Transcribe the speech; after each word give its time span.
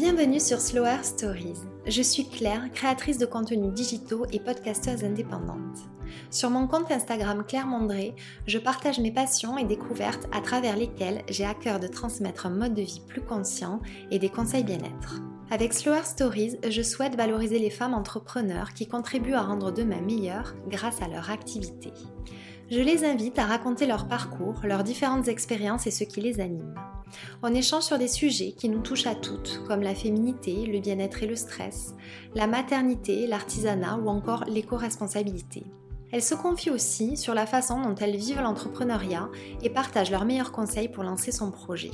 Bienvenue 0.00 0.38
sur 0.38 0.60
Slower 0.60 1.02
Stories. 1.02 1.58
Je 1.84 2.02
suis 2.02 2.28
Claire, 2.28 2.70
créatrice 2.72 3.18
de 3.18 3.26
contenus 3.26 3.72
digitaux 3.72 4.26
et 4.30 4.38
podcasteuse 4.38 5.02
indépendante. 5.02 5.88
Sur 6.30 6.50
mon 6.50 6.68
compte 6.68 6.92
Instagram 6.92 7.42
Claire 7.44 7.66
Mondré, 7.66 8.14
je 8.46 8.58
partage 8.58 9.00
mes 9.00 9.10
passions 9.10 9.58
et 9.58 9.64
découvertes 9.64 10.28
à 10.30 10.40
travers 10.40 10.76
lesquelles 10.76 11.24
j'ai 11.28 11.44
à 11.44 11.52
cœur 11.52 11.80
de 11.80 11.88
transmettre 11.88 12.46
un 12.46 12.50
mode 12.50 12.74
de 12.74 12.82
vie 12.82 13.02
plus 13.08 13.22
conscient 13.22 13.80
et 14.12 14.20
des 14.20 14.28
conseils 14.28 14.62
bien-être. 14.62 15.20
Avec 15.50 15.74
Slower 15.74 16.04
Stories, 16.04 16.58
je 16.70 16.82
souhaite 16.82 17.16
valoriser 17.16 17.58
les 17.58 17.68
femmes 17.68 17.94
entrepreneurs 17.94 18.74
qui 18.74 18.86
contribuent 18.86 19.34
à 19.34 19.42
rendre 19.42 19.72
demain 19.72 20.00
meilleur 20.00 20.54
grâce 20.68 21.02
à 21.02 21.08
leur 21.08 21.28
activité. 21.28 21.92
Je 22.70 22.78
les 22.78 23.04
invite 23.04 23.40
à 23.40 23.46
raconter 23.46 23.88
leur 23.88 24.06
parcours, 24.06 24.60
leurs 24.62 24.84
différentes 24.84 25.26
expériences 25.26 25.88
et 25.88 25.90
ce 25.90 26.04
qui 26.04 26.20
les 26.20 26.38
anime. 26.38 26.72
On 27.42 27.54
échange 27.54 27.84
sur 27.84 27.98
des 27.98 28.08
sujets 28.08 28.52
qui 28.52 28.68
nous 28.68 28.80
touchent 28.80 29.06
à 29.06 29.14
toutes, 29.14 29.62
comme 29.66 29.82
la 29.82 29.94
féminité, 29.94 30.66
le 30.66 30.80
bien-être 30.80 31.22
et 31.22 31.26
le 31.26 31.36
stress, 31.36 31.94
la 32.34 32.46
maternité, 32.46 33.26
l'artisanat 33.26 33.96
ou 33.96 34.08
encore 34.08 34.44
l'éco-responsabilité. 34.44 35.64
Elles 36.10 36.22
se 36.22 36.34
confient 36.34 36.70
aussi 36.70 37.16
sur 37.16 37.34
la 37.34 37.46
façon 37.46 37.82
dont 37.82 37.94
elles 37.94 38.16
vivent 38.16 38.40
l'entrepreneuriat 38.40 39.28
et 39.62 39.70
partagent 39.70 40.10
leurs 40.10 40.24
meilleurs 40.24 40.52
conseils 40.52 40.88
pour 40.88 41.04
lancer 41.04 41.32
son 41.32 41.50
projet. 41.50 41.90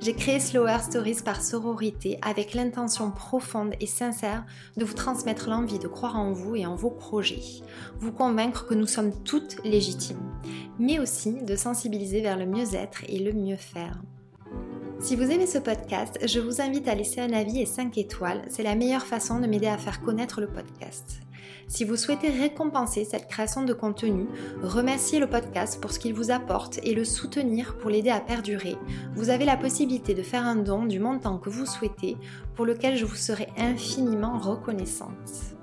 J'ai 0.00 0.14
créé 0.14 0.40
Slower 0.40 0.78
Stories 0.82 1.22
par 1.24 1.42
sororité 1.42 2.18
avec 2.22 2.54
l'intention 2.54 3.10
profonde 3.10 3.74
et 3.80 3.86
sincère 3.86 4.44
de 4.76 4.84
vous 4.84 4.94
transmettre 4.94 5.48
l'envie 5.48 5.78
de 5.78 5.88
croire 5.88 6.16
en 6.16 6.32
vous 6.32 6.56
et 6.56 6.66
en 6.66 6.74
vos 6.74 6.90
projets, 6.90 7.42
vous 7.98 8.12
convaincre 8.12 8.66
que 8.66 8.74
nous 8.74 8.86
sommes 8.86 9.12
toutes 9.22 9.62
légitimes, 9.64 10.32
mais 10.78 10.98
aussi 10.98 11.42
de 11.42 11.56
sensibiliser 11.56 12.20
vers 12.20 12.36
le 12.36 12.46
mieux-être 12.46 13.02
et 13.08 13.18
le 13.18 13.32
mieux 13.32 13.56
faire. 13.56 14.00
Si 15.00 15.16
vous 15.16 15.30
aimez 15.30 15.46
ce 15.46 15.58
podcast, 15.58 16.18
je 16.24 16.40
vous 16.40 16.60
invite 16.60 16.88
à 16.88 16.94
laisser 16.94 17.20
un 17.20 17.32
avis 17.32 17.60
et 17.60 17.66
5 17.66 17.98
étoiles, 17.98 18.42
c'est 18.48 18.62
la 18.62 18.74
meilleure 18.74 19.06
façon 19.06 19.38
de 19.40 19.46
m'aider 19.46 19.66
à 19.66 19.78
faire 19.78 20.02
connaître 20.02 20.40
le 20.40 20.48
podcast. 20.48 21.23
Si 21.68 21.84
vous 21.84 21.96
souhaitez 21.96 22.28
récompenser 22.28 23.04
cette 23.04 23.28
création 23.28 23.64
de 23.64 23.72
contenu, 23.72 24.26
remercier 24.62 25.18
le 25.18 25.28
podcast 25.28 25.80
pour 25.80 25.92
ce 25.92 25.98
qu'il 25.98 26.14
vous 26.14 26.30
apporte 26.30 26.78
et 26.82 26.94
le 26.94 27.04
soutenir 27.04 27.76
pour 27.78 27.90
l'aider 27.90 28.10
à 28.10 28.20
perdurer, 28.20 28.76
vous 29.14 29.30
avez 29.30 29.44
la 29.44 29.56
possibilité 29.56 30.14
de 30.14 30.22
faire 30.22 30.44
un 30.44 30.56
don 30.56 30.84
du 30.84 31.00
montant 31.00 31.38
que 31.38 31.50
vous 31.50 31.66
souhaitez, 31.66 32.16
pour 32.54 32.66
lequel 32.66 32.96
je 32.96 33.04
vous 33.04 33.14
serai 33.14 33.48
infiniment 33.56 34.38
reconnaissante. 34.38 35.56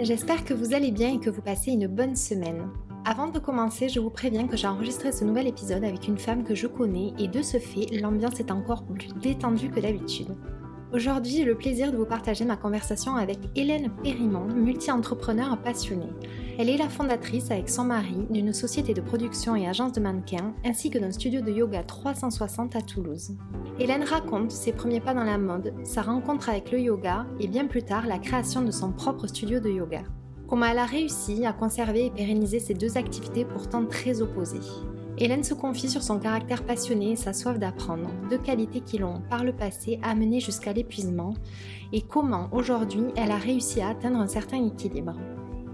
J'espère 0.00 0.44
que 0.44 0.54
vous 0.54 0.74
allez 0.74 0.90
bien 0.90 1.14
et 1.14 1.20
que 1.20 1.30
vous 1.30 1.42
passez 1.42 1.70
une 1.70 1.86
bonne 1.86 2.16
semaine. 2.16 2.68
Avant 3.04 3.28
de 3.28 3.38
commencer, 3.38 3.88
je 3.88 4.00
vous 4.00 4.10
préviens 4.10 4.48
que 4.48 4.56
j'ai 4.56 4.66
enregistré 4.66 5.12
ce 5.12 5.24
nouvel 5.24 5.46
épisode 5.46 5.84
avec 5.84 6.08
une 6.08 6.18
femme 6.18 6.42
que 6.42 6.54
je 6.54 6.66
connais 6.66 7.12
et 7.18 7.28
de 7.28 7.42
ce 7.42 7.58
fait, 7.58 7.86
l'ambiance 8.00 8.40
est 8.40 8.50
encore 8.50 8.82
plus 8.84 9.14
détendue 9.20 9.70
que 9.70 9.80
d'habitude. 9.80 10.34
Aujourd'hui, 10.92 11.32
j'ai 11.32 11.44
le 11.44 11.56
plaisir 11.56 11.90
de 11.90 11.96
vous 11.96 12.04
partager 12.04 12.44
ma 12.44 12.56
conversation 12.56 13.16
avec 13.16 13.38
Hélène 13.56 13.90
Périmond, 14.02 14.46
multi-entrepreneur 14.46 15.58
passionnée. 15.58 16.12
Elle 16.58 16.68
est 16.68 16.76
la 16.76 16.88
fondatrice 16.88 17.50
avec 17.50 17.68
son 17.68 17.84
mari 17.84 18.26
d'une 18.30 18.52
société 18.52 18.94
de 18.94 19.00
production 19.00 19.56
et 19.56 19.66
agence 19.66 19.92
de 19.92 20.00
mannequins 20.00 20.54
ainsi 20.64 20.90
que 20.90 20.98
d'un 20.98 21.10
studio 21.10 21.40
de 21.40 21.50
yoga 21.50 21.82
360 21.82 22.76
à 22.76 22.80
Toulouse. 22.80 23.36
Hélène 23.80 24.04
raconte 24.04 24.52
ses 24.52 24.72
premiers 24.72 25.00
pas 25.00 25.14
dans 25.14 25.24
la 25.24 25.38
mode, 25.38 25.74
sa 25.82 26.02
rencontre 26.02 26.48
avec 26.48 26.70
le 26.70 26.78
yoga 26.78 27.26
et 27.40 27.48
bien 27.48 27.66
plus 27.66 27.82
tard 27.82 28.06
la 28.06 28.18
création 28.18 28.62
de 28.62 28.70
son 28.70 28.92
propre 28.92 29.26
studio 29.26 29.58
de 29.58 29.70
yoga. 29.70 30.02
Comment 30.46 30.66
elle 30.66 30.78
a 30.78 30.86
réussi 30.86 31.44
à 31.44 31.52
conserver 31.52 32.06
et 32.06 32.10
pérenniser 32.10 32.60
ces 32.60 32.74
deux 32.74 32.96
activités 32.96 33.44
pourtant 33.44 33.84
très 33.86 34.22
opposées. 34.22 34.60
Hélène 35.16 35.44
se 35.44 35.54
confie 35.54 35.88
sur 35.88 36.02
son 36.02 36.18
caractère 36.18 36.64
passionné 36.64 37.12
et 37.12 37.16
sa 37.16 37.32
soif 37.32 37.58
d'apprendre, 37.58 38.10
deux 38.30 38.38
qualités 38.38 38.80
qui 38.80 38.98
l'ont 38.98 39.22
par 39.30 39.44
le 39.44 39.52
passé 39.52 40.00
amené 40.02 40.40
jusqu'à 40.40 40.72
l'épuisement, 40.72 41.34
et 41.92 42.02
comment 42.02 42.48
aujourd'hui 42.50 43.04
elle 43.16 43.30
a 43.30 43.36
réussi 43.36 43.80
à 43.80 43.90
atteindre 43.90 44.18
un 44.18 44.26
certain 44.26 44.64
équilibre. 44.64 45.14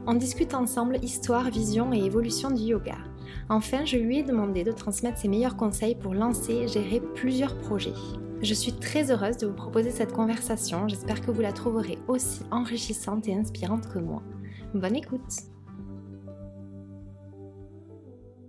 On 0.06 0.14
discute 0.14 0.54
ensemble 0.54 0.98
histoire, 1.02 1.50
vision 1.50 1.92
et 1.92 2.04
évolution 2.04 2.50
du 2.50 2.64
yoga. 2.64 2.98
Enfin, 3.48 3.84
je 3.86 3.96
lui 3.96 4.18
ai 4.18 4.22
demandé 4.22 4.62
de 4.62 4.72
transmettre 4.72 5.18
ses 5.18 5.28
meilleurs 5.28 5.56
conseils 5.56 5.94
pour 5.94 6.12
lancer 6.12 6.52
et 6.52 6.68
gérer 6.68 7.00
plusieurs 7.14 7.56
projets. 7.56 7.94
Je 8.42 8.54
suis 8.54 8.72
très 8.72 9.10
heureuse 9.10 9.38
de 9.38 9.46
vous 9.46 9.54
proposer 9.54 9.90
cette 9.90 10.12
conversation, 10.12 10.86
j'espère 10.86 11.20
que 11.22 11.30
vous 11.30 11.42
la 11.42 11.52
trouverez 11.52 11.98
aussi 12.08 12.40
enrichissante 12.50 13.26
et 13.28 13.34
inspirante 13.34 13.88
que 13.88 13.98
moi. 13.98 14.22
Bonne 14.74 14.96
écoute 14.96 15.49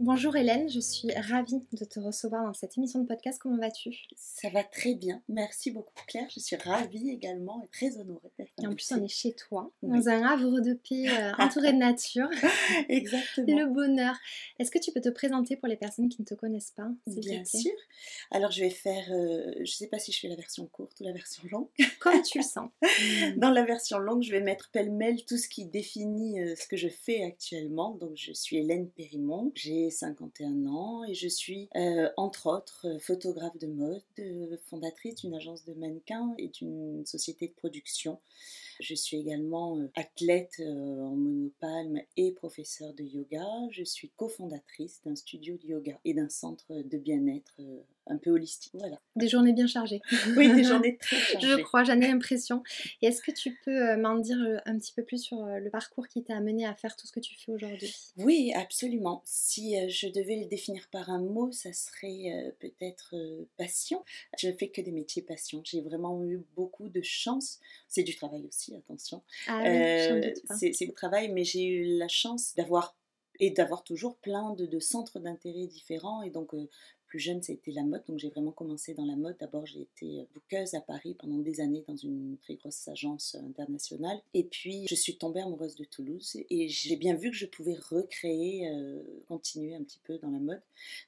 Bonjour 0.04 0.36
Hélène, 0.36 0.68
je 0.68 0.80
suis 0.80 1.12
ravie 1.14 1.62
de 1.74 1.86
te 1.86 2.00
recevoir 2.00 2.44
dans 2.44 2.56
cette 2.56 2.76
émission 2.76 3.02
de 3.02 3.08
podcast. 3.08 3.38
Comment 3.40 3.60
vas-tu? 3.60 3.96
Ça 4.16 4.50
va 4.50 4.64
très 4.64 4.96
bien. 4.96 5.22
Merci 5.30 5.70
beaucoup 5.70 5.94
Claire. 6.08 6.28
Je 6.34 6.40
suis 6.40 6.56
ravie 6.56 7.12
également 7.12 7.62
et 7.64 7.68
très 7.68 8.00
honorée 8.00 8.32
d'être 8.40 8.50
Et 8.60 8.66
en 8.66 8.74
plus, 8.74 8.92
on 8.94 9.04
est 9.04 9.08
chez 9.08 9.34
toi, 9.34 9.72
dans 9.84 10.10
un 10.10 10.24
havre 10.24 10.60
de 10.60 10.74
paix 10.74 11.08
euh, 11.08 11.34
entouré 11.38 11.74
de 11.74 11.78
nature. 11.78 12.28
Exactement. 12.90 13.60
Le 13.60 13.68
bonheur. 13.68 14.16
Est-ce 14.58 14.72
que 14.72 14.80
tu 14.80 14.92
peux 14.92 15.02
te 15.02 15.10
présenter 15.10 15.56
pour 15.56 15.68
les 15.68 15.76
personnes 15.76 16.10
qui 16.10 16.24
ne 16.24 16.26
te 16.26 16.34
connaissent 16.34 16.74
pas 16.76 16.90
Bien 17.06 17.46
sûr. 17.46 17.72
Alors, 18.32 18.50
je 18.50 18.62
vais 18.62 18.72
faire, 18.72 19.06
euh, 19.12 19.54
je 19.58 19.62
ne 19.62 19.66
sais 19.66 19.88
pas 19.88 20.00
si 20.00 20.12
je 20.12 20.20
fais 20.20 20.30
la 20.30 20.36
version 20.36 20.66
courte 20.66 21.00
ou 21.00 21.04
la 21.04 21.12
version 21.12 21.44
longue. 21.52 21.68
Comme 22.00 22.24
tu 22.24 22.40
le 22.40 22.44
sens. 22.44 22.72
dans 23.38 23.52
la 23.52 23.64
version 23.64 24.00
longue, 24.00 24.24
je 24.24 24.32
vais 24.32 24.42
mettre 24.42 24.72
pêle-mêle 24.72 25.24
tout 25.26 25.38
ce 25.38 25.48
qui 25.48 25.66
définit 25.66 26.42
euh, 26.42 26.56
ce 26.56 26.68
que 26.68 26.76
je 26.76 26.88
fais 26.88 27.24
actuellement. 27.24 27.92
Donc, 27.92 28.14
je 28.16 28.34
suis 28.34 28.58
Hélène 28.58 28.90
Périmont. 28.90 29.52
J'ai 29.54 29.91
51 29.92 30.66
ans 30.66 31.04
et 31.04 31.14
je 31.14 31.28
suis 31.28 31.70
euh, 31.76 32.10
entre 32.18 32.48
autres 32.48 32.88
photographe 33.00 33.58
de 33.58 33.68
mode, 33.68 34.02
euh, 34.20 34.58
fondatrice 34.70 35.16
d'une 35.16 35.34
agence 35.34 35.66
de 35.66 35.74
mannequins 35.74 36.34
et 36.38 36.48
d'une 36.48 37.06
société 37.06 37.48
de 37.48 37.54
production. 37.54 38.20
Je 38.82 38.96
suis 38.96 39.18
également 39.18 39.80
athlète 39.96 40.60
en 40.60 41.16
monopalme 41.16 42.02
et 42.18 42.34
professeur 42.34 42.94
de 42.94 43.04
yoga. 43.04 43.46
Je 43.72 43.84
suis 43.84 44.10
cofondatrice 44.18 45.02
d'un 45.06 45.16
studio 45.16 45.58
de 45.58 45.68
yoga 45.68 46.00
et 46.04 46.14
d'un 46.14 46.30
centre 46.30 46.66
de 46.70 46.98
bien-être 46.98 47.62
un 48.08 48.18
peu 48.18 48.32
holistique. 48.32 48.74
Voilà. 48.76 49.00
Des 49.16 49.28
journées 49.28 49.54
bien 49.54 49.68
chargées. 49.68 50.02
oui, 50.38 50.54
des 50.54 50.64
journées 50.64 50.98
très 51.02 51.18
chargées. 51.18 51.48
Je 51.48 51.56
crois, 51.62 51.84
j'en 51.84 52.00
ai 52.00 52.08
l'impression. 52.08 52.64
Et 53.02 53.08
est-ce 53.08 53.22
que 53.22 53.32
tu 53.32 53.58
peux 53.64 53.90
euh, 53.90 53.98
m'en 53.98 54.16
dire 54.18 54.38
euh, 54.38 54.58
un 54.66 54.78
petit 54.78 54.94
peu 54.94 55.04
plus 55.04 55.20
sur 55.20 55.44
euh, 55.44 55.60
le 55.60 55.70
parcours 55.70 56.08
qui 56.08 56.24
t'a 56.24 56.36
amené 56.36 56.66
à 56.66 56.74
faire 56.74 56.96
tout 56.96 57.08
ce 57.08 57.12
que 57.12 57.20
tu 57.20 57.36
fais 57.38 57.52
aujourd'hui? 57.52 57.94
Oui, 58.18 58.52
absolument. 58.56 59.22
Si 59.26 59.76
je 59.90 60.08
devais 60.08 60.38
le 60.38 60.46
définir 60.46 60.88
par 60.92 61.10
un 61.10 61.22
mot, 61.22 61.52
ça 61.52 61.74
serait 61.74 62.54
peut-être 62.60 63.16
passion. 63.58 64.04
Je 64.38 64.50
ne 64.50 64.54
fais 64.54 64.70
que 64.70 64.82
des 64.82 64.92
métiers 64.92 65.22
passion. 65.22 65.62
J'ai 65.64 65.82
vraiment 65.82 66.24
eu 66.24 66.42
beaucoup 66.56 66.90
de 66.90 67.02
chance. 67.02 67.60
C'est 67.88 68.04
du 68.04 68.16
travail 68.16 68.46
aussi, 68.48 68.71
attention. 68.76 69.24
Ah 69.48 69.62
oui, 69.64 70.34
c'est 70.74 70.86
le 70.86 70.94
travail, 70.94 71.32
mais 71.32 71.44
j'ai 71.44 71.66
eu 71.66 71.98
la 71.98 72.08
chance 72.08 72.54
d'avoir 72.56 72.96
et 73.40 73.50
d'avoir 73.50 73.84
toujours 73.84 74.18
plein 74.18 74.54
de, 74.54 74.80
centres 74.80 75.20
d'intérêt 75.20 75.66
différents 75.66 76.22
et 76.22 76.30
donc 76.30 76.54
plus 77.12 77.20
jeune, 77.20 77.42
c'était 77.42 77.72
la 77.72 77.84
mode. 77.84 78.04
Donc 78.08 78.20
j'ai 78.20 78.30
vraiment 78.30 78.54
commencé 78.54 78.94
dans 78.94 79.06
la 79.06 79.18
mode. 79.18 79.36
D'abord, 79.38 79.66
j'ai 79.66 79.82
été 79.82 80.26
bouqueuse 80.34 80.76
à 80.76 80.80
Paris 80.80 81.14
pendant 81.20 81.40
des 81.40 81.60
années 81.60 81.84
dans 81.86 81.98
une 81.98 82.38
très 82.42 82.56
grosse 82.56 82.88
agence 82.88 83.36
internationale. 83.36 84.18
Et 84.34 84.46
puis, 84.46 84.88
je 84.88 84.96
suis 84.96 85.18
tombée 85.18 85.42
amoureuse 85.42 85.76
de 85.76 85.84
Toulouse 85.84 86.38
et 86.50 86.70
j'ai 86.70 86.96
bien 86.96 87.16
vu 87.16 87.30
que 87.30 87.36
je 87.36 87.46
pouvais 87.46 87.76
recréer, 87.76 88.70
euh, 88.70 89.04
continuer 89.28 89.76
un 89.76 89.84
petit 89.84 90.00
peu 90.06 90.18
dans 90.20 90.32
la 90.32 90.40
mode. 90.40 90.62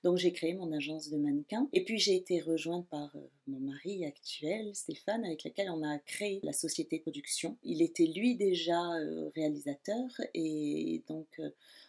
Donc 0.04 0.18
j'ai 0.18 0.34
créé 0.34 0.54
mon 0.56 0.74
agence 0.74 1.10
de 1.10 1.18
mannequins. 1.18 1.70
Et 1.72 1.86
puis 1.86 1.98
j'ai 2.00 2.16
été 2.16 2.42
rejointe 2.42 2.86
par 2.90 3.16
euh, 3.16 3.20
mon 3.48 3.60
mari 3.60 4.06
actuel, 4.06 4.76
Stéphane, 4.76 5.24
avec 5.24 5.46
lequel 5.46 5.70
on 5.70 5.84
a 5.84 6.00
créé 6.00 6.42
la 6.44 6.52
société 6.54 7.00
production. 7.00 7.58
Il 7.64 7.82
était 7.82 8.08
lui 8.08 8.36
déjà 8.36 8.94
euh, 8.96 9.30
réalisateur 9.36 10.10
et 10.34 11.02
donc 11.08 11.42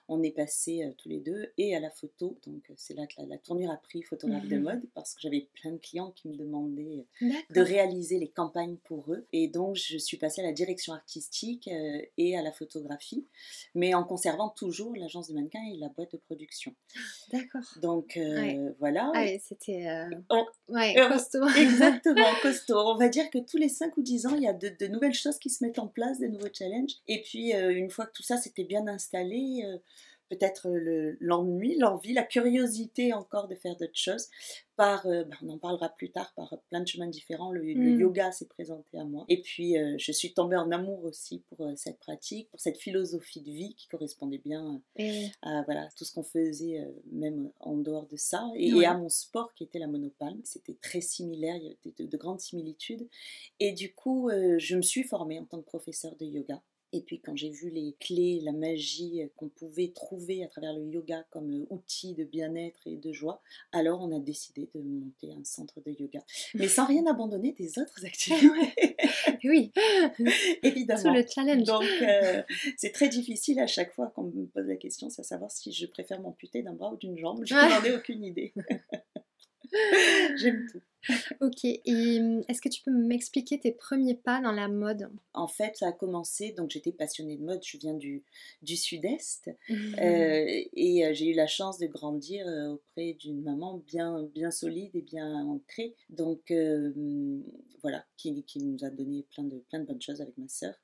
on 0.06 0.22
est 0.22 0.32
passé 0.32 0.92
tous 0.98 1.08
les 1.08 1.20
deux 1.20 1.52
et 1.56 1.75
à 1.75 1.81
la 1.81 1.91
photo. 1.91 2.38
Donc 2.46 2.70
c'est 2.76 2.94
là 2.94 3.06
que 3.06 3.22
la, 3.22 3.38
tournure 3.38 3.70
a 3.70 3.76
pris 3.76 4.02
photographe 4.04 4.47
de 4.47 4.56
mhm. 4.56 4.62
mode 4.62 4.82
parce 4.94 5.15
que 5.15 5.20
j'avais 5.20 5.48
plein 5.60 5.72
de 5.72 5.78
clients 5.78 6.10
qui 6.10 6.28
me 6.28 6.37
demandaient 6.37 7.06
de 7.20 7.61
réaliser 7.61 8.19
les 8.19 8.28
campagnes 8.28 8.76
pour 8.84 9.12
eux. 9.12 9.26
Et 9.32 9.49
donc 9.49 9.76
je 9.76 9.99
suis 9.99 10.17
passée 10.17 10.43
à 10.43 10.44
la 10.44 10.52
direction 10.52 10.93
artistique 10.93 11.69
et 12.17 12.37
à 12.37 12.43
la 12.43 12.52
photographie, 12.52 13.26
mais 13.75 13.94
en 13.94 14.05
conservant 14.05 14.49
toujours 14.49 14.94
l'agence 14.96 15.28
de 15.28 15.34
mannequins 15.34 15.64
et 15.73 15.76
la 15.76 15.88
boîte 15.88 16.12
de 16.12 16.19
production. 16.19 16.75
D'accord. 17.32 17.78
Donc 17.82 18.19
voilà. 18.78 19.11
Ah, 19.14 19.26
c'était 19.40 19.87
costaud. 21.11 21.49
Exactement, 21.58 22.26
costaud. 22.43 22.78
On 22.78 22.96
va 22.96 23.08
dire 23.08 23.31
que 23.31 23.38
tous 23.38 23.56
les 23.56 23.69
5 23.69 23.96
ou 23.96 24.02
10 24.02 24.26
ans, 24.26 24.34
il 24.37 24.43
y 24.43 24.49
a 24.49 24.52
de, 24.52 24.69
de, 24.69 24.87
nouvelles 24.87 25.14
choses 25.14 25.38
qui 25.38 25.50
se 25.50 25.64
mettent 25.64 25.78
en 25.78 25.88
place, 25.88 26.19
des 26.19 26.28
nouveaux 26.28 26.52
challenges. 26.52 26.96
Et 27.08 27.23
puis 27.23 27.52
une 27.52 27.90
fois 27.90 28.06
que 28.06 28.12
tout 28.12 28.23
ça 28.23 28.37
s'était 28.37 28.64
bien 28.64 28.87
installé, 28.87 29.64
peut-être 30.31 30.69
l'ennui, 31.21 31.76
l'envie, 31.79 32.12
la 32.12 32.23
curiosité 32.23 33.12
encore 33.12 33.49
de 33.49 33.55
faire 33.55 33.76
d'autres 33.76 33.93
choses. 33.94 34.29
Par, 34.76 35.06
euh, 35.06 35.23
ben, 35.23 35.37
on 35.44 35.50
en 35.50 35.59
parlera 35.59 35.88
plus 35.88 36.11
tard, 36.11 36.32
par 36.35 36.53
plein 36.69 36.81
de 36.81 36.88
chemins 36.88 37.06
différents, 37.06 37.53
le, 37.53 37.62
Mm. 37.62 38.00
yoga 38.00 38.32
s'est 38.32 38.49
présenté 38.49 38.99
à 38.99 39.05
moi. 39.05 39.25
Et 39.29 39.41
puis, 39.41 39.79
euh, 39.79 39.94
je 39.99 40.11
suis 40.11 40.35
tombée 40.35 40.56
en 40.56 40.73
amour 40.73 41.05
aussi 41.05 41.44
pour 41.49 41.61
euh, 41.65 41.75
cette 41.76 42.00
pratique, 42.00 42.50
pour 42.50 42.59
cette 42.59 42.79
philosophie 42.79 43.41
de 43.41 43.53
vie 43.53 43.75
qui 43.76 43.87
correspondait 43.87 44.38
bien 44.44 44.82
à 45.43 45.62
voilà, 45.62 45.88
tout 45.97 46.05
ce 46.05 46.12
qu'on 46.12 46.25
faisait, 46.25 46.81
euh, 46.81 46.91
même 47.12 47.53
en 47.61 47.76
dehors 47.76 48.06
de 48.09 48.17
ça, 48.17 48.50
et, 48.56 48.85
à 48.85 48.94
mon 48.97 49.09
sport 49.09 49.55
qui 49.55 49.62
était 49.62 49.79
la 49.79 49.87
monopalme. 49.87 50.41
C'était 50.43 50.76
très 50.82 51.00
similaire, 51.00 51.55
il 51.56 51.62
y 51.62 51.67
avait 51.67 52.05
de, 52.05 52.11
de 52.11 52.17
grandes 52.17 52.41
similitudes. 52.41 53.09
Et 53.61 53.73
du 53.73 53.94
coup, 53.94 54.29
euh, 54.29 54.59
je 54.59 54.76
me 54.76 54.82
suis 54.82 55.05
formée 55.05 55.38
en 55.38 55.44
tant 55.44 55.61
que 55.61 55.67
professeur 55.67 56.17
de 56.17 56.25
yoga. 56.25 56.62
Et 56.94 57.00
puis 57.00 57.19
quand 57.20 57.35
j'ai 57.35 57.50
vu 57.50 57.70
les 57.70 57.96
clés, 57.99 58.41
la 58.41 58.52
magie 58.52 59.20
euh, 59.20 59.26
qu'on 59.37 59.49
pouvait 59.49 59.88
trouver 59.88 60.44
à 60.44 60.46
travers 60.46 60.73
le 60.73 60.87
yoga 60.87 61.25
comme 61.31 61.50
euh, 61.50 61.67
outil 61.70 62.14
de 62.14 62.23
bien-être 62.23 62.87
et 62.87 62.96
de 62.96 63.12
joie, 63.12 63.43
alors 63.73 64.00
on 64.00 64.14
a 64.14 64.20
décidé 64.20 64.70
de 64.76 64.81
monter 64.81 65.32
un 65.32 65.43
centre 65.43 65.81
de 65.85 65.91
yoga. 65.91 66.20
Mais 66.55 66.69
sans 66.69 66.87
rien 66.87 67.05
abandonner 67.06 67.50
des 67.52 67.81
autres 67.81 68.05
activités, 68.06 68.96
oui, 69.43 69.73
évidemment. 70.62 71.12
le 71.12 71.25
challenge. 71.26 71.64
Donc, 71.64 71.82
euh, 71.82 72.43
c'est 72.76 72.93
très 72.93 73.08
difficile 73.08 73.58
à 73.58 73.67
chaque 73.67 73.93
fois 73.93 74.12
qu'on 74.14 74.31
me 74.31 74.47
pose 74.47 74.69
la 74.69 74.76
question, 74.76 75.11
c'est 75.11 75.23
à 75.23 75.25
savoir 75.25 75.50
si 75.50 75.73
je 75.73 75.87
préfère 75.87 76.20
m'amputer 76.20 76.62
d'un 76.62 76.75
bras 76.75 76.93
ou 76.93 76.97
d'une 76.97 77.19
jambe. 77.19 77.44
Je 77.44 77.55
n'en 77.55 77.85
ai 77.85 77.93
aucune 77.93 78.23
idée. 78.23 78.55
J'aime 80.37 80.64
tout. 80.70 80.81
Ok, 81.40 81.64
et 81.64 82.20
hum, 82.20 82.42
est-ce 82.48 82.60
que 82.60 82.68
tu 82.68 82.82
peux 82.82 82.90
m'expliquer 82.92 83.58
tes 83.60 83.72
premiers 83.72 84.14
pas 84.14 84.40
dans 84.40 84.52
la 84.52 84.68
mode? 84.68 85.08
En 85.32 85.48
fait, 85.48 85.76
ça 85.76 85.88
a 85.88 85.92
commencé, 85.92 86.52
donc 86.52 86.70
j'étais 86.70 86.92
passionnée 86.92 87.36
de 87.36 87.42
mode, 87.44 87.60
je 87.64 87.76
viens 87.76 87.94
du, 87.94 88.22
du 88.62 88.76
sud-est, 88.76 89.50
Mhm. 89.68 89.94
euh, 90.00 90.62
et 90.72 91.04
euh, 91.06 91.12
j'ai 91.12 91.30
eu 91.30 91.34
la 91.34 91.48
chance 91.48 91.78
de 91.78 91.86
grandir 91.86 92.46
euh, 92.46 92.74
auprès 92.74 93.14
d'une 93.14 93.42
maman 93.42 93.78
bien, 93.86 94.22
bien 94.34 94.50
solide 94.52 94.94
et 94.94 95.02
bien 95.02 95.44
ancrée, 95.44 95.94
donc 96.08 96.50
euh, 96.52 96.92
voilà, 97.82 98.04
qui, 98.16 98.42
qui 98.44 98.60
nous 98.60 98.82
a 98.84 98.90
donné 98.90 99.24
plein 99.34 99.44
de, 99.44 99.58
plein 99.68 99.80
de 99.80 99.84
bonnes 99.86 100.00
choses 100.00 100.20
avec 100.20 100.38
ma 100.38 100.48
sœur. 100.48 100.74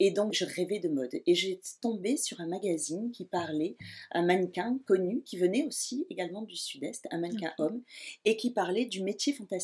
Et 0.00 0.10
donc, 0.10 0.32
je 0.32 0.44
rêvais 0.44 0.78
de 0.80 0.88
mode, 0.88 1.14
et 1.26 1.34
j'ai 1.34 1.60
tombé 1.80 2.16
sur 2.16 2.40
un 2.40 2.46
magazine 2.48 3.10
qui 3.12 3.24
parlait, 3.26 3.76
un 4.12 4.22
mannequin 4.22 4.80
connu, 4.86 5.22
qui 5.24 5.36
venait 5.36 5.64
aussi 5.66 6.06
également 6.10 6.42
du 6.42 6.56
sud-est, 6.56 7.06
un 7.10 7.18
mannequin 7.18 7.52
homme, 7.58 7.82
et 8.24 8.36
qui 8.36 8.50
parlait 8.50 8.86
du 8.86 9.02
métier 9.02 9.32
fantastique 9.32 9.59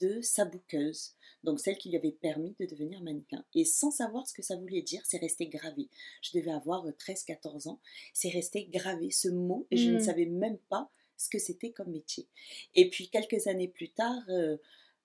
de 0.00 0.20
sa 0.20 0.44
bouqueuse, 0.44 1.14
donc 1.44 1.60
celle 1.60 1.78
qui 1.78 1.88
lui 1.90 1.96
avait 1.96 2.12
permis 2.12 2.54
de 2.60 2.66
devenir 2.66 3.00
mannequin. 3.02 3.44
Et 3.54 3.64
sans 3.64 3.90
savoir 3.90 4.26
ce 4.26 4.34
que 4.34 4.42
ça 4.42 4.56
voulait 4.56 4.82
dire, 4.82 5.02
c'est 5.04 5.18
resté 5.18 5.46
gravé. 5.46 5.88
Je 6.22 6.38
devais 6.38 6.50
avoir 6.52 6.86
13-14 6.98 7.68
ans, 7.68 7.80
c'est 8.12 8.28
resté 8.30 8.66
gravé 8.66 9.10
ce 9.10 9.28
mot, 9.28 9.66
et 9.70 9.76
je 9.76 9.90
ne 9.90 9.96
Mm. 9.98 10.04
savais 10.04 10.26
même 10.26 10.58
pas 10.68 10.90
ce 11.16 11.28
que 11.28 11.38
c'était 11.38 11.70
comme 11.72 11.90
métier. 11.90 12.28
Et 12.74 12.88
puis 12.90 13.08
quelques 13.10 13.46
années 13.46 13.68
plus 13.68 13.90
tard, 13.90 14.22
euh, 14.28 14.56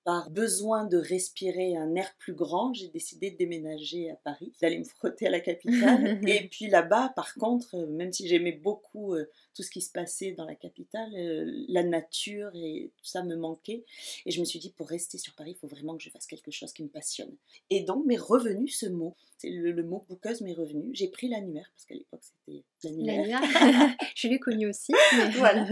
par 0.05 0.29
besoin 0.29 0.85
de 0.85 0.97
respirer 0.97 1.75
un 1.75 1.95
air 1.95 2.13
plus 2.19 2.35
grand, 2.35 2.71
j'ai 2.75 2.89
décidé 2.89 3.31
de 3.31 3.37
déménager 3.37 4.11
à 4.11 4.15
Paris, 4.15 4.53
d'aller 4.61 4.77
me 4.77 4.83
frotter 4.83 5.25
à 5.25 5.31
la 5.31 5.39
capitale. 5.39 6.19
et 6.27 6.47
puis 6.47 6.67
là-bas, 6.67 7.11
par 7.15 7.33
contre, 7.33 7.75
euh, 7.75 7.87
même 7.87 8.13
si 8.13 8.27
j'aimais 8.27 8.51
beaucoup 8.51 9.15
euh, 9.15 9.25
tout 9.55 9.63
ce 9.63 9.71
qui 9.71 9.81
se 9.81 9.91
passait 9.91 10.33
dans 10.33 10.45
la 10.45 10.53
capitale, 10.53 11.11
euh, 11.15 11.65
la 11.69 11.81
nature 11.81 12.51
et 12.53 12.91
tout 12.97 13.05
ça 13.05 13.23
me 13.23 13.35
manquait. 13.35 13.83
Et 14.27 14.31
je 14.31 14.39
me 14.39 14.45
suis 14.45 14.59
dit, 14.59 14.69
pour 14.69 14.87
rester 14.87 15.17
sur 15.17 15.33
Paris, 15.33 15.53
il 15.55 15.57
faut 15.57 15.67
vraiment 15.67 15.97
que 15.97 16.03
je 16.03 16.11
fasse 16.11 16.27
quelque 16.27 16.51
chose 16.51 16.71
qui 16.71 16.83
me 16.83 16.89
passionne. 16.89 17.35
Et 17.71 17.81
donc 17.81 18.05
m'est 18.05 18.15
revenu 18.15 18.67
ce 18.67 18.85
mot. 18.85 19.15
C'est 19.45 19.51
le, 19.51 19.71
le 19.71 19.83
mot 19.83 20.03
bouqueuse 20.09 20.41
m'est 20.41 20.53
revenu. 20.53 20.89
J'ai 20.93 21.07
pris 21.07 21.27
l'annuaire, 21.27 21.69
parce 21.75 21.85
qu'à 21.85 21.93
l'époque 21.93 22.21
c'était 22.23 22.63
l'annuaire. 22.83 23.41
L'annuaire. 23.41 23.95
je 24.15 24.27
l'ai 24.27 24.39
connu 24.39 24.67
aussi. 24.67 24.91
mais- 25.15 25.29
Voilà. 25.37 25.67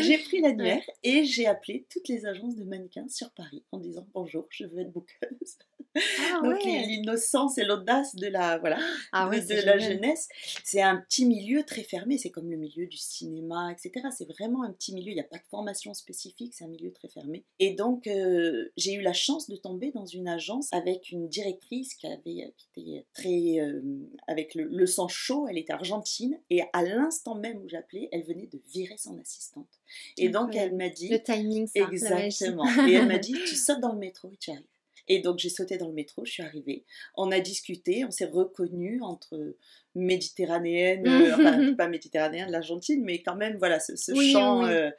J'ai 0.00 0.18
pris 0.18 0.40
l'annuaire 0.40 0.82
et 1.02 1.24
j'ai 1.24 1.46
appelé 1.46 1.86
toutes 1.90 2.08
les 2.08 2.24
agences 2.26 2.56
de 2.56 2.64
mannequins 2.64 3.08
sur 3.08 3.30
Paris 3.32 3.64
en 3.72 3.78
disant 3.78 4.06
bonjour, 4.14 4.46
je 4.50 4.64
veux 4.64 4.80
être 4.80 4.92
bouqueuse. 4.92 5.58
Ah 5.96 6.40
Donc 6.44 6.64
ouais. 6.64 6.84
l'innocence 6.86 7.58
et 7.58 7.64
l'audace 7.64 8.14
de 8.14 8.28
la 8.28 8.58
voilà 8.58 8.78
Ah 9.12 9.28
ouais, 9.28 9.40
de, 9.40 9.54
la 9.64 9.78
jeunesse. 9.78 10.28
C'est 10.62 10.82
un 10.82 10.96
petit 10.96 11.24
milieu 11.24 11.64
très 11.64 11.82
fermé, 11.82 12.18
c'est 12.18 12.30
comme 12.30 12.50
le 12.50 12.56
milieu 12.56 12.86
du 12.86 12.96
cinéma, 12.96 13.72
etc. 13.72 14.06
C'est 14.16 14.28
vraiment 14.28 14.62
un 14.62 14.72
petit 14.72 14.94
milieu, 14.94 15.10
il 15.10 15.14
n'y 15.14 15.20
a 15.20 15.24
pas 15.24 15.38
de 15.38 15.46
formation 15.50 15.94
spécifique, 15.94 16.54
c'est 16.54 16.64
un 16.64 16.68
milieu 16.68 16.92
très 16.92 17.08
fermé. 17.08 17.44
Et 17.58 17.74
donc 17.74 18.06
euh, 18.06 18.70
j'ai 18.76 18.92
eu 18.94 19.00
la 19.00 19.12
chance 19.12 19.48
de 19.48 19.56
tomber 19.56 19.90
dans 19.90 20.06
une 20.06 20.28
agence 20.28 20.72
avec 20.72 21.10
une 21.10 21.28
directrice 21.28 21.94
qui, 21.94 22.06
avait, 22.06 22.54
qui 22.56 22.68
était 22.76 23.06
très... 23.18 23.60
euh, 23.60 23.80
avec 24.26 24.54
le, 24.54 24.64
le 24.64 24.86
sang 24.86 25.08
chaud, 25.08 25.46
elle 25.48 25.58
était 25.58 25.72
argentine, 25.72 26.38
et 26.50 26.62
à 26.72 26.82
l'instant 26.82 27.34
même 27.34 27.58
où 27.58 27.68
j'appelais, 27.68 28.08
elle 28.12 28.24
venait 28.24 28.46
de 28.46 28.60
virer 28.72 28.96
son 28.96 29.18
assistante. 29.18 29.80
Et 30.16 30.28
donc 30.28 30.54
elle 30.54 30.74
m'a 30.74 30.88
dit... 30.88 31.08
Le 31.08 31.22
timing, 31.22 31.66
ça. 31.66 31.80
Exactement. 31.80 32.64
Et 32.86 32.92
elle 32.92 33.08
m'a 33.08 33.18
dit, 33.18 33.32
tu 33.48 33.56
sautes 33.56 33.80
dans 33.80 33.92
le 33.92 33.98
métro 33.98 34.30
et 34.32 34.36
tu 34.36 34.50
arrives. 34.50 34.62
Et 35.08 35.20
donc 35.20 35.38
j'ai 35.38 35.48
sauté 35.48 35.78
dans 35.78 35.88
le 35.88 35.94
métro, 35.94 36.24
je 36.24 36.32
suis 36.32 36.42
arrivée. 36.42 36.84
On 37.16 37.30
a 37.32 37.40
discuté, 37.40 38.04
on 38.04 38.10
s'est 38.10 38.26
reconnus 38.26 39.00
entre 39.02 39.54
méditerranéennes, 39.94 41.06
euh, 41.06 41.34
enfin 41.34 41.74
pas 41.76 41.88
méditerranéennes, 41.88 42.50
l'Argentine, 42.50 43.02
mais 43.04 43.22
quand 43.22 43.36
même 43.36 43.56
voilà 43.58 43.80
ce, 43.80 43.96
ce 43.96 44.12
Oui, 44.12 44.32
chant, 44.32 44.62
oui. 44.64 44.70
euh, 44.70 44.90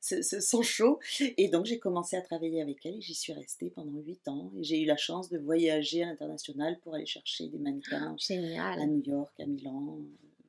ce, 0.00 0.20
ce 0.22 0.40
son 0.40 0.62
chaud. 0.62 0.98
Et 1.36 1.48
donc 1.48 1.66
j'ai 1.66 1.78
commencé 1.78 2.16
à 2.16 2.22
travailler 2.22 2.60
avec 2.60 2.84
elle 2.84 2.96
et 2.96 3.00
j'y 3.00 3.14
suis 3.14 3.32
restée 3.32 3.70
pendant 3.70 3.98
huit 4.00 4.26
ans. 4.28 4.52
Et 4.58 4.64
j'ai 4.64 4.80
eu 4.80 4.84
la 4.84 4.96
chance 4.96 5.28
de 5.30 5.38
voyager 5.38 6.02
à 6.02 6.06
l'international 6.06 6.78
pour 6.80 6.94
aller 6.94 7.06
chercher 7.06 7.48
des 7.48 7.58
mannequins 7.58 8.14
à. 8.58 8.86
New 8.86 9.02
York, 9.04 9.32
à 9.40 9.46
Milan, 9.46 9.98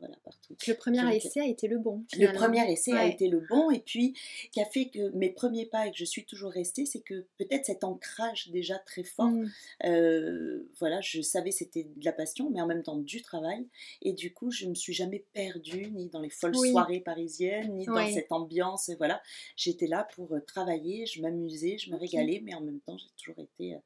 voilà 0.03 0.17
partout. 0.25 0.53
Le 0.67 0.73
premier 0.73 1.01
Donc, 1.01 1.13
essai 1.13 1.39
a 1.39 1.45
été 1.47 1.67
le 1.69 1.77
bon. 1.79 2.03
Le 2.17 2.33
premier 2.33 2.69
essai 2.69 2.91
a 2.91 3.05
été 3.07 3.29
le 3.29 3.39
bon 3.49 3.71
et 3.71 3.79
puis 3.79 4.13
qui 4.51 4.59
a 4.59 4.65
fait 4.65 4.89
que 4.89 5.09
mes 5.15 5.29
premiers 5.29 5.65
pas 5.65 5.87
et 5.87 5.91
que 5.91 5.97
je 5.97 6.03
suis 6.03 6.25
toujours 6.25 6.51
restée, 6.51 6.85
c'est 6.85 6.99
que 6.99 7.25
peut-être 7.37 7.65
cet 7.65 7.85
ancrage 7.85 8.49
déjà 8.49 8.77
très 8.79 9.03
fort, 9.03 9.29
Mm. 9.29 9.49
euh, 9.85 10.69
voilà, 10.79 10.99
je 11.01 11.21
savais 11.21 11.51
c'était 11.51 11.83
de 11.95 12.03
la 12.03 12.11
passion 12.11 12.49
mais 12.49 12.59
en 12.61 12.67
même 12.67 12.83
temps 12.83 12.97
du 12.97 13.21
travail 13.21 13.65
et 14.01 14.11
du 14.13 14.33
coup 14.33 14.51
je 14.51 14.65
me 14.67 14.75
suis 14.75 14.93
jamais 14.93 15.23
perdue 15.33 15.89
ni 15.91 16.09
dans 16.09 16.19
les 16.19 16.29
folles 16.29 16.55
Oui. 16.57 16.71
soirées 16.71 16.99
parisiennes 16.99 17.73
ni 17.75 17.85
dans 17.85 18.07
cette 18.11 18.31
ambiance, 18.31 18.89
voilà, 18.97 19.21
j'étais 19.55 19.87
là 19.87 20.07
pour 20.15 20.33
euh, 20.35 20.39
travailler, 20.41 21.05
je 21.05 21.21
m'amusais, 21.21 21.77
je 21.77 21.91
me 21.91 21.95
régalais 21.97 22.41
mais 22.43 22.53
en 22.55 22.61
même 22.61 22.79
temps 22.81 22.97
j'ai 22.97 23.07
toujours 23.17 23.39
été 23.43 23.75
euh, 23.75 23.79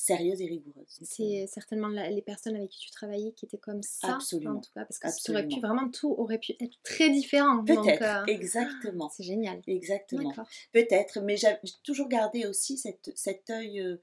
sérieuse 0.00 0.40
et 0.40 0.46
rigoureuse. 0.46 0.98
Donc, 1.00 1.02
euh, 1.02 1.04
C'est 1.08 1.46
certainement 1.46 1.88
la- 1.88 2.10
les 2.10 2.22
personnes 2.22 2.56
avec 2.56 2.70
qui 2.70 2.78
tu 2.80 2.90
travaillais 2.90 3.32
qui 3.32 3.44
étaient 3.44 3.58
comme 3.58 3.82
ça, 3.82 4.14
Absolument. 4.16 4.56
en 4.56 4.60
tout 4.60 4.70
cas, 4.74 4.84
parce 4.84 4.98
que 4.98 5.08
ça 5.10 5.32
aurait 5.32 5.46
pu 5.46 5.60
vraiment 5.60 5.88
tout 5.90 6.12
aurait 6.18 6.38
pu 6.38 6.52
être 6.60 6.76
très 6.82 7.10
différent. 7.10 7.64
Peut-être, 7.64 8.02
euh, 8.02 8.24
exactement. 8.26 9.08
C'est 9.10 9.22
génial. 9.24 9.60
Exactement. 9.66 10.32
Peut-être, 10.72 11.20
mais 11.20 11.36
j'ai 11.36 11.48
toujours 11.84 12.08
gardé 12.08 12.46
aussi 12.46 12.78
cette, 12.78 13.12
cet 13.14 13.50
œil 13.50 13.80
euh, 13.80 13.96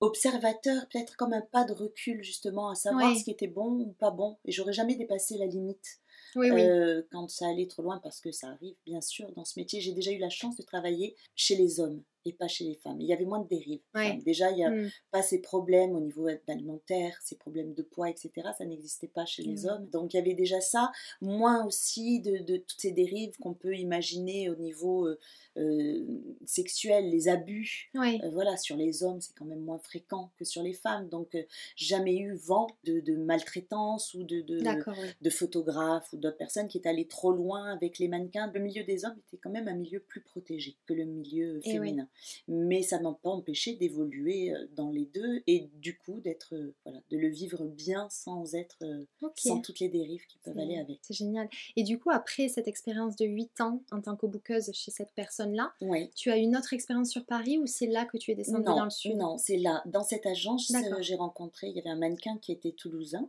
observateur, 0.00 0.86
peut-être 0.88 1.16
comme 1.16 1.32
un 1.32 1.40
pas 1.40 1.64
de 1.64 1.72
recul 1.72 2.22
justement, 2.22 2.70
à 2.70 2.74
savoir 2.74 3.16
ce 3.16 3.24
qui 3.24 3.30
était 3.30 3.48
bon 3.48 3.80
ou 3.80 3.92
pas 3.92 4.10
bon. 4.10 4.38
Et 4.44 4.52
j'aurais 4.52 4.72
jamais 4.72 4.94
dépassé 4.94 5.36
la 5.38 5.46
limite 5.46 5.98
Oui, 6.36 6.50
oui. 6.50 6.60
euh, 6.62 7.02
quand 7.10 7.28
ça 7.28 7.48
allait 7.48 7.66
trop 7.66 7.82
loin, 7.82 7.98
parce 7.98 8.20
que 8.20 8.30
ça 8.30 8.48
arrive 8.48 8.76
bien 8.86 9.00
sûr 9.00 9.32
dans 9.32 9.44
ce 9.44 9.58
métier. 9.58 9.80
J'ai 9.80 9.92
déjà 9.92 10.12
eu 10.12 10.18
la 10.18 10.30
chance 10.30 10.56
de 10.56 10.62
travailler 10.62 11.16
chez 11.34 11.56
les 11.56 11.80
hommes 11.80 12.02
et 12.28 12.32
pas 12.32 12.48
chez 12.48 12.64
les 12.64 12.74
femmes. 12.74 13.00
Il 13.00 13.06
y 13.06 13.12
avait 13.12 13.24
moins 13.24 13.40
de 13.40 13.48
dérives. 13.48 13.80
Ouais. 13.94 14.10
Enfin, 14.12 14.18
déjà, 14.24 14.50
il 14.50 14.56
n'y 14.56 14.64
a 14.64 14.70
Mm. 14.70 14.90
pas 15.10 15.22
ces 15.22 15.40
problèmes 15.40 15.94
au 15.96 16.00
niveau 16.00 16.26
alimentaire, 16.46 17.18
ces 17.22 17.36
problèmes 17.36 17.74
de 17.74 17.82
poids, 17.82 18.08
etc. 18.10 18.30
Ça 18.56 18.64
n'existait 18.64 19.08
pas 19.08 19.24
chez 19.26 19.42
les 19.42 19.64
Mm. 19.64 19.68
hommes. 19.68 19.86
Donc 19.90 20.12
il 20.14 20.16
y 20.16 20.20
avait 20.20 20.34
déjà 20.34 20.60
ça, 20.60 20.92
moins 21.20 21.64
aussi 21.66 22.20
de, 22.20 22.38
de 22.38 22.56
toutes 22.58 22.80
ces 22.80 22.92
dérives 22.92 23.36
qu'on 23.38 23.54
peut 23.54 23.74
imaginer 23.76 24.48
au 24.50 24.56
niveau 24.56 25.06
euh, 25.06 25.18
euh, 25.56 26.04
sexuel, 26.44 27.10
les 27.10 27.28
abus. 27.28 27.90
Ouais. 27.94 28.20
Euh, 28.22 28.30
voilà, 28.30 28.56
sur 28.56 28.76
les 28.76 29.02
hommes, 29.02 29.20
c'est 29.20 29.34
quand 29.34 29.44
même 29.44 29.60
moins 29.60 29.78
fréquent 29.78 30.30
que 30.38 30.44
sur 30.44 30.62
les 30.62 30.72
femmes. 30.72 31.08
Donc 31.08 31.36
jamais 31.76 32.16
eu 32.16 32.34
vent 32.34 32.68
de, 32.84 33.00
de 33.00 33.16
maltraitance 33.16 34.14
ou 34.14 34.22
de, 34.24 34.40
de, 34.42 35.30
photographes 35.30 36.12
ou 36.12 36.16
d'autres 36.16 36.36
personnes 36.36 36.68
qui 36.68 36.78
étaient 36.78 36.88
allées 36.88 37.06
trop 37.08 37.32
loin 37.32 37.72
avec 37.72 37.98
les 37.98 38.08
mannequins. 38.08 38.50
Le 38.52 38.60
milieu 38.60 38.84
des 38.84 39.04
hommes 39.04 39.16
était 39.26 39.36
quand 39.36 39.50
même 39.50 39.68
un 39.68 39.74
milieu 39.74 40.00
plus 40.00 40.20
protégé 40.20 40.76
que 40.86 40.94
le 40.94 41.04
milieu 41.04 41.60
féminin. 41.62 42.08
Mais 42.48 42.82
ça 42.82 43.00
m'a 43.00 43.12
pas 43.22 43.30
empêché 43.30 43.74
d'évoluer 43.74 44.52
dans 44.76 44.90
les 44.90 45.04
deux 45.06 45.42
et 45.46 45.68
du 45.76 45.96
coup 45.96 46.20
d'être 46.20 46.54
voilà, 46.84 47.00
de 47.10 47.16
le 47.18 47.28
vivre 47.28 47.64
bien 47.64 48.08
sans 48.10 48.54
être 48.54 48.76
euh, 48.82 49.04
Ok. 49.22 49.38
sans 49.38 49.60
toutes 49.60 49.80
les 49.80 49.88
dérives 49.88 50.26
qui 50.26 50.38
peuvent 50.38 50.58
aller 50.58 50.76
avec. 50.78 50.98
C'est 51.02 51.14
génial. 51.14 51.48
Et 51.76 51.82
du 51.82 51.98
coup, 51.98 52.10
après 52.10 52.48
cette 52.48 52.68
expérience 52.68 53.16
de 53.16 53.26
8 53.26 53.60
ans 53.60 53.82
en 53.92 54.00
tant 54.00 54.16
que 54.16 54.26
bookeuse 54.26 54.70
chez 54.72 54.90
cette 54.90 55.12
personne-là, 55.14 55.72
Oui. 55.80 56.10
tu 56.14 56.30
as 56.30 56.36
une 56.36 56.56
autre 56.56 56.72
expérience 56.72 57.10
sur 57.10 57.24
Paris 57.24 57.58
ou 57.58 57.66
c'est 57.66 57.86
là 57.86 58.04
que 58.04 58.16
tu 58.16 58.30
es 58.30 58.34
descendue 58.34 58.64
Non, 58.64 58.76
dans 58.76 58.84
le 58.84 58.90
sud? 58.90 59.16
non, 59.16 59.38
c'est 59.38 59.56
là. 59.58 59.82
Dans 59.86 60.02
cette 60.04 60.26
agence, 60.26 60.72
euh, 60.74 60.96
j'ai 61.00 61.14
rencontré, 61.16 61.68
il 61.68 61.76
y 61.76 61.80
avait 61.80 61.90
un 61.90 61.96
mannequin 61.96 62.38
qui 62.38 62.52
était 62.52 62.72
toulousain. 62.72 63.28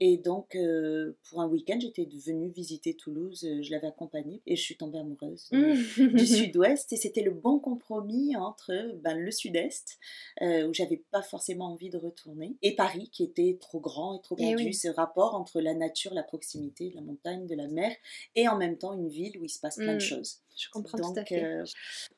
Et 0.00 0.16
donc, 0.18 0.54
euh, 0.56 1.12
pour 1.28 1.40
un 1.40 1.48
week-end, 1.48 1.78
j'étais 1.80 2.04
venue 2.26 2.48
visiter 2.48 2.94
Toulouse, 2.94 3.46
je 3.60 3.70
l'avais 3.70 3.86
accompagné 3.88 4.40
et 4.46 4.56
je 4.56 4.62
suis 4.62 4.76
tombée 4.76 4.98
amoureuse 4.98 5.48
de- 5.52 5.74
Mm. 6.02 6.14
du 6.16 6.26
sud-ouest. 6.56 6.92
Et 6.92 6.96
c'était 6.96 7.22
le 7.22 7.30
bon 7.30 7.58
compromis 7.58 8.25
compromis 8.26 8.36
entre 8.36 8.94
ben, 9.02 9.18
le 9.18 9.30
sud-est, 9.30 9.98
où 10.42 10.72
j'avais 10.74 11.02
pas 11.10 11.22
forcément 11.22 11.66
envie 11.72 11.90
de 11.90 11.98
retourner, 11.98 12.56
et 12.62 12.74
Paris, 12.74 13.08
qui 13.12 13.24
était 13.24 13.58
trop 13.60 13.80
grand 13.80 14.18
et 14.18 14.22
trop 14.22 14.36
Eh 14.38 14.54
perdu. 14.54 14.72
Ce 14.72 14.88
rapport 14.88 15.34
entre 15.34 15.60
la 15.60 15.74
nature, 15.74 16.14
la 16.14 16.22
proximité 16.22 16.92
la 16.94 17.00
montagne, 17.00 17.46
de 17.46 17.54
la 17.54 17.68
mer, 17.68 17.92
et 18.34 18.48
en 18.48 18.56
même 18.56 18.78
temps 18.78 18.94
une 18.94 19.08
ville 19.08 19.38
où 19.38 19.44
il 19.44 19.50
se 19.50 19.60
passe 19.60 19.76
plein 19.76 19.92
de 19.92 19.96
Mm. 19.96 20.00
choses. 20.00 20.40
Je 20.56 20.68
comprends 20.70 20.98
tout 20.98 21.04
à 21.04 21.12
Donc, 21.14 21.28
fait. 21.28 21.44
euh, 21.44 21.64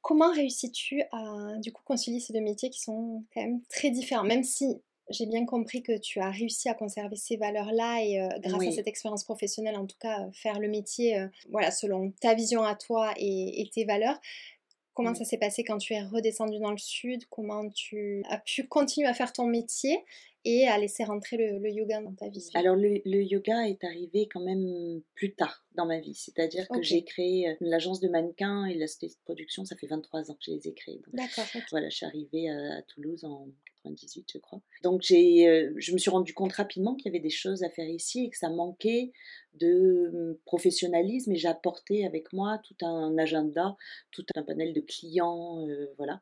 Comment 0.02 0.32
réussis-tu 0.32 1.02
à 1.12 1.56
du 1.58 1.72
coup 1.72 1.82
concilier 1.84 2.20
ces 2.20 2.32
deux 2.32 2.40
métiers 2.40 2.70
qui 2.70 2.80
sont 2.80 3.24
quand 3.34 3.42
même 3.42 3.60
très 3.68 3.90
différents, 3.90 4.24
même 4.24 4.44
si 4.44 4.80
j'ai 5.10 5.24
bien 5.26 5.46
compris 5.46 5.82
que 5.82 5.98
tu 5.98 6.20
as 6.20 6.30
réussi 6.30 6.68
à 6.68 6.74
conserver 6.74 7.16
ces 7.16 7.36
valeurs-là 7.38 8.02
et 8.04 8.20
euh, 8.20 8.28
grâce 8.40 8.66
à 8.66 8.72
cette 8.72 8.86
expérience 8.86 9.24
professionnelle, 9.24 9.76
en 9.76 9.86
tout 9.86 9.96
cas, 9.98 10.26
euh, 10.26 10.30
faire 10.32 10.60
le 10.60 10.68
métier, 10.68 11.18
euh, 11.18 11.26
voilà, 11.50 11.70
selon 11.70 12.12
ta 12.20 12.34
vision 12.34 12.62
à 12.62 12.74
toi 12.74 13.12
et, 13.16 13.62
et 13.62 13.70
tes 13.70 13.84
valeurs. 13.86 14.20
Comment 14.98 15.12
Mm. 15.12 15.14
ça 15.14 15.24
s'est 15.24 15.38
passé 15.38 15.62
quand 15.62 15.78
tu 15.78 15.92
es 15.94 16.02
redescendu 16.02 16.58
dans 16.58 16.72
le 16.72 16.76
sud? 16.76 17.24
Comment 17.30 17.70
tu 17.70 18.24
as 18.28 18.38
pu 18.38 18.66
continuer 18.66 19.06
à 19.06 19.14
faire 19.14 19.32
ton 19.32 19.46
métier? 19.46 20.04
Et 20.44 20.66
à 20.66 20.78
laisser 20.78 21.04
rentrer 21.04 21.36
le, 21.36 21.58
le 21.58 21.70
yoga 21.70 22.00
dans 22.02 22.14
ta 22.14 22.28
vie? 22.28 22.48
Alors 22.54 22.76
le, 22.76 23.00
le 23.04 23.22
yoga 23.22 23.68
est 23.68 23.82
arrivé 23.84 24.28
quand 24.32 24.40
même 24.40 25.02
plus 25.14 25.34
tard 25.34 25.64
dans 25.74 25.86
ma 25.86 26.00
vie, 26.00 26.14
c'est-à-dire 26.14 26.66
que 26.68 26.82
j'ai 26.82 27.04
créé 27.04 27.48
euh, 27.48 27.54
l'agence 27.60 28.00
de 28.00 28.08
mannequins 28.08 28.64
et 28.66 28.74
la 28.74 28.86
société 28.86 29.14
de 29.14 29.20
production, 29.24 29.64
ça 29.64 29.76
fait 29.76 29.86
23 29.86 30.30
ans 30.30 30.34
que 30.34 30.40
je 30.46 30.50
les 30.52 30.68
ai 30.68 30.74
créés. 30.74 31.00
D'accord, 31.12 31.44
ok. 31.54 31.62
Voilà, 31.70 31.88
je 31.88 31.96
suis 31.96 32.06
arrivée 32.06 32.48
à, 32.48 32.78
à 32.78 32.82
Toulouse 32.82 33.24
en 33.24 33.48
98, 33.84 34.28
je 34.32 34.38
crois. 34.38 34.60
Donc 34.82 35.02
j'ai, 35.02 35.48
euh, 35.48 35.72
je 35.76 35.92
me 35.92 35.98
suis 35.98 36.10
rendu 36.10 36.34
compte 36.34 36.52
rapidement 36.52 36.94
qu'il 36.94 37.06
y 37.06 37.08
avait 37.10 37.22
des 37.22 37.30
choses 37.30 37.62
à 37.62 37.70
faire 37.70 37.88
ici 37.88 38.24
et 38.24 38.30
que 38.30 38.36
ça 38.36 38.50
manquait 38.50 39.12
de 39.54 40.10
hum, 40.12 40.38
professionnalisme 40.44 41.32
et 41.32 41.36
j'ai 41.36 41.48
apporté 41.48 42.06
avec 42.06 42.32
moi 42.32 42.60
tout 42.64 42.84
un 42.84 43.16
agenda, 43.18 43.76
tout 44.10 44.24
un 44.34 44.42
panel 44.42 44.72
de 44.72 44.80
clients, 44.80 45.66
euh, 45.68 45.86
voilà. 45.96 46.20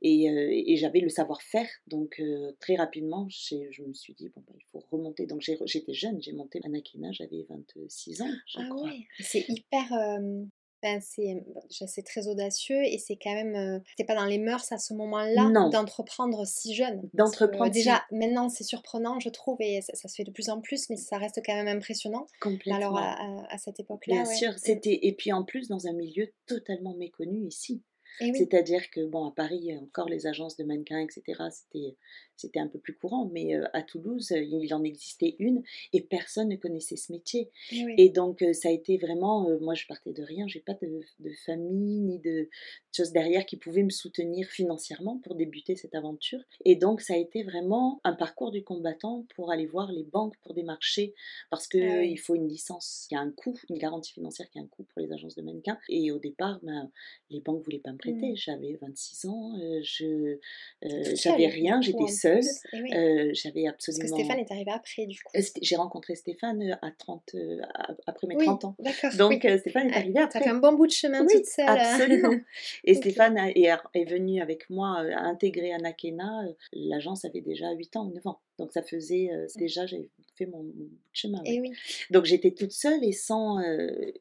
Et, 0.00 0.30
euh, 0.30 0.48
et 0.50 0.76
j'avais 0.76 1.00
le 1.00 1.08
savoir-faire, 1.08 1.68
donc 1.86 2.20
euh, 2.20 2.52
très 2.60 2.76
rapidement, 2.76 3.26
j'ai- 3.52 3.68
je 3.70 3.82
me 3.82 3.92
suis 3.92 4.14
dit, 4.14 4.28
bon, 4.34 4.42
bah, 4.46 4.52
il 4.56 4.64
faut 4.70 4.82
remonter. 4.90 5.26
Donc 5.26 5.40
j'ai 5.40 5.58
j'étais 5.66 5.92
jeune, 5.94 6.20
j'ai 6.22 6.32
monté 6.32 6.60
Anakina, 6.64 7.12
j'avais 7.12 7.44
26 7.48 8.22
ans, 8.22 8.30
je 8.46 8.58
Ah 8.60 8.68
crois. 8.70 8.88
ouais, 8.88 9.00
c'est 9.20 9.44
hyper. 9.48 9.92
euh, 9.92 10.44
ben, 10.82 11.00
c'est 11.00 12.02
très 12.02 12.26
audacieux 12.26 12.82
et 12.82 12.98
c'est 12.98 13.14
quand 13.16 13.32
même. 13.34 13.54
euh, 13.54 13.78
c'est 13.96 14.04
pas 14.04 14.16
dans 14.16 14.24
les 14.26 14.38
mœurs 14.38 14.72
à 14.72 14.78
ce 14.78 14.94
moment-là 14.94 15.48
Non. 15.50 15.68
d'entreprendre 15.68 16.44
si 16.44 16.74
jeune. 16.74 17.02
Que, 17.02 17.16
D'entreprendre 17.16 17.72
si- 17.72 17.78
déjà, 17.84 18.02
maintenant, 18.10 18.48
c'est 18.48 18.64
surprenant, 18.64 19.20
je 19.20 19.28
trouve, 19.28 19.58
et 19.60 19.80
ça, 19.80 19.94
ça 19.94 20.08
se 20.08 20.16
fait 20.16 20.24
de 20.24 20.32
plus 20.32 20.48
en 20.48 20.60
plus, 20.60 20.90
mais 20.90 20.96
ça 20.96 21.18
reste 21.18 21.40
quand 21.46 21.54
même 21.54 21.68
impressionnant. 21.68 22.26
Complètement. 22.40 22.74
alors, 22.76 22.98
à, 22.98 23.12
à- 23.12 23.54
à 23.54 23.58
cette 23.58 23.78
époque-là, 23.78 24.14
Bien 24.14 24.24
ouais. 24.26 24.34
sûr, 24.34 24.58
c'était 24.58 24.98
et 25.02 25.12
puis 25.14 25.32
en 25.32 25.44
plus 25.44 25.68
dans 25.68 25.86
un 25.86 25.92
milieu 25.92 26.32
totalement 26.46 26.94
méconnu 26.94 27.46
ici. 27.46 27.82
Oui, 28.20 28.32
C'est-à-dire 28.36 28.90
que 28.90 29.06
bon, 29.06 29.24
à 29.26 29.32
Paris, 29.34 29.74
encore 29.78 30.06
les 30.08 30.26
agences 30.26 30.56
de 30.58 30.64
mannequins, 30.64 30.98
etc. 30.98 31.22
C'était 31.50 31.96
c'était 32.42 32.60
un 32.60 32.68
peu 32.68 32.78
plus 32.78 32.94
courant, 32.94 33.30
mais 33.32 33.54
euh, 33.56 33.64
à 33.72 33.82
Toulouse, 33.82 34.32
euh, 34.32 34.42
il 34.42 34.72
en 34.74 34.84
existait 34.84 35.36
une 35.38 35.62
et 35.92 36.00
personne 36.00 36.48
ne 36.48 36.56
connaissait 36.56 36.96
ce 36.96 37.12
métier. 37.12 37.50
et 37.70 37.84
oui. 37.84 37.94
Et 37.98 38.08
donc 38.10 38.42
euh, 38.42 38.52
ça 38.52 38.68
a 38.68 38.72
été 38.72 38.98
vraiment, 38.98 39.48
moi 39.60 39.74
je 39.74 39.86
partais 39.86 40.12
de 40.12 40.22
rien, 40.22 40.46
j'ai 40.46 40.60
pas 40.60 40.74
de, 40.74 41.00
de 41.20 41.30
famille 41.44 42.00
ni 42.00 42.18
de 42.18 42.48
choses 42.94 43.12
derrière 43.12 43.46
qui 43.46 43.56
pouvaient 43.56 43.82
me 43.82 43.90
soutenir 43.90 44.46
financièrement 44.48 45.18
pour 45.18 45.34
débuter 45.34 45.76
cette 45.76 45.94
aventure. 45.94 46.40
Et 46.64 46.76
donc 46.76 47.00
ça 47.00 47.14
a 47.14 47.16
été 47.16 47.42
vraiment 47.42 48.00
un 48.04 48.12
parcours 48.12 48.50
du 48.50 48.62
combattant 48.62 49.24
pour 49.34 49.50
aller 49.50 49.66
voir 49.66 49.90
les 49.92 50.04
banques 50.04 50.36
pour 50.42 50.54
démarcher 50.54 51.14
parce 51.50 51.66
que 51.66 51.78
Ah 51.78 51.98
oui. 52.00 52.10
il 52.12 52.18
faut 52.18 52.34
une 52.34 52.48
licence 52.48 53.06
qui 53.08 53.14
a 53.14 53.20
un 53.20 53.30
coût, 53.30 53.54
une 53.70 53.78
garantie 53.78 54.12
financière 54.12 54.48
qui 54.50 54.58
a 54.58 54.62
un 54.62 54.66
coût 54.66 54.84
pour 54.84 55.00
les 55.00 55.12
agences 55.12 55.34
de 55.34 55.42
mannequins. 55.42 55.78
Et 55.88 56.10
au 56.10 56.18
départ, 56.18 56.58
ben, 56.62 56.90
les 57.30 57.40
banques 57.40 57.62
voulaient 57.64 57.78
pas 57.78 57.92
me 57.92 57.98
prêter. 57.98 58.32
Mm. 58.32 58.36
J'avais 58.36 58.78
26 58.80 59.26
ans, 59.26 59.58
euh, 59.58 59.80
je 59.82 60.38
euh, 60.84 61.14
j'avais 61.14 61.46
rien, 61.46 61.80
j'étais 61.80 62.08
seule, 62.08 62.31
oui. 62.72 62.94
euh, 62.94 63.30
j'avais 63.32 63.64
Parce 63.64 63.86
que 63.86 63.90
absolument. 63.92 64.16
Stéphane 64.16 64.38
est 64.38 64.50
arrivé 64.52 64.70
après, 64.72 65.06
du 65.06 65.18
coup. 65.22 65.30
Euh, 65.36 65.40
J'ai 65.60 65.76
rencontré 65.76 66.14
Stéphane 66.14 66.62
euh, 66.62 66.74
à 66.82 66.90
30, 66.90 67.34
à- 67.74 67.94
après 68.06 68.26
mes 68.26 68.36
Oui, 68.36 68.44
30 68.44 68.64
ans. 68.64 68.76
d'accord. 68.78 69.10
Donc 69.16 69.46
Stéphane 69.58 69.88
est 69.88 69.92
Ah, 69.94 69.98
arrivé 69.98 70.18
après. 70.20 70.40
fait 70.40 70.48
un 70.48 70.54
bon 70.58 70.72
bout 70.74 70.86
de 70.86 70.92
chemin 70.92 71.26
toute 71.26 71.46
seule. 71.46 71.68
absolument. 71.68 72.34
Et. 72.84 72.94
Stéphane 72.94 73.36
a- 73.38 73.50
est, 73.50 73.68
est 73.94 74.04
venu 74.04 74.40
avec 74.40 74.68
moi 74.70 74.98
à 74.98 75.20
intégrer 75.24 75.72
Anakena. 75.72 76.44
L'agence 76.72 77.24
avait 77.24 77.40
déjà 77.40 77.70
8 77.72 77.96
ans 77.96 78.06
ou 78.06 78.12
9 78.14 78.26
ans. 78.26 78.40
Donc 78.58 78.72
ça 78.72 78.82
faisait 78.82 79.30
euh, 79.32 79.46
déjà, 79.56 79.86
j'avais 79.86 80.08
fait 80.36 80.46
mon, 80.46 80.58
mon 80.62 80.70
bout 80.72 80.84
de 80.84 80.90
chemin. 81.12 81.40
ouais. 81.42 81.54
Et 81.54 81.60
oui. 81.60 81.72
Donc 82.10 82.24
j'étais 82.24 82.52
toute 82.52 82.72
seule 82.72 83.02
et 83.04 83.12
sans, 83.12 83.58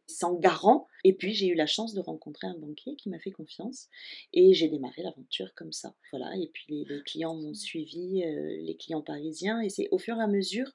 sans 0.08 0.34
garant. 0.36 0.88
Et 1.04 1.14
puis 1.14 1.34
j'ai 1.34 1.48
eu 1.48 1.56
la 1.56 1.66
chance 1.66 1.94
de 1.94 2.02
rencontrer 2.02 2.48
un 2.48 2.58
banquier 2.58 2.96
qui 2.96 3.10
m'a 3.10 3.20
fait 3.20 3.32
confiance. 3.32 3.88
Et 4.34 4.54
j'ai 4.54 4.68
démarré 4.68 5.04
l'aventure 5.04 5.54
comme 5.56 5.72
ça. 5.72 5.96
Voilà. 6.12 6.36
Et 6.38 6.50
puis 6.54 6.66
les, 6.70 6.86
les 6.86 7.02
clients 7.04 7.36
m'ont 7.36 7.54
suivi, 7.54 8.24
euh, 8.24 8.58
les 8.62 8.76
clients 8.76 9.02
parisiens. 9.02 9.62
Et 9.62 9.70
c'est 9.70 9.88
au 9.92 9.98
fur 9.98 10.18
et 10.18 10.22
à 10.22 10.28
mesure 10.28 10.72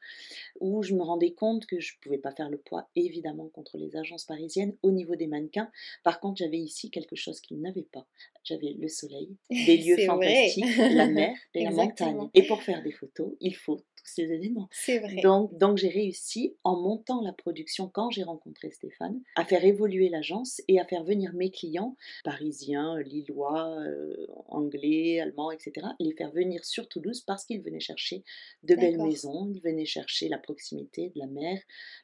où 0.60 0.82
je 0.82 0.94
me 0.94 1.02
rendais 1.02 1.32
compte 1.32 1.66
que 1.66 1.80
je 1.80 1.94
ne 1.94 2.02
pouvais 2.02 2.18
pas 2.18 2.32
faire 2.32 2.50
le 2.50 2.58
poids, 2.58 2.88
évidemment, 2.94 3.48
contre 3.48 3.78
les 3.78 3.96
agences 3.96 4.24
parisiennes 4.24 4.76
au 4.82 4.90
niveau 4.90 5.16
des 5.16 5.26
mannequins. 5.26 5.70
Par 6.02 6.20
contre, 6.20 6.38
j'avais 6.38 6.58
ici 6.58 6.90
quelque 6.90 7.16
chose 7.16 7.40
qu'ils 7.40 7.60
n'avaient 7.60 7.82
pas. 7.82 8.06
J'avais 8.44 8.74
le 8.78 8.88
soleil, 8.88 9.36
des 9.50 9.76
lieux 9.76 10.04
fantastiques, 10.06 10.76
la 10.76 11.08
mer 11.08 11.36
et 11.54 11.64
la 11.64 11.70
montagne. 11.70 12.28
Et 12.34 12.46
pour 12.46 12.62
faire 12.62 12.82
des 12.82 12.92
photos, 12.92 13.32
il 13.40 13.56
faut 13.56 13.76
tous 13.76 14.06
ces 14.06 14.32
éléments. 14.32 14.68
C'est 14.70 14.98
vrai. 14.98 15.20
Donc, 15.22 15.56
donc 15.58 15.78
j'ai 15.78 15.88
réussi, 15.88 16.54
en 16.62 16.80
montant 16.80 17.22
la 17.22 17.32
production 17.32 17.88
quand 17.88 18.10
j'ai 18.10 18.22
rencontré 18.22 18.70
Stéphane, 18.70 19.20
à 19.34 19.44
faire 19.44 19.64
évoluer 19.64 20.08
l'agence 20.16 20.60
et 20.68 20.80
à 20.80 20.84
faire 20.84 21.04
venir 21.04 21.32
mes 21.34 21.50
clients, 21.50 21.96
parisiens, 22.24 22.98
lillois, 23.00 23.78
euh, 23.80 24.26
anglais, 24.48 25.20
allemands, 25.20 25.50
etc., 25.50 25.86
les 26.00 26.12
faire 26.14 26.30
venir 26.32 26.64
sur 26.64 26.88
Toulouse 26.88 27.20
parce 27.26 27.44
qu'ils 27.44 27.62
venaient 27.62 27.80
chercher 27.80 28.24
de 28.62 28.74
belles 28.74 28.98
maisons, 28.98 29.50
ils 29.54 29.60
venaient 29.60 29.84
chercher 29.84 30.28
la 30.28 30.38
proximité 30.38 31.10
de 31.10 31.18
la 31.18 31.26
mer, 31.26 31.58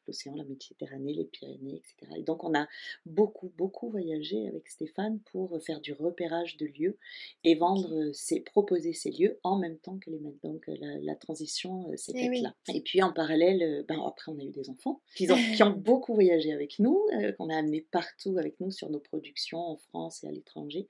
l'océan, 0.06 0.34
la 0.34 0.44
Méditerranée, 0.44 1.14
les 1.14 1.24
Pyrénées, 1.24 1.76
etc. 1.76 2.12
Et 2.18 2.22
donc 2.22 2.44
on 2.44 2.54
a 2.54 2.66
beaucoup, 3.06 3.50
beaucoup 3.56 3.88
voyagé 3.90 4.46
avec 4.48 4.68
Stéphane 4.68 5.20
pour 5.32 5.60
faire 5.62 5.80
du 5.80 5.92
repérage 5.92 6.56
de 6.56 6.66
lieux 6.66 6.98
et 7.44 7.54
vendre, 7.54 8.10
ces, 8.12 8.40
proposer 8.40 8.92
ces 8.92 9.10
lieux 9.10 9.38
en 9.42 9.58
même 9.58 9.78
temps 9.78 9.98
que 9.98 10.10
les 10.10 10.18
maîtres. 10.18 10.38
Donc 10.42 10.68
euh, 10.68 10.76
la, 10.80 10.98
la 11.00 11.14
transition 11.16 11.90
euh, 11.90 11.96
s'est 11.96 12.12
Eh 12.14 12.20
faite 12.20 12.30
oui. 12.30 12.40
là. 12.42 12.54
Et 12.74 12.80
puis 12.80 13.02
en 13.02 13.12
parallèle, 13.12 13.84
ben, 13.88 14.00
après 14.06 14.30
on 14.32 14.38
a 14.38 14.42
eu 14.42 14.50
des 14.50 14.68
enfants 14.68 15.00
qui 15.16 15.30
ont, 15.30 15.36
qui 15.56 15.62
ont 15.62 15.70
beaucoup 15.76 16.14
voyagé 16.14 16.52
avec 16.52 16.78
nous, 16.78 16.98
euh, 17.14 17.32
qu'on 17.32 17.48
a 17.48 17.56
amenés 17.56 17.86
partout 17.90 18.01
avec 18.36 18.60
nous 18.60 18.70
sur 18.70 18.90
nos 18.90 19.00
productions 19.00 19.60
en 19.60 19.76
France 19.76 20.24
et 20.24 20.28
à 20.28 20.30
l'étranger. 20.30 20.88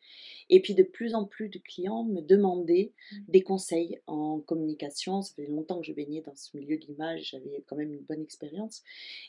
Et 0.51 0.61
puis 0.61 0.75
de 0.75 0.83
plus 0.83 1.15
en 1.15 1.25
plus 1.25 1.49
de 1.49 1.59
clients 1.59 2.05
me 2.05 2.21
demandaient 2.21 2.93
Mm. 3.13 3.17
des 3.29 3.43
conseils 3.43 4.01
en 4.07 4.41
communication. 4.41 5.23
Ça 5.23 5.35
faisait 5.35 5.49
longtemps 5.49 5.81
que 5.81 5.87
je 5.87 5.93
baignais 5.93 6.21
dans 6.23 6.35
ce 6.35 6.57
milieu 6.57 6.79
de 6.79 6.87
l'image, 6.87 7.31
j'avais 7.31 7.63
quand 7.67 7.77
même 7.77 7.93
une 7.93 8.03
bonne 8.03 8.23
expérience. 8.23 8.83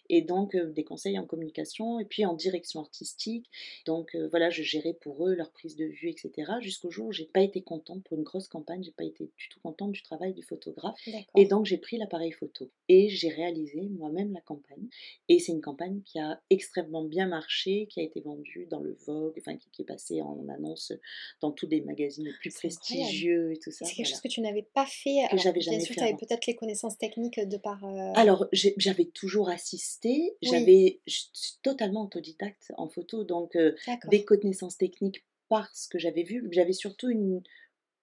Et 0.09 0.21
donc 0.21 0.55
euh, 0.55 0.71
des 0.71 0.83
conseils 0.83 1.17
en 1.19 1.25
communication 1.25 1.99
et 1.99 2.05
puis 2.05 2.25
en 2.25 2.33
direction 2.33 2.79
artistique. 2.79 3.49
Donc 3.85 4.15
euh, 4.15 4.27
voilà, 4.29 4.49
je 4.49 4.63
gérais 4.63 4.93
pour 4.93 5.27
eux 5.27 5.35
leur 5.35 5.51
prise 5.51 5.75
de 5.75 5.85
vue, 5.85 6.09
etc. 6.09 6.53
Jusqu'au 6.61 6.91
jour 6.91 7.07
où 7.07 7.11
j'ai 7.11 7.25
pas 7.25 7.41
été 7.41 7.61
contente 7.61 8.03
pour 8.03 8.17
une 8.17 8.23
grosse 8.23 8.47
campagne, 8.47 8.83
j'ai 8.83 8.91
pas 8.91 9.03
été 9.03 9.29
du 9.37 9.49
tout 9.49 9.59
contente 9.61 9.91
du 9.91 10.01
travail 10.01 10.33
du 10.33 10.43
photographe. 10.43 10.97
Et 11.35 11.45
donc 11.45 11.65
j'ai 11.65 11.77
pris 11.77 11.97
l'appareil 11.97 12.31
photo 12.31 12.69
et 12.89 13.09
j'ai 13.09 13.29
réalisé 13.29 13.81
moi-même 13.89 14.33
la 14.33 14.41
campagne. 14.41 14.87
Et 15.29 15.39
c'est 15.39 15.51
une 15.51 15.61
campagne 15.61 16.01
qui 16.03 16.19
a 16.19 16.41
extrêmement 16.49 17.03
bien 17.03 17.27
marché, 17.27 17.72
qui 17.89 17.99
a 17.99 18.03
été 18.03 18.21
vendue 18.21 18.67
dans 18.69 18.79
le 18.79 18.93
Vogue, 19.05 19.35
enfin 19.39 19.55
qui, 19.57 19.67
qui 19.71 19.81
est 19.81 19.85
passée 19.85 20.21
en 20.21 20.47
annonce 20.49 20.93
dans 21.41 21.51
tous 21.51 21.67
les 21.67 21.81
magazines 21.81 22.25
les 22.25 22.33
plus 22.33 22.49
incroyable. 22.49 22.79
prestigieux 22.79 23.51
et 23.53 23.57
tout 23.59 23.71
ça. 23.71 23.85
C'est 23.85 23.95
quelque 23.95 24.05
voilà. 24.07 24.15
chose 24.15 24.21
que 24.21 24.27
tu 24.27 24.41
n'avais 24.41 24.61
pas 24.73 24.85
fait. 24.85 25.19
alors, 25.29 25.37
j'avais 25.43 25.59
bien 25.59 25.71
jamais 25.73 25.79
sûr, 25.83 25.93
fait 25.95 26.01
tu 26.01 26.07
avais 26.07 26.17
peut-être 26.17 26.45
les 26.45 26.55
connaissances 26.55 26.97
techniques 26.97 27.39
de 27.39 27.57
par. 27.57 27.83
euh, 27.83 28.11
Alors, 28.15 28.47
j'avais 28.51 29.05
toujours 29.05 29.49
assisté, 29.49 30.35
Oui. 30.41 30.49
j'avais 30.49 30.99
je 31.07 31.19
suis 31.33 31.57
totalement 31.61 32.03
autodidacte 32.03 32.71
en 32.77 32.87
photo, 32.89 33.23
donc 33.23 33.55
euh, 33.55 33.75
des 34.09 34.23
connaissances 34.23 34.77
techniques 34.77 35.23
parce 35.49 35.87
que 35.87 35.99
j'avais 35.99 36.23
vu, 36.23 36.47
j'avais 36.51 36.73
surtout 36.73 37.09
une, 37.09 37.41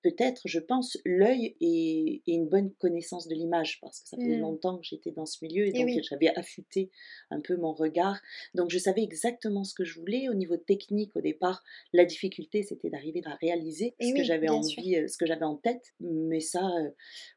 peut-être, 0.03 0.43
je 0.47 0.59
pense, 0.59 0.97
l'œil 1.05 1.57
et, 1.61 2.23
et 2.27 2.33
une 2.33 2.49
bonne 2.49 2.73
connaissance 2.75 3.29
de 3.29 3.35
l'image, 3.35 3.79
parce 3.81 4.01
que 4.01 4.09
ça 4.09 4.17
faisait 4.17 4.37
Mm. 4.37 4.41
longtemps 4.41 4.77
que 4.79 4.85
j'étais 4.85 5.11
dans 5.11 5.27
ce 5.27 5.45
milieu 5.45 5.67
et 5.67 5.73
donc 5.73 5.85
oui. 5.87 6.01
j'avais 6.09 6.29
affûté 6.37 6.91
un 7.31 7.41
peu 7.41 7.57
mon 7.57 7.73
regard. 7.73 8.21
Donc 8.55 8.71
je 8.71 8.79
savais 8.79 9.03
exactement 9.03 9.65
ce 9.65 9.75
que 9.75 9.85
je 9.85 9.99
voulais. 9.99 10.29
Au 10.29 10.35
niveau 10.35 10.57
technique, 10.57 11.15
au 11.17 11.21
départ, 11.21 11.63
la 11.93 12.05
difficulté, 12.05 12.63
c'était 12.63 12.91
d'arriver 12.91 13.23
à 13.25 13.35
réaliser 13.37 13.95
ce 14.01 14.15
que 14.15 14.23
j'avais 14.25 14.47
sûr. 14.49 14.57
envie, 14.57 14.97
euh, 14.97 15.09
ce 15.09 15.17
que 15.19 15.27
j'avais 15.27 15.45
en 15.45 15.57
tête. 15.57 15.83
Mais 16.01 16.41
ça, 16.41 16.67
euh, 16.79 16.91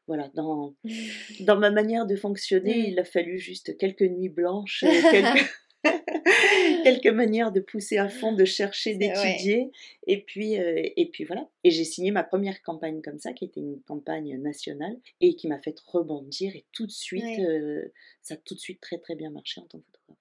voilà, 0.06 0.30
dans, 0.34 0.74
dans 1.40 1.58
ma 1.58 1.70
manière 1.70 2.06
de 2.06 2.16
fonctionner, 2.16 2.74
Mm. 2.74 2.84
il 2.92 2.98
a 2.98 3.04
fallu 3.04 3.38
juste 3.38 3.76
quelques 3.76 4.02
nuits 4.02 4.28
blanches, 4.28 4.84
euh, 4.84 5.10
quelques... 5.10 5.44
quelques 6.84 7.06
manières 7.06 7.52
de 7.52 7.60
pousser 7.60 7.98
à 7.98 8.08
fond, 8.08 8.32
de 8.32 8.44
chercher, 8.44 8.94
d'étudier, 8.94 9.70
et 10.06 10.20
puis 10.22 10.58
euh, 10.58 10.82
et 10.96 11.06
puis 11.10 11.24
voilà. 11.24 11.48
Et 11.64 11.70
j'ai 11.70 11.84
signé 11.84 12.10
ma 12.10 12.24
première 12.24 12.62
campagne 12.62 13.00
comme 13.02 13.18
ça, 13.18 13.32
qui 13.32 13.44
était 13.44 13.60
une 13.60 13.80
campagne 13.82 14.36
nationale 14.40 14.96
et 15.20 15.34
qui 15.36 15.48
m'a 15.48 15.58
fait 15.60 15.78
rebondir. 15.86 16.54
Et 16.56 16.64
tout 16.72 16.86
de 16.86 16.92
suite, 16.92 17.22
Ouais. 17.24 17.40
euh, 17.44 17.92
ça 18.22 18.34
a 18.34 18.36
tout 18.38 18.54
de 18.54 18.60
suite 18.60 18.80
très 18.80 18.98
très 18.98 19.14
bien 19.14 19.30
marché 19.30 19.60
en 19.60 19.64
tant 19.64 19.78
que 19.78 19.84
photographe. 19.84 20.18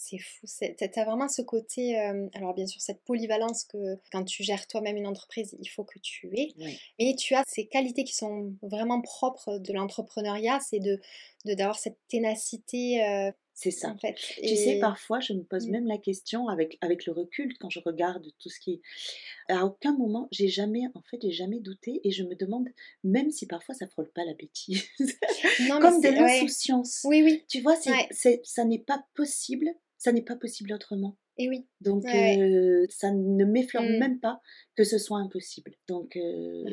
C'est 0.00 0.18
fou. 0.18 0.46
Tu 0.46 0.84
as 1.00 1.04
vraiment 1.04 1.28
ce 1.28 1.42
côté. 1.42 1.98
euh, 1.98 2.28
alors, 2.34 2.54
bien 2.54 2.66
sûr, 2.68 2.80
cette 2.80 3.00
polyvalence 3.02 3.64
que 3.64 3.96
quand 4.12 4.22
tu 4.22 4.44
gères 4.44 4.68
toi-même 4.68 4.96
une 4.96 5.08
entreprise, 5.08 5.56
il 5.60 5.66
faut 5.66 5.82
que 5.82 5.98
tu 5.98 6.28
aies. 6.38 6.52
Oui. 6.56 6.78
Mais 7.00 7.16
tu 7.16 7.34
as 7.34 7.42
ces 7.48 7.66
qualités 7.66 8.04
qui 8.04 8.14
sont 8.14 8.54
vraiment 8.62 9.00
propres 9.00 9.58
de 9.58 9.72
l'entrepreneuriat 9.72 10.60
c'est 10.60 10.78
de 10.78 11.00
de- 11.46 11.54
d'avoir 11.54 11.78
cette 11.80 11.98
ténacité, 12.08 13.02
euh, 13.04 13.32
C'est 13.60 13.72
ça. 13.72 13.88
en 13.90 13.98
fait. 13.98 14.14
Tu 14.40 14.54
sais, 14.54 14.78
parfois, 14.78 15.18
je 15.18 15.32
me 15.32 15.42
pose 15.42 15.66
Mm. 15.66 15.70
même 15.72 15.86
la 15.88 15.98
question 15.98 16.46
avec, 16.46 16.78
avec 16.80 17.06
le 17.06 17.12
recul 17.12 17.58
quand 17.58 17.68
je 17.70 17.80
regarde 17.80 18.24
tout 18.38 18.48
ce 18.48 18.60
qui. 18.60 18.80
À 19.48 19.66
aucun 19.66 19.96
moment, 19.96 20.28
j'ai 20.30 20.46
jamais, 20.46 20.82
en 20.94 21.02
fait, 21.02 21.18
j'ai 21.22 21.32
jamais 21.32 21.58
douté 21.58 22.00
et 22.04 22.12
je 22.12 22.22
me 22.22 22.36
demande 22.36 22.68
même 23.02 23.32
si 23.32 23.46
parfois 23.46 23.74
ça 23.74 23.88
frôle 23.88 24.10
pas 24.12 24.24
la 24.24 24.34
bêtise. 24.34 24.84
Non, 25.68 25.80
Comme 25.80 26.00
de. 26.00 26.08
Ouais. 26.08 26.20
l'insouciance. 26.40 27.00
Oui, 27.04 27.22
oui. 27.24 27.42
Tu 27.48 27.60
vois, 27.60 27.74
c'est, 27.74 27.90
Ouais. 27.90 28.06
c'est- 28.12 28.40
ça 28.44 28.64
n'est 28.64 28.78
pas 28.78 29.04
possible, 29.14 29.68
ça 29.96 30.12
n'est 30.12 30.22
pas 30.22 30.36
possible 30.36 30.72
autrement. 30.72 31.16
Et 31.40 31.48
oui. 31.48 31.66
Donc, 31.80 32.02
Ouais, 32.04 32.36
euh, 32.40 32.86
ça 32.90 33.12
ne 33.12 33.44
m'effleure 33.44 33.84
Mm. 33.84 33.98
même 33.98 34.18
pas 34.18 34.40
que 34.76 34.82
ce 34.82 34.98
soit 34.98 35.18
impossible. 35.18 35.72
Donc, 35.86 36.16
euh, 36.16 36.64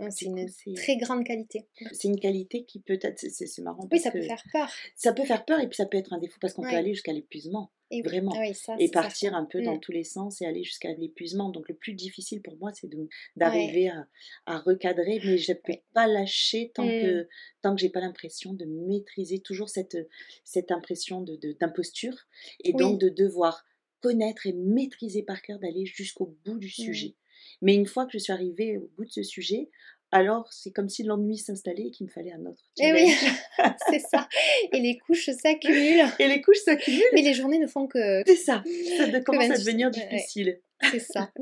Ah, 0.00 0.10
C'est 0.10 0.26
une 0.26 0.46
très 0.74 0.96
grande 0.98 1.24
qualité. 1.24 1.66
c'est 1.92 2.08
une 2.08 2.20
qualité 2.20 2.64
qui 2.64 2.80
peut 2.80 2.98
être. 3.00 3.18
C'est, 3.18 3.62
marrant 3.62 3.88
Oui, 3.90 3.98
ça 3.98 4.10
peut 4.10 4.20
faire 4.22 4.42
peur. 4.52 4.70
ça 4.96 5.12
peut 5.14 5.24
faire 5.24 5.44
peur 5.46 5.60
et 5.60 5.66
puis 5.68 5.76
ça 5.76 5.86
peut 5.86 5.96
être 5.96 6.12
un 6.12 6.18
défaut 6.18 6.38
parce 6.40 6.52
qu'on 6.52 6.62
peut 6.62 6.68
aller 6.76 6.92
jusqu'à 6.92 7.12
l'épuisement. 7.14 7.72
Et 7.90 7.96
oui. 7.96 8.02
Vraiment. 8.04 8.32
Ah 8.34 8.40
oui, 8.40 8.54
ça, 8.54 8.74
et 8.78 8.90
partir 8.90 9.34
un 9.34 9.44
peu 9.44 9.60
dans 9.62 9.76
Mm. 9.76 9.80
tous 9.80 9.92
les 9.92 10.04
sens 10.04 10.40
et 10.40 10.46
aller 10.46 10.62
jusqu'à 10.64 10.92
l'épuisement. 10.94 11.50
Donc 11.50 11.68
le 11.68 11.74
plus 11.74 11.92
difficile 11.94 12.40
pour 12.42 12.56
moi, 12.58 12.70
c'est 12.74 12.86
Ouais. 12.94 13.06
d'arriver 13.36 13.88
à, 13.88 14.06
à 14.46 14.58
recadrer, 14.58 15.20
mais 15.24 15.36
je 15.38 15.52
ne 15.52 15.56
peux 15.56 15.72
Ouais. 15.72 15.84
pas 15.94 16.06
lâcher 16.06 16.70
tant 16.74 16.84
Mm. 16.86 17.00
que 17.02 17.28
tant 17.62 17.74
que 17.74 17.80
j'ai 17.80 17.90
pas 17.90 18.00
l'impression 18.00 18.52
de 18.54 18.64
maîtriser 18.66 19.40
toujours 19.40 19.68
cette, 19.70 19.96
cette 20.44 20.70
impression 20.70 21.20
de, 21.22 21.36
d'imposture 21.60 22.16
et 22.64 22.72
donc 22.72 22.98
de 23.00 23.08
devoir 23.10 23.64
connaître 24.02 24.46
et 24.46 24.52
maîtriser 24.52 25.22
par 25.22 25.40
cœur, 25.42 25.58
d'aller 25.58 25.86
jusqu'au 25.86 26.36
bout 26.44 26.58
du 26.58 26.66
Mm. 26.66 26.70
sujet. 26.70 27.14
Mais 27.62 27.74
une 27.74 27.86
fois 27.86 28.04
que 28.06 28.12
je 28.12 28.18
suis 28.18 28.32
arrivée 28.32 28.76
au 28.78 28.90
bout 28.96 29.04
de 29.04 29.10
ce 29.10 29.22
sujet, 29.22 29.68
alors 30.14 30.52
c'est 30.52 30.70
comme 30.72 30.88
si 30.90 31.02
l'ennui 31.04 31.38
s'installait 31.38 31.86
et 31.86 31.90
qu'il 31.90 32.06
me 32.06 32.10
fallait 32.12 32.32
un 32.32 32.44
autre 32.44 32.62
Eh 32.80 32.92
oui, 32.92 33.06
c'est 33.88 33.98
ça. 34.00 34.28
Et 34.72 34.80
les 34.80 34.98
couches 34.98 35.30
s'accumulent. 35.30 36.04
Et 36.18 36.28
les 36.28 36.42
couches 36.42 36.58
s'accumulent. 36.64 37.02
Mais 37.14 37.22
les 37.22 37.32
journées 37.32 37.58
ne 37.58 37.66
font 37.66 37.86
que, 37.86 38.22
C'est 38.26 38.36
ça, 38.36 38.62
ça 38.98 39.06
de- 39.06 39.18
commence 39.20 39.44
à 39.44 39.48
28. 39.54 39.64
devenir 39.64 39.86
ouais, 39.90 39.92
difficile. 40.16 40.60
c'est 40.90 40.98
ça. 40.98 41.32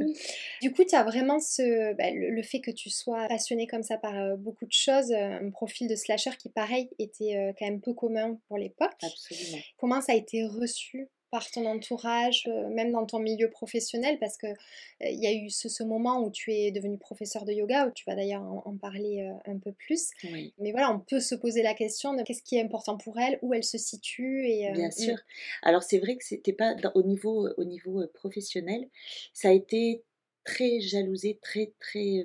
Du 0.62 0.72
coup, 0.72 0.84
tu 0.84 0.94
as 0.94 1.02
vraiment 1.02 1.40
ce, 1.40 1.94
bah, 1.94 2.10
le, 2.12 2.30
le 2.30 2.42
fait 2.42 2.60
que 2.60 2.70
tu 2.70 2.90
sois 2.90 3.26
passionné 3.26 3.66
comme 3.66 3.82
ça 3.82 3.96
par 3.96 4.16
euh, 4.16 4.36
beaucoup 4.36 4.66
de 4.66 4.72
choses, 4.72 5.10
euh, 5.10 5.38
un 5.40 5.50
profil 5.50 5.88
de 5.88 5.96
slasher 5.96 6.30
qui, 6.38 6.48
pareil, 6.50 6.90
était 6.98 7.36
euh, 7.36 7.52
quand 7.58 7.66
même 7.66 7.80
peu 7.80 7.94
commun 7.94 8.38
pour 8.48 8.58
l'époque. 8.58 8.92
Absolument. 9.02 9.58
Comment 9.78 10.00
ça 10.00 10.12
a 10.12 10.16
été 10.16 10.44
reçu? 10.44 11.08
Par 11.30 11.50
ton 11.50 11.66
entourage, 11.66 12.44
euh, 12.48 12.68
même 12.68 12.92
dans 12.92 13.06
ton 13.06 13.18
milieu 13.18 13.50
professionnel, 13.50 14.18
parce 14.18 14.36
que 14.36 14.46
euh, 14.46 14.54
il 15.00 15.22
y 15.22 15.26
a 15.26 15.32
eu 15.32 15.50
ce, 15.50 15.68
ce 15.68 15.82
moment 15.82 16.22
où 16.22 16.30
tu 16.30 16.52
es 16.52 16.70
devenu 16.72 16.98
professeur 16.98 17.44
de 17.44 17.52
yoga, 17.52 17.86
où 17.86 17.90
tu 17.92 18.04
vas 18.06 18.14
d'ailleurs 18.14 18.42
en, 18.42 18.62
en 18.64 18.76
parler 18.76 19.20
euh, 19.22 19.50
un 19.52 19.58
peu 19.58 19.72
plus. 19.72 20.10
Oui. 20.24 20.54
Mais 20.58 20.72
voilà, 20.72 20.92
on 20.92 21.00
peut 21.00 21.20
se 21.20 21.34
poser 21.34 21.62
la 21.62 21.74
question 21.74 22.14
de 22.14 22.22
qu'est-ce 22.22 22.42
qui 22.42 22.56
est 22.56 22.62
important 22.62 22.96
pour 22.96 23.18
elle, 23.18 23.38
où 23.42 23.54
elle 23.54 23.64
se 23.64 23.78
situe 23.78 24.46
et 24.46 24.70
Bien 24.72 24.88
mm, 24.88 24.92
sûr. 24.92 25.16
Alors 25.62 25.82
c'est 25.82 25.98
vrai 25.98 26.16
que 26.16 26.24
c'était 26.24 26.52
pas 26.52 26.74
dans- 26.74 26.92
au 26.94 27.02
niveau 27.02 27.48
au 27.56 27.64
niveau 27.64 28.06
professionnel, 28.14 28.88
ça 29.32 29.48
a 29.48 29.52
été 29.52 30.04
très 30.44 30.80
jalousé, 30.80 31.38
très 31.42 31.72
très 31.78 32.24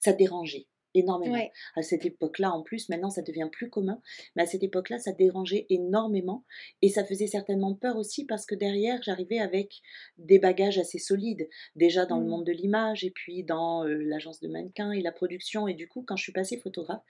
ça 0.00 0.12
dérangeait 0.12 0.66
énormément. 0.94 1.34
ouais, 1.34 1.52
À 1.76 1.82
cette 1.82 2.04
époque-là, 2.04 2.52
en 2.52 2.62
plus, 2.62 2.88
maintenant 2.88 3.10
ça 3.10 3.22
devient 3.22 3.48
plus 3.50 3.70
commun, 3.70 4.00
mais 4.36 4.42
à 4.42 4.46
cette 4.46 4.62
époque-là, 4.62 4.98
ça 4.98 5.12
dérangeait 5.12 5.66
énormément 5.70 6.44
et 6.80 6.88
ça 6.88 7.04
faisait 7.04 7.26
certainement 7.26 7.74
peur 7.74 7.96
aussi 7.96 8.24
parce 8.24 8.46
que 8.46 8.54
derrière, 8.54 9.02
j'arrivais 9.02 9.38
avec 9.38 9.80
des 10.18 10.38
bagages 10.38 10.78
assez 10.78 10.98
solides, 10.98 11.48
déjà 11.76 12.06
dans 12.06 12.18
le 12.18 12.26
mm, 12.26 12.28
monde 12.28 12.46
de 12.46 12.52
l'image 12.52 13.04
et 13.04 13.10
puis 13.10 13.42
dans 13.44 13.84
euh, 13.84 13.94
l'agence 13.94 14.40
de 14.40 14.48
mannequins 14.48 14.92
et 14.92 15.02
la 15.02 15.12
production. 15.12 15.68
Et 15.68 15.74
du 15.74 15.88
coup, 15.88 16.04
quand 16.06 16.16
je 16.16 16.22
suis 16.22 16.32
passée 16.32 16.56
photographe, 16.58 17.02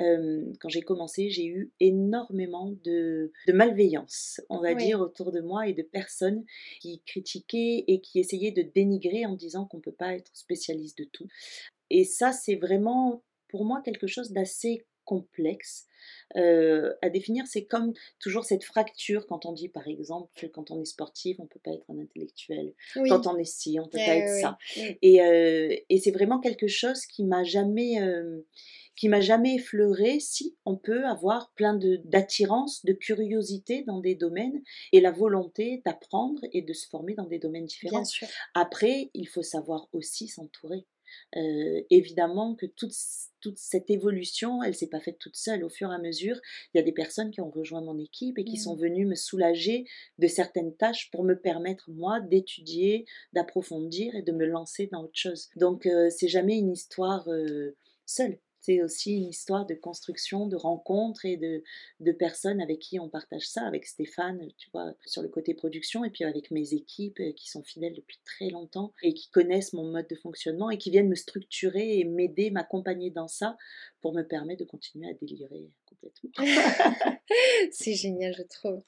euh, 0.00 0.44
quand 0.60 0.68
j'ai 0.68 0.82
commencé, 0.82 1.30
j'ai 1.30 1.46
eu 1.46 1.72
énormément 1.80 2.72
de, 2.84 3.32
de 3.46 3.52
malveillance, 3.52 4.40
on 4.48 4.60
va 4.60 4.74
dire, 4.74 5.00
autour 5.00 5.32
de 5.32 5.40
moi 5.40 5.68
et 5.68 5.72
de 5.72 5.82
personnes 5.82 6.44
qui 6.80 7.02
critiquaient 7.06 7.84
et 7.86 8.00
qui 8.00 8.20
essayaient 8.20 8.52
de 8.52 8.62
dénigrer 8.62 9.26
en 9.26 9.34
disant 9.34 9.66
qu'on 9.66 9.78
ne 9.78 9.82
peut 9.82 9.92
pas 9.92 10.14
être 10.14 10.30
spécialiste 10.34 10.98
de 10.98 11.04
tout. 11.04 11.26
Et 11.90 12.04
ça, 12.04 12.32
c'est 12.32 12.56
vraiment 12.56 13.22
pour 13.48 13.64
moi 13.64 13.80
quelque 13.82 14.06
chose 14.06 14.32
d'assez 14.32 14.86
complexe 15.06 15.86
euh, 16.36 16.92
à 17.00 17.08
définir. 17.08 17.46
C'est 17.46 17.64
comme 17.64 17.94
toujours 18.18 18.44
cette 18.44 18.64
fracture 18.64 19.26
quand 19.26 19.46
on 19.46 19.52
dit, 19.52 19.70
par 19.70 19.88
exemple, 19.88 20.30
que 20.36 20.46
quand 20.46 20.70
on 20.70 20.82
est 20.82 20.84
sportif, 20.84 21.38
on 21.40 21.44
ne 21.44 21.48
peut 21.48 21.60
pas 21.64 21.70
être 21.70 21.88
un 21.88 21.98
intellectuel. 21.98 22.74
oui, 22.96 23.08
Quand 23.08 23.26
on 23.26 23.38
est 23.38 23.44
ci, 23.44 23.78
on 23.80 23.84
ne 23.84 23.88
peut 23.88 23.98
pas 23.98 24.04
ouais, 24.04 24.18
être 24.18 24.40
ça. 24.42 24.58
Et, 25.00 25.22
euh, 25.22 25.74
et 25.88 25.98
c'est 25.98 26.10
vraiment 26.10 26.40
quelque 26.40 26.66
chose 26.66 27.06
qui 27.06 27.24
m'a 27.24 27.44
jamais, 27.44 28.02
euh, 28.02 28.42
qui 28.96 29.08
m'a 29.08 29.20
jamais 29.20 29.54
effleuré. 29.54 30.18
Si 30.20 30.56
on 30.66 30.76
peut 30.76 31.06
avoir 31.06 31.52
plein 31.54 31.78
d'attirance, 32.04 32.84
de 32.84 32.92
curiosité 32.92 33.84
dans 33.84 34.00
des 34.00 34.16
domaines 34.16 34.60
et 34.92 35.00
la 35.00 35.12
volonté 35.12 35.82
d'apprendre 35.86 36.42
et 36.52 36.62
de 36.62 36.72
se 36.72 36.88
former 36.88 37.14
dans 37.14 37.26
des 37.26 37.38
domaines 37.38 37.66
différents. 37.66 38.02
Après, 38.54 39.10
il 39.14 39.28
faut 39.28 39.42
savoir 39.42 39.88
aussi 39.92 40.28
s'entourer. 40.28 40.84
Euh, 41.36 41.82
évidemment 41.90 42.54
que 42.54 42.66
toute, 42.66 42.94
toute 43.40 43.58
cette 43.58 43.90
évolution, 43.90 44.62
elle 44.62 44.74
s'est 44.74 44.88
pas 44.88 45.00
faite 45.00 45.18
toute 45.18 45.36
seule. 45.36 45.64
Au 45.64 45.68
fur 45.68 45.90
et 45.90 45.94
à 45.94 45.98
mesure, 45.98 46.40
il 46.72 46.78
y 46.78 46.80
a 46.80 46.84
des 46.84 46.92
personnes 46.92 47.30
qui 47.30 47.40
ont 47.40 47.50
rejoint 47.50 47.80
mon 47.80 47.98
équipe 47.98 48.38
et 48.38 48.44
qui 48.44 48.56
sont 48.56 48.76
Mm, 48.76 48.80
venues 48.80 49.06
me 49.06 49.14
soulager 49.14 49.86
de 50.18 50.26
certaines 50.26 50.74
tâches 50.76 51.10
pour 51.10 51.24
me 51.24 51.34
permettre, 51.38 51.90
moi, 51.90 52.20
d'étudier, 52.20 53.06
d'approfondir 53.32 54.14
et 54.14 54.22
de 54.22 54.32
me 54.32 54.46
lancer 54.46 54.88
dans 54.92 55.04
autre 55.04 55.16
chose. 55.16 55.48
Donc, 55.56 55.86
euh, 55.86 56.10
c'est 56.10 56.28
jamais 56.28 56.58
une 56.58 56.72
histoire 56.72 57.28
euh, 57.28 57.76
seule. 58.06 58.38
C'est 58.66 58.82
aussi 58.82 59.12
une 59.12 59.28
histoire 59.28 59.64
de 59.64 59.74
construction, 59.74 60.48
de 60.48 60.56
rencontres 60.56 61.24
et 61.24 61.36
de, 61.36 61.62
de 62.00 62.10
personnes 62.10 62.60
avec 62.60 62.80
qui 62.80 62.98
on 62.98 63.08
partage 63.08 63.46
ça, 63.46 63.64
avec 63.64 63.86
Stéphane, 63.86 64.40
tu 64.58 64.68
vois, 64.72 64.92
sur 65.04 65.22
le 65.22 65.28
côté 65.28 65.54
production, 65.54 66.02
et 66.02 66.10
puis 66.10 66.24
avec 66.24 66.50
mes 66.50 66.74
équipes 66.74 67.20
euh, 67.20 67.30
qui 67.30 67.48
sont 67.48 67.62
fidèles 67.62 67.94
depuis 67.94 68.18
très 68.24 68.50
longtemps 68.50 68.92
et 69.04 69.14
qui 69.14 69.30
connaissent 69.30 69.72
mon 69.72 69.84
mode 69.84 70.08
de 70.08 70.16
fonctionnement 70.16 70.68
et 70.68 70.78
qui 70.78 70.90
viennent 70.90 71.08
me 71.08 71.14
structurer 71.14 72.00
et 72.00 72.04
m'aider, 72.04 72.50
m'accompagner 72.50 73.10
dans 73.10 73.28
ça 73.28 73.56
pour 74.00 74.12
me 74.12 74.22
permettre 74.22 74.60
de 74.64 74.68
continuer 74.68 75.08
à 75.08 75.14
délirer 75.14 75.70
complètement. 75.88 76.30
C'est 77.72 77.94
génial, 77.94 78.34
je 78.36 78.42
trouve. 78.42 78.82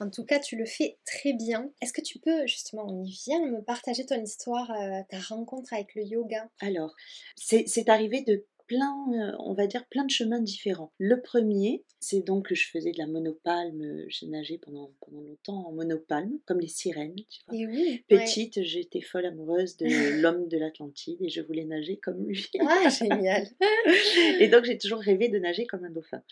En 0.00 0.10
tout 0.10 0.24
cas, 0.24 0.38
tu 0.38 0.56
le 0.56 0.66
fais 0.66 0.98
très 1.04 1.32
bien. 1.32 1.70
Est-ce 1.80 1.92
que 1.92 2.00
tu 2.02 2.18
peux, 2.18 2.46
justement, 2.46 2.86
on 2.86 3.04
y 3.04 3.10
vient, 3.10 3.44
me 3.46 3.62
partager 3.62 4.06
ton 4.06 4.22
histoire, 4.22 4.70
euh, 4.70 5.00
ta 5.08 5.18
rencontre 5.18 5.72
avec 5.72 5.94
le 5.94 6.04
yoga? 6.04 6.48
Alors, 6.60 6.94
c'est 7.36 7.88
arrivé 7.88 8.22
de 8.22 8.44
plein, 8.66 9.06
euh, 9.12 9.36
on 9.40 9.54
va 9.54 9.66
dire, 9.66 9.86
plein 9.86 10.04
de 10.04 10.10
chemins 10.10 10.40
différents. 10.40 10.92
Le 10.98 11.20
premier, 11.20 11.84
c'est 12.00 12.20
donc 12.20 12.48
que 12.48 12.54
je 12.54 12.68
faisais 12.68 12.92
de 12.92 12.98
la 12.98 13.06
monopalme, 13.06 14.04
j'ai 14.08 14.26
nagé 14.26 14.58
pendant, 14.58 14.90
pendant 15.00 15.20
longtemps 15.22 15.68
en 15.68 15.72
monopalme, 15.72 16.38
comme 16.46 16.60
les 16.60 16.68
sirènes, 16.68 17.14
tu 17.14 17.40
vois. 17.46 17.58
Et 17.58 17.66
oui, 17.66 18.04
ouais. 18.10 18.18
Petite, 18.18 18.62
j'étais 18.62 19.00
folle 19.00 19.26
amoureuse 19.26 19.76
de 19.76 20.20
l'homme 20.20 20.48
de 20.48 20.58
l'Atlantide 20.58 21.20
et 21.20 21.28
je 21.28 21.40
voulais 21.40 21.64
nager 21.64 21.96
comme 21.98 22.26
lui. 22.26 22.46
Ah, 22.60 22.88
génial. 22.88 23.46
Et 24.40 24.48
donc 24.48 24.64
j'ai 24.64 24.78
toujours 24.78 25.00
rêvé 25.00 25.28
de 25.28 25.38
nager 25.38 25.66
comme 25.66 25.84
un 25.84 25.90
dauphin. 25.90 26.22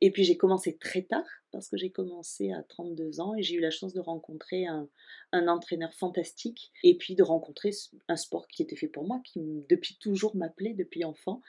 Et 0.00 0.10
puis 0.10 0.24
j'ai 0.24 0.36
commencé 0.36 0.76
très 0.76 1.02
tard 1.02 1.24
parce 1.52 1.68
que 1.68 1.76
j'ai 1.76 1.90
commencé 1.90 2.52
à 2.52 2.62
32 2.62 3.20
ans 3.20 3.34
et 3.36 3.42
j'ai 3.42 3.54
eu 3.54 3.60
la 3.60 3.70
chance 3.70 3.94
de 3.94 4.00
rencontrer 4.00 4.66
un, 4.66 4.88
entraîneur 5.32 5.92
fantastique 5.94 6.70
et 6.82 6.96
puis 6.96 7.14
de 7.14 7.22
rencontrer 7.22 7.70
un 8.08 8.16
sport 8.16 8.46
qui 8.48 8.62
était 8.62 8.76
fait 8.76 8.88
pour 8.88 9.04
moi, 9.04 9.20
qui 9.24 9.40
depuis 9.68 9.96
toujours 10.00 10.36
m'appelait 10.36 10.74
depuis 10.74 11.04
enfant. 11.04 11.42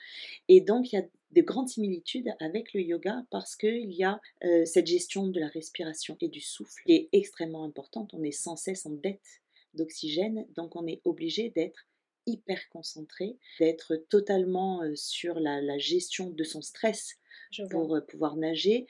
Et 0.48 0.60
donc 0.60 0.92
il 0.92 0.96
y 0.96 0.98
a 0.98 1.04
de 1.32 1.42
grandes 1.42 1.68
similitudes 1.68 2.32
avec 2.40 2.72
le 2.72 2.80
yoga 2.80 3.24
parce 3.30 3.56
qu'il 3.56 3.92
y 3.92 4.04
a 4.04 4.20
euh, 4.44 4.64
cette 4.64 4.86
gestion 4.86 5.26
de 5.28 5.40
la 5.40 5.48
respiration 5.48 6.16
et 6.20 6.28
du 6.28 6.40
souffle 6.40 6.82
qui 6.84 6.92
est 6.92 7.08
extrêmement 7.12 7.64
importante. 7.64 8.12
On 8.14 8.22
est 8.22 8.32
sans 8.32 8.56
cesse 8.56 8.86
en 8.86 8.90
dette 8.90 9.42
d'oxygène, 9.74 10.46
donc 10.56 10.74
on 10.76 10.86
est 10.86 11.00
obligé 11.04 11.50
d'être 11.50 11.86
hyper 12.26 12.68
concentré, 12.70 13.38
d'être 13.60 13.96
totalement 14.08 14.82
sur 14.94 15.38
la, 15.40 15.60
la 15.60 15.78
gestion 15.78 16.30
de 16.30 16.44
son 16.44 16.60
stress 16.62 17.16
pour 17.70 17.98
pouvoir 18.08 18.36
nager. 18.36 18.86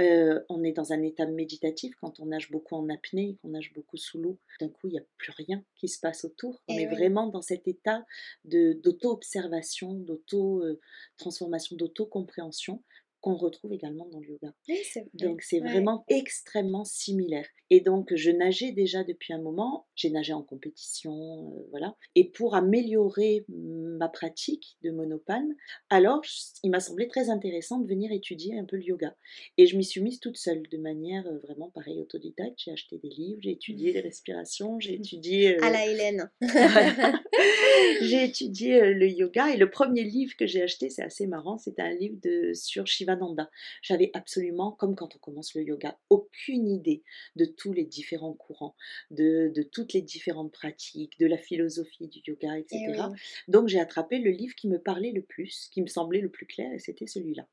Euh, 0.00 0.40
on 0.48 0.62
est 0.62 0.72
dans 0.72 0.92
un 0.92 1.02
état 1.02 1.26
méditatif 1.26 1.94
quand 2.00 2.20
on 2.20 2.26
nage 2.26 2.50
beaucoup 2.50 2.76
en 2.76 2.88
apnée, 2.88 3.36
qu'on 3.42 3.48
nage 3.48 3.72
beaucoup 3.74 3.96
sous 3.96 4.18
l'eau. 4.18 4.38
D'un 4.60 4.68
coup, 4.68 4.86
il 4.88 4.92
n'y 4.92 4.98
a 4.98 5.04
plus 5.18 5.32
rien 5.32 5.64
qui 5.74 5.88
se 5.88 5.98
passe 5.98 6.24
autour. 6.24 6.62
On 6.68 6.78
Eh 6.78 6.82
est 6.82 6.86
oui. 6.86 6.94
vraiment 6.94 7.26
dans 7.26 7.42
cet 7.42 7.66
état 7.66 8.04
d'auto-observation, 8.44 9.94
d'auto-transformation, 9.94 11.76
d'auto-compréhension 11.76 12.82
qu'on 13.20 13.34
retrouve 13.36 13.72
également 13.72 14.06
dans 14.12 14.20
le 14.20 14.28
yoga. 14.28 14.52
Oui, 14.68 14.78
c'est 14.84 15.00
vrai. 15.00 15.10
Donc 15.14 15.42
c'est 15.42 15.60
Ouais. 15.60 15.70
vraiment 15.72 16.04
extrêmement 16.08 16.84
similaire. 16.84 17.46
Et 17.70 17.80
donc 17.80 18.14
je 18.14 18.30
nageais 18.30 18.70
déjà 18.72 19.02
depuis 19.02 19.32
un 19.32 19.40
moment, 19.42 19.86
j'ai 19.96 20.10
nagé 20.10 20.32
en 20.32 20.42
compétition, 20.42 21.12
euh, 21.56 21.66
voilà. 21.70 21.96
Et 22.14 22.28
pour 22.30 22.54
améliorer 22.54 23.44
ma 23.48 24.08
pratique 24.08 24.76
de 24.82 24.90
monopalme, 24.90 25.54
alors 25.90 26.22
je- 26.22 26.30
il 26.62 26.70
m'a 26.70 26.78
semblé 26.80 27.08
très 27.08 27.28
intéressant 27.30 27.78
de 27.80 27.88
venir 27.88 28.12
étudier 28.12 28.56
un 28.58 28.64
peu 28.64 28.76
le 28.76 28.84
yoga. 28.84 29.16
Et 29.56 29.66
je 29.66 29.76
m'y 29.76 29.84
suis 29.84 30.00
mise 30.00 30.20
toute 30.20 30.36
seule, 30.36 30.62
de 30.70 30.78
manière 30.78 31.26
euh, 31.26 31.38
vraiment 31.38 31.70
pareil 31.70 31.98
autodidacte. 32.00 32.54
J'ai 32.58 32.70
acheté 32.72 32.98
des 32.98 33.08
livres, 33.08 33.40
j'ai 33.42 33.52
étudié 33.52 33.92
les 33.92 34.00
respirations, 34.00 34.78
j'ai 34.78 34.94
étudié... 35.02 35.60
À 35.62 35.68
euh, 35.68 35.70
la 35.72 35.86
Hélène. 35.86 36.30
j'ai 38.02 38.24
étudié 38.24 38.82
euh, 38.82 38.92
le 38.94 39.08
yoga 39.08 39.52
et 39.52 39.56
le 39.56 39.70
premier 39.70 40.04
livre 40.04 40.34
que 40.38 40.46
j'ai 40.46 40.62
acheté, 40.62 40.90
c'est 40.90 41.02
assez 41.02 41.26
marrant, 41.26 41.58
c'était 41.58 41.82
un 41.82 41.94
livre 41.94 42.16
de, 42.22 42.52
sur 42.54 42.86
Shivananda. 43.06 43.50
J'avais 43.82 44.10
absolument, 44.14 44.72
comme 44.72 44.96
quand 44.96 45.14
on 45.14 45.18
commence 45.18 45.54
le 45.54 45.62
yoga, 45.62 45.98
aucune 46.10 46.68
idée 46.68 47.02
de 47.36 47.44
tous 47.44 47.72
les 47.72 47.84
différents 47.84 48.34
courants, 48.34 48.74
de, 49.10 49.52
de 49.54 49.62
toutes 49.62 49.92
les 49.92 50.02
différentes 50.02 50.52
pratiques, 50.52 51.18
de 51.18 51.26
la 51.26 51.38
philosophie 51.38 52.08
du 52.08 52.20
yoga, 52.26 52.58
etc. 52.58 52.76
Et 52.76 52.88
oui. 52.90 53.16
Donc 53.48 53.68
j'ai 53.68 53.80
attrapé 53.80 54.18
le 54.18 54.30
livre 54.30 54.54
qui 54.54 54.68
me 54.68 54.78
parlait 54.78 55.12
le 55.12 55.22
plus, 55.22 55.68
qui 55.72 55.82
me 55.82 55.86
semblait 55.86 56.20
le 56.20 56.30
plus 56.30 56.46
clair, 56.46 56.72
et 56.72 56.78
c'était 56.78 57.06
celui-là. 57.06 57.46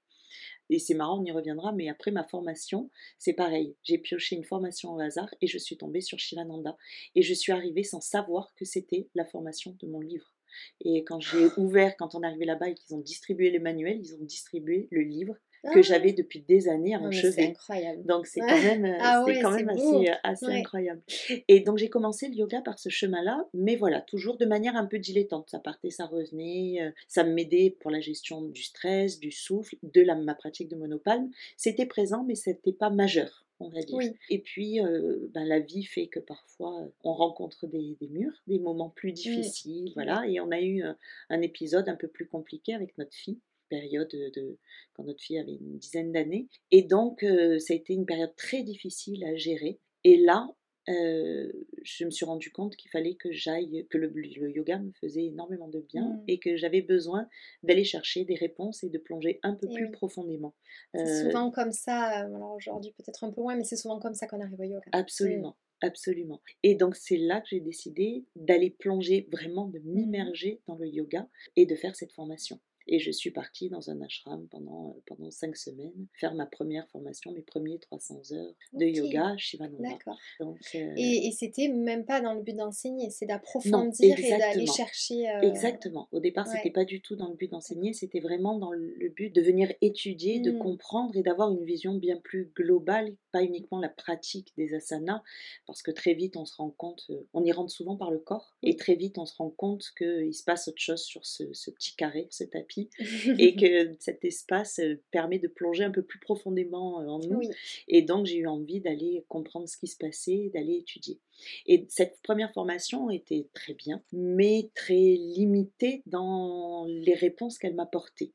Et 0.69 0.79
c'est 0.79 0.95
marrant, 0.95 1.21
on 1.21 1.25
y 1.25 1.31
reviendra, 1.31 1.71
mais 1.71 1.89
après 1.89 2.09
ma 2.09 2.23
formation, 2.23 2.89
c'est 3.19 3.33
pareil. 3.33 3.75
J'ai 3.83 3.97
pioché 3.97 4.35
une 4.35 4.45
formation 4.45 4.93
au 4.95 4.99
hasard 4.99 5.29
et 5.41 5.47
je 5.47 5.57
suis 5.57 5.77
tombée 5.77 6.01
sur 6.01 6.17
Shivananda. 6.17 6.77
Et 7.15 7.21
je 7.21 7.33
suis 7.33 7.51
arrivée 7.51 7.83
sans 7.83 8.01
savoir 8.01 8.53
que 8.55 8.65
c'était 8.65 9.07
la 9.13 9.25
formation 9.25 9.77
de 9.81 9.87
mon 9.87 9.99
livre. 9.99 10.32
Et 10.81 11.03
quand 11.03 11.19
j'ai 11.19 11.47
ouvert, 11.57 11.95
quand 11.97 12.15
on 12.15 12.23
est 12.23 12.27
arrivé 12.27 12.45
là-bas 12.45 12.69
et 12.69 12.75
qu'ils 12.75 12.95
ont 12.95 12.99
distribué 12.99 13.51
les 13.51 13.59
manuels, 13.59 13.99
ils 13.99 14.15
ont 14.15 14.23
distribué 14.23 14.87
le 14.91 15.01
livre 15.01 15.35
que 15.63 15.80
Ah, 15.80 15.82
j'avais 15.82 16.12
depuis 16.13 16.41
des 16.41 16.67
années 16.67 16.93
à 16.93 16.99
mon 16.99 17.08
mais 17.10 17.15
C'est 17.15 17.21
chevet. 17.32 17.47
incroyable. 17.47 18.04
Donc 18.06 18.28
c'est 18.28 18.41
quand 18.41 18.62
même, 18.62 18.97
Ah 18.99 19.23
ouais, 19.23 19.39
quand 19.41 19.52
même 19.52 19.69
assez, 19.69 20.10
euh, 20.10 20.13
assez 20.23 20.45
Ouais. 20.45 20.60
incroyable. 20.60 21.02
Et 21.47 21.62
donc 21.62 21.78
j'ai 21.78 21.89
commencé 21.89 22.28
le 22.28 22.36
yoga 22.36 22.62
par 22.62 22.80
ce 22.80 22.89
chemin-là, 22.89 23.47
mais 23.54 23.76
voilà, 23.76 24.02
toujours 24.02 24.38
de 24.38 24.45
manière 24.45 24.76
un 24.76 24.86
peu 24.86 24.99
dilettante. 24.99 25.49
Ça 25.49 25.60
partait, 25.60 25.89
ça 25.89 26.06
revenait, 26.06 26.82
euh, 26.82 26.91
ça 27.08 27.23
m'aidait 27.23 27.76
pour 27.80 27.91
la 27.91 27.99
gestion 28.02 28.41
du 28.41 28.62
stress, 28.62 29.19
du 29.19 29.32
souffle, 29.32 29.76
de 29.84 30.02
la, 30.02 30.15
ma 30.15 30.36
pratique 30.36 30.67
de 30.69 30.76
monopalme. 30.76 31.30
C'était 31.58 31.86
présent, 31.86 32.23
mais 32.23 32.36
c'était 32.36 32.73
pas 32.73 32.89
majeur. 32.89 33.45
On 33.60 33.69
va 33.69 33.80
dire. 33.82 33.95
Oui. 33.95 34.12
Et 34.30 34.39
puis, 34.39 34.82
euh, 34.82 35.30
ben, 35.34 35.45
la 35.45 35.60
vie 35.60 35.86
fait 35.86 36.08
que 36.08 36.19
parfois 36.19 36.89
on 37.06 37.13
rencontre 37.13 37.65
des, 37.67 37.95
des 38.02 38.08
murs, 38.10 38.41
des 38.47 38.60
moments 38.60 38.89
plus 38.89 39.13
difficiles, 39.13 39.91
voilà. 39.93 40.26
Et 40.28 40.41
on 40.41 40.52
a 40.52 40.60
eu 40.60 40.82
un, 40.84 40.97
un 41.30 41.41
épisode 41.41 41.88
un 41.88 41.95
peu 41.95 42.10
plus 42.10 42.28
compliqué 42.28 42.73
avec 42.73 42.97
notre 42.97 43.13
fille 43.13 43.39
période 43.69 44.10
de 44.12 44.58
quand 44.93 45.04
notre 45.04 45.21
fille 45.23 45.39
avait 45.39 45.56
une 45.56 45.78
dizaine 45.78 46.12
d'années 46.12 46.47
et 46.71 46.84
donc 46.84 47.23
euh, 47.23 47.60
ça 47.60 47.73
a 47.73 47.78
été 47.78 47.93
une 47.93 48.06
période 48.06 48.36
très 48.36 48.63
difficile 48.63 49.23
à 49.26 49.36
gérer 49.36 49.80
et 50.04 50.17
là 50.17 50.47
euh, 50.89 51.49
je 51.84 52.04
me 52.04 52.10
suis 52.12 52.26
rendu 52.26 52.52
compte 52.52 52.76
qu'il 52.76 52.91
fallait 52.91 53.15
que 53.15 53.32
j'aille 53.32 53.88
que 53.89 53.97
le, 53.97 54.08
le 54.10 54.52
yoga 54.52 54.80
me 54.80 54.91
faisait 54.99 55.23
énormément 55.26 55.69
de 55.69 55.80
bien 55.80 56.04
Mm. 56.10 56.23
et 56.28 56.39
que 56.39 56.58
j'avais 56.58 56.82
besoin 56.82 57.30
d'aller 57.63 57.86
chercher 57.86 58.26
des 58.26 58.36
réponses 58.36 58.84
et 58.84 58.89
de 58.89 58.97
plonger 58.97 59.39
un 59.43 59.54
peu 59.56 59.67
Et 59.71 59.73
plus 59.76 59.86
oui. 59.86 59.91
profondément 59.91 60.54
C'est 60.93 61.02
Euh, 61.04 61.23
souvent 61.30 61.52
comme 61.52 61.71
ça, 61.71 62.26
alors 62.26 62.54
aujourd'hui 62.56 62.91
peut-être 62.97 63.23
un 63.23 63.32
peu 63.32 63.41
moins, 63.41 63.56
mais 63.56 63.63
c'est 63.63 63.78
souvent 63.78 63.97
comme 63.99 64.13
ça 64.13 64.28
qu'on 64.28 64.41
arrive 64.41 64.60
au 64.60 64.63
yoga. 64.63 64.82
Absolument, 64.91 65.56
absolument. 65.82 66.41
Et 66.63 66.76
donc 66.76 66.97
c'est 66.97 67.15
là 67.17 67.39
que 67.39 67.47
j'ai 67.52 67.62
décidé 67.62 68.26
d'aller 68.36 68.69
plonger, 68.69 69.26
vraiment 69.32 69.67
de 69.67 69.80
m'immerger 69.80 70.60
dans 70.67 70.76
le 70.76 70.88
yoga 70.88 71.30
et 71.56 71.65
de 71.65 71.76
faire 71.76 71.95
cette 71.95 72.12
formation. 72.12 72.60
Et 72.87 72.99
je 72.99 73.11
suis 73.11 73.31
partie 73.31 73.69
dans 73.69 73.89
un 73.89 74.01
ashram 74.01 74.47
pendant, 74.49 74.89
euh, 74.89 75.01
pendant 75.05 75.31
cinq 75.31 75.55
semaines, 75.55 76.07
faire 76.19 76.33
ma 76.35 76.45
première 76.45 76.87
formation, 76.89 77.31
mes 77.31 77.41
premiers 77.41 77.79
300 77.79 78.33
heures 78.33 78.53
de 78.73 78.85
yoga 78.85 79.35
Shivananda. 79.37 79.89
D'accord. 79.89 80.17
Donc, 80.39 80.57
euh, 80.75 80.93
Et, 80.97 81.27
et 81.27 81.31
c'était 81.31 81.69
même 81.69 82.05
pas 82.05 82.19
dans 82.21 82.33
le 82.33 82.41
but 82.41 82.55
d'enseigner, 82.55 83.09
c'est 83.09 83.25
d'approfondir 83.25 84.17
et 84.19 84.37
d'aller 84.37 84.65
chercher. 84.67 85.29
euh, 85.29 85.41
Exactement. 85.41 86.07
Au 86.11 86.19
départ, 86.19 86.45
ouais. 86.47 86.53
c'était 86.57 86.71
pas 86.71 86.85
du 86.85 87.01
tout 87.01 87.15
dans 87.15 87.29
le 87.29 87.35
but 87.35 87.51
d'enseigner, 87.51 87.93
c'était 87.93 88.19
vraiment 88.19 88.57
dans 88.59 88.71
le 88.71 89.09
but 89.09 89.29
de 89.33 89.41
venir 89.41 89.71
étudier, 89.81 90.39
de 90.39 90.51
Mm. 90.51 90.59
comprendre 90.59 91.15
et 91.15 91.23
d'avoir 91.23 91.51
une 91.51 91.63
vision 91.63 91.95
bien 91.95 92.17
plus 92.17 92.51
globale, 92.55 93.15
pas 93.31 93.43
uniquement 93.43 93.79
la 93.79 93.89
pratique 93.89 94.53
des 94.57 94.73
asanas, 94.73 95.21
parce 95.67 95.81
que 95.81 95.91
très 95.91 96.13
vite 96.13 96.35
on 96.37 96.45
se 96.45 96.55
rend 96.55 96.69
compte, 96.69 97.09
on 97.33 97.43
y 97.43 97.51
rentre 97.51 97.71
souvent 97.71 97.95
par 97.95 98.11
le 98.11 98.19
corps, 98.19 98.55
et 98.61 98.71
Oui. 98.71 98.75
très 98.75 98.95
vite 98.95 99.17
on 99.17 99.25
se 99.25 99.35
rend 99.37 99.49
compte 99.49 99.85
qu'il 99.97 100.33
se 100.33 100.43
passe 100.43 100.67
autre 100.67 100.81
chose 100.81 101.01
sur 101.01 101.25
ce, 101.25 101.51
ce 101.53 101.71
petit 101.71 101.95
carré, 101.95 102.27
ce 102.29 102.43
tapis, 102.43 102.72
et 102.77 103.55
que 103.55 103.95
cet 103.99 104.25
espace 104.25 104.79
euh, 104.79 105.01
permet 105.12 105.39
de 105.39 105.47
plonger 105.47 105.83
un 105.83 105.91
peu 105.91 106.03
plus 106.03 106.19
profondément 106.19 107.01
euh, 107.01 107.07
en 107.07 107.19
nous. 107.19 107.38
oui. 107.38 107.49
Et 107.88 108.01
donc, 108.01 108.25
j'ai 108.25 108.38
eu 108.38 108.47
envie 108.47 108.79
d'aller 108.79 109.23
comprendre 109.27 109.67
ce 109.67 109.77
qui 109.77 109.88
se 109.88 109.97
passait, 109.97 110.51
d'aller 110.53 110.75
étudier. 110.75 111.19
Et 111.65 111.86
cette 111.89 112.19
première 112.23 112.51
formation 112.53 113.09
était 113.09 113.47
très 113.53 113.73
bien, 113.73 114.01
mais 114.12 114.69
très 114.75 114.93
limitée 114.93 116.03
dans 116.05 116.86
les 116.88 117.13
réponses 117.13 117.57
qu'elle 117.57 117.75
m'apportait. 117.75 118.31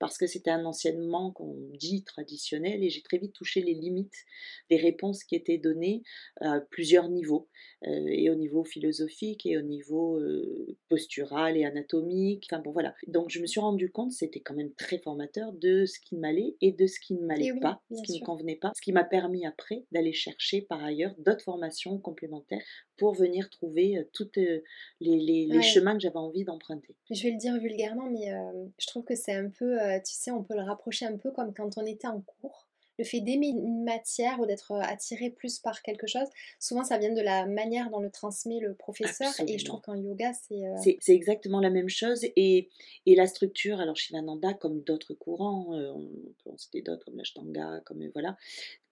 Parce 0.00 0.18
que 0.18 0.26
c'était 0.26 0.50
un 0.50 0.64
enseignement 0.64 1.30
qu'on 1.30 1.54
dit 1.74 2.02
traditionnel 2.02 2.82
et 2.82 2.90
j'ai 2.90 3.02
très 3.02 3.18
vite 3.18 3.32
touché 3.32 3.62
les 3.62 3.74
limites 3.74 4.24
des 4.68 4.76
réponses 4.76 5.22
qui 5.22 5.36
étaient 5.36 5.58
données 5.58 6.02
à 6.40 6.60
plusieurs 6.60 7.08
niveaux, 7.08 7.48
euh, 7.86 8.06
et 8.08 8.28
au 8.28 8.34
niveau 8.34 8.62
philosophique 8.62 9.46
et 9.46 9.56
au 9.56 9.62
niveau 9.62 10.18
euh, 10.18 10.76
postural 10.88 11.56
et 11.56 11.64
anatomique. 11.64 12.46
Enfin 12.50 12.60
bon, 12.60 12.72
voilà. 12.72 12.94
Donc 13.06 13.30
je 13.30 13.40
me 13.40 13.46
suis 13.46 13.60
rendu 13.60 13.90
compte, 13.90 14.12
c'était 14.12 14.40
quand 14.40 14.54
même 14.54 14.74
très 14.74 14.98
formateur 14.98 15.52
de 15.54 15.86
ce 15.86 15.98
qui 16.00 16.16
m'allait 16.16 16.56
et 16.60 16.72
de 16.72 16.86
ce 16.86 17.00
qui 17.00 17.14
ne 17.14 17.24
m'allait 17.24 17.52
oui, 17.52 17.60
pas, 17.60 17.80
ce 17.90 18.02
qui 18.02 18.14
ne 18.14 18.20
me 18.20 18.24
convenait 18.24 18.56
pas, 18.56 18.72
ce 18.76 18.82
qui 18.82 18.92
m'a 18.92 19.04
permis 19.04 19.46
après 19.46 19.86
d'aller 19.92 20.12
chercher 20.12 20.60
par 20.60 20.84
ailleurs 20.84 21.14
d'autres 21.18 21.44
formations 21.44 21.98
complémentaires 21.98 22.62
pour 22.98 23.14
venir 23.14 23.48
trouver 23.48 23.96
euh, 23.96 24.04
toutes 24.12 24.36
les, 24.36 25.62
chemins 25.62 25.94
que 25.94 26.00
j'avais 26.00 26.16
envie 26.16 26.44
d'emprunter. 26.44 26.94
Je 27.10 27.22
vais 27.22 27.30
le 27.30 27.38
dire 27.38 27.58
vulgairement, 27.58 28.10
mais 28.10 28.30
euh, 28.30 28.66
je 28.78 28.86
trouve 28.86 29.04
que 29.04 29.14
c'est 29.14 29.32
un 29.32 29.48
peu, 29.48 29.78
tu 29.98 30.14
sais, 30.14 30.30
on 30.30 30.42
peut 30.44 30.54
le 30.54 30.62
rapprocher 30.62 31.06
un 31.06 31.16
peu 31.16 31.30
comme 31.32 31.52
quand 31.52 31.76
on 31.78 31.84
était 31.86 32.06
en 32.08 32.20
cours. 32.20 32.66
Le 32.98 33.04
fait 33.06 33.20
d'aimer 33.22 33.46
une 33.48 33.82
matière 33.82 34.38
ou 34.40 34.44
d'être 34.46 34.72
euh, 34.72 34.80
attiré 34.82 35.30
plus 35.30 35.58
par 35.58 35.80
quelque 35.80 36.06
chose, 36.06 36.28
souvent 36.58 36.84
ça 36.84 36.98
vient 36.98 37.14
de 37.14 37.22
la 37.22 37.46
manière 37.46 37.88
dont 37.88 38.00
le 38.00 38.10
transmet 38.10 38.60
le 38.60 38.74
professeur. 38.74 39.32
Et 39.48 39.56
je 39.56 39.64
trouve 39.64 39.80
qu'en 39.80 39.94
yoga, 39.94 40.32
c'est. 40.34 40.62
euh, 40.66 40.74
C'est 40.82 40.98
c'est 41.00 41.14
exactement 41.14 41.60
la 41.60 41.70
même 41.70 41.88
chose 41.88 42.22
et, 42.36 42.68
et 43.06 43.14
la 43.14 43.26
structure, 43.26 43.80
alors 43.80 43.96
Shivananda 43.96 44.52
comme 44.52 44.82
d'autres 44.82 45.14
courants, 45.14 45.72
euh, 45.72 45.90
on 45.94 46.10
peut 46.44 46.50
en 46.50 46.58
citer 46.58 46.82
d'autres 46.82 47.06
comme 47.06 47.16
l'Ashtanga, 47.16 47.80
comme 47.86 48.02
euh, 48.02 48.10
voilà, 48.12 48.36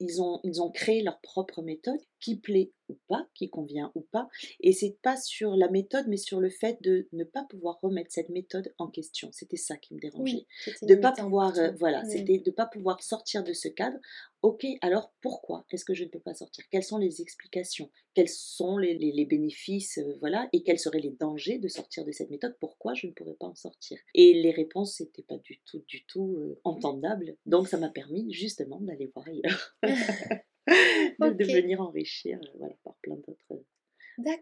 ils 0.00 0.22
ont, 0.22 0.40
ils 0.44 0.62
ont 0.62 0.70
créé 0.70 1.02
leur 1.02 1.20
propre 1.20 1.62
méthode 1.62 2.00
qui 2.20 2.36
plaît 2.36 2.72
ou 2.88 2.98
pas, 3.08 3.26
qui 3.34 3.50
convient 3.50 3.92
ou 3.94 4.00
pas, 4.00 4.28
et 4.60 4.72
c'est 4.72 4.96
pas 5.02 5.16
sur 5.16 5.56
la 5.56 5.68
méthode 5.68 6.06
mais 6.08 6.16
sur 6.16 6.40
le 6.40 6.48
fait 6.48 6.78
de 6.82 7.06
ne 7.12 7.24
pas 7.24 7.44
pouvoir 7.44 7.78
remettre 7.82 8.10
cette 8.10 8.30
méthode 8.30 8.72
en 8.78 8.88
question. 8.88 9.30
C'était 9.32 9.56
ça 9.56 9.76
qui 9.76 9.94
me 9.94 10.00
dérangeait. 10.00 10.46
oui, 10.66 10.72
de 10.82 10.94
pas 10.94 11.12
pouvoir 11.12 11.56
euh, 11.58 11.70
voilà 11.78 12.04
c'était 12.04 12.38
de 12.38 12.50
pas 12.50 12.66
pouvoir 12.66 13.02
sortir 13.02 13.44
de 13.44 13.52
ce 13.52 13.68
cadre 13.68 13.98
ok 14.42 14.64
alors 14.82 15.12
pourquoi 15.20 15.64
est-ce 15.70 15.84
que 15.84 15.94
je 15.94 16.04
ne 16.04 16.08
peux 16.08 16.20
pas 16.20 16.34
sortir? 16.34 16.64
Quelles 16.70 16.82
sont 16.84 16.98
les 16.98 17.20
explications? 17.22 17.90
Quels 18.14 18.28
sont 18.28 18.78
les, 18.78 18.96
les- 18.96 19.12
les 19.12 19.26
bénéfices 19.26 19.98
euh, 19.98 20.16
voilà 20.20 20.48
et 20.52 20.62
quels 20.62 20.78
seraient 20.78 21.00
les 21.00 21.10
dangers 21.10 21.58
de 21.58 21.68
sortir 21.68 22.04
de 22.04 22.12
cette 22.12 22.30
méthode? 22.30 22.56
Pourquoi 22.60 22.94
je 22.94 23.06
ne 23.08 23.12
pourrais 23.12 23.34
pas 23.34 23.46
en 23.46 23.54
sortir? 23.54 23.98
Et 24.14 24.34
les 24.34 24.50
réponses 24.50 25.00
n'étaient 25.00 25.22
pas 25.22 25.38
du 25.38 25.60
tout 25.64 25.84
du 25.88 26.04
tout 26.06 26.36
euh, 26.38 26.60
entendables. 26.64 27.36
Donc 27.46 27.68
ça 27.68 27.78
m'a 27.78 27.88
permis 27.90 28.32
justement 28.32 28.80
d'aller 28.80 29.10
voir 29.14 29.26
ailleurs. 29.28 29.76
De, 29.82 29.88
de 31.30 31.44
Ok. 31.44 31.50
venir 31.50 31.80
enrichir 31.80 32.38
euh, 32.42 32.50
voilà 32.58 32.74
par 32.84 32.94
plein 33.02 33.16
d'autres 33.16 33.64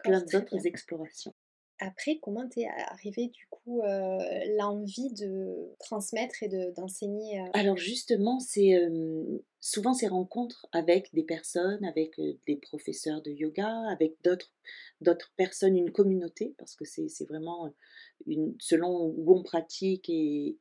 plein 0.03 0.21
explorations 0.67 1.35
Après, 1.79 2.19
comment 2.23 2.49
t'es 2.49 2.67
arrivé 2.89 3.29
du 3.29 3.47
coup 3.51 3.83
euh, 3.83 4.19
l'envie 4.57 5.12
de 5.12 5.75
transmettre 5.79 6.43
et 6.43 6.49
de- 6.49 6.73
d'enseigner 6.75 7.41
euh, 7.41 7.51
Alors 7.53 7.77
justement, 7.77 8.41
c'est 8.41 8.75
euh, 8.75 9.45
souvent 9.61 9.93
ces 9.93 10.07
rencontres 10.07 10.67
avec 10.73 11.12
des 11.12 11.23
personnes, 11.23 11.85
avec 11.85 12.19
euh, 12.19 12.39
des 12.47 12.57
professeurs 12.57 13.21
de 13.21 13.31
yoga, 13.31 13.71
avec 13.91 14.15
d'autres 14.25 14.51
d'autres 15.03 15.33
personnes, 15.37 15.77
une 15.77 15.93
communauté, 15.93 16.55
parce 16.57 16.75
que 16.75 16.85
c'est 16.87 17.29
vraiment 17.29 17.71
une, 18.27 18.55
selon 18.59 19.12
où 19.17 19.37
on 19.37 19.43
pratique 19.43 20.09
et, 20.09 20.57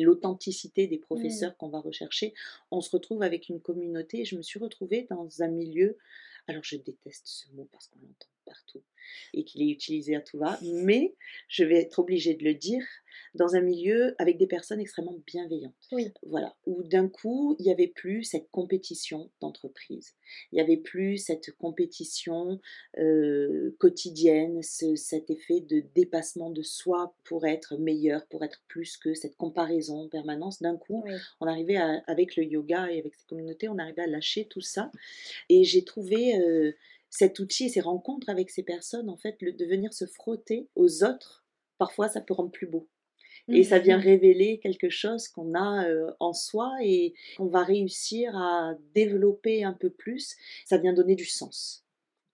l'authenticité 0.00 0.86
des 0.86 0.98
professeurs 0.98 1.56
qu'on 1.56 1.68
va 1.68 1.80
rechercher, 1.80 2.34
on 2.70 2.80
se 2.80 2.90
retrouve 2.90 3.22
avec 3.22 3.48
une 3.48 3.60
communauté. 3.60 4.24
Je 4.24 4.36
me 4.36 4.42
suis 4.42 4.60
retrouvée 4.60 5.06
dans 5.10 5.42
un 5.42 5.48
milieu, 5.48 5.98
alors 6.46 6.64
je 6.64 6.76
déteste 6.76 7.26
ce 7.26 7.50
mot 7.52 7.68
parce 7.72 7.88
qu'on 7.88 8.00
l'entend 8.00 8.28
partout 8.44 8.82
et 9.32 9.44
qu'il 9.44 9.62
est 9.62 9.72
utilisé 9.72 10.16
à 10.16 10.20
tout 10.20 10.38
va, 10.38 10.58
mais 10.62 11.14
je 11.48 11.64
vais 11.64 11.80
être 11.80 11.98
obligée 11.98 12.34
de 12.34 12.44
le 12.44 12.54
dire, 12.54 12.84
dans 13.34 13.54
un 13.54 13.60
milieu 13.60 14.14
avec 14.18 14.38
des 14.38 14.46
personnes 14.46 14.80
extrêmement 14.80 15.16
bienveillantes. 15.26 15.74
Oui. 15.92 16.12
Voilà, 16.26 16.54
où 16.66 16.82
d'un 16.82 17.08
coup, 17.08 17.56
il 17.58 17.66
n'y 17.66 17.72
avait 17.72 17.88
plus 17.88 18.24
cette 18.24 18.50
compétition 18.50 19.30
d'entreprise. 19.40 20.14
Il 20.52 20.56
n'y 20.56 20.60
avait 20.60 20.76
plus 20.76 21.18
cette 21.18 21.52
compétition 21.52 22.60
euh, 22.98 23.74
quotidienne, 23.78 24.62
cet 24.62 25.30
effet 25.30 25.60
de 25.60 25.84
dépassement 25.94 26.50
de 26.50 26.62
soi 26.62 27.14
pour 27.24 27.46
être 27.46 27.76
meilleur, 27.76 28.26
pour 28.26 28.44
être 28.44 28.62
plus 28.68 28.96
que 28.96 29.14
cette 29.14 29.36
comparaison 29.36 30.02
en 30.02 30.08
permanence. 30.08 30.62
D'un 30.62 30.76
coup, 30.76 31.04
on 31.40 31.46
arrivait 31.46 31.78
avec 32.06 32.36
le 32.36 32.44
yoga 32.44 32.90
et 32.90 32.98
avec 32.98 33.14
ces 33.14 33.26
communautés, 33.26 33.68
on 33.68 33.78
arrivait 33.78 34.02
à 34.02 34.06
lâcher 34.06 34.46
tout 34.46 34.60
ça. 34.60 34.90
Et 35.48 35.64
j'ai 35.64 35.84
trouvé 35.84 36.38
euh, 36.38 36.72
cet 37.10 37.38
outil 37.38 37.66
et 37.66 37.68
ces 37.68 37.80
rencontres 37.80 38.28
avec 38.28 38.50
ces 38.50 38.62
personnes, 38.62 39.08
en 39.08 39.16
fait, 39.16 39.36
le, 39.40 39.52
de 39.52 39.64
venir 39.64 39.92
se 39.92 40.06
frotter 40.06 40.68
aux 40.74 41.04
autres, 41.04 41.44
parfois 41.78 42.08
ça 42.08 42.20
peut 42.20 42.34
rendre 42.34 42.50
plus 42.50 42.66
beau. 42.66 42.88
Et 43.48 43.62
ça 43.62 43.78
vient 43.78 43.98
mmh. 43.98 44.02
révéler 44.02 44.58
quelque 44.58 44.88
chose 44.88 45.28
qu'on 45.28 45.54
a 45.54 45.86
euh, 45.86 46.10
en 46.18 46.32
soi 46.32 46.72
et 46.82 47.14
qu'on 47.36 47.46
va 47.46 47.62
réussir 47.62 48.34
à 48.36 48.74
développer 48.94 49.64
un 49.64 49.74
peu 49.74 49.90
plus. 49.90 50.36
Ça 50.64 50.78
vient 50.78 50.94
donner 50.94 51.14
du 51.14 51.26
sens. 51.26 51.84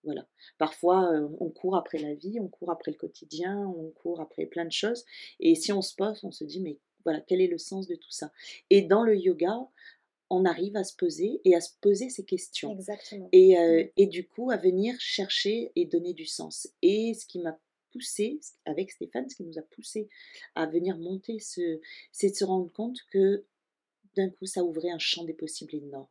Voilà. 0.03 0.25
Parfois, 0.57 1.11
euh, 1.13 1.27
on 1.39 1.49
court 1.49 1.75
après 1.75 1.99
la 1.99 2.13
vie, 2.13 2.39
on 2.39 2.47
court 2.47 2.71
après 2.71 2.91
le 2.91 2.97
quotidien, 2.97 3.67
on 3.77 3.91
court 3.91 4.21
après 4.21 4.45
plein 4.45 4.65
de 4.65 4.71
choses. 4.71 5.05
Et 5.39 5.55
si 5.55 5.71
on 5.71 5.81
se 5.81 5.95
pose, 5.95 6.23
on 6.23 6.31
se 6.31 6.43
dit, 6.43 6.61
mais 6.61 6.79
voilà, 7.03 7.19
quel 7.21 7.41
est 7.41 7.47
le 7.47 7.57
sens 7.57 7.87
de 7.87 7.95
tout 7.95 8.11
ça? 8.11 8.31
Et 8.69 8.81
dans 8.81 9.03
le 9.03 9.17
yoga, 9.17 9.59
on 10.29 10.45
arrive 10.45 10.77
à 10.77 10.85
se 10.85 10.95
poser 10.95 11.41
et 11.43 11.55
à 11.55 11.61
se 11.61 11.71
poser 11.81 12.09
ces 12.09 12.23
questions. 12.23 12.71
Exactement. 12.71 13.27
Et, 13.33 13.57
euh, 13.57 13.83
mmh. 13.83 13.89
et 13.97 14.07
du 14.07 14.27
coup, 14.27 14.49
à 14.49 14.57
venir 14.57 14.95
chercher 14.99 15.71
et 15.75 15.85
donner 15.85 16.13
du 16.13 16.25
sens. 16.25 16.69
Et 16.81 17.13
ce 17.13 17.25
qui 17.25 17.39
m'a 17.39 17.59
poussé, 17.91 18.39
avec 18.65 18.91
Stéphane, 18.91 19.29
ce 19.29 19.35
qui 19.35 19.43
nous 19.43 19.57
a 19.57 19.63
poussé 19.63 20.09
à 20.55 20.65
venir 20.65 20.97
monter, 20.97 21.39
ce, 21.39 21.79
c'est 22.11 22.29
de 22.29 22.35
se 22.35 22.45
rendre 22.45 22.71
compte 22.71 22.97
que 23.11 23.45
d'un 24.15 24.29
coup, 24.29 24.45
ça 24.45 24.63
ouvrait 24.63 24.91
un 24.91 24.99
champ 24.99 25.23
des 25.23 25.33
possibles 25.33 25.75
énorme. 25.75 26.07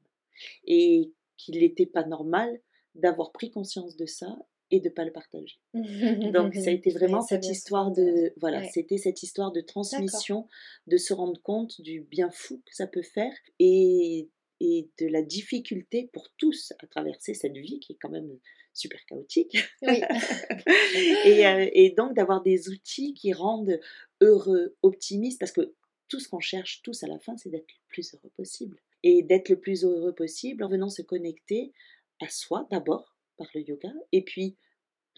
Et 0.64 1.12
qu'il 1.36 1.58
n'était 1.58 1.86
pas 1.86 2.04
normal 2.04 2.60
d'avoir 2.94 3.32
pris 3.32 3.50
conscience 3.50 3.96
de 3.96 4.06
ça 4.06 4.38
et 4.70 4.80
de 4.80 4.88
pas 4.88 5.04
le 5.04 5.12
partager. 5.12 5.58
Donc 5.74 6.54
ça 6.54 6.70
a 6.70 6.72
été 6.72 6.90
vraiment 6.94 7.22
cette 7.22 7.46
histoire 7.46 7.90
de 7.90 8.32
voilà, 8.36 8.64
c'était 8.68 8.98
cette 8.98 9.22
histoire 9.22 9.52
de 9.52 9.60
transmission, 9.60 10.46
de 10.86 10.96
se 10.96 11.12
rendre 11.12 11.40
compte 11.42 11.80
du 11.80 12.02
bien 12.02 12.30
fou 12.30 12.62
que 12.64 12.74
ça 12.74 12.86
peut 12.86 13.02
faire 13.02 13.32
et 13.58 14.28
et 14.60 14.90
de 14.98 15.06
la 15.06 15.22
difficulté 15.22 16.10
pour 16.12 16.28
tous 16.36 16.74
à 16.80 16.86
traverser 16.86 17.32
cette 17.32 17.56
vie 17.56 17.80
qui 17.80 17.94
est 17.94 17.98
quand 18.00 18.10
même 18.10 18.38
super 18.72 19.04
chaotique. 19.06 19.56
et, 19.82 21.46
euh, 21.46 21.68
et, 21.72 21.90
donc 21.90 22.14
d'avoir 22.14 22.42
des 22.42 22.68
outils 22.68 23.14
qui 23.14 23.32
rendent 23.32 23.80
heureux, 24.20 24.76
optimistes, 24.82 25.38
parce 25.38 25.52
que 25.52 25.74
tout 26.08 26.20
ce 26.20 26.28
qu'on 26.28 26.40
cherche 26.40 26.82
tous 26.82 27.02
à 27.02 27.06
la 27.06 27.18
fin, 27.18 27.36
c'est 27.36 27.50
d'être 27.50 27.68
le 27.68 27.88
plus 27.88 28.14
heureux 28.14 28.30
possible. 28.36 28.78
Et 29.02 29.22
d'être 29.22 29.48
le 29.48 29.58
plus 29.58 29.84
heureux 29.84 30.14
possible 30.14 30.62
en 30.62 30.68
venant 30.68 30.88
se 30.88 31.02
connecter 31.02 31.72
à 32.20 32.28
soi 32.28 32.66
d'abord 32.70 33.16
par 33.36 33.48
le 33.54 33.62
yoga, 33.62 33.92
et 34.12 34.22
puis 34.22 34.56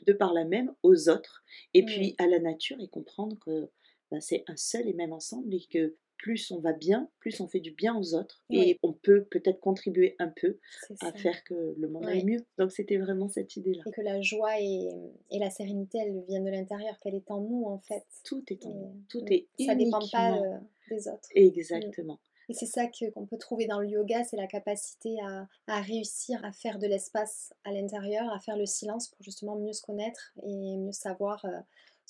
de 0.06 0.12
par 0.12 0.32
là 0.32 0.44
même 0.44 0.72
aux 0.82 1.08
autres, 1.08 1.44
et 1.74 1.84
puis 1.84 2.14
à 2.18 2.26
la 2.26 2.38
nature, 2.38 2.80
et 2.80 2.88
comprendre 2.88 3.36
que 3.40 3.68
ben, 4.10 4.20
c'est 4.20 4.44
un 4.46 4.56
seul 4.56 4.88
et 4.88 4.92
même 4.92 5.12
ensemble, 5.12 5.54
et 5.54 5.66
que 5.70 5.96
plus 6.22 6.52
on 6.52 6.60
va 6.60 6.72
bien, 6.72 7.10
plus 7.18 7.40
on 7.40 7.48
fait 7.48 7.60
du 7.60 7.72
bien 7.72 7.98
aux 7.98 8.14
autres 8.14 8.42
et 8.48 8.78
on 8.82 8.92
peut 8.92 9.24
peut-être 9.24 9.60
contribuer 9.60 10.14
un 10.20 10.28
peu 10.28 10.58
à 11.00 11.12
faire 11.12 11.42
que 11.44 11.74
le 11.76 11.88
monde 11.88 12.06
aille 12.06 12.24
mieux. 12.24 12.46
Donc 12.58 12.70
c'était 12.70 12.96
vraiment 12.96 13.28
cette 13.28 13.56
idée-là. 13.56 13.82
Et 13.86 13.90
que 13.90 14.00
la 14.00 14.22
joie 14.22 14.60
et, 14.60 14.88
la 15.32 15.50
sérénité, 15.50 15.98
elles 15.98 16.22
viennent 16.28 16.44
de 16.44 16.50
l'intérieur, 16.50 16.96
qu'elle 17.00 17.16
est 17.16 17.30
en 17.30 17.40
nous 17.40 17.64
en 17.66 17.78
fait. 17.78 18.04
Tout 18.24 18.44
est 18.48 18.64
en 18.64 18.70
nous. 18.70 18.94
Tout 19.08 19.24
est 19.30 19.48
Ça 19.60 19.74
ne 19.74 19.84
dépend 19.84 20.06
pas 20.10 20.38
euh, 20.38 20.58
des 20.88 21.08
autres. 21.08 21.28
Exactement. 21.34 22.20
Et 22.48 22.54
c'est 22.54 22.66
ça 22.66 22.86
qu'on 22.86 23.26
peut 23.26 23.38
trouver 23.38 23.66
dans 23.66 23.80
le 23.80 23.88
yoga, 23.88 24.24
c'est 24.24 24.36
la 24.36 24.46
capacité 24.46 25.16
à, 25.22 25.48
à, 25.66 25.80
réussir 25.80 26.44
à 26.44 26.52
faire 26.52 26.78
de 26.78 26.86
l'espace 26.86 27.52
à 27.64 27.72
l'intérieur, 27.72 28.32
à 28.32 28.38
faire 28.38 28.56
le 28.56 28.66
silence 28.66 29.08
pour 29.08 29.22
justement 29.24 29.56
mieux 29.56 29.72
se 29.72 29.82
connaître 29.82 30.34
et 30.44 30.76
mieux 30.76 30.92
savoir 30.92 31.44
euh, 31.44 31.58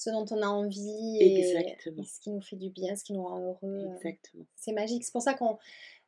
ce 0.02 0.10
dont 0.10 0.26
on 0.30 0.42
a 0.42 0.46
envie 0.46 1.18
et, 1.20 1.42
ce 1.44 2.20
qui 2.20 2.30
nous 2.30 2.40
fait 2.40 2.56
du 2.56 2.70
bien, 2.70 2.96
ce 2.96 3.04
qui 3.04 3.12
nous 3.12 3.24
rend 3.24 3.38
heureux. 3.38 3.58
Euh. 3.62 3.94
Exactement. 3.96 4.44
C'est 4.56 4.72
magique. 4.72 5.04
C'est 5.04 5.12
pour 5.12 5.22
ça 5.22 5.34
qu'on 5.34 5.58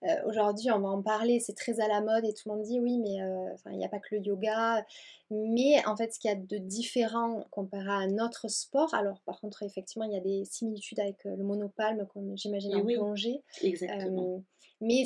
euh, 0.03 0.17
aujourd'hui 0.27 0.71
on 0.71 0.81
va 0.81 0.89
en 0.89 1.03
parler. 1.03 1.39
C'est 1.39 1.55
très 1.55 1.81
à 1.81 1.89
la 1.89 2.01
mode 2.01 2.25
et 2.25 2.35
tout 2.35 2.49
le 2.49 2.57
monde 2.57 2.65
dit 2.65 2.81
oui, 2.81 2.99
mais 2.99 3.23
euh, 3.23 3.55
il 3.71 3.79
n'y 3.79 3.85
a 3.85 3.89
pas 3.89 4.01
que 4.01 4.15
le 4.17 4.21
yoga. 4.21 4.85
Mais 5.31 5.85
en 5.87 5.97
fait, 5.97 6.13
ce 6.13 6.19
qu'il 6.19 6.31
y 6.31 6.35
a 6.35 6.37
de 6.37 6.59
différent 6.59 7.45
comparé 7.51 7.89
à 7.89 7.95
un 7.95 8.19
autre 8.19 8.49
sport, 8.49 8.93
alors 8.95 9.21
par 9.25 9.41
contre, 9.41 9.63
effectivement, 9.63 10.05
il 10.05 10.13
y 10.13 10.17
a 10.17 10.21
des 10.21 10.45
similitudes 10.45 11.01
avec 11.01 11.25
le 11.25 11.43
monopalme, 11.43 12.07
comme 12.13 12.37
j'imagine 12.37 12.75
en 12.75 12.85
plongée. 12.85 13.43
Exactement. 13.63 14.43
mais 14.81 15.05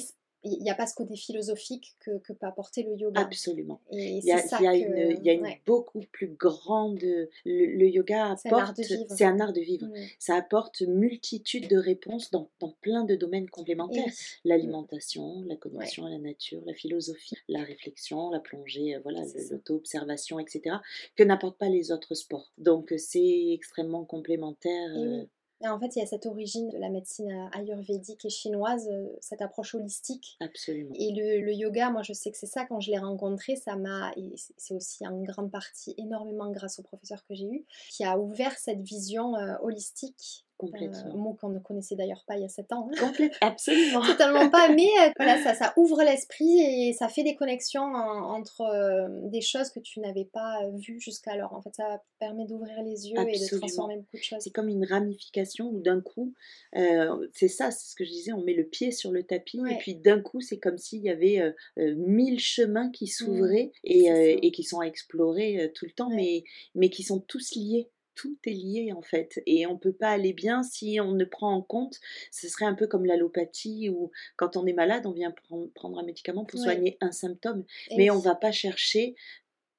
il 0.52 0.62
n'y 0.62 0.70
a 0.70 0.74
pas 0.74 0.86
ce 0.86 0.94
côté 0.94 1.16
philosophique 1.16 1.96
que, 2.00 2.18
que 2.18 2.32
peut 2.32 2.46
apporter 2.46 2.82
le 2.82 2.96
yoga. 2.96 3.20
Absolument. 3.20 3.80
il 3.90 4.24
y 4.24 4.32
a, 4.32 5.32
une, 5.32 5.48
beaucoup 5.66 6.00
plus 6.12 6.28
grande. 6.28 7.00
Le, 7.44 7.86
yoga 7.88 8.32
apporte. 8.32 8.80
C'est 9.08 9.24
un 9.24 9.40
art 9.40 9.52
de 9.52 9.60
vivre. 9.60 9.86
Mmh. 9.86 9.94
Ça 10.18 10.34
apporte 10.36 10.82
multitude 10.82 11.68
de 11.68 11.76
réponses 11.76 12.30
dans, 12.30 12.50
dans 12.60 12.74
plein 12.80 13.04
de 13.04 13.14
domaines 13.14 13.48
complémentaires. 13.50 14.12
L'alimentation, 14.44 15.42
la 15.46 15.56
connexion 15.56 16.06
à 16.06 16.10
la 16.10 16.18
nature, 16.18 16.62
la 16.66 16.74
philosophie, 16.74 17.36
la 17.48 17.62
réflexion, 17.62 18.30
la 18.30 18.40
plongée, 18.40 18.94
euh, 18.94 19.00
voilà, 19.02 19.22
l'auto-observation, 19.50 20.38
etc. 20.38 20.76
que 21.16 21.22
n'apportent 21.22 21.58
pas 21.58 21.68
les 21.68 21.92
autres 21.92 22.14
sports. 22.14 22.52
Donc 22.58 22.94
c'est 22.96 23.52
extrêmement 23.52 24.04
complémentaire. 24.04 24.90
Euh, 24.96 25.24
en 25.66 25.78
fait, 25.80 25.96
il 25.96 25.98
y 25.98 26.02
a 26.02 26.06
cette 26.06 26.26
origine 26.26 26.68
de 26.68 26.78
la 26.78 26.88
médecine 26.88 27.30
euh, 27.30 27.58
ayurvédique 27.58 28.24
et 28.24 28.30
chinoise, 28.30 28.88
euh, 28.88 29.08
cette 29.20 29.42
approche 29.42 29.74
holistique. 29.74 30.36
Absolument. 30.40 30.94
Et 30.94 31.12
le, 31.12 31.52
yoga, 31.52 31.90
moi, 31.90 32.02
je 32.02 32.12
sais 32.12 32.30
que 32.30 32.38
c'est 32.38 32.46
ça, 32.46 32.64
quand 32.64 32.80
je 32.80 32.90
l'ai 32.90 32.98
rencontré, 32.98 33.56
ça 33.56 33.76
m'a, 33.76 34.12
et 34.16 34.34
c'est 34.56 34.74
aussi 34.74 35.06
en 35.06 35.22
grande 35.22 35.50
partie 35.50 35.94
énormément 35.98 36.50
grâce 36.52 36.78
au 36.78 36.82
professeur 36.82 37.24
que 37.26 37.34
j'ai 37.34 37.46
eu, 37.46 37.64
qui 37.90 38.04
a 38.04 38.18
ouvert 38.18 38.56
cette 38.56 38.82
vision 38.82 39.34
euh, 39.34 39.56
holistique 39.62 40.44
Complètement. 40.58 41.14
Euh, 41.14 41.16
mot 41.16 41.34
qu'on 41.34 41.50
ne 41.50 41.60
connaissait 41.60 41.94
d'ailleurs 41.94 42.24
pas 42.26 42.36
il 42.36 42.42
y 42.42 42.44
a 42.44 42.48
7 42.48 42.72
ans. 42.72 42.90
Hein. 42.90 42.96
Complètement, 42.98 43.38
absolument. 43.40 44.04
Totalement 44.04 44.50
pas, 44.50 44.68
mais 44.74 44.88
euh, 45.00 45.10
voilà, 45.16 45.40
ça, 45.40 45.54
ça 45.54 45.72
ouvre 45.76 46.02
l'esprit 46.02 46.58
et 46.60 46.92
ça 46.92 47.08
fait 47.08 47.22
des 47.22 47.36
connexions 47.36 47.84
entre 47.84 48.62
euh, 48.62 49.08
des 49.28 49.40
choses 49.40 49.70
que 49.70 49.78
tu 49.78 50.00
n'avais 50.00 50.24
pas 50.24 50.68
vues 50.74 51.00
jusqu'alors. 51.00 51.52
En 51.52 51.62
fait, 51.62 51.74
ça 51.76 52.02
permet 52.18 52.44
d'ouvrir 52.44 52.82
les 52.82 53.08
yeux 53.08 53.16
et 53.28 53.38
de 53.38 53.56
transformer 53.56 53.98
beaucoup 53.98 54.16
de 54.16 54.22
choses. 54.22 54.38
C'est 54.40 54.50
comme 54.50 54.68
une 54.68 54.84
ramification 54.84 55.68
où 55.68 55.80
d'un 55.80 56.00
coup, 56.00 56.34
c'est 56.72 57.48
ça, 57.48 57.70
c'est 57.70 57.90
ce 57.90 57.94
que 57.94 58.04
je 58.04 58.10
disais, 58.10 58.32
on 58.32 58.42
met 58.42 58.54
le 58.54 58.64
pied 58.64 58.90
sur 58.90 59.12
le 59.12 59.22
tapis 59.22 59.60
et 59.70 59.76
puis 59.78 59.94
d'un 59.94 60.20
coup, 60.20 60.40
c'est 60.40 60.58
comme 60.58 60.76
s'il 60.76 61.02
y 61.02 61.10
avait 61.10 61.54
mille 61.76 62.40
chemins 62.40 62.90
qui 62.90 63.04
mmh. 63.04 63.08
s'ouvraient 63.08 63.70
et, 63.84 64.38
et, 64.42 64.50
qui 64.50 64.64
sont 64.64 64.80
à 64.80 64.86
explorer 64.86 65.70
tout 65.76 65.84
le 65.84 65.92
temps, 65.92 66.10
mais, 66.10 66.42
mais 66.74 66.90
qui 66.90 67.04
sont 67.04 67.20
tous 67.20 67.54
liés 67.54 67.90
tout 68.18 68.36
est 68.44 68.50
lié 68.50 68.92
en 68.92 69.00
fait. 69.00 69.40
Et 69.46 69.66
on 69.66 69.74
ne 69.74 69.78
peut 69.78 69.92
pas 69.92 70.10
aller 70.10 70.32
bien 70.32 70.62
si 70.64 70.98
on 71.00 71.12
ne 71.12 71.24
prend 71.24 71.54
en 71.54 71.62
compte, 71.62 72.00
ce 72.32 72.48
serait 72.48 72.64
un 72.64 72.74
peu 72.74 72.88
comme 72.88 73.06
l'allopathie 73.06 73.88
où 73.88 74.10
quand 74.36 74.56
on 74.56 74.66
est 74.66 74.72
malade, 74.72 75.06
on 75.06 75.12
vient 75.12 75.32
prendre 75.74 75.98
un 75.98 76.02
médicament 76.02 76.44
pour 76.44 76.58
soigner 76.58 76.98
un 77.00 77.12
symptôme, 77.12 77.64
mais 77.96 78.10
on 78.10 78.16
ne 78.16 78.22
va 78.22 78.34
pas 78.34 78.50
chercher 78.50 79.14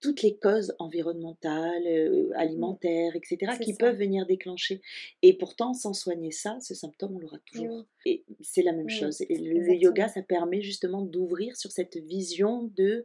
toutes 0.02 0.22
les 0.22 0.38
causes 0.38 0.74
environnementales, 0.80 1.86
euh, 1.86 2.30
mmh. 2.30 2.34
alimentaires, 2.36 3.16
etc., 3.18 3.58
qui 3.62 3.74
peuvent 3.74 3.98
venir 3.98 4.26
déclencher. 4.26 4.82
Et 5.22 5.34
pourtant, 5.38 5.74
sans 5.74 5.94
soigner 5.94 6.32
ça, 6.32 6.58
ce 6.62 6.74
symptôme, 6.74 7.18
on 7.18 7.20
l'aura 7.20 7.40
toujours. 7.40 7.86
Et 8.06 8.24
c'est 8.40 8.62
la 8.62 8.72
même 8.72 8.90
chose. 8.90 9.22
Et 9.28 9.38
le, 9.38 9.76
yoga, 9.76 10.08
ça 10.08 10.22
permet 10.22 10.62
justement 10.62 11.02
d'ouvrir 11.02 11.58
sur 11.58 11.72
cette 11.72 11.98
vision 11.98 12.72
de 12.78 13.04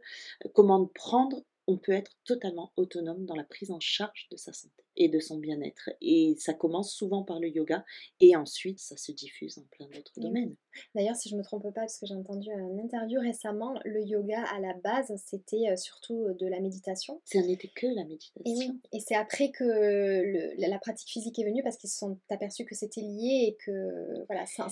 comment 0.53 0.85
prendre 0.85 1.43
on 1.67 1.77
peut 1.77 1.91
être 1.91 2.11
totalement 2.25 2.71
autonome 2.75 3.25
dans 3.25 3.35
la 3.35 3.43
prise 3.43 3.71
en 3.71 3.79
charge 3.79 4.27
de 4.31 4.37
sa 4.37 4.53
santé 4.53 4.85
et 4.97 5.09
de 5.09 5.19
son 5.19 5.37
bien-être. 5.37 5.89
Et 6.01 6.35
ça 6.37 6.53
commence 6.53 6.93
souvent 6.93 7.23
par 7.23 7.39
le 7.39 7.49
yoga 7.49 7.83
et 8.19 8.35
ensuite 8.35 8.79
ça 8.79 8.97
se 8.97 9.11
diffuse 9.11 9.57
en 9.57 9.63
plein 9.71 9.87
d'autres 9.87 10.19
domaines. 10.19 10.55
D'ailleurs, 10.93 11.15
si 11.15 11.29
je 11.29 11.35
ne 11.35 11.39
me 11.39 11.43
trompe 11.43 11.63
pas, 11.63 11.71
parce 11.71 11.97
que 11.99 12.05
j'ai 12.05 12.13
entendu 12.13 12.49
un 12.51 12.77
interview 12.77 13.19
récemment, 13.19 13.79
le 13.85 14.03
yoga 14.03 14.43
à 14.53 14.59
la 14.59 14.73
base 14.73 15.13
c'était 15.25 15.69
euh, 15.69 15.75
surtout 15.75 16.25
euh, 16.25 16.33
de 16.33 16.47
la 16.47 16.59
méditation. 16.59 17.21
Ça 17.25 17.41
n'était 17.41 17.69
que 17.69 17.87
la 17.87 18.03
méditation. 18.03 18.41
Et 18.45 18.57
oui, 18.57 18.79
et 18.91 18.99
c'est 18.99 19.15
après 19.15 19.51
que 19.51 20.53
la 20.57 20.79
pratique 20.79 21.09
physique 21.09 21.39
est 21.39 21.45
venue 21.45 21.63
parce 21.63 21.77
qu'ils 21.77 21.89
se 21.89 21.97
sont 21.97 22.19
aperçus 22.29 22.65
que 22.65 22.75
c'était 22.75 23.01
lié 23.01 23.47
et 23.47 23.57
que 23.65 24.25
voilà, 24.27 24.45
ça, 24.45 24.67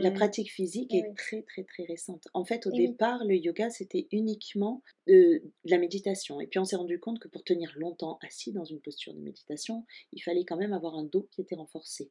La 0.00 0.10
pratique 0.10 0.50
physique 0.50 0.94
est 0.94 1.14
très 1.16 1.42
très 1.42 1.64
très 1.64 1.84
récente. 1.84 2.28
En 2.34 2.44
fait, 2.44 2.66
au 2.66 2.70
départ, 2.70 3.24
le 3.24 3.36
yoga 3.36 3.70
c'était 3.70 4.08
uniquement 4.10 4.82
de 5.06 5.42
la 5.64 5.78
méditation. 5.78 6.40
Et 6.40 6.46
puis 6.46 6.58
on 6.58 6.64
s'est 6.64 6.76
rendu 6.76 7.00
compte 7.00 7.18
que 7.18 7.28
pour 7.28 7.44
tenir 7.44 7.72
longtemps 7.76 8.18
assis 8.22 8.52
dans 8.52 8.64
une 8.64 8.80
posture 8.80 9.14
de 9.14 9.20
méditation, 9.20 9.84
il 10.12 10.22
fallait 10.22 10.44
quand 10.44 10.56
même 10.56 10.72
avoir 10.72 10.96
un 10.96 11.04
dos 11.04 11.28
qui 11.30 11.40
était 11.40 11.56
renforcé. 11.56 12.10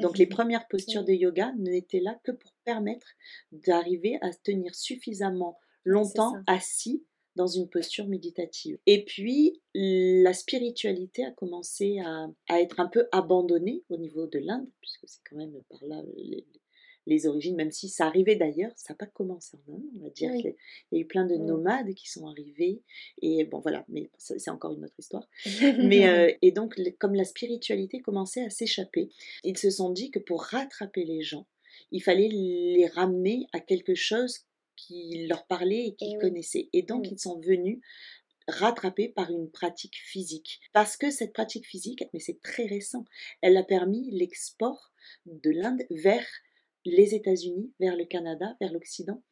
Donc 0.00 0.18
les 0.18 0.26
premières 0.26 0.68
postures 0.68 1.04
de 1.04 1.12
yoga 1.12 1.52
n'étaient 1.56 2.00
là 2.00 2.20
que 2.24 2.32
pour 2.32 2.52
permettre 2.64 3.06
d'arriver 3.52 4.18
à 4.20 4.30
tenir 4.32 4.74
suffisamment 4.74 5.58
longtemps 5.84 6.34
assis 6.46 7.04
dans 7.36 7.46
une 7.46 7.68
posture 7.68 8.06
méditative. 8.06 8.78
Et 8.86 9.04
puis, 9.04 9.62
la 9.74 10.34
spiritualité 10.34 11.24
a 11.24 11.30
commencé 11.30 11.98
à, 12.00 12.28
être 12.60 12.80
un 12.80 12.88
peu 12.88 13.08
abandonnée 13.12 13.82
au 13.88 13.96
niveau 13.96 14.26
de 14.26 14.38
l'Inde, 14.38 14.68
puisque 14.80 15.04
c'est 15.06 15.20
quand 15.28 15.36
même 15.36 15.58
par 15.70 15.82
là 15.86 16.02
les, 16.16 16.46
origines, 17.26 17.56
même 17.56 17.70
si 17.70 17.88
ça 17.88 18.06
arrivait 18.06 18.36
d'ailleurs, 18.36 18.72
ça 18.76 18.92
n'a 18.92 18.96
pas 18.96 19.06
commencé 19.06 19.56
en 19.56 19.74
Inde, 19.74 19.82
on 19.96 20.04
va 20.04 20.10
dire 20.10 20.32
qu'il 20.32 20.54
y 20.92 20.96
a 20.96 21.00
eu 21.00 21.06
plein 21.06 21.26
de 21.26 21.36
mmh. 21.36 21.44
nomades 21.44 21.94
qui 21.94 22.10
sont 22.10 22.26
arrivés, 22.26 22.82
et 23.20 23.44
bon 23.44 23.60
voilà, 23.60 23.84
mais 23.88 24.10
c'est 24.18 24.50
encore 24.50 24.72
une 24.72 24.84
autre 24.84 24.94
histoire. 24.98 25.28
mais, 25.78 26.08
euh, 26.08 26.32
et 26.42 26.52
donc, 26.52 26.80
comme 26.98 27.14
la 27.14 27.24
spiritualité 27.24 28.00
commençait 28.00 28.44
à 28.44 28.50
s'échapper, 28.50 29.10
ils 29.44 29.58
se 29.58 29.70
sont 29.70 29.90
dit 29.90 30.10
que 30.10 30.18
pour 30.18 30.42
rattraper 30.42 31.04
les 31.04 31.22
gens, 31.22 31.46
il 31.90 32.02
fallait 32.02 32.28
les 32.28 32.86
ramener 32.86 33.46
à 33.52 33.60
quelque 33.60 33.94
chose 33.94 34.40
qui 34.76 35.26
leur 35.28 35.46
parlait 35.46 35.86
et 35.86 35.94
qu'ils 35.94 36.18
connaissaient. 36.18 36.68
Et 36.72 36.82
donc, 36.82 37.10
ils 37.10 37.18
sont 37.18 37.38
venus 37.40 37.80
rattrapés 38.48 39.08
par 39.08 39.30
une 39.30 39.50
pratique 39.50 39.96
physique. 39.96 40.60
Parce 40.72 40.96
que 40.96 41.10
cette 41.10 41.32
pratique 41.32 41.66
physique, 41.66 42.04
mais 42.12 42.20
c'est 42.20 42.40
très 42.42 42.66
récent, 42.66 43.04
elle 43.40 43.56
a 43.56 43.62
permis 43.62 44.10
l'export 44.10 44.92
de 45.26 45.50
l'Inde 45.50 45.82
vers 45.90 46.26
les 46.84 47.14
États-Unis, 47.14 47.72
vers 47.80 47.96
le 47.96 48.04
Canada, 48.04 48.56
vers 48.60 48.72
l'Occident. 48.72 49.22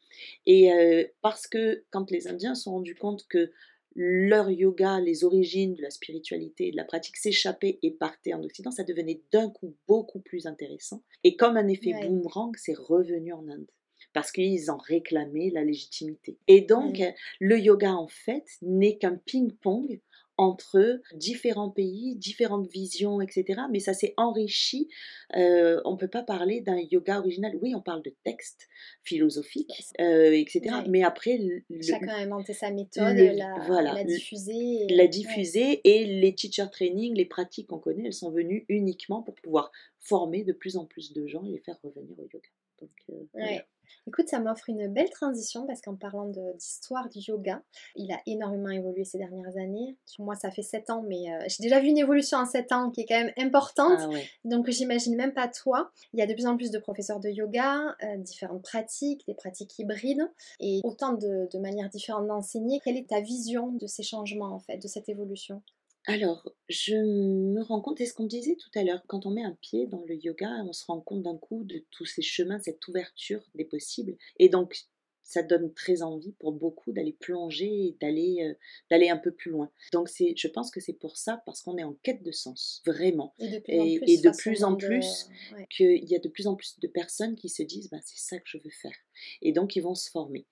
Et 0.46 0.72
euh, 0.72 1.04
parce 1.22 1.46
que 1.46 1.84
quand 1.90 2.10
les 2.10 2.28
Indiens 2.28 2.54
se 2.54 2.64
sont 2.64 2.72
rendus 2.72 2.94
compte 2.94 3.26
que 3.28 3.50
leur 3.96 4.50
yoga, 4.50 5.00
les 5.00 5.24
origines 5.24 5.74
de 5.74 5.82
la 5.82 5.90
spiritualité, 5.90 6.70
de 6.70 6.76
la 6.76 6.84
pratique 6.84 7.16
s'échappaient 7.16 7.78
et 7.82 7.90
partaient 7.90 8.34
en 8.34 8.42
Occident, 8.42 8.70
ça 8.70 8.84
devenait 8.84 9.22
d'un 9.32 9.50
coup 9.50 9.74
beaucoup 9.88 10.20
plus 10.20 10.46
intéressant. 10.46 11.02
Et 11.24 11.36
comme 11.36 11.56
un 11.56 11.66
effet 11.68 11.92
boomerang, 12.06 12.52
c'est 12.56 12.76
revenu 12.76 13.32
en 13.32 13.48
Inde 13.48 13.66
parce 14.12 14.32
qu'ils 14.32 14.70
en 14.70 14.78
réclamaient 14.78 15.50
la 15.50 15.64
légitimité. 15.64 16.38
Et 16.48 16.62
donc, 16.62 17.00
le 17.38 17.58
yoga, 17.58 17.92
en 17.92 18.08
fait, 18.08 18.44
n'est 18.62 18.98
qu'un 18.98 19.16
ping-pong 19.16 20.00
entre 20.40 21.02
différents 21.12 21.68
pays, 21.68 22.16
différentes 22.16 22.66
visions, 22.70 23.20
etc. 23.20 23.60
Mais 23.70 23.78
ça 23.78 23.92
s'est 23.92 24.14
enrichi. 24.16 24.88
Euh, 25.36 25.82
on 25.84 25.92
ne 25.92 25.96
peut 25.98 26.08
pas 26.08 26.22
parler 26.22 26.62
d'un 26.62 26.78
yoga 26.90 27.18
original. 27.18 27.52
Oui, 27.60 27.74
on 27.74 27.82
parle 27.82 28.02
de 28.02 28.14
textes 28.24 28.66
philosophiques, 29.04 29.84
euh, 30.00 30.32
etc. 30.32 30.76
Mais 30.88 31.02
après... 31.02 31.38
Chacun 31.82 32.08
a 32.08 32.20
inventé 32.20 32.54
sa 32.54 32.70
méthode, 32.70 33.18
la, 33.18 33.54
voilà, 33.66 33.92
la 33.92 34.04
diffuser. 34.04 34.86
La 34.88 35.06
diffuser 35.06 35.82
et 35.84 36.06
les 36.06 36.34
teacher 36.34 36.70
training, 36.72 37.14
les 37.14 37.26
pratiques 37.26 37.66
qu'on 37.66 37.78
connaît, 37.78 38.06
elles 38.06 38.14
sont 38.14 38.30
venues 38.30 38.64
uniquement 38.70 39.22
pour 39.22 39.34
pouvoir 39.34 39.70
former 39.98 40.42
de 40.42 40.54
plus 40.54 40.78
en 40.78 40.86
plus 40.86 41.12
de 41.12 41.26
gens 41.26 41.44
et 41.44 41.50
les 41.50 41.58
faire 41.58 41.78
revenir 41.82 42.18
au 42.18 42.22
yoga. 42.22 42.48
Donc, 42.80 42.90
euh, 43.10 43.58
Écoute, 44.06 44.28
ça 44.28 44.40
m'offre 44.40 44.68
une 44.68 44.88
belle 44.88 45.10
transition 45.10 45.66
parce 45.66 45.80
qu'en 45.80 45.94
parlant 45.94 46.28
d'histoire 46.28 47.08
du 47.08 47.18
yoga, 47.20 47.62
il 47.96 48.12
a 48.12 48.20
énormément 48.26 48.70
évolué 48.70 49.04
ces 49.04 49.18
dernières 49.18 49.56
années. 49.56 49.96
Moi, 50.18 50.34
ça 50.34 50.50
fait 50.50 50.62
7 50.62 50.90
ans, 50.90 51.04
mais 51.06 51.32
euh, 51.32 51.44
j'ai 51.48 51.62
déjà 51.62 51.80
vu 51.80 51.88
une 51.88 51.98
évolution 51.98 52.38
en 52.38 52.46
7 52.46 52.72
ans 52.72 52.90
qui 52.90 53.02
est 53.02 53.06
quand 53.06 53.18
même 53.18 53.32
importante. 53.38 54.00
Ah 54.00 54.18
Donc, 54.44 54.68
j'imagine 54.70 55.16
même 55.16 55.32
pas 55.32 55.48
toi. 55.48 55.90
Il 56.12 56.20
y 56.20 56.22
a 56.22 56.26
de 56.26 56.34
plus 56.34 56.46
en 56.46 56.56
plus 56.56 56.70
de 56.70 56.78
professeurs 56.78 57.20
de 57.20 57.28
yoga, 57.28 57.96
euh, 58.02 58.16
différentes 58.16 58.62
pratiques, 58.62 59.26
des 59.26 59.34
pratiques 59.34 59.78
hybrides 59.78 60.30
et 60.60 60.80
autant 60.84 61.12
de, 61.12 61.48
de 61.52 61.58
manières 61.58 61.88
différentes 61.88 62.26
d'enseigner. 62.26 62.80
Quelle 62.84 62.96
est 62.96 63.08
ta 63.08 63.20
vision 63.20 63.72
de 63.72 63.86
ces 63.86 64.02
changements, 64.02 64.52
en 64.54 64.60
fait, 64.60 64.78
de 64.78 64.88
cette 64.88 65.08
évolution? 65.08 65.62
Alors, 66.10 66.52
je 66.68 66.96
me 66.96 67.62
rends 67.62 67.80
compte, 67.80 67.98
c'est 67.98 68.06
ce 68.06 68.14
qu'on 68.14 68.26
disait 68.26 68.56
tout 68.56 68.70
à 68.78 68.82
l'heure, 68.82 69.02
quand 69.06 69.26
on 69.26 69.30
met 69.30 69.44
un 69.44 69.56
pied 69.60 69.86
dans 69.86 70.04
le 70.04 70.14
yoga, 70.16 70.64
on 70.66 70.72
se 70.72 70.84
rend 70.84 71.00
compte 71.00 71.22
d'un 71.22 71.36
coup 71.36 71.64
de 71.64 71.84
tous 71.90 72.04
ces 72.04 72.22
chemins, 72.22 72.58
cette 72.58 72.86
ouverture 72.88 73.42
des 73.54 73.64
possibles. 73.64 74.16
Et 74.38 74.48
donc, 74.48 74.86
ça 75.22 75.44
donne 75.44 75.72
très 75.72 76.02
envie 76.02 76.32
pour 76.32 76.52
beaucoup 76.52 76.92
d'aller 76.92 77.12
plonger 77.12 77.86
et 77.86 77.96
d'aller 78.00 78.38
euh, 78.42 78.54
d'aller 78.90 79.10
un 79.10 79.16
peu 79.16 79.30
plus 79.30 79.52
loin. 79.52 79.70
Donc 79.92 80.08
c'est, 80.08 80.34
je 80.36 80.48
pense 80.48 80.72
que 80.72 80.80
c'est 80.80 80.94
pour 80.94 81.16
ça, 81.16 81.40
parce 81.46 81.62
qu'on 81.62 81.78
est 81.78 81.84
en 81.84 81.94
quête 82.02 82.24
de 82.24 82.32
sens, 82.32 82.82
vraiment. 82.84 83.34
Et 83.38 84.18
de 84.18 84.36
plus 84.36 84.64
en 84.64 84.74
plus, 84.74 85.28
qu'il 85.70 86.04
y 86.04 86.16
a 86.16 86.18
de 86.18 86.28
plus 86.28 86.48
en 86.48 86.56
plus 86.56 86.80
de 86.80 86.88
personnes 86.88 87.36
qui 87.36 87.48
se 87.48 87.62
disent, 87.62 87.90
bah, 87.90 88.00
c'est 88.04 88.18
ça 88.18 88.38
que 88.38 88.48
je 88.48 88.58
veux 88.58 88.70
faire. 88.70 88.96
Et 89.40 89.52
donc 89.52 89.76
ils 89.76 89.82
vont 89.82 89.94
se 89.94 90.10
former. 90.10 90.46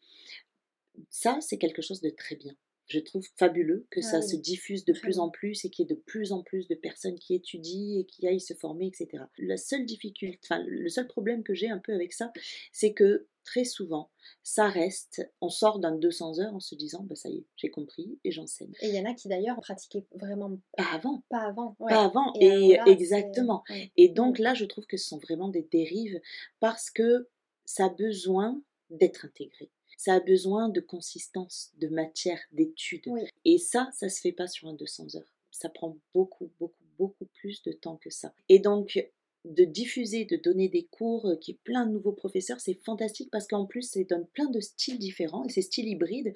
Ça, 1.11 1.39
c'est 1.41 1.59
quelque 1.59 1.83
chose 1.83 2.01
de 2.01 2.11
très 2.11 2.37
bien 2.37 2.55
je 2.89 3.01
trouve 3.01 3.27
fabuleux 3.37 3.87
que 3.91 4.01
ça 4.01 4.23
se 4.23 4.35
diffuse 4.35 4.85
de 4.85 4.93
plus 4.93 5.19
en 5.19 5.29
plus 5.29 5.65
et 5.65 5.71
qu'il 5.71 5.87
y 5.87 5.93
ait 5.93 5.95
de 5.95 6.01
plus 6.01 6.33
en 6.33 6.43
plus 6.43 6.69
de 6.69 6.75
personnes 6.75 7.19
qui 7.19 7.35
étudient 7.35 8.01
et 8.01 8.05
qui 8.05 8.27
aillent 8.27 8.41
se 8.41 8.55
former, 8.55 8.87
etc. 8.87 9.25
La 9.37 9.57
seule 9.57 9.85
difficulté, 9.85 10.39
enfin, 10.43 10.63
le 10.67 10.89
seul 10.89 11.07
problème 11.07 11.43
que 11.43 11.55
j'ai 11.55 11.69
un 11.69 11.79
peu 11.79 11.93
avec 11.93 12.13
ça, 12.13 12.33
c'est 12.73 12.95
que 12.95 13.27
très 13.45 13.65
souvent, 13.65 14.11
ça 14.43 14.69
reste, 14.69 15.23
on 15.41 15.49
sort 15.49 15.79
d'un 15.79 15.97
200 15.97 16.41
heures 16.41 16.55
en 16.55 16.61
se 16.61 16.75
disant, 16.75 17.03
bah 17.03 17.15
ça 17.15 17.29
y 17.29 17.39
est, 17.39 17.47
j'ai 17.57 17.71
compris 17.71 18.19
et 18.25 18.31
j'enseigne. 18.31 18.73
Et 18.83 18.89
il 18.89 18.95
y 18.95 19.01
en 19.01 19.11
a 19.11 19.15
qui 19.15 19.29
d'ailleurs 19.29 19.61
pratiquaient 19.61 20.07
vraiment 20.15 20.59
pas 20.77 20.85
avant. 20.93 21.23
Pas 21.31 21.47
avant. 21.47 21.77
Pas 21.79 22.05
avant, 22.05 22.33
et, 22.41 22.79
exactement. 22.87 23.65
Et 23.97 24.09
donc 24.09 24.39
là, 24.39 24.55
je 24.55 24.65
trouve 24.65 24.87
que 24.87 24.97
ce 24.97 25.09
sont 25.09 25.19
vraiment 25.19 25.49
des 25.49 25.67
dérives 25.71 26.21
parce 26.61 26.91
que 26.91 27.29
ça 27.65 27.87
a 27.87 27.89
besoin 27.91 28.63
d'être 28.91 29.27
intégré 29.27 29.71
ça 29.99 30.15
a 30.15 30.21
besoin 30.21 30.71
de 30.71 30.81
consistance, 30.81 31.73
de 31.79 31.89
matière, 31.89 32.41
d'études. 32.53 33.03
Et 33.45 33.59
ça, 33.59 33.91
ça 33.93 34.09
se 34.09 34.21
fait 34.21 34.33
pas 34.33 34.47
sur 34.47 34.69
un 34.69 34.75
200 34.75 35.17
heures. 35.17 35.35
Ça 35.51 35.69
prend 35.69 35.99
beaucoup, 36.15 36.51
beaucoup, 36.59 36.85
beaucoup 36.97 37.27
plus 37.35 37.63
de 37.65 37.73
temps 37.73 37.97
que 37.97 38.09
ça. 38.09 38.33
Et 38.49 38.61
donc, 38.61 39.05
de 39.45 39.65
diffuser, 39.65 40.25
de 40.25 40.37
donner 40.37 40.69
des 40.69 40.85
cours, 40.85 41.27
euh, 41.27 41.37
qui 41.37 41.53
est 41.53 41.59
plein 41.65 41.85
de 41.85 41.93
nouveaux 41.93 42.13
professeurs, 42.13 42.61
c'est 42.61 42.79
fantastique 42.85 43.31
parce 43.33 43.49
qu'en 43.49 43.67
plus, 43.67 43.83
ça 43.83 44.01
donne 44.05 44.27
plein 44.29 44.49
de 44.51 44.61
styles 44.61 44.99
différents 44.99 45.45
et 45.45 45.49
ces 45.49 45.63
styles 45.63 45.89
hybrides, 45.89 46.33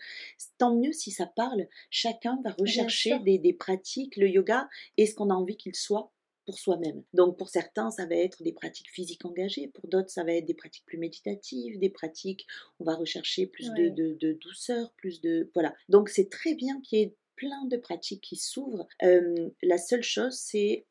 tant 0.58 0.74
mieux 0.74 0.92
si 0.92 1.12
ça 1.12 1.26
parle. 1.26 1.68
Chacun 1.90 2.40
va 2.44 2.50
rechercher 2.58 3.18
des, 3.20 3.38
des, 3.38 3.52
pratiques, 3.52 4.16
le 4.16 4.28
yoga, 4.28 4.68
et 4.96 5.06
ce 5.06 5.14
qu'on 5.14 5.30
a 5.30 5.34
envie 5.34 5.56
qu'il 5.56 5.74
soit 5.74 6.12
pour 6.44 6.58
soi-même. 6.58 7.02
Donc 7.12 7.38
pour 7.38 7.48
certains, 7.48 7.90
ça 7.90 8.06
va 8.06 8.16
être 8.16 8.42
des 8.42 8.52
pratiques 8.52 8.90
physiques 8.90 9.24
engagées, 9.24 9.68
pour 9.68 9.88
d'autres, 9.88 10.10
ça 10.10 10.24
va 10.24 10.32
être 10.32 10.46
des 10.46 10.54
pratiques 10.54 10.84
plus 10.86 10.98
méditatives, 10.98 11.78
des 11.78 11.90
pratiques, 11.90 12.46
on 12.80 12.84
va 12.84 12.94
rechercher 12.94 13.46
plus 13.46 13.70
de, 13.72 14.32
douceur, 14.34 14.92
plus 14.96 15.20
de... 15.20 15.50
Voilà. 15.54 15.74
Donc 15.88 16.08
c'est 16.08 16.30
très 16.30 16.54
bien 16.54 16.80
qu'il 16.80 16.98
y 16.98 17.02
ait 17.02 17.16
plein 17.36 17.64
de 17.66 17.76
pratiques 17.76 18.22
qui 18.22 18.36
s'ouvrent. 18.36 18.86
la 19.00 19.78
seule 19.78 20.02
chose, 20.02 20.34
c'est 20.34 20.86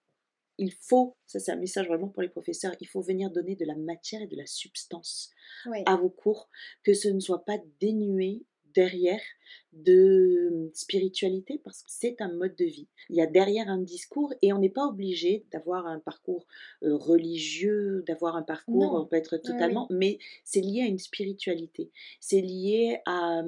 il 0.57 0.73
faut, 0.73 1.17
ça 1.25 1.39
c'est 1.39 1.51
un 1.51 1.57
message 1.57 1.87
vraiment 1.87 2.07
pour 2.07 2.21
les 2.21 2.29
professeurs, 2.29 2.75
il 2.79 2.87
faut 2.87 3.01
venir 3.01 3.31
donner 3.31 3.55
de 3.55 3.65
la 3.65 3.75
matière 3.75 4.21
et 4.21 4.27
de 4.27 4.35
la 4.35 4.45
substance 4.45 5.31
à 5.85 5.95
vos 5.95 6.09
cours, 6.09 6.49
que 6.83 6.93
ce 6.93 7.07
ne 7.07 7.19
soit 7.19 7.43
pas 7.45 7.57
dénué 7.79 8.43
derrière 8.73 9.21
de 9.73 10.69
spiritualité 10.73 11.61
parce 11.63 11.81
que 11.81 11.89
c'est 11.89 12.21
un 12.21 12.31
mode 12.31 12.55
de 12.55 12.65
vie. 12.65 12.87
Il 13.09 13.15
y 13.15 13.21
a 13.21 13.27
derrière 13.27 13.69
un 13.69 13.79
discours 13.79 14.33
et 14.41 14.53
on 14.53 14.59
n'est 14.59 14.69
pas 14.69 14.85
obligé 14.85 15.45
d'avoir 15.51 15.87
un 15.87 15.99
parcours 15.99 16.45
euh, 16.83 16.95
religieux, 16.95 18.03
d'avoir 18.07 18.35
un 18.35 18.43
parcours, 18.43 18.93
on 18.93 19.05
peut 19.05 19.15
être 19.15 19.37
totalement, 19.37 19.87
mais 19.89 20.19
c'est 20.43 20.61
lié 20.61 20.81
à 20.81 20.85
une 20.85 20.99
spiritualité. 20.99 21.91
C'est 22.19 22.41
lié 22.41 22.99
à, 23.05 23.43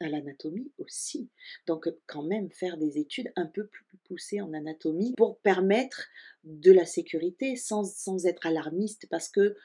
à 0.00 0.08
l'anatomie 0.08 0.70
aussi. 0.78 1.28
Donc 1.66 1.88
quand 2.06 2.22
même 2.22 2.50
faire 2.50 2.76
des 2.76 2.98
études 2.98 3.32
un 3.36 3.46
peu 3.46 3.66
plus 3.66 3.84
poussées 4.04 4.40
en 4.40 4.52
anatomie 4.52 5.14
pour 5.16 5.38
permettre 5.38 6.08
de 6.44 6.72
la 6.72 6.84
sécurité 6.84 7.56
sans, 7.56 7.84
sans 7.84 8.26
être 8.26 8.46
alarmiste 8.46 9.06
parce 9.10 9.28
que 9.28 9.56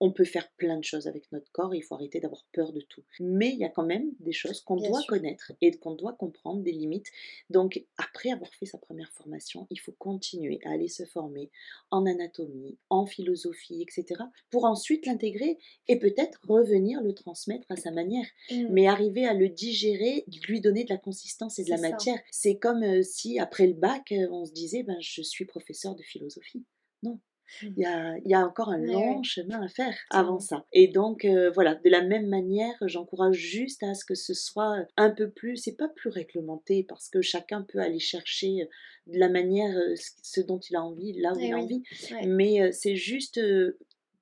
on 0.00 0.10
peut 0.10 0.24
faire 0.24 0.50
plein 0.56 0.78
de 0.78 0.84
choses 0.84 1.06
avec 1.06 1.30
notre 1.30 1.52
corps, 1.52 1.74
il 1.74 1.82
faut 1.82 1.94
arrêter 1.94 2.20
d'avoir 2.20 2.46
peur 2.52 2.72
de 2.72 2.80
tout. 2.80 3.02
Mais 3.20 3.50
il 3.50 3.58
y 3.58 3.64
a 3.64 3.68
quand 3.68 3.84
même 3.84 4.12
des 4.18 4.32
choses 4.32 4.62
qu'on 4.62 4.76
doit 4.76 5.02
connaître 5.06 5.52
et 5.60 5.70
qu'on 5.72 5.94
doit 5.94 6.14
comprendre, 6.14 6.62
des 6.62 6.72
limites. 6.72 7.08
Donc 7.50 7.84
après 7.98 8.30
avoir 8.30 8.52
fait 8.54 8.66
sa 8.66 8.78
première 8.78 9.12
formation, 9.12 9.66
il 9.70 9.78
faut 9.78 9.92
continuer 9.92 10.58
à 10.64 10.70
aller 10.70 10.88
se 10.88 11.04
former 11.04 11.50
en 11.90 12.06
anatomie, 12.06 12.78
en 12.88 13.04
philosophie, 13.04 13.82
etc. 13.82 14.22
pour 14.50 14.64
ensuite 14.64 15.06
l'intégrer 15.06 15.58
et 15.86 15.98
peut-être 15.98 16.40
revenir 16.48 17.02
le 17.02 17.14
transmettre 17.14 17.66
à 17.70 17.76
sa 17.76 17.90
manière. 17.90 18.26
Mmh. 18.50 18.68
Mais 18.70 18.86
arriver 18.86 19.26
à 19.26 19.34
le 19.34 19.48
digérer, 19.48 20.24
lui 20.48 20.60
donner 20.60 20.84
de 20.84 20.90
la 20.90 20.98
consistance 20.98 21.58
et 21.58 21.64
de 21.64 21.70
la 21.70 21.78
matière. 21.78 22.18
C'est 22.30 22.56
comme 22.56 22.82
euh, 22.82 23.02
si 23.02 23.38
après 23.38 23.66
le 23.66 23.74
bac, 23.74 24.12
euh, 24.12 24.28
on 24.30 24.46
se 24.46 24.52
disait, 24.52 24.82
ben, 24.82 24.96
je 25.00 25.22
suis 25.22 25.44
professeur 25.44 25.94
de 25.94 26.02
philosophie. 26.02 26.64
Non, 27.02 27.18
il 27.62 27.78
y, 27.78 27.84
a, 27.84 28.16
il 28.24 28.30
y 28.30 28.34
a, 28.34 28.40
encore 28.40 28.70
un 28.70 28.78
long 28.78 29.22
chemin 29.22 29.62
à 29.62 29.68
faire 29.68 29.94
avant 30.10 30.38
ça. 30.38 30.64
Et 30.72 30.88
donc, 30.88 31.24
euh, 31.24 31.50
voilà, 31.50 31.74
de 31.74 31.90
la 31.90 32.02
même 32.02 32.26
manière, 32.26 32.74
j'encourage 32.82 33.36
juste 33.36 33.82
à 33.82 33.94
ce 33.94 34.04
que 34.04 34.14
ce 34.14 34.34
soit 34.34 34.86
un 34.96 35.10
peu 35.10 35.30
plus, 35.30 35.56
c'est 35.56 35.76
pas 35.76 35.88
plus 35.88 36.10
réglementé, 36.10 36.84
parce 36.88 37.08
que 37.08 37.20
chacun 37.20 37.62
peut 37.62 37.78
aller 37.78 37.98
chercher 37.98 38.68
de 39.06 39.18
la 39.18 39.28
manière, 39.28 39.76
euh, 39.76 39.94
ce 40.22 40.40
dont 40.40 40.58
il 40.58 40.76
a 40.76 40.82
envie, 40.82 41.12
là 41.20 41.32
où 41.32 41.38
eh 41.40 41.46
il 41.46 41.52
a 41.52 41.58
envie, 41.58 41.82
mais 42.26 42.62
euh, 42.62 42.70
c'est 42.72 42.96
juste 42.96 43.40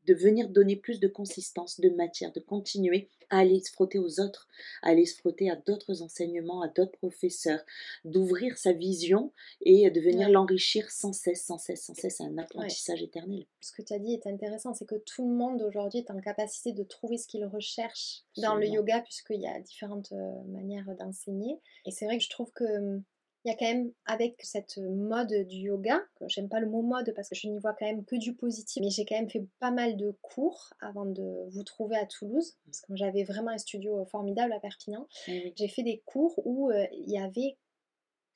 de 0.09 0.15
venir 0.15 0.49
donner 0.49 0.75
plus 0.75 1.01
de 1.01 1.07
consistance, 1.07 1.81
de 1.81 1.91
matière, 1.91 2.33
de 2.33 2.41
continuer 2.41 3.09
à 3.31 3.41
aller 3.41 3.61
se 3.61 3.71
frotter 3.71 3.99
aux 3.99 4.21
autres, 4.21 4.49
à 4.83 4.89
aller 4.89 5.05
se 5.05 5.19
frotter 5.19 5.51
à 5.51 5.57
d'autres 5.57 6.03
enseignements, 6.03 6.63
à 6.63 6.69
d'autres 6.69 6.97
professeurs, 6.99 7.61
d'ouvrir 8.05 8.57
sa 8.57 8.73
vision 8.73 9.33
et 9.61 9.91
de 9.91 10.01
venir 10.01 10.31
l'enrichir 10.31 10.91
sans 10.91 11.13
cesse, 11.13 11.45
sans 11.45 11.59
cesse, 11.59 11.85
sans 11.85 11.95
cesse. 11.95 12.23
Un 12.23 12.39
apprentissage 12.39 13.03
éternel. 13.03 13.45
Ce 13.61 13.73
que 13.73 13.83
tu 13.83 13.93
as 13.93 13.99
dit 13.99 14.15
est 14.15 14.27
intéressant, 14.27 14.73
c'est 14.73 14.87
que 14.87 14.95
tout 14.95 15.29
le 15.29 15.35
monde 15.35 15.61
aujourd'hui 15.63 16.01
est 16.01 16.11
en 16.11 16.21
capacité 16.21 16.73
de 16.73 16.83
trouver 16.83 17.19
ce 17.19 17.27
qu'il 17.27 17.45
recherche 17.45 18.23
dans 18.39 18.55
le 18.55 18.67
yoga, 18.67 19.03
puisqu'il 19.03 19.43
y 19.43 19.47
a 19.47 19.61
différentes 19.61 20.13
euh, 20.13 20.43
manières 20.49 20.87
d'enseigner. 20.99 21.59
Et 21.85 21.91
c'est 21.91 22.07
vrai 22.07 22.17
que 22.17 22.25
je 22.25 22.31
trouve 22.31 22.51
que 22.53 22.65
hum, 22.65 23.03
il 23.49 23.53
y 23.53 23.55
a 23.55 23.57
quand 23.57 23.75
même, 23.75 23.91
avec 24.05 24.37
cette 24.43 24.77
mode 24.77 25.33
du 25.49 25.57
yoga, 25.57 26.03
j'aime 26.27 26.51
pas 26.51 26.61
le 26.61 26.69
mot 26.69 26.83
mode 26.83 27.15
parce 27.17 27.31
que 27.31 27.35
je 27.35 27.49
n'y 27.49 27.59
vois 27.59 27.73
quand 27.73 27.87
même 27.87 28.05
que 28.05 28.17
du 28.17 28.35
positif, 28.35 28.83
mais 28.83 28.91
j'ai 28.91 29.07
quand 29.07 29.17
même 29.17 29.31
fait 29.31 29.47
pas 29.59 29.71
mal 29.71 29.97
de 29.97 30.15
cours 30.21 30.75
avant 30.81 31.07
de 31.07 31.49
vous 31.49 31.63
trouver 31.63 31.97
à 31.97 32.05
Toulouse, 32.05 32.59
parce 32.67 32.83
que 32.83 32.95
j'avais 32.95 33.25
vraiment 33.25 33.51
un 33.51 33.59
studio 33.59 34.05
formidable 34.05 34.53
à 34.53 34.61
Perpignan. 34.61 35.07
Eh 35.29 35.55
j'ai 35.57 35.69
fait 35.69 35.83
des 35.83 36.03
cours 36.05 36.35
où 36.45 36.71
euh, 36.71 36.85
il 36.93 37.11
y 37.11 37.19
avait 37.19 37.57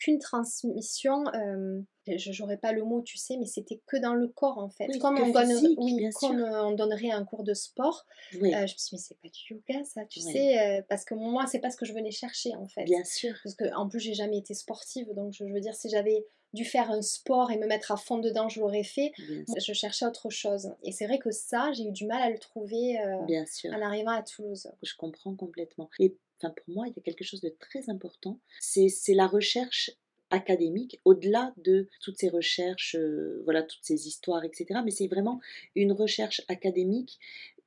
qu'une 0.02 0.18
transmission, 0.18 1.24
euh, 1.34 1.80
je 2.08 2.42
n'aurais 2.42 2.56
pas 2.56 2.72
le 2.72 2.82
mot, 2.82 3.02
tu 3.02 3.18
sais, 3.18 3.36
mais 3.36 3.46
c'était 3.46 3.80
que 3.86 3.96
dans 3.96 4.14
le 4.14 4.26
corps 4.26 4.58
en 4.58 4.68
fait. 4.68 4.88
comme, 4.98 5.16
on, 5.16 5.32
oui, 5.78 6.10
comme 6.14 6.40
euh, 6.40 6.64
on 6.64 6.72
donnerait 6.72 7.12
un 7.12 7.24
cours 7.24 7.44
de 7.44 7.54
sport. 7.54 8.04
Euh, 8.34 8.38
je 8.40 8.46
me 8.48 8.66
suis 8.66 8.76
dit, 8.76 8.88
mais 8.92 8.98
c'est 8.98 9.20
pas 9.20 9.28
du 9.28 9.54
yoga 9.54 9.84
ça, 9.84 10.04
tu 10.06 10.20
sais, 10.20 10.84
parce 10.88 11.04
que 11.04 11.14
moi, 11.14 11.46
c'est 11.46 11.60
pas 11.60 11.70
ce 11.70 11.76
que 11.76 11.86
je 11.86 11.92
venais 11.92 12.10
chercher 12.10 12.54
en 12.56 12.66
fait. 12.66 12.84
Bien 12.84 13.04
sûr. 13.04 13.34
Parce 13.44 13.54
que 13.54 13.72
en 13.74 13.88
plus, 13.88 14.00
j'ai 14.00 14.14
jamais 14.14 14.38
été 14.38 14.54
sportive, 14.54 15.12
donc 15.14 15.32
je, 15.32 15.44
veux 15.44 15.60
dire, 15.60 15.74
si 15.74 15.88
j'avais 15.88 16.26
dû 16.52 16.64
faire 16.64 16.90
un 16.90 17.00
sport 17.00 17.50
et 17.50 17.56
me 17.56 17.66
mettre 17.66 17.92
à 17.92 17.96
fond 17.96 18.18
dedans, 18.18 18.48
je 18.48 18.60
l'aurais 18.60 18.82
fait. 18.82 19.12
Je 19.56 19.72
cherchais 19.72 20.04
autre 20.04 20.30
chose. 20.30 20.72
Et 20.82 20.90
c'est 20.90 21.06
vrai 21.06 21.18
que 21.18 21.30
ça, 21.30 21.70
j'ai 21.72 21.84
eu 21.84 21.92
du 21.92 22.06
mal 22.06 22.20
à 22.20 22.28
le 22.28 22.38
trouver 22.38 22.98
Bien 23.26 23.46
sûr. 23.46 23.72
en 23.72 23.80
arrivant 23.80 24.10
à 24.10 24.22
Toulouse. 24.22 24.68
Je 24.82 24.94
comprends 24.96 25.34
complètement. 25.36 25.88
Et 26.00 26.16
pour 26.50 26.74
moi, 26.74 26.86
il 26.86 26.94
y 26.96 26.98
a 26.98 27.02
quelque 27.02 27.24
chose 27.24 27.40
de 27.40 27.54
très 27.60 27.88
important. 27.88 28.40
C'est 28.60 29.14
la 29.14 29.26
recherche 29.26 29.90
académique, 30.30 31.00
au-delà 31.04 31.52
de 31.58 31.88
toutes 32.00 32.18
ces 32.18 32.30
recherches, 32.30 32.96
euh, 32.96 33.42
voilà, 33.44 33.62
toutes 33.62 33.84
ces 33.84 34.08
histoires, 34.08 34.44
etc. 34.44 34.80
Mais 34.84 34.90
c'est 34.90 35.06
vraiment 35.06 35.40
une 35.74 35.92
recherche 35.92 36.42
académique 36.48 37.18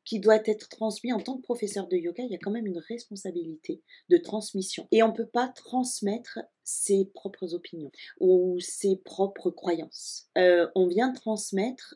qui 0.03 0.19
doit 0.19 0.41
être 0.45 0.69
transmise 0.69 1.13
en 1.13 1.19
tant 1.19 1.37
que 1.37 1.41
professeur 1.41 1.87
de 1.87 1.97
yoga. 1.97 2.23
Il 2.23 2.31
y 2.31 2.35
a 2.35 2.39
quand 2.39 2.51
même 2.51 2.67
une 2.67 2.77
responsabilité 2.77 3.81
de 4.09 4.17
transmission. 4.17 4.87
Et 4.91 5.03
on 5.03 5.09
ne 5.09 5.13
peut 5.13 5.27
pas 5.27 5.47
transmettre 5.47 6.39
ses 6.63 7.05
propres 7.13 7.53
opinions 7.53 7.91
ou 8.19 8.59
ses 8.59 8.97
propres 8.97 9.49
croyances. 9.49 10.29
Euh, 10.37 10.67
on 10.75 10.87
vient 10.87 11.11
transmettre 11.11 11.95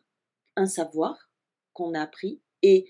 un 0.55 0.65
savoir 0.65 1.32
qu'on 1.73 1.93
a 1.93 2.01
appris 2.01 2.41
et, 2.63 2.89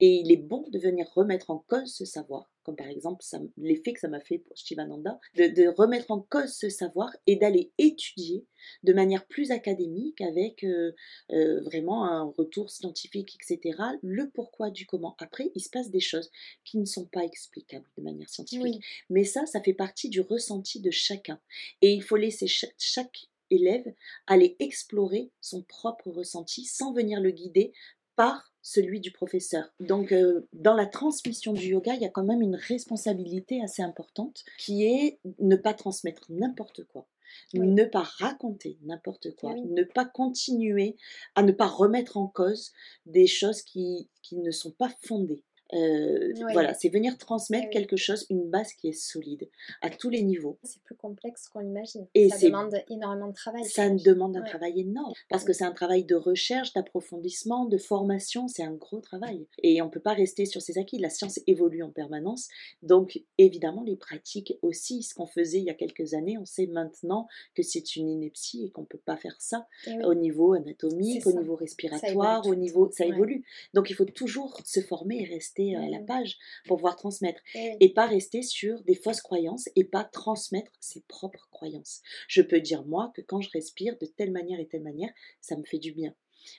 et 0.00 0.16
il 0.16 0.32
est 0.32 0.36
bon 0.36 0.64
de 0.70 0.78
venir 0.78 1.06
remettre 1.14 1.50
en 1.50 1.64
cause 1.68 1.92
ce 1.92 2.04
savoir 2.04 2.50
comme 2.66 2.74
par 2.74 2.88
exemple 2.88 3.24
l'effet 3.58 3.92
que 3.92 4.00
ça 4.00 4.08
m'a 4.08 4.18
fait 4.18 4.38
pour 4.38 4.56
Shivananda, 4.56 5.20
de, 5.36 5.68
remettre 5.68 6.10
en 6.10 6.20
cause 6.20 6.52
ce 6.52 6.68
savoir 6.68 7.16
et 7.28 7.36
d'aller 7.36 7.70
étudier 7.78 8.44
de 8.82 8.92
manière 8.92 9.24
plus 9.26 9.52
académique 9.52 10.20
avec 10.20 10.64
euh, 10.64 10.90
euh, 11.30 11.60
vraiment 11.60 12.06
un 12.06 12.24
retour 12.36 12.68
scientifique, 12.68 13.38
etc., 13.40 13.78
le 14.02 14.28
pourquoi 14.30 14.70
du 14.70 14.84
comment. 14.84 15.14
Après, 15.20 15.52
il 15.54 15.60
se 15.60 15.70
passe 15.70 15.90
des 15.92 16.00
choses 16.00 16.28
qui 16.64 16.78
ne 16.78 16.86
sont 16.86 17.06
pas 17.06 17.22
explicables 17.22 17.86
de 17.96 18.02
manière 18.02 18.28
scientifique. 18.28 18.82
Mais 19.10 19.22
ça, 19.22 19.46
ça 19.46 19.62
fait 19.62 19.72
partie 19.72 20.08
du 20.08 20.20
ressenti 20.20 20.80
de 20.80 20.90
chacun. 20.90 21.38
Et 21.82 21.92
il 21.92 22.02
faut 22.02 22.16
laisser 22.16 22.48
chaque 22.48 23.28
élève 23.50 23.94
aller 24.26 24.56
explorer 24.58 25.30
son 25.40 25.62
propre 25.62 26.10
ressenti 26.10 26.64
sans 26.64 26.92
venir 26.92 27.20
le 27.20 27.30
guider 27.30 27.72
par 28.16 28.52
celui 28.62 28.98
du 28.98 29.12
professeur. 29.12 29.72
Donc, 29.78 30.10
euh, 30.10 30.48
dans 30.52 30.74
la 30.74 30.86
transmission 30.86 31.52
du 31.52 31.66
yoga, 31.66 31.94
il 31.94 32.02
y 32.02 32.06
a 32.06 32.10
quand 32.10 32.24
même 32.24 32.42
une 32.42 32.56
responsabilité 32.56 33.62
assez 33.62 33.82
importante 33.82 34.44
qui 34.58 34.84
est 34.84 35.20
ne 35.38 35.54
pas 35.54 35.72
transmettre 35.72 36.26
n'importe 36.30 36.82
quoi. 36.84 37.06
Ne 37.54 37.84
pas 37.84 38.02
raconter 38.02 38.78
n'importe 38.82 39.34
quoi, 39.36 39.54
ne 39.54 39.84
pas 39.84 40.04
continuer 40.04 40.96
à 41.34 41.42
ne 41.42 41.52
pas 41.52 41.66
remettre 41.66 42.16
en 42.16 42.26
cause 42.26 42.72
des 43.04 43.26
choses 43.26 43.62
qui, 43.62 44.08
qui 44.22 44.36
ne 44.36 44.50
sont 44.50 44.72
pas 44.72 44.90
fondées. 45.02 45.44
Euh, 45.72 46.32
voilà, 46.52 46.74
c'est 46.74 46.88
venir 46.88 47.18
transmettre 47.18 47.70
quelque 47.70 47.96
chose, 47.96 48.26
une 48.30 48.48
base 48.48 48.72
qui 48.74 48.88
est 48.88 48.92
solide 48.92 49.48
à 49.82 49.90
tous 49.90 50.10
les 50.10 50.22
niveaux. 50.22 50.58
C'est 50.62 50.82
plus 50.82 50.94
complexe 50.94 51.48
qu'on 51.48 51.60
imagine. 51.60 52.06
Et 52.14 52.28
ça 52.28 52.38
demande 52.38 52.74
énormément 52.88 53.28
de 53.28 53.34
travail. 53.34 53.64
Ça 53.64 53.90
demande 53.90 54.36
un 54.36 54.42
travail 54.42 54.80
énorme 54.80 55.12
parce 55.28 55.44
que 55.44 55.52
c'est 55.52 55.64
un 55.64 55.72
travail 55.72 56.04
de 56.04 56.14
recherche, 56.14 56.72
d'approfondissement, 56.72 57.64
de 57.64 57.78
formation. 57.78 58.46
C'est 58.48 58.62
un 58.62 58.74
gros 58.74 59.00
travail. 59.00 59.46
Et 59.62 59.82
on 59.82 59.86
ne 59.86 59.90
peut 59.90 60.00
pas 60.00 60.14
rester 60.14 60.46
sur 60.46 60.62
ses 60.62 60.78
acquis. 60.78 60.98
La 60.98 61.10
science 61.10 61.40
évolue 61.46 61.82
en 61.82 61.90
permanence. 61.90 62.48
Donc, 62.82 63.20
évidemment, 63.38 63.82
les 63.82 63.96
pratiques 63.96 64.54
aussi. 64.62 65.02
Ce 65.02 65.14
qu'on 65.14 65.26
faisait 65.26 65.58
il 65.58 65.64
y 65.64 65.70
a 65.70 65.74
quelques 65.74 66.14
années, 66.14 66.38
on 66.38 66.44
sait 66.44 66.66
maintenant 66.66 67.26
que 67.54 67.62
c'est 67.62 67.96
une 67.96 68.08
ineptie 68.08 68.66
et 68.66 68.70
qu'on 68.70 68.82
ne 68.82 68.86
peut 68.86 69.00
pas 69.04 69.16
faire 69.16 69.36
ça 69.40 69.66
eh 69.86 70.04
au 70.04 70.14
niveau 70.14 70.52
anatomique, 70.52 71.26
au 71.26 71.32
niveau 71.32 71.56
respiratoire, 71.56 72.46
au 72.46 72.54
niveau. 72.54 72.90
Ça 72.92 73.04
évolue. 73.04 73.44
Donc, 73.74 73.90
il 73.90 73.94
faut 73.94 74.04
toujours 74.04 74.60
se 74.64 74.80
former 74.80 75.22
et 75.22 75.24
rester 75.24 75.55
à 75.58 75.88
la 75.88 76.00
mmh. 76.00 76.06
page 76.06 76.38
pour 76.66 76.76
pouvoir 76.76 76.96
transmettre 76.96 77.40
et 77.54 77.92
pas 77.92 78.06
rester 78.06 78.42
sur 78.42 78.82
des 78.82 78.94
fausses 78.94 79.22
croyances 79.22 79.68
et 79.76 79.84
pas 79.84 80.04
transmettre 80.04 80.72
ses 80.80 81.02
propres 81.08 81.48
croyances. 81.50 82.02
Je 82.28 82.42
peux 82.42 82.60
dire 82.60 82.84
moi 82.84 83.12
que 83.14 83.22
quand 83.22 83.40
je 83.40 83.50
respire 83.50 83.96
de 83.98 84.06
telle 84.06 84.32
manière 84.32 84.60
et 84.60 84.66
telle 84.66 84.82
manière, 84.82 85.10
ça 85.40 85.56
me 85.56 85.64
fait 85.64 85.78
du 85.78 85.92
bien. 85.92 86.14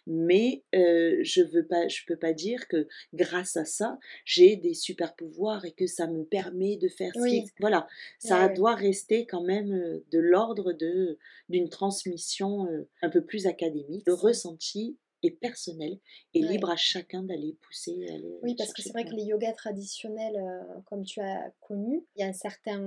Mais 0.05 0.63
euh, 0.75 1.17
je 1.21 1.41
veux 1.41 1.65
pas, 1.65 1.87
je 1.87 2.01
peux 2.07 2.17
pas 2.17 2.33
dire 2.33 2.67
que 2.67 2.87
grâce 3.13 3.57
à 3.57 3.65
ça, 3.65 3.97
j'ai 4.25 4.55
des 4.55 4.73
super 4.73 5.15
pouvoirs 5.15 5.65
et 5.65 5.71
que 5.71 5.87
ça 5.87 6.07
me 6.07 6.23
permet 6.25 6.77
de 6.77 6.87
faire. 6.87 7.11
Voilà, 7.59 7.87
ça 8.19 8.49
doit 8.49 8.75
rester 8.75 9.25
quand 9.25 9.43
même 9.43 9.71
euh, 9.71 10.03
de 10.11 10.19
l'ordre 10.19 10.73
de 10.73 11.17
d'une 11.49 11.69
transmission 11.69 12.67
euh, 12.67 12.89
un 13.01 13.09
peu 13.09 13.23
plus 13.23 13.47
académique. 13.47 14.03
Le 14.07 14.13
ressenti 14.13 14.97
et 15.23 15.31
personnel 15.31 15.99
et 16.33 16.41
libre 16.41 16.69
à 16.69 16.75
chacun 16.75 17.23
d'aller 17.23 17.57
pousser. 17.61 17.95
oui, 18.43 18.55
parce 18.55 18.73
que 18.73 18.81
c'est 18.81 18.91
vrai 18.91 19.05
que 19.05 19.13
les 19.15 19.23
yogas 19.23 19.53
traditionnels, 19.53 20.35
euh, 20.37 20.81
comme 20.85 21.03
tu 21.03 21.19
as 21.19 21.51
connu, 21.61 22.05
il 22.15 22.21
y 22.21 22.23
a 22.23 22.27
un 22.27 22.33
certain 22.33 22.79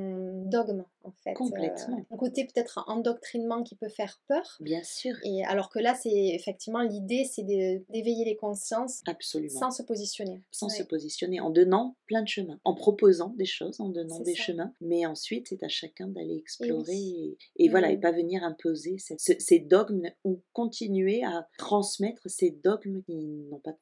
dogme 0.47 0.85
en 1.03 1.13
fait. 1.13 1.35
Complètement. 1.35 1.99
Euh, 1.99 2.15
un 2.15 2.17
côté 2.17 2.45
peut-être 2.45 2.85
endoctrinement 2.87 3.63
qui 3.63 3.75
peut 3.75 3.89
faire 3.89 4.21
peur. 4.29 4.59
Bien 4.61 4.83
sûr. 4.83 5.15
Et 5.25 5.45
alors 5.45 5.71
que 5.71 5.79
là, 5.79 5.95
c'est 5.95 6.11
effectivement 6.11 6.83
l'idée, 6.83 7.25
c'est 7.25 7.43
d'éveiller 7.43 8.25
les 8.25 8.37
consciences. 8.37 9.01
Absolument. 9.07 9.59
Sans 9.59 9.71
se 9.71 9.83
positionner. 9.83 10.43
Sans 10.51 10.69
se 10.69 10.83
positionner, 10.83 11.41
en 11.41 11.51
donnant 11.51 11.97
plein 12.07 12.23
de 12.23 12.29
chemins, 12.29 12.61
en 12.65 12.75
proposant 12.75 13.35
des 13.37 13.47
choses, 13.47 13.81
en 13.81 13.89
donnant 13.89 14.21
des 14.21 14.35
chemins, 14.35 14.75
mais 14.81 15.07
ensuite 15.07 15.49
c'est 15.49 15.63
à 15.63 15.69
chacun 15.69 16.09
d'aller 16.09 16.37
explorer 16.37 17.37
et, 17.57 17.69
voilà, 17.69 17.91
et 17.91 17.97
mmh. 17.97 18.01
pas 18.01 18.13
venir 18.13 18.45
imposer 18.45 18.97
ces 18.99 19.59
dogmes 19.59 20.11
ou 20.25 20.43
continuer 20.53 21.25
à 21.25 21.49
transmettre 21.59 22.20
ces 22.29 22.51
dogmes 22.51 23.03
qui 23.03 23.15
n'ont 23.51 23.61
pas 23.61 23.73
de 23.73 23.79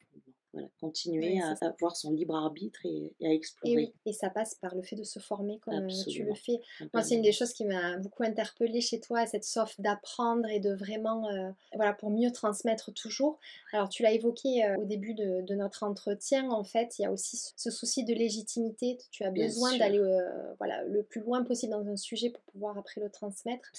voilà, 0.53 0.68
continuer 0.80 1.40
à 1.40 1.55
avoir 1.61 1.96
son 1.96 2.12
libre 2.12 2.34
arbitre 2.34 2.80
et, 2.84 3.12
à 3.22 3.28
explorer. 3.28 3.92
Et, 4.07 4.12
ça 4.12 4.30
passe 4.30 4.55
par 4.55 4.74
le 4.74 4.82
fait 4.82 4.96
de 4.96 5.05
se 5.05 5.18
former 5.18 5.59
comme 5.59 5.74
euh, 5.74 6.05
tu 6.09 6.24
le 6.24 6.34
fais. 6.34 6.61
Moi, 6.94 7.03
c'est 7.03 7.16
une 7.16 7.22
des 7.22 7.32
choses 7.32 7.53
qui 7.53 7.64
m'a 7.64 7.99
beaucoup 7.99 8.22
interpellée 8.22 8.80
chez 8.80 9.01
toi, 9.01 9.26
cette 9.26 9.44
soif 9.44 9.74
d'apprendre 9.78 10.49
et 10.49 10.59
de 10.59 10.72
vraiment, 10.72 11.28
euh, 11.28 11.51
voilà, 11.74 11.92
pour 11.92 12.11
mieux 12.11 12.32
transmettre 12.32 12.92
toujours. 12.92 13.38
Alors, 13.72 13.88
tu 13.88 14.03
l'as 14.03 14.12
évoqué 14.12 14.64
euh, 14.64 14.76
au 14.78 14.84
début 14.84 15.14
de, 15.14 15.55
notre 15.55 15.82
entretien, 15.82 16.51
en 16.51 16.62
fait, 16.62 16.99
il 16.99 17.03
y 17.03 17.05
a 17.05 17.11
aussi 17.11 17.36
ce 17.57 17.70
souci 17.70 18.05
de 18.05 18.14
légitimité. 18.14 18.96
Tu 19.11 19.24
as 19.24 19.30
besoin 19.30 19.76
d'aller 19.76 19.99
voilà, 20.59 20.84
le 20.84 21.03
plus 21.03 21.20
loin 21.20 21.42
possible 21.42 21.72
dans 21.72 21.86
un 21.86 21.96
sujet 21.96 22.30
pour 22.30 22.42
pouvoir 22.44 22.78
après 22.78 23.01
le 23.01 23.11
transmettre. 23.11 23.70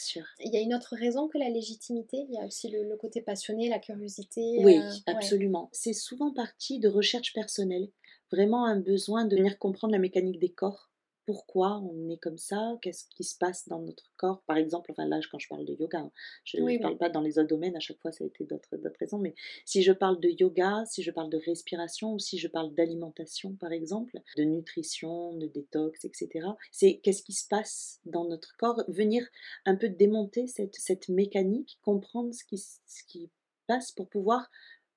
Il 0.43 0.53
y 0.53 0.57
a 0.57 0.59
une 0.59 0.73
autre 0.73 0.95
raison 0.95 1.27
que 1.27 1.37
la 1.37 1.49
légitimité, 1.49 2.25
il 2.29 2.35
y 2.35 2.37
a 2.37 2.45
aussi 2.45 2.69
le, 2.69 2.95
côté 2.97 3.21
passionné, 3.21 3.69
la 3.69 3.79
curiosité. 3.79 4.57
Oui, 4.63 4.79
absolument. 5.07 5.69
C'est 5.71 5.93
souvent 5.93 6.33
de 6.67 6.87
recherche 6.87 7.33
personnelle, 7.33 7.89
vraiment 8.31 8.65
un 8.65 8.79
besoin 8.79 9.25
de 9.25 9.35
venir 9.35 9.57
comprendre 9.57 9.93
la 9.93 9.99
mécanique 9.99 10.39
des 10.39 10.51
corps. 10.51 10.91
Pourquoi 11.25 11.77
on 11.77 12.09
est 12.09 12.17
comme 12.17 12.39
ça? 12.39 12.77
Qu'est-ce 12.81 13.05
qui 13.15 13.23
se 13.23 13.37
passe 13.37 13.67
dans 13.67 13.79
notre 13.79 14.11
corps? 14.17 14.41
Par 14.47 14.57
exemple, 14.57 14.91
enfin 14.91 15.05
là, 15.05 15.19
quand 15.31 15.37
je 15.37 15.47
parle 15.47 15.63
de 15.63 15.75
yoga, 15.75 15.99
hein, 15.99 16.11
je 16.43 16.57
ne 16.57 16.81
parle 16.81 16.97
pas 16.97 17.09
dans 17.09 17.21
les 17.21 17.37
autres 17.37 17.49
domaines, 17.49 17.75
à 17.75 17.79
chaque 17.79 17.99
fois 17.99 18.11
ça 18.11 18.23
a 18.23 18.27
été 18.27 18.45
d'autres 18.45 18.67
raisons, 18.99 19.19
mais 19.19 19.35
si 19.63 19.83
je 19.83 19.91
parle 19.91 20.19
de 20.19 20.29
yoga, 20.29 20.83
si 20.87 21.03
je 21.03 21.11
parle 21.11 21.29
de 21.29 21.37
respiration 21.37 22.13
ou 22.13 22.19
si 22.19 22.39
je 22.39 22.47
parle 22.47 22.73
d'alimentation, 22.73 23.55
par 23.55 23.71
exemple, 23.71 24.19
de 24.37 24.43
nutrition, 24.43 25.37
de 25.37 25.45
détox, 25.45 26.03
etc., 26.03 26.47
c'est 26.71 26.99
qu'est-ce 27.03 27.21
qui 27.21 27.33
se 27.33 27.47
passe 27.47 27.99
dans 28.05 28.27
notre 28.27 28.57
corps? 28.57 28.83
Venir 28.87 29.23
un 29.65 29.75
peu 29.75 29.87
démonter 29.87 30.47
cette, 30.47 30.75
cette 30.75 31.09
mécanique, 31.09 31.77
comprendre 31.83 32.33
ce 32.33 32.43
qui, 32.43 32.57
ce 32.57 33.03
qui 33.07 33.29
passe 33.67 33.91
pour 33.91 34.09
pouvoir 34.09 34.49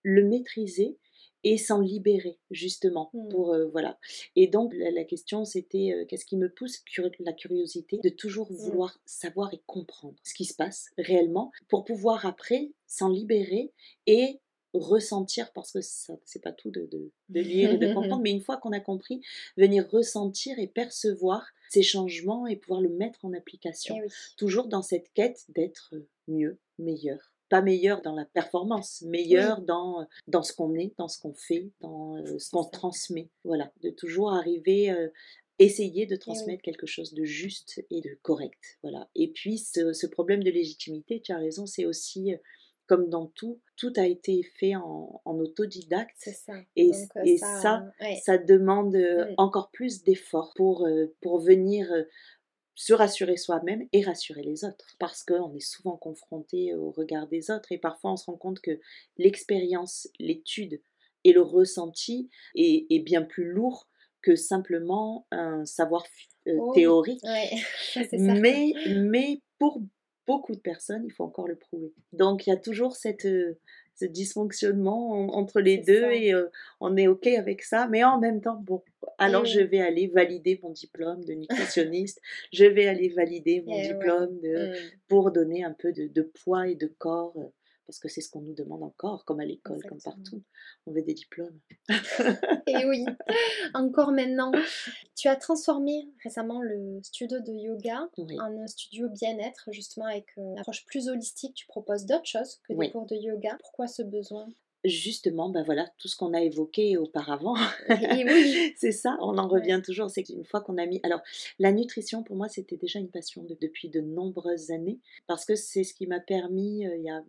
le 0.02 0.24
maîtriser 0.24 0.98
et 1.44 1.58
s'en 1.58 1.80
libérer 1.80 2.38
justement 2.50 3.10
mmh. 3.12 3.28
pour 3.28 3.52
euh, 3.52 3.66
voilà 3.66 3.98
et 4.36 4.46
donc 4.46 4.72
la, 4.74 5.04
question 5.04 5.44
c'était 5.44 5.92
euh, 5.92 6.04
qu'est-ce 6.06 6.24
qui 6.24 6.36
me 6.36 6.48
pousse 6.48 6.82
la 7.20 7.32
curiosité 7.32 7.98
de 8.02 8.08
toujours 8.08 8.50
mmh. 8.50 8.56
vouloir 8.56 8.98
savoir 9.04 9.52
et 9.52 9.60
comprendre 9.66 10.16
ce 10.22 10.34
qui 10.34 10.44
se 10.44 10.54
passe 10.54 10.90
réellement 10.98 11.50
pour 11.68 11.84
pouvoir 11.84 12.26
après 12.26 12.70
s'en 12.86 13.08
libérer 13.08 13.72
et 14.06 14.40
ressentir, 14.74 15.52
parce 15.52 15.72
que 15.72 15.80
ça 15.80 16.14
c'est 16.24 16.42
pas 16.42 16.52
tout 16.52 16.70
de, 16.70 16.88
de, 17.28 17.40
lire 17.40 17.72
et 17.72 17.78
de 17.78 17.92
comprendre, 17.92 18.22
mais 18.22 18.30
une 18.30 18.40
fois 18.40 18.56
qu'on 18.56 18.72
a 18.72 18.80
compris, 18.80 19.20
venir 19.56 19.88
ressentir 19.90 20.58
et 20.58 20.66
percevoir 20.66 21.46
ces 21.68 21.82
changements 21.82 22.46
et 22.46 22.56
pouvoir 22.56 22.80
le 22.80 22.90
mettre 22.90 23.24
en 23.24 23.32
application. 23.32 23.96
Eh 24.02 24.08
Toujours 24.36 24.68
dans 24.68 24.82
cette 24.82 25.12
quête 25.14 25.44
d'être 25.48 25.94
mieux, 26.28 26.58
meilleur. 26.78 27.31
Pas 27.52 27.60
meilleur 27.60 28.00
dans 28.00 28.14
la 28.14 28.24
performance, 28.24 29.02
meilleur 29.02 29.60
dans, 29.60 30.06
dans 30.26 30.42
ce 30.42 30.54
qu'on 30.54 30.74
est, 30.74 30.94
dans 30.96 31.06
ce 31.06 31.20
qu'on 31.20 31.34
fait, 31.34 31.68
dans 31.82 32.16
euh, 32.16 32.38
ce 32.38 32.50
qu'on 32.50 32.64
transmet. 32.64 33.28
Voilà, 33.44 33.70
de 33.82 33.90
toujours 33.90 34.32
arriver 34.32 34.90
euh, 34.90 35.08
essayer 35.58 36.06
de 36.06 36.16
transmettre 36.16 36.62
quelque 36.62 36.86
chose 36.86 37.12
de 37.12 37.24
juste 37.24 37.84
et 37.90 38.00
de 38.00 38.18
correct. 38.22 38.78
Voilà. 38.82 39.10
Et 39.14 39.28
puis 39.28 39.58
ce, 39.58 40.06
problème 40.06 40.42
de 40.42 40.50
légitimité, 40.50 41.20
tu 41.20 41.30
as 41.32 41.36
raison, 41.36 41.66
c'est 41.66 41.84
aussi 41.84 42.32
comme 42.86 43.10
dans 43.10 43.26
tout, 43.26 43.60
tout 43.76 43.92
a 43.96 44.06
été 44.06 44.42
fait 44.58 44.74
en, 44.74 45.20
autodidacte. 45.26 46.16
Ça. 46.20 46.54
Et, 46.74 46.90
et 47.26 47.36
ça, 47.36 47.84
ça, 48.24 48.38
demande 48.38 48.96
mmh. 48.96 49.34
encore 49.36 49.70
plus 49.72 50.02
d'efforts 50.04 50.54
pour, 50.56 50.88
pour 51.20 51.38
venir 51.38 51.86
se 52.82 52.92
rassurer 52.92 53.36
soi-même 53.36 53.86
et 53.92 54.02
rassurer 54.02 54.42
les 54.42 54.64
autres. 54.64 54.96
Parce 54.98 55.22
qu'on 55.22 55.54
est 55.54 55.60
souvent 55.60 55.96
confronté 55.96 56.74
au 56.74 56.90
regard 56.90 57.28
des 57.28 57.52
autres 57.52 57.70
et 57.70 57.78
parfois 57.78 58.12
on 58.12 58.16
se 58.16 58.26
rend 58.26 58.36
compte 58.36 58.60
que 58.60 58.80
l'expérience, 59.18 60.08
l'étude 60.18 60.80
et 61.22 61.32
le 61.32 61.42
ressenti 61.42 62.28
est, 62.56 62.86
est 62.90 62.98
bien 62.98 63.22
plus 63.22 63.44
lourd 63.44 63.88
que 64.20 64.34
simplement 64.34 65.28
un 65.30 65.64
savoir 65.64 66.04
euh, 66.48 66.56
oh 66.58 66.72
théorique. 66.74 67.22
mais, 68.12 68.72
mais 68.88 69.40
pour 69.60 69.80
beaucoup 70.26 70.56
de 70.56 70.60
personnes, 70.60 71.04
il 71.04 71.12
faut 71.12 71.24
encore 71.24 71.46
le 71.46 71.56
prouver. 71.56 71.92
Donc 72.12 72.48
il 72.48 72.50
y 72.50 72.52
a 72.52 72.56
toujours 72.56 72.96
cette, 72.96 73.26
euh, 73.26 73.60
ce 73.94 74.04
dysfonctionnement 74.04 75.34
entre 75.34 75.60
les 75.60 75.78
deux 75.78 76.10
et 76.10 76.34
euh, 76.34 76.48
on 76.80 76.96
est 76.96 77.08
OK 77.08 77.26
avec 77.26 77.62
ça. 77.62 77.88
Mais 77.88 78.04
en 78.04 78.18
même 78.18 78.40
temps, 78.40 78.56
bon, 78.56 78.82
alors 79.18 79.44
je 79.44 79.60
vais 79.60 79.80
aller 79.80 80.08
valider 80.08 80.58
mon 80.62 80.70
diplôme 80.70 81.24
de 81.24 81.34
nutritionniste, 81.34 82.20
je 82.52 82.64
vais 82.64 82.86
aller 82.86 83.08
valider 83.08 83.62
mon 83.66 83.80
diplôme 83.80 84.40
de, 84.40 84.70
mmh. 84.70 84.74
pour 85.08 85.30
donner 85.30 85.64
un 85.64 85.72
peu 85.72 85.92
de, 85.92 86.06
de, 86.08 86.22
poids 86.22 86.68
et 86.68 86.74
de 86.74 86.86
corps 86.86 87.34
parce 87.92 87.98
que 87.98 88.08
c'est 88.08 88.22
ce 88.22 88.30
qu'on 88.30 88.40
nous 88.40 88.54
demande 88.54 88.82
encore, 88.82 89.26
comme 89.26 89.40
à 89.40 89.44
l'école, 89.44 89.82
comme 89.86 90.00
partout. 90.00 90.42
On 90.86 90.92
veut 90.92 91.02
des 91.02 91.12
diplômes. 91.12 91.60
Et 92.66 92.86
oui, 92.86 93.04
encore 93.74 94.12
maintenant. 94.12 94.50
Tu 95.14 95.28
as 95.28 95.36
transformé 95.36 96.08
récemment 96.22 96.62
le 96.62 97.02
studio 97.02 97.38
de 97.40 97.52
yoga 97.52 98.08
en 98.16 98.62
un 98.62 98.66
studio 98.66 99.10
bien-être, 99.10 99.68
justement 99.72 100.06
avec 100.06 100.34
une 100.38 100.58
approche 100.58 100.86
plus 100.86 101.10
holistique. 101.10 101.54
Tu 101.54 101.66
proposes 101.66 102.06
d'autres 102.06 102.24
choses 102.24 102.60
que 102.66 102.72
des 102.72 102.90
cours 102.90 103.04
de 103.04 103.16
yoga. 103.16 103.58
Pourquoi 103.60 103.88
ce 103.88 104.00
besoin? 104.00 104.48
Justement, 104.84 105.48
ben 105.48 105.62
voilà, 105.62 105.86
tout 105.98 106.08
ce 106.08 106.16
qu'on 106.16 106.34
a 106.34 106.40
évoqué 106.40 106.96
auparavant. 106.96 107.54
oui. 107.88 108.74
c'est 108.76 108.90
ça, 108.90 109.16
on 109.20 109.38
en 109.38 109.46
revient 109.46 109.80
toujours. 109.84 110.10
C'est 110.10 110.24
qu'une 110.24 110.44
fois 110.44 110.60
qu'on 110.60 110.76
a 110.76 110.86
mis. 110.86 110.98
Alors, 111.04 111.20
la 111.60 111.70
nutrition, 111.70 112.24
pour 112.24 112.34
moi, 112.34 112.48
c'était 112.48 112.76
déjà 112.76 112.98
une 112.98 113.10
passion 113.10 113.46
depuis 113.60 113.90
de 113.90 114.00
nombreuses 114.00 114.72
années, 114.72 114.98
parce 115.28 115.44
que 115.44 115.54
c'est 115.54 115.84
ce 115.84 115.94
qui 115.94 116.08
m'a 116.08 116.18
permis, 116.18 116.84
euh, 116.84 116.96
il 116.96 117.04
y 117.04 117.10
a 117.10 117.22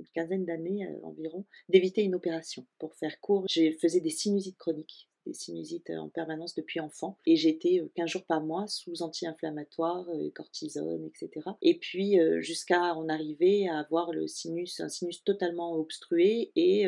une 0.00 0.08
quinzaine 0.14 0.44
d'années 0.44 0.86
euh, 0.86 1.06
environ, 1.06 1.44
d'éviter 1.68 2.02
une 2.02 2.14
opération. 2.14 2.66
Pour 2.78 2.94
faire 2.96 3.20
court, 3.20 3.44
je 3.48 3.72
faisais 3.80 4.00
des 4.00 4.10
sinusites 4.10 4.58
chroniques 4.58 5.09
des 5.26 5.34
sinusites 5.34 5.90
en 5.90 6.08
permanence 6.08 6.54
depuis 6.54 6.80
enfant. 6.80 7.16
Et 7.26 7.36
j'étais 7.36 7.82
15 7.94 8.08
jours 8.08 8.24
par 8.24 8.42
mois 8.42 8.66
sous 8.66 9.02
anti-inflammatoires, 9.02 10.06
cortisone, 10.34 11.06
etc. 11.06 11.50
Et 11.62 11.78
puis 11.78 12.18
jusqu'à 12.40 12.94
en 12.94 13.08
arriver 13.08 13.68
à 13.68 13.78
avoir 13.78 14.12
le 14.12 14.26
sinus, 14.26 14.80
un 14.80 14.88
sinus 14.88 15.22
totalement 15.24 15.74
obstrué 15.74 16.50
et 16.56 16.86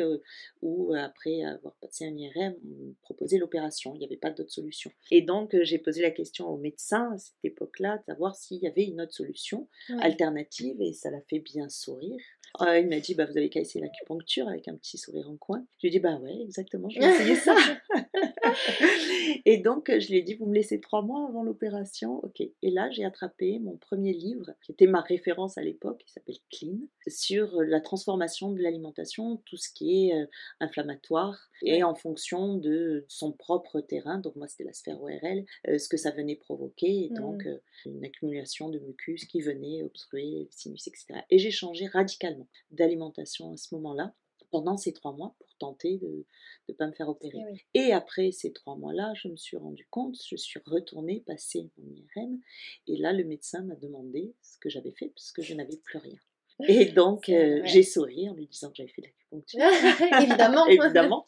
où 0.61 0.93
après 0.93 1.43
avoir 1.43 1.73
passé 1.75 2.05
un 2.05 2.15
IRM, 2.15 2.55
on 2.65 2.93
proposait 3.01 3.37
l'opération. 3.37 3.93
Il 3.95 3.99
n'y 3.99 4.05
avait 4.05 4.17
pas 4.17 4.31
d'autre 4.31 4.51
solution. 4.51 4.91
Et 5.11 5.21
donc 5.21 5.55
j'ai 5.61 5.77
posé 5.77 6.01
la 6.01 6.11
question 6.11 6.47
au 6.47 6.57
médecin 6.57 7.11
à 7.13 7.17
cette 7.17 7.43
époque-là 7.43 7.97
de 7.97 8.03
savoir 8.05 8.35
s'il 8.35 8.61
y 8.61 8.67
avait 8.67 8.85
une 8.85 9.01
autre 9.01 9.13
solution 9.13 9.67
alternative 9.99 10.81
et 10.81 10.93
ça 10.93 11.09
l'a 11.09 11.21
fait 11.21 11.39
bien 11.39 11.69
sourire. 11.69 12.19
Euh, 12.61 12.79
il 12.79 12.87
m'a 12.87 12.99
dit 12.99 13.15
bah, 13.15 13.25
Vous 13.25 13.37
avez 13.37 13.49
qu'à 13.49 13.59
essayer 13.59 13.83
l'acupuncture 13.83 14.47
avec 14.47 14.67
un 14.67 14.75
petit 14.75 14.97
sourire 14.97 15.29
en 15.29 15.37
coin. 15.37 15.65
Je 15.77 15.87
lui 15.87 15.87
ai 15.87 15.91
dit 15.91 15.99
Bah 15.99 16.17
ouais, 16.17 16.41
exactement, 16.41 16.89
je 16.89 16.99
vais 16.99 17.09
essayer 17.09 17.35
ça. 17.35 17.55
et 19.45 19.57
donc, 19.57 19.89
je 19.89 20.07
lui 20.09 20.17
ai 20.17 20.21
dit 20.21 20.33
Vous 20.35 20.45
me 20.45 20.55
laissez 20.55 20.79
trois 20.79 21.01
mois 21.01 21.27
avant 21.27 21.43
l'opération 21.43 22.23
Ok. 22.23 22.41
Et 22.41 22.71
là, 22.71 22.89
j'ai 22.91 23.05
attrapé 23.05 23.59
mon 23.59 23.77
premier 23.77 24.13
livre, 24.13 24.51
qui 24.63 24.71
était 24.71 24.87
ma 24.87 25.01
référence 25.01 25.57
à 25.57 25.61
l'époque, 25.61 26.03
qui 26.05 26.11
s'appelle 26.11 26.37
Clean, 26.51 26.77
sur 27.07 27.61
la 27.61 27.81
transformation 27.81 28.51
de 28.51 28.61
l'alimentation, 28.61 29.41
tout 29.45 29.57
ce 29.57 29.69
qui 29.73 30.07
est 30.07 30.15
euh, 30.15 30.25
inflammatoire, 30.59 31.49
et 31.61 31.83
en 31.83 31.95
fonction 31.95 32.55
de 32.55 33.05
son 33.07 33.31
propre 33.31 33.81
terrain. 33.81 34.19
Donc, 34.19 34.35
moi, 34.35 34.47
c'était 34.47 34.65
la 34.65 34.73
sphère 34.73 35.01
ORL, 35.01 35.45
euh, 35.67 35.77
ce 35.77 35.89
que 35.89 35.97
ça 35.97 36.11
venait 36.11 36.35
provoquer, 36.35 37.05
et 37.05 37.09
donc 37.09 37.45
mmh. 37.45 37.89
une 37.89 38.05
accumulation 38.05 38.69
de 38.69 38.79
mucus 38.79 39.25
qui 39.25 39.41
venait 39.41 39.83
obstruer 39.83 40.23
les 40.23 40.47
sinus, 40.51 40.87
etc. 40.87 41.21
Et 41.29 41.37
j'ai 41.37 41.51
changé 41.51 41.87
radicalement 41.87 42.47
d'alimentation 42.71 43.51
à 43.51 43.57
ce 43.57 43.73
moment-là, 43.75 44.13
pendant 44.51 44.77
ces 44.77 44.93
trois 44.93 45.13
mois, 45.13 45.35
pour 45.39 45.52
tenter 45.63 45.97
de 45.97 46.25
ne 46.69 46.73
pas 46.73 46.87
me 46.87 46.93
faire 46.93 47.09
opérer. 47.09 47.39
Eh 47.73 47.79
et, 47.79 47.93
après 47.93 48.31
ces 48.31 48.51
trois 48.51 48.75
mois-là, 48.75 49.13
je 49.15 49.27
me 49.27 49.35
suis 49.35 49.57
rendu 49.57 49.85
compte, 49.89 50.17
je 50.29 50.35
suis 50.35 50.59
retournée 50.65 51.21
passer 51.21 51.69
mon 51.77 51.89
IRM, 51.95 52.39
et 52.87 52.97
là, 52.97 53.13
le 53.13 53.23
médecin 53.23 53.63
m'a 53.63 53.75
demandé 53.75 54.33
ce 54.41 54.57
que 54.57 54.69
j'avais 54.69 54.91
fait, 54.91 55.09
parce 55.09 55.31
que 55.31 55.41
je 55.41 55.53
n'avais 55.53 55.77
plus 55.77 55.99
rien. 55.99 56.19
Et 56.67 56.85
donc, 56.93 57.29
euh, 57.29 57.61
j'ai 57.65 57.83
souri 57.83 58.29
en 58.29 58.33
lui 58.33 58.47
disant 58.47 58.69
que 58.69 58.75
j'avais 58.77 58.89
fait 58.89 59.01
l'acupuncture. 59.01 59.61
Évidemment. 60.21 60.65
Évidemment. 60.67 61.25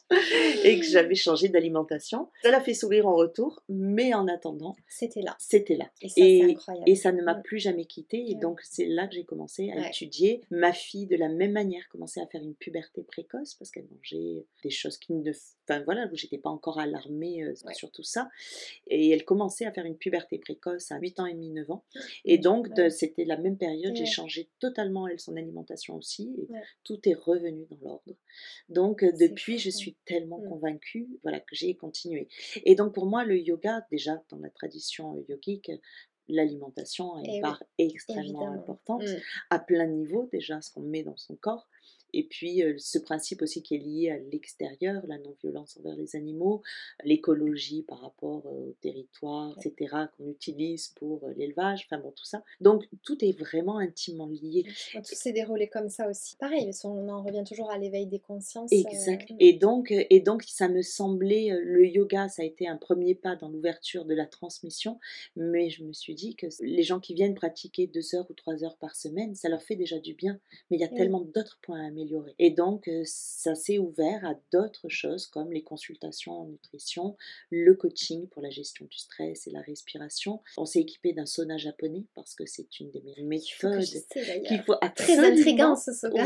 Et 0.64 0.80
que 0.80 0.86
j'avais 0.86 1.16
changé 1.16 1.50
d'alimentation. 1.50 2.30
Ça 2.44 2.52
l'a 2.52 2.62
fait 2.62 2.74
sourire 2.74 3.08
en 3.08 3.16
retour, 3.16 3.64
mais 3.70 4.14
en 4.14 4.28
attendant. 4.28 4.76
C'était 4.88 5.22
là. 5.22 5.36
C'était 5.40 5.76
là. 5.76 5.90
Et 6.02 6.10
ça, 6.10 6.22
et, 6.22 6.58
et 6.86 6.96
ça 6.96 7.12
ne 7.12 7.22
m'a 7.22 7.36
plus 7.36 7.60
jamais 7.60 7.86
quitté. 7.86 8.24
Et 8.30 8.36
donc, 8.36 8.62
c'est 8.64 8.86
là 8.86 9.08
que 9.08 9.16
j'ai 9.16 9.26
commencé 9.26 9.72
à 9.72 9.90
étudier. 9.90 10.42
Ma 10.52 10.74
fille, 10.74 11.08
de 11.08 11.16
la 11.16 11.30
même 11.30 11.52
manière, 11.52 11.88
commençait 11.90 12.22
à 12.22 12.28
faire 12.28 12.42
une 12.42 12.56
puberté 12.56 13.04
précoce 13.04 13.56
parce 13.56 13.72
qu'elle 13.72 13.88
mangeait 13.96 14.46
des 14.64 14.70
choses 14.70 14.98
qui 14.98 15.14
ne. 15.14 15.32
Enfin, 15.68 15.82
voilà, 15.84 16.08
où 16.12 16.16
j'étais 16.16 16.38
pas 16.38 16.52
encore 16.52 16.80
alarmée 16.80 17.44
euh, 17.44 17.54
sur 17.74 17.92
tout 17.92 18.04
ça. 18.04 18.30
Et 18.88 19.10
elle 19.10 19.26
commençait 19.26 19.66
à 19.66 19.72
faire 19.72 19.86
une 19.86 19.98
puberté 19.98 20.38
précoce 20.38 20.92
à 20.92 21.00
8 21.00 21.20
ans 21.20 21.26
et 21.26 21.34
demi, 21.34 21.50
9 21.50 21.72
ans. 21.72 21.84
Et 22.24 22.38
donc, 22.38 22.68
c'était 22.90 23.26
la 23.26 23.38
même 23.38 23.58
période. 23.58 23.96
J'ai 23.96 24.06
changé 24.06 24.50
totalement 24.60 25.08
son 25.18 25.36
alimentation 25.36 25.96
aussi, 25.96 26.34
et 26.38 26.48
tout 26.84 27.00
est 27.08 27.14
revenu 27.14 27.66
dans 27.70 27.78
l'ordre. 27.82 28.16
Donc 28.70 29.04
depuis, 29.04 29.58
je 29.58 29.70
suis 29.70 29.96
tellement 30.06 30.40
mmh. 30.40 30.50
convaincue 30.50 31.08
voilà, 31.24 31.40
que 31.40 31.56
j'ai 31.56 31.76
continué. 31.76 32.28
Et 32.64 32.76
donc 32.76 32.94
pour 32.94 33.06
moi, 33.06 33.24
le 33.24 33.38
yoga, 33.38 33.86
déjà 33.92 34.22
dans 34.30 34.40
la 34.40 34.50
tradition 34.50 35.24
yogique, 35.28 35.72
l'alimentation 36.28 37.18
une 37.24 37.42
part 37.42 37.64
extrêmement 37.78 38.52
importante, 38.52 39.04
mmh. 39.04 39.22
à 39.50 39.60
plein 39.60 39.88
niveau 39.88 40.28
déjà, 40.32 40.62
ce 40.62 40.72
qu'on 40.72 40.82
met 40.82 41.04
dans 41.04 41.18
son 41.18 41.36
corps, 41.36 41.68
et 42.16 42.24
puis 42.24 42.64
ce 42.78 42.98
principe 42.98 43.42
aussi 43.42 43.62
qui 43.62 43.76
est 43.76 43.80
lié 43.80 44.10
à 44.10 44.18
l'extérieur, 44.18 45.04
la 45.08 45.18
non-violence 45.20 45.78
envers 45.78 45.96
les 45.96 46.16
animaux, 46.16 46.62
l'écologie 47.04 47.84
par 47.84 48.00
rapport 48.00 48.46
au 48.46 48.74
territoire, 48.82 49.58
etc., 49.58 49.96
qu'on 50.18 50.30
utilise 50.30 50.88
pour 50.96 51.28
l'élevage, 51.36 51.86
enfin 51.86 52.02
bon, 52.02 52.12
tout 52.12 52.26
ça. 52.26 52.42
Donc 52.62 52.86
tout 53.04 53.24
est 53.24 53.38
vraiment 53.38 53.80
intimement 53.80 54.28
lié. 54.28 54.64
Tout 54.94 55.02
s'est 55.04 55.34
déroulé 55.34 55.68
comme 55.68 55.90
ça 55.90 56.10
aussi. 56.10 56.38
Pareil, 56.38 56.72
on 56.86 57.10
en 57.10 57.22
revient 57.22 57.44
toujours 57.46 57.70
à 57.70 57.78
l'éveil 57.78 58.08
des 58.08 58.20
consciences. 58.20 58.72
Exact. 58.72 59.30
Et, 59.40 59.54
donc, 59.54 59.92
et 59.92 60.20
donc 60.22 60.44
ça 60.44 60.70
me 60.70 60.82
semblait, 60.82 61.50
le 61.62 61.86
yoga, 61.86 62.30
ça 62.30 62.44
a 62.44 62.46
été 62.46 62.68
un 62.68 62.78
premier 62.78 63.14
pas 63.14 63.36
dans 63.36 63.50
l'ouverture 63.50 64.06
de 64.06 64.14
la 64.14 64.26
transmission, 64.26 65.00
mais 65.36 65.70
je 65.70 65.84
me 65.84 65.92
suis 65.92 66.16
dit 66.16 66.36
que 66.36 66.48
les 66.62 66.84
gens 66.84 67.02
qui 67.02 67.14
viennent 67.14 67.36
pratiquer 67.36 67.88
deux 67.88 68.16
heures 68.16 68.26
ou 68.30 68.34
trois 68.34 68.64
heures 68.64 68.78
par 68.78 68.96
semaine, 68.96 69.36
ça 69.36 69.50
leur 69.50 69.62
fait 69.62 69.76
déjà 69.76 70.00
du 70.00 70.14
bien, 70.14 70.40
mais 70.70 70.78
il 70.78 70.80
y 70.80 70.86
a 70.86 70.88
tellement 70.88 71.22
d'autres 71.22 71.60
points 71.62 71.84
à 71.84 71.88
améliorer 71.88 72.05
et 72.40 72.52
donc, 72.52 72.90
ça 73.04 73.56
s'est 73.56 73.78
ouvert 73.78 74.26
à 74.26 74.36
d'autres 74.52 74.90
choses 74.90 75.28
comme 75.28 75.52
les 75.52 75.64
consultations 75.64 76.34
en 76.34 76.46
nutrition, 76.46 77.16
le 77.50 77.74
coaching 77.76 78.28
pour 78.28 78.42
la 78.42 78.50
gestion 78.50 78.86
du 78.86 78.98
stress 78.98 79.48
et 79.48 79.52
la 79.52 79.62
respiration. 79.62 80.42
On 80.58 80.66
s'est 80.66 80.82
équipé 80.82 81.14
d'un 81.14 81.26
sauna 81.26 81.58
japonais 81.58 82.06
parce 82.14 82.36
que 82.36 82.46
c'est 82.46 82.80
une 82.80 82.92
des 82.92 83.02
méthodes 83.24 83.84
qu'il 84.48 84.62
faut 84.62 84.76
Très 84.96 85.20
intrigant 85.20 85.76
ce 85.76 85.92
sauna. 85.94 86.24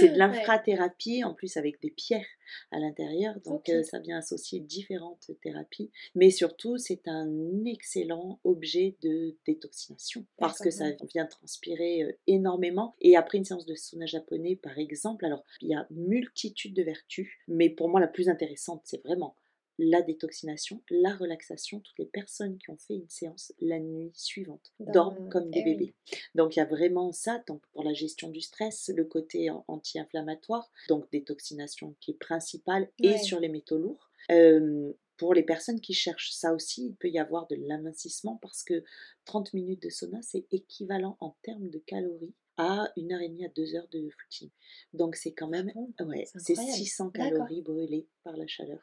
C'est 0.00 0.08
de 0.08 0.18
l'infrathérapie, 0.18 1.24
en 1.24 1.34
plus 1.34 1.56
avec 1.56 1.80
des 1.80 1.90
pierres 1.90 2.26
à 2.70 2.78
l'intérieur. 2.78 3.34
Donc, 3.44 3.70
ça 3.84 3.98
vient 3.98 4.18
associer 4.18 4.60
différentes 4.60 5.30
thérapies. 5.42 5.90
Mais 6.14 6.30
surtout, 6.30 6.78
c'est 6.78 7.08
un 7.08 7.64
excellent 7.64 8.40
objet 8.44 8.96
de 9.02 9.36
détoxination 9.46 10.24
parce 10.38 10.58
que 10.58 10.70
ça 10.70 10.86
vient 11.12 11.26
transpirer 11.26 12.18
énormément. 12.26 12.94
Et 13.00 13.16
après 13.16 13.38
une 13.38 13.44
séance 13.44 13.66
de 13.66 13.74
sauna 13.74 14.06
japonais, 14.06 14.56
par 14.56 14.78
exemple, 14.78 15.24
alors 15.24 15.44
il 15.60 15.68
y 15.68 15.74
a 15.74 15.86
multitude 15.90 16.74
de 16.74 16.82
vertus, 16.82 17.28
mais 17.48 17.70
pour 17.70 17.88
moi 17.88 18.00
la 18.00 18.08
plus 18.08 18.28
intéressante, 18.28 18.82
c'est 18.84 19.02
vraiment 19.04 19.36
la 19.78 20.00
détoxination, 20.02 20.82
la 20.90 21.14
relaxation. 21.14 21.80
Toutes 21.80 21.98
les 21.98 22.06
personnes 22.06 22.58
qui 22.58 22.70
ont 22.70 22.78
fait 22.78 22.94
une 22.94 23.08
séance 23.08 23.52
la 23.60 23.78
nuit 23.78 24.10
suivante 24.14 24.72
dorment 24.80 25.28
comme 25.28 25.50
des 25.50 25.60
eh 25.60 25.64
bébés. 25.64 25.94
Donc 26.34 26.56
il 26.56 26.60
y 26.60 26.62
a 26.62 26.66
vraiment 26.66 27.12
ça. 27.12 27.42
Donc 27.46 27.62
pour 27.72 27.82
la 27.84 27.92
gestion 27.92 28.30
du 28.30 28.40
stress, 28.40 28.90
le 28.94 29.04
côté 29.04 29.50
an- 29.50 29.64
anti-inflammatoire, 29.68 30.70
donc 30.88 31.10
détoxination 31.10 31.94
qui 32.00 32.12
est 32.12 32.18
principale, 32.18 32.90
et 33.02 33.10
Ouais. 33.10 33.18
sur 33.18 33.40
les 33.40 33.48
métaux 33.48 33.78
lourds. 33.78 34.10
Euh, 34.30 34.92
pour 35.18 35.32
les 35.34 35.42
personnes 35.42 35.80
qui 35.80 35.94
cherchent 35.94 36.32
ça 36.32 36.52
aussi, 36.52 36.86
il 36.88 36.94
peut 36.96 37.08
y 37.08 37.18
avoir 37.18 37.46
de 37.46 37.56
l'amincissement 37.56 38.38
parce 38.42 38.62
que 38.62 38.82
30 39.24 39.54
minutes 39.54 39.82
de 39.82 39.88
sauna, 39.88 40.20
c'est 40.22 40.46
équivalent 40.52 41.16
en 41.20 41.36
termes 41.42 41.70
de 41.70 41.78
calories 41.78 42.34
à 42.58 42.90
une 42.96 43.12
heure 43.12 43.20
et 43.20 43.28
demie 43.28 43.44
à 43.46 43.48
deux 43.50 43.74
heures 43.74 43.88
de 43.92 44.08
footing. 44.10 44.50
Donc 44.94 45.16
c'est 45.16 45.32
quand 45.32 45.48
même, 45.48 45.70
ouais, 46.00 46.24
C'est 46.26 46.40
c'est 46.40 46.52
incroyable. 46.54 46.76
600 46.78 47.04
D'accord. 47.14 47.30
calories 47.30 47.62
brûlées 47.62 48.08
par 48.24 48.36
la 48.36 48.46
chaleur. 48.46 48.80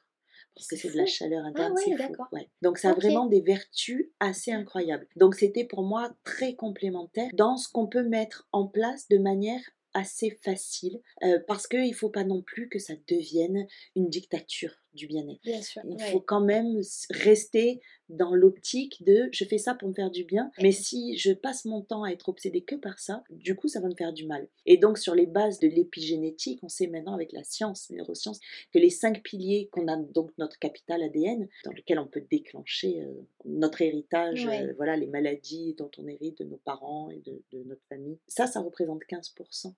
Parce 0.56 0.68
que 0.68 0.76
C'est 0.76 0.92
de 0.92 0.98
la 0.98 1.06
chaleur 1.06 1.46
interne, 1.46 1.74
ouais, 1.74 1.96
d'accord. 1.98 2.28
ouais. 2.32 2.50
Donc 2.62 2.78
ça 2.78 2.92
a 2.92 2.94
vraiment 2.94 3.26
des 3.26 3.42
vertus 3.42 4.10
assez 4.20 4.52
incroyables. 4.52 5.08
Donc 5.16 5.36
c'était 5.36 5.66
pour 5.66 5.84
moi 5.84 6.16
très 6.24 6.56
complémentaire 6.56 7.30
dans 7.34 7.58
ce 7.58 7.68
qu'on 7.70 7.88
peut 7.88 8.04
mettre 8.04 8.48
en 8.52 8.68
place 8.68 9.08
de 9.08 9.18
manière 9.18 9.62
assez 9.94 10.32
facile 10.44 11.02
euh, 11.24 11.40
parce 11.48 11.68
qu'il 11.68 11.88
ne 11.88 11.94
faut 11.94 12.10
pas 12.10 12.24
non 12.24 12.42
plus 12.42 12.70
que 12.70 12.80
ça 12.80 12.94
devienne 13.08 13.68
une 13.96 14.10
dictature 14.10 14.83
du 14.94 15.08
bien-être. 15.08 15.42
Bien. 15.44 15.60
Il 15.86 15.96
ouais. 15.96 16.12
faut 16.12 16.20
quand 16.20 16.42
même 16.42 16.80
rester 17.10 17.82
dans 18.10 18.36
l'optique 18.36 19.04
de 19.04 19.30
je 19.32 19.46
fais 19.46 19.58
ça 19.58 19.74
pour 19.74 19.88
me 19.90 19.94
faire 19.94 20.12
du 20.12 20.24
bien, 20.24 20.52
mais 20.62 20.72
si 20.72 21.18
je 21.18 21.32
passe 21.32 21.66
mon 21.66 21.82
temps 21.82 22.04
à 22.04 22.10
être 22.12 22.30
obsédé 22.30 22.62
que 22.62 22.76
par 22.76 23.00
ça, 23.00 23.24
du 23.30 23.56
coup 23.56 23.68
ça 23.68 23.80
va 23.80 23.88
me 23.88 23.96
faire 23.96 24.14
du 24.14 24.26
mal. 24.26 24.48
Et 24.66 24.78
donc 24.78 24.98
sur 24.98 25.16
les 25.16 25.26
bases 25.26 25.60
de 25.60 25.68
l'épigénétique, 25.68 26.60
on 26.64 26.70
sait 26.70 26.88
maintenant 26.88 27.14
avec 27.14 27.32
la 27.32 27.44
science, 27.44 27.88
les 27.90 27.98
neurosciences, 27.98 28.40
que 28.72 28.80
les 28.80 28.90
cinq 28.90 29.24
piliers 29.24 29.70
qu'on 29.72 29.88
a 29.88 29.98
donc 29.98 30.32
notre 30.38 30.60
capital 30.60 31.02
ADN, 31.02 31.48
dans 31.66 31.72
lequel 31.72 31.98
on 32.00 32.08
peut 32.08 32.24
déclencher 32.30 33.02
euh, 33.02 33.14
notre 33.46 33.82
héritage, 33.82 34.46
Ouais. 34.46 34.62
euh, 34.64 34.74
voilà 34.76 34.98
les 34.98 35.08
maladies 35.08 35.74
dont 35.78 35.90
on 35.98 36.08
hérite 36.08 36.40
de 36.40 36.44
nos 36.46 36.58
parents 36.58 37.10
et 37.10 37.20
de, 37.22 37.42
de 37.52 37.64
notre 37.64 37.84
famille, 37.88 38.20
ça 38.28 38.48
ça 38.48 38.60
représente 38.60 39.02
15%. 39.10 39.74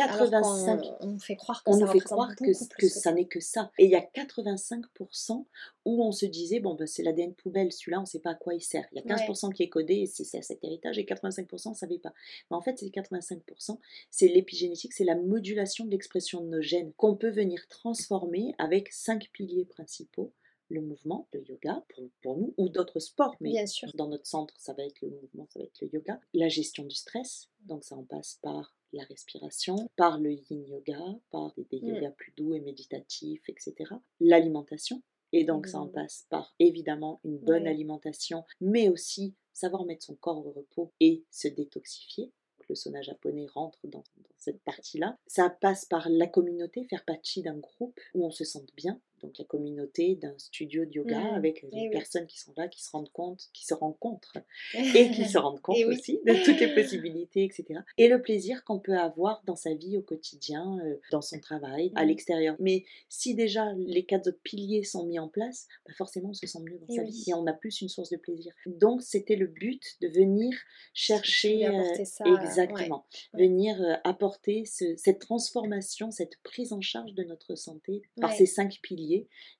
Alors 0.00 0.18
qu'on- 0.18 0.30
85 0.30 0.84
On, 1.00 1.18
fait 1.18 1.36
croire 1.36 1.62
que 1.64 1.70
on 1.70 1.74
ça 1.74 1.86
nous 1.86 1.92
fait 1.92 2.00
croire 2.00 2.34
que, 2.36 2.44
que 2.44 2.68
plus 2.68 2.88
ça 2.88 3.12
n'est 3.12 3.26
que 3.26 3.40
ça. 3.40 3.70
Et 3.78 3.84
il 3.84 3.90
y 3.90 3.96
a 3.96 4.00
85% 4.00 5.46
où 5.84 6.04
on 6.04 6.12
se 6.12 6.26
disait, 6.26 6.60
bon, 6.60 6.74
ben, 6.74 6.86
c'est 6.86 7.02
l'ADN 7.02 7.34
poubelle, 7.34 7.72
celui-là, 7.72 7.98
on 7.98 8.02
ne 8.02 8.06
sait 8.06 8.20
pas 8.20 8.30
à 8.30 8.34
quoi 8.34 8.54
il 8.54 8.60
sert. 8.60 8.86
Il 8.92 8.96
y 8.96 9.00
a 9.00 9.16
15% 9.16 9.52
qui 9.52 9.62
est 9.62 9.68
codé 9.68 9.94
et 9.94 10.06
c'est 10.06 10.24
cet 10.24 10.62
héritage, 10.62 10.98
et 10.98 11.04
85% 11.04 11.68
on 11.68 11.70
ne 11.70 11.74
savait 11.74 11.98
pas. 11.98 12.12
Mais 12.50 12.56
en 12.56 12.60
fait, 12.60 12.78
ces 12.78 12.90
85%, 12.90 13.78
c'est 14.10 14.28
l'épigénétique, 14.28 14.92
c'est 14.92 15.04
la 15.04 15.16
modulation 15.16 15.84
de 15.84 15.90
l'expression 15.90 16.40
de 16.42 16.48
nos 16.48 16.62
gènes 16.62 16.92
qu'on 16.94 17.16
peut 17.16 17.30
venir 17.30 17.66
transformer 17.68 18.54
avec 18.58 18.92
cinq 18.92 19.28
piliers 19.32 19.64
principaux. 19.64 20.32
Le 20.70 20.80
mouvement, 20.82 21.28
le 21.32 21.42
yoga, 21.48 21.84
pour, 21.88 22.04
pour 22.22 22.36
nous, 22.38 22.52
ou 22.58 22.68
d'autres 22.68 22.98
sports, 23.00 23.34
mais 23.40 23.50
Bien 23.50 23.66
sûr. 23.66 23.90
dans 23.94 24.08
notre 24.08 24.26
centre, 24.26 24.54
ça 24.58 24.74
va 24.74 24.84
être 24.84 25.00
le 25.00 25.08
mouvement, 25.10 25.46
ça 25.50 25.58
va 25.60 25.64
être 25.64 25.80
le 25.80 25.88
yoga. 25.92 26.20
La 26.34 26.48
gestion 26.48 26.84
du 26.84 26.94
stress, 26.94 27.48
donc 27.60 27.84
ça 27.84 27.96
en 27.96 28.04
passe 28.04 28.38
par 28.42 28.74
la 28.92 29.04
respiration, 29.04 29.90
par 29.96 30.18
le 30.18 30.32
yin 30.32 30.66
yoga, 30.66 30.98
par 31.30 31.52
des, 31.54 31.64
des 31.64 31.80
Mm. 31.80 31.88
yogas 31.94 32.10
plus 32.12 32.32
doux 32.36 32.54
et 32.54 32.60
méditatifs, 32.60 33.48
etc. 33.48 33.74
L'alimentation, 34.20 35.02
et 35.32 35.44
donc 35.44 35.66
ça 35.66 35.78
en 35.78 35.84
Évidemment. 35.84 36.02
passe 36.04 36.26
par 36.30 36.54
évidemment 36.58 37.20
une 37.24 37.38
bonne 37.38 37.66
alimentation, 37.66 38.44
mais 38.60 38.88
aussi 38.88 39.34
savoir 39.52 39.84
mettre 39.84 40.04
son 40.04 40.14
corps 40.16 40.46
au 40.46 40.52
repos 40.52 40.92
et 41.00 41.24
se 41.30 41.48
détoxifier. 41.48 42.32
Le 42.68 42.74
sauna 42.74 43.00
japonais 43.00 43.46
rentre 43.46 43.78
dans, 43.84 44.04
dans 44.18 44.28
cette 44.36 44.62
partie-là. 44.62 45.16
Ça 45.26 45.48
passe 45.48 45.86
par 45.86 46.08
la 46.10 46.26
communauté, 46.26 46.84
faire 46.84 47.04
partie 47.06 47.40
d'un 47.42 47.56
groupe 47.56 47.98
où 48.14 48.26
on 48.26 48.30
se 48.30 48.44
sente 48.44 48.74
bien. 48.76 49.00
Donc 49.22 49.36
la 49.38 49.44
communauté 49.44 50.14
d'un 50.16 50.34
studio 50.38 50.84
de 50.84 50.92
yoga 50.92 51.18
Mm. 51.20 51.34
avec 51.34 51.64
Eh 51.64 51.74
les 51.76 51.82
oui. 51.82 51.90
personnes 51.90 52.26
qui 52.26 52.38
sont 52.38 52.52
là, 52.56 52.68
qui 52.68 52.82
se 52.82 52.90
rendent 52.90 53.10
compte, 53.12 53.48
qui 53.52 53.64
se 53.64 53.74
rencontrent 53.74 54.38
et 54.96 55.10
qui 55.10 55.24
se 55.24 55.38
rendent 55.38 55.60
compte 55.60 55.76
Eh 55.78 55.84
oui. 55.86 55.94
aussi 55.96 56.20
de 56.24 56.34
toutes 56.44 56.60
les 56.60 56.74
possibilités, 56.74 57.44
etc. 57.44 57.80
Et 57.96 58.08
le 58.08 58.20
plaisir 58.22 58.64
qu'on 58.64 58.78
peut 58.78 58.96
avoir 58.98 59.42
dans 59.46 59.56
sa 59.56 59.74
vie 59.74 59.96
au 59.96 60.02
quotidien, 60.02 60.78
euh, 60.84 60.96
dans 61.10 61.22
son 61.22 61.40
travail, 61.40 61.92
à 61.96 62.04
Mm. 62.04 62.08
l'extérieur. 62.08 62.56
Mais 62.60 62.84
si 63.08 63.34
déjà 63.34 63.72
les 63.74 64.04
quatre 64.04 64.28
autres 64.28 64.40
piliers 64.42 64.84
sont 64.84 65.04
mis 65.06 65.18
en 65.18 65.28
place, 65.28 65.66
bah 65.86 65.92
forcément 65.96 66.30
on 66.30 66.34
se 66.34 66.46
sent 66.46 66.60
mieux 66.60 66.78
dans 66.78 66.86
Eh 66.88 66.96
sa 66.96 67.02
oui. 67.02 67.10
vie 67.10 67.24
et 67.30 67.34
on 67.34 67.46
a 67.46 67.52
plus 67.52 67.80
une 67.80 67.88
source 67.88 68.10
de 68.10 68.16
plaisir. 68.16 68.52
Donc 68.66 69.02
c'était 69.02 69.36
le 69.36 69.46
but 69.46 69.82
de 70.00 70.08
venir 70.08 70.52
chercher 70.92 71.66
euh, 71.66 72.04
ça, 72.04 72.24
euh, 72.26 72.36
exactement, 72.36 73.06
ouais. 73.34 73.46
venir 73.46 73.80
euh, 73.80 73.94
apporter 74.04 74.64
ce- 74.64 74.96
cette 74.96 75.20
transformation, 75.20 76.10
cette 76.10 76.36
prise 76.42 76.72
en 76.72 76.80
charge 76.80 77.14
de 77.14 77.22
notre 77.24 77.54
santé 77.54 78.02
par 78.20 78.30
Ouais. 78.30 78.36
ces 78.36 78.46
cinq 78.46 78.78
piliers. 78.82 79.07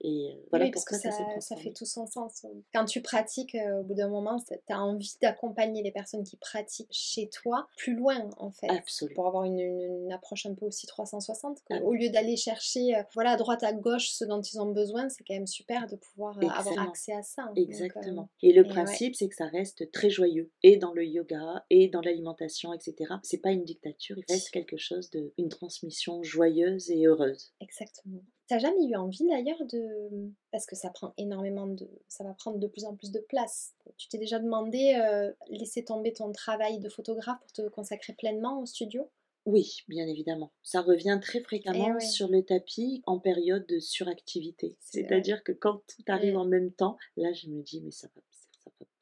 Et 0.01 0.31
euh, 0.31 0.41
voilà 0.51 0.67
oui, 0.67 0.71
parce 0.71 0.85
que 0.85 0.95
pourquoi 0.95 1.11
ça, 1.11 1.11
ça, 1.11 1.17
s'est 1.17 1.25
ça 1.25 1.31
transformé. 1.33 1.63
fait 1.63 1.73
tout 1.73 1.87
son 1.87 2.07
sens. 2.07 2.47
Quand 2.73 2.85
tu 2.85 3.03
pratiques, 3.03 3.55
euh, 3.55 3.81
au 3.81 3.83
bout 3.85 3.95
d'un 3.95 4.09
moment, 4.09 4.39
tu 4.39 4.55
as 4.73 4.83
envie 4.83 5.17
d'accompagner 5.21 5.83
les 5.83 5.91
personnes 5.91 6.25
qui 6.25 6.37
pratiquent 6.37 6.89
chez 6.91 7.29
toi 7.29 7.67
plus 7.77 7.95
loin, 7.95 8.29
en 8.39 8.51
fait. 8.51 8.69
Absolument. 8.71 9.15
Pour 9.15 9.27
avoir 9.27 9.45
une, 9.45 10.13
approche 10.13 10.47
un 10.47 10.55
peu 10.55 10.67
aussi 10.67 10.87
360. 10.87 11.59
que 11.65 11.75
Ah. 11.75 11.83
Au 11.83 11.95
lieu 11.95 12.09
d'aller 12.09 12.37
chercher 12.37 12.97
euh, 12.97 13.03
voilà, 13.15 13.33
à 13.33 13.37
droite, 13.37 13.63
à 13.63 13.73
gauche 13.73 14.11
ce 14.11 14.25
dont 14.25 14.41
ils 14.41 14.61
ont 14.61 14.73
besoin, 14.73 15.09
c'est 15.09 15.25
quand 15.25 15.35
même 15.35 15.47
super 15.47 15.87
de 15.87 15.97
pouvoir 15.97 16.39
avoir 16.39 16.89
accès 16.89 17.13
à 17.13 17.23
ça. 17.23 17.45
Donc, 17.47 17.59
Exactement. 17.59 18.23
euh, 18.23 18.49
et 18.49 18.53
le 18.53 18.65
principe, 18.65 19.15
c'est 19.15 19.29
que 19.29 19.35
ça 19.35 19.47
reste 19.47 19.91
très 19.93 20.11
joyeux, 20.11 20.51
et 20.63 20.77
dans 20.77 20.93
le 20.93 21.05
yoga, 21.05 21.65
et 21.71 21.89
dans 21.89 22.01
l'alimentation, 22.01 22.73
etc. 22.73 23.15
C'est 23.23 23.39
pas 23.39 23.51
une 23.51 23.65
dictature, 23.65 24.17
il 24.19 24.25
reste 24.29 24.51
quelque 24.51 24.77
chose 24.77 25.11
de, 25.11 25.33
une 25.39 25.49
transmission 25.49 26.23
joyeuse 26.23 26.91
et 26.91 27.07
heureuse. 27.07 27.53
Exactement. 27.61 28.23
T'as 28.49 28.59
jamais 28.59 28.87
eu 28.87 28.97
envie 28.97 29.27
d'ailleurs 29.29 29.63
de... 29.67 30.31
Parce 30.51 30.65
que 30.67 30.75
ça 30.75 30.91
prend 30.91 31.13
énormément 31.19 31.67
de... 31.67 31.89
Ça 32.09 32.25
va 32.25 32.33
prendre 32.35 32.59
de 32.59 32.67
plus 32.67 32.85
en 32.85 32.97
plus 32.97 33.13
de 33.13 33.21
place. 33.21 33.75
Tu 33.99 34.09
t'es 34.09 34.19
déjà 34.19 34.39
demandé 34.39 34.95
euh, 35.01 35.33
laisser 35.51 35.85
tomber 35.85 36.13
ton 36.13 36.33
travail 36.33 36.79
de 36.81 36.89
photographe 36.89 37.39
pour 37.41 37.53
te 37.53 37.69
consacrer 37.69 38.15
pleinement 38.15 38.61
au 38.61 38.67
studio? 38.67 39.09
Oui, 39.47 39.79
bien 39.89 40.07
évidemment. 40.07 40.51
Ça 40.63 40.83
revient 40.83 41.19
très 41.23 41.41
fréquemment 41.41 41.87
Eh 41.89 41.93
ouais. 41.95 42.01
sur 42.01 42.29
le 42.29 42.43
tapis 42.43 43.03
en 43.07 43.19
période 43.19 43.67
de 43.67 43.79
suractivité. 43.79 44.77
C'est-à-dire 44.81 45.43
que 45.43 45.53
quand 45.53 45.83
tout 45.87 46.03
arrive 46.09 46.35
Mm. 46.35 46.39
en 46.39 46.45
même 46.45 46.73
temps, 46.73 46.97
là 47.17 47.33
je 47.33 47.49
me 47.49 47.63
dis 47.63 47.81
mais 47.83 47.91
ça 47.91 48.09
va, 48.15 48.21
ça 48.21 48.21
va 48.21 48.28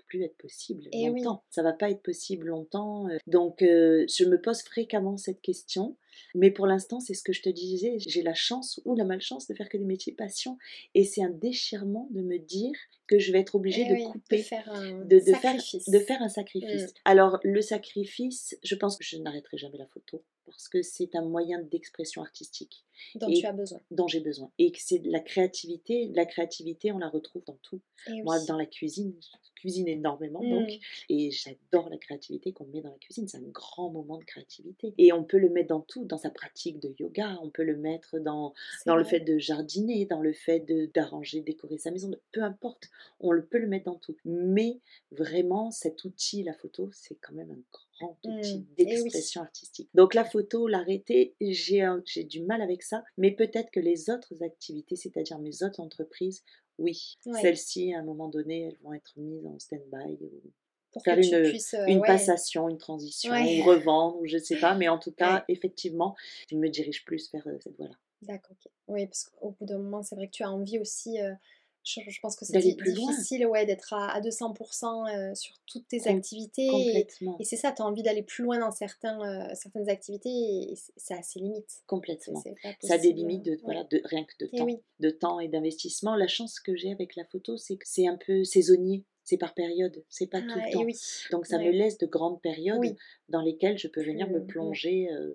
plus 0.07 0.23
être 0.23 0.37
possible 0.37 0.85
Eh 0.93 1.11
oui. 1.11 1.23
longtemps. 1.23 1.43
Ça 1.51 1.63
va 1.63 1.73
pas 1.73 1.91
être 1.91 2.03
possible 2.03 2.47
longtemps. 2.49 3.09
euh. 3.09 3.19
Donc 3.27 3.63
euh, 3.63 4.05
je 4.09 4.25
me 4.25 4.41
pose 4.41 4.63
fréquemment 4.63 5.17
cette 5.17 5.41
question. 5.43 5.97
Mais 6.35 6.51
pour 6.51 6.67
l'instant, 6.67 6.99
c'est 6.99 7.13
ce 7.13 7.23
que 7.23 7.33
je 7.35 7.43
te 7.43 7.51
disais, 7.51 7.97
j'ai 7.99 8.23
la 8.23 8.33
chance 8.33 8.81
ou 8.87 8.95
la 8.97 9.05
malchance 9.05 9.47
de 9.49 9.55
faire 9.55 9.69
que 9.69 9.77
des 9.77 9.85
métiers 9.85 10.15
passion. 10.15 10.57
Et 10.95 11.05
c'est 11.05 11.23
un 11.23 11.29
déchirement 11.31 12.09
de 12.11 12.23
me 12.23 12.39
dire 12.39 12.73
que 13.07 13.19
je 13.19 13.33
vais 13.33 13.41
être 13.41 13.55
obligée 13.55 13.85
Eh 13.87 13.91
de 13.91 13.95
oui, 13.95 14.05
couper 14.05 14.39
de 14.39 14.43
faire 14.43 14.69
un 14.73 15.05
de, 15.05 15.19
de 15.19 15.21
faire, 15.21 15.41
sacrifice. 15.43 15.89
de 15.91 15.99
faire 15.99 16.23
un 16.23 16.29
sacrifice. 16.31 16.83
Mm. 16.85 16.95
Alors, 17.05 17.39
le 17.45 17.61
sacrifice, 17.61 18.57
je 18.63 18.75
pense 18.75 18.97
que 18.97 19.05
je 19.05 19.19
n'arrêterai 19.19 19.59
jamais 19.59 19.77
la 19.79 19.87
photo 19.87 20.23
parce 20.47 20.69
que 20.69 20.81
c'est 20.81 21.15
un 21.17 21.23
moyen 21.25 21.61
d'expression 21.61 22.23
artistique 22.23 22.86
dont 23.17 23.29
et- 23.29 23.35
tu 23.41 23.47
as 23.47 23.53
besoin. 23.53 23.81
dont 23.91 24.07
j'ai 24.09 24.21
besoin. 24.21 24.51
Et 24.59 24.73
que 24.73 24.79
c'est 24.81 24.99
de 24.99 25.11
la 25.11 25.21
créativité. 25.21 26.11
La 26.15 26.27
créativité, 26.27 26.93
on 26.93 26.99
la 26.99 27.09
retrouve 27.09 27.45
dans 27.45 27.59
tout. 27.63 27.81
Moi, 28.25 28.39
oui. 28.39 28.47
dans 28.47 28.57
la 28.57 28.67
cuisine, 28.67 29.15
je 29.21 29.61
cuisine 29.61 29.89
énormément, 29.89 30.41
Mm. 30.43 30.51
donc, 30.51 30.71
et 31.09 31.31
j'adore 31.31 31.89
la 31.89 31.97
créativité 31.97 32.53
qu'on 32.53 32.67
met 32.67 32.83
dans 32.83 32.91
la 32.91 32.99
cuisine. 32.99 33.27
C'est 33.27 33.39
un 33.39 33.49
grand 33.53 33.91
moment 33.91 34.19
de 34.19 34.25
créativité. 34.25 34.93
Et 34.99 35.13
on 35.13 35.25
peut 35.25 35.39
le 35.39 35.49
mettre 35.49 35.69
dans 35.69 35.81
tout, 35.81 36.05
dans 36.05 36.19
sa 36.19 36.31
pratique 36.31 36.79
de 36.79 36.95
yoga, 37.01 37.39
on 37.43 37.51
peut 37.51 37.65
le 37.65 37.77
mettre 37.77 38.19
dans 38.19 38.53
dans 38.85 38.97
le 38.97 39.05
fait 39.05 39.21
de 39.21 39.39
jardiner, 39.39 40.05
dans 40.05 40.21
le 40.21 40.33
fait 40.33 40.61
de- 40.61 40.87
d'arranger, 40.95 41.41
décorer 41.41 41.79
sa 41.79 41.91
maison, 41.91 42.11
peu 42.33 42.43
importe, 42.43 42.91
on 43.21 43.33
le 43.33 43.45
peut 43.45 43.59
le 43.59 43.67
mettre 43.67 43.87
dans 43.87 43.99
tout. 43.99 44.17
Mais 44.25 44.79
vraiment, 45.11 45.71
cet 45.71 46.05
outil, 46.05 46.43
la 46.43 46.53
photo, 46.53 46.91
c'est 46.93 47.17
quand 47.21 47.33
même 47.35 47.51
un 47.51 47.63
grand 47.99 48.19
outil 48.25 48.59
Mm, 48.59 48.67
eh 48.79 48.85
oui. 48.85 48.87
d'expression 49.03 49.41
artistique. 49.41 49.89
Donc 49.95 50.15
la 50.15 50.25
photo, 50.25 50.69
l'arrêter, 50.69 51.35
j'ai 51.41 51.85
du 52.29 52.43
mal 52.43 52.61
avec 52.61 52.83
ça, 52.87 53.05
mais 53.19 53.31
peut-être 53.33 53.71
que 53.71 53.81
les 53.81 54.11
autres 54.11 54.43
activités, 54.43 54.97
c'est-à-dire 54.97 55.39
mes 55.39 55.63
autres 55.63 55.81
entreprises, 55.81 56.43
oui, 56.79 57.15
Ouais. 57.27 57.41
celles-ci, 57.41 57.95
à 57.95 57.99
un 58.01 58.05
moment 58.05 58.29
donné, 58.29 58.63
elles 58.69 58.79
vont 58.83 58.93
être 58.93 59.13
mises 59.19 59.47
en 59.47 59.59
stand-by 59.59 60.19
ou 60.23 60.31
Pour 60.93 61.03
faire 61.03 61.19
une- 61.19 61.43
puisses, 61.51 61.75
euh, 61.75 61.85
une 61.87 61.99
ouais, 62.01 62.07
passation, 62.07 62.69
une 62.69 62.79
transition, 62.79 63.33
Ouais. 63.33 63.61
ou 63.61 63.65
revendre, 63.65 64.19
ou 64.21 64.27
je 64.27 64.39
sais 64.39 64.59
pas, 64.59 64.75
mais 64.75 64.89
en 64.89 64.99
tout 64.99 65.13
cas, 65.13 65.45
effectivement, 65.49 66.15
je 66.51 66.57
me 66.57 66.69
dirige 66.69 67.05
plus 67.05 67.31
vers 67.33 67.47
euh, 67.49 67.59
cette 67.63 67.77
voie-là. 67.77 67.95
D'accord, 68.23 68.57
ok. 68.65 68.71
Oui, 68.89 69.07
parce 69.07 69.25
qu'au 69.25 69.51
bout 69.51 69.67
d'un 69.67 69.79
moment, 69.79 70.03
c'est 70.03 70.15
vrai 70.15 70.27
que 70.27 70.33
tu 70.33 70.43
as 70.43 70.51
envie 70.51 70.79
aussi. 70.79 71.21
euh, 71.21 71.35
je, 71.87 72.01
je 72.09 72.21
pense 72.21 72.37
que 72.37 72.45
c'est 72.45 72.61
loin. 72.61 73.11
difficile 73.11 73.47
ouais, 73.47 73.65
d'être 73.65 73.93
à, 73.95 74.11
à 74.13 74.21
200% 74.21 75.09
euh, 75.31 75.35
sur 75.35 75.55
toutes 75.67 75.87
tes 75.89 76.01
Com- 76.01 76.17
activités. 76.17 76.67
Et, 76.67 76.71
Complètement. 76.71 77.37
et 77.41 77.45
c'est 77.45 77.57
ça, 77.57 77.73
tu 77.73 77.81
as 77.83 77.85
envie 77.87 78.03
d'aller 78.03 78.23
plus 78.23 78.45
loin 78.45 78.59
dans 78.59 78.71
certains, 78.73 79.21
euh, 79.21 79.55
certaines 79.55 79.89
activités 79.89 80.29
et 80.29 80.75
c'est 80.97 81.15
à 81.15 81.23
ses 81.23 81.39
limites. 81.41 81.83
Complètement. 81.87 82.43
Ça 82.83 82.95
a 82.95 82.99
des 82.99 83.13
limites 83.13 83.45
de, 83.45 83.53
ouais. 83.53 83.59
voilà, 83.63 83.85
de, 83.85 84.01
rien 84.05 84.25
que 84.25 84.45
de 84.45 84.51
Eh 84.53 84.57
temps, 84.59 84.65
oui. 84.65 84.79
de 85.01 85.11
temps 85.11 85.41
et 85.41 85.49
d'investissement. 85.49 86.17
La 86.17 86.27
chance 86.29 86.61
que 86.61 86.75
j'ai 86.77 86.91
avec 86.93 87.17
la 87.17 87.25
photo, 87.25 87.57
c'est 87.57 87.77
que 87.77 87.87
c'est 87.89 88.07
un 88.09 88.17
peu 88.19 88.43
saisonnier. 88.45 89.05
C'est 89.27 89.37
par 89.37 89.53
période, 89.55 90.03
c'est 90.09 90.29
pas 90.29 90.41
tout 90.41 90.47
le 90.47 90.73
temps. 90.73 90.83
oui. 90.85 90.95
Donc 91.33 91.47
ça 91.47 91.59
Ouais. 91.59 91.67
me 91.67 91.73
laisse 91.73 91.99
de 91.99 92.07
grandes 92.07 92.41
périodes 92.41 92.79
Oui. 92.79 92.95
dans 93.29 93.43
lesquelles 93.43 93.77
je 93.77 93.89
peux 93.89 94.03
venir 94.03 94.31
me 94.31 94.47
plonger 94.47 95.11
euh, 95.13 95.35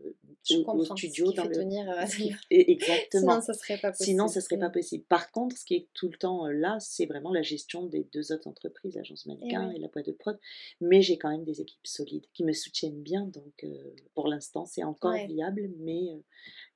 Je 0.50 0.58
au, 0.58 0.68
au 0.72 0.84
studio 0.86 1.32
dans 1.34 1.44
le. 1.44 1.52
tenir, 1.54 1.88
euh, 1.92 2.06
Exactement. 2.50 3.34
Sinon, 3.34 3.42
ça 3.42 3.54
serait 3.54 3.78
pas 3.78 3.90
possible. 3.92 4.06
Sinon, 4.06 4.28
ça 4.30 4.42
serait 4.42 4.58
pas 4.58 4.70
possible. 4.70 5.04
Par 5.04 5.30
contre, 5.32 5.58
ce 5.58 5.66
qui 5.66 5.76
est 5.76 5.88
tout 5.94 6.08
le 6.10 6.18
temps 6.18 6.48
euh, 6.48 6.52
là, 6.54 6.78
c'est 6.80 7.06
vraiment 7.06 7.32
la 7.34 7.42
gestion 7.42 7.86
des 7.86 8.06
deux 8.14 8.32
autres 8.32 8.48
entreprises, 8.48 8.96
l'agence 8.96 9.26
mannequin 9.26 9.68
oui. 9.70 9.76
et 9.76 9.80
la 9.80 9.90
boîte 9.90 10.06
de 10.08 10.14
prod. 10.14 10.40
Mais 10.80 11.02
j'ai 11.02 11.18
quand 11.18 11.30
même 11.30 11.44
des 11.44 11.60
équipes 11.62 11.86
solides 11.86 12.26
qui 12.34 12.44
me 12.46 12.54
soutiennent 12.54 13.02
bien. 13.02 13.26
Donc, 13.26 13.64
euh, 13.66 13.94
pour 14.16 14.28
l'instant, 14.30 14.66
c'est 14.66 14.84
encore 14.84 15.12
Ouais. 15.12 15.28
viable, 15.28 15.70
mais, 15.80 16.12
euh, 16.14 16.20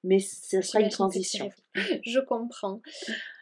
mais 0.03 0.19
ça 0.19 0.61
sera 0.61 0.81
une 0.81 0.89
transition. 0.89 1.49
Je 2.05 2.19
comprends. 2.19 2.81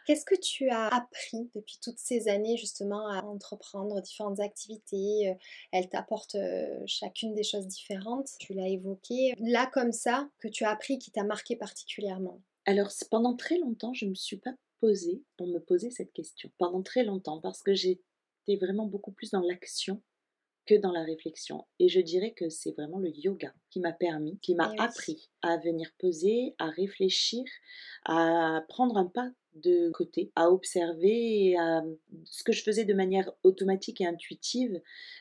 Qu'est-ce 0.06 0.24
que 0.26 0.38
tu 0.38 0.68
as 0.68 0.88
appris 0.88 1.50
depuis 1.54 1.78
toutes 1.82 1.98
ces 1.98 2.28
années 2.28 2.56
justement 2.56 3.08
à 3.08 3.22
entreprendre? 3.22 3.63
Différentes 4.02 4.40
activités 4.40 5.30
euh, 5.30 5.34
Elles 5.72 5.88
t'apportent 5.88 6.34
euh, 6.34 6.82
chacune 6.86 7.34
des 7.34 7.42
choses 7.42 7.66
différentes. 7.66 8.30
Tu 8.40 8.54
l'as 8.54 8.68
évoqué. 8.68 9.34
Là, 9.38 9.66
comme 9.72 9.92
ça, 9.92 10.28
que 10.40 10.48
tu 10.48 10.64
as 10.64 10.70
appris 10.70 10.98
qui 10.98 11.10
t'a 11.10 11.24
marqué 11.24 11.56
particulièrement 11.56 12.40
Alors, 12.66 12.90
pendant 13.10 13.34
très 13.34 13.58
longtemps, 13.58 13.94
je 13.94 14.04
ne 14.04 14.10
me 14.10 14.14
suis 14.14 14.38
pas 14.38 14.54
posée 14.80 15.22
pour 15.36 15.46
me 15.46 15.58
poser 15.58 15.90
cette 15.90 16.12
question. 16.12 16.50
Pendant 16.58 16.82
très 16.82 17.04
longtemps, 17.04 17.40
parce 17.40 17.62
que 17.62 17.74
j'étais 17.74 18.56
vraiment 18.60 18.86
beaucoup 18.86 19.12
plus 19.12 19.30
dans 19.30 19.40
l'action 19.40 20.02
que 20.66 20.74
dans 20.74 20.92
la 20.92 21.02
réflexion. 21.02 21.66
Et 21.78 21.88
je 21.88 22.00
dirais 22.00 22.32
que 22.32 22.48
c'est 22.48 22.72
vraiment 22.72 22.98
le 22.98 23.10
yoga 23.10 23.52
qui 23.70 23.80
m'a 23.80 23.92
permis, 23.92 24.38
qui 24.40 24.54
m'a 24.54 24.70
oui. 24.70 24.76
appris 24.78 25.30
à 25.42 25.58
venir 25.58 25.90
poser, 25.98 26.54
à 26.58 26.70
réfléchir, 26.70 27.44
à 28.06 28.62
prendre 28.68 28.96
un 28.96 29.06
pas 29.06 29.30
de 29.54 29.90
côté, 29.90 30.32
à 30.36 30.50
observer 30.50 31.48
et 31.50 31.56
à 31.58 31.84
ce 32.24 32.42
que 32.42 32.52
je 32.52 32.62
faisais 32.62 32.84
de 32.84 32.94
manière 32.94 33.32
automatique 33.44 34.00
et 34.00 34.06
intuitive, 34.06 34.80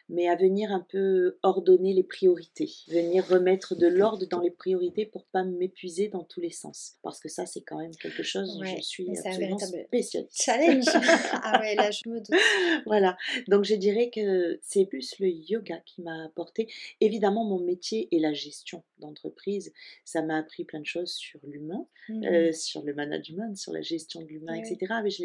mais 0.10 0.28
à 0.28 0.36
venir 0.36 0.72
un 0.72 0.80
peu 0.80 1.38
ordonner 1.44 1.94
les 1.94 2.04
priorités, 2.04 2.72
venir 2.88 3.28
remettre 3.28 3.76
de 3.76 3.88
l'ordre 3.88 4.26
dans 4.28 4.40
les 4.42 4.52
priorités 4.52 5.06
pour 5.06 5.26
pas 5.26 5.44
m'épuiser 5.44 6.08
dans 6.08 6.24
tous 6.24 6.42
les 6.42 6.50
sens. 6.50 6.94
Parce 7.04 7.20
que 7.20 7.30
ça, 7.30 7.46
c'est 7.46 7.62
quand 7.62 7.78
même 7.80 7.96
quelque 7.96 8.24
chose 8.24 8.54
dont 8.56 8.62
Ouais, 8.62 8.76
je 8.78 8.82
suis 8.84 9.08
absolument 9.18 9.58
spécialiste. 9.60 10.32
Challenge 10.44 10.86
Ah 11.44 11.60
ouais, 11.62 11.76
là, 11.76 11.92
je 11.92 12.08
me 12.10 12.18
doute. 12.20 12.30
Voilà, 12.86 13.18
donc 13.48 13.64
je 13.66 13.76
dirais 13.76 14.10
que 14.10 14.60
c'est 14.62 14.86
plus 14.86 15.16
le 15.20 15.28
yoga 15.30 15.80
qui 15.86 16.02
m'a 16.02 16.26
apporté. 16.26 16.68
Évidemment, 17.02 17.46
mon 17.46 17.60
métier 17.60 18.08
et 18.12 18.20
la 18.20 18.34
gestion 18.34 18.84
d'entreprise, 19.00 19.74
ça 20.06 20.22
m'a 20.22 20.38
appris 20.38 20.64
plein 20.66 20.80
de 20.80 20.86
choses 20.86 21.12
sur 21.12 21.40
l'humain, 21.44 21.86
Mhm. 22.10 22.24
euh, 22.26 22.52
sur 22.52 22.84
le 22.84 22.94
management, 22.94 23.56
sur 23.56 23.72
la 23.72 23.82
gestion 23.82 24.22
de 24.24 24.30
l'humain, 24.30 24.60
oui. 24.60 24.72
etc. 24.72 24.94
Mais 25.04 25.10
je, 25.10 25.24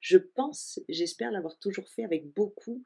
je 0.00 0.18
pense, 0.18 0.80
j'espère 0.88 1.30
l'avoir 1.30 1.58
toujours 1.58 1.88
fait 1.88 2.04
avec 2.04 2.32
beaucoup 2.32 2.82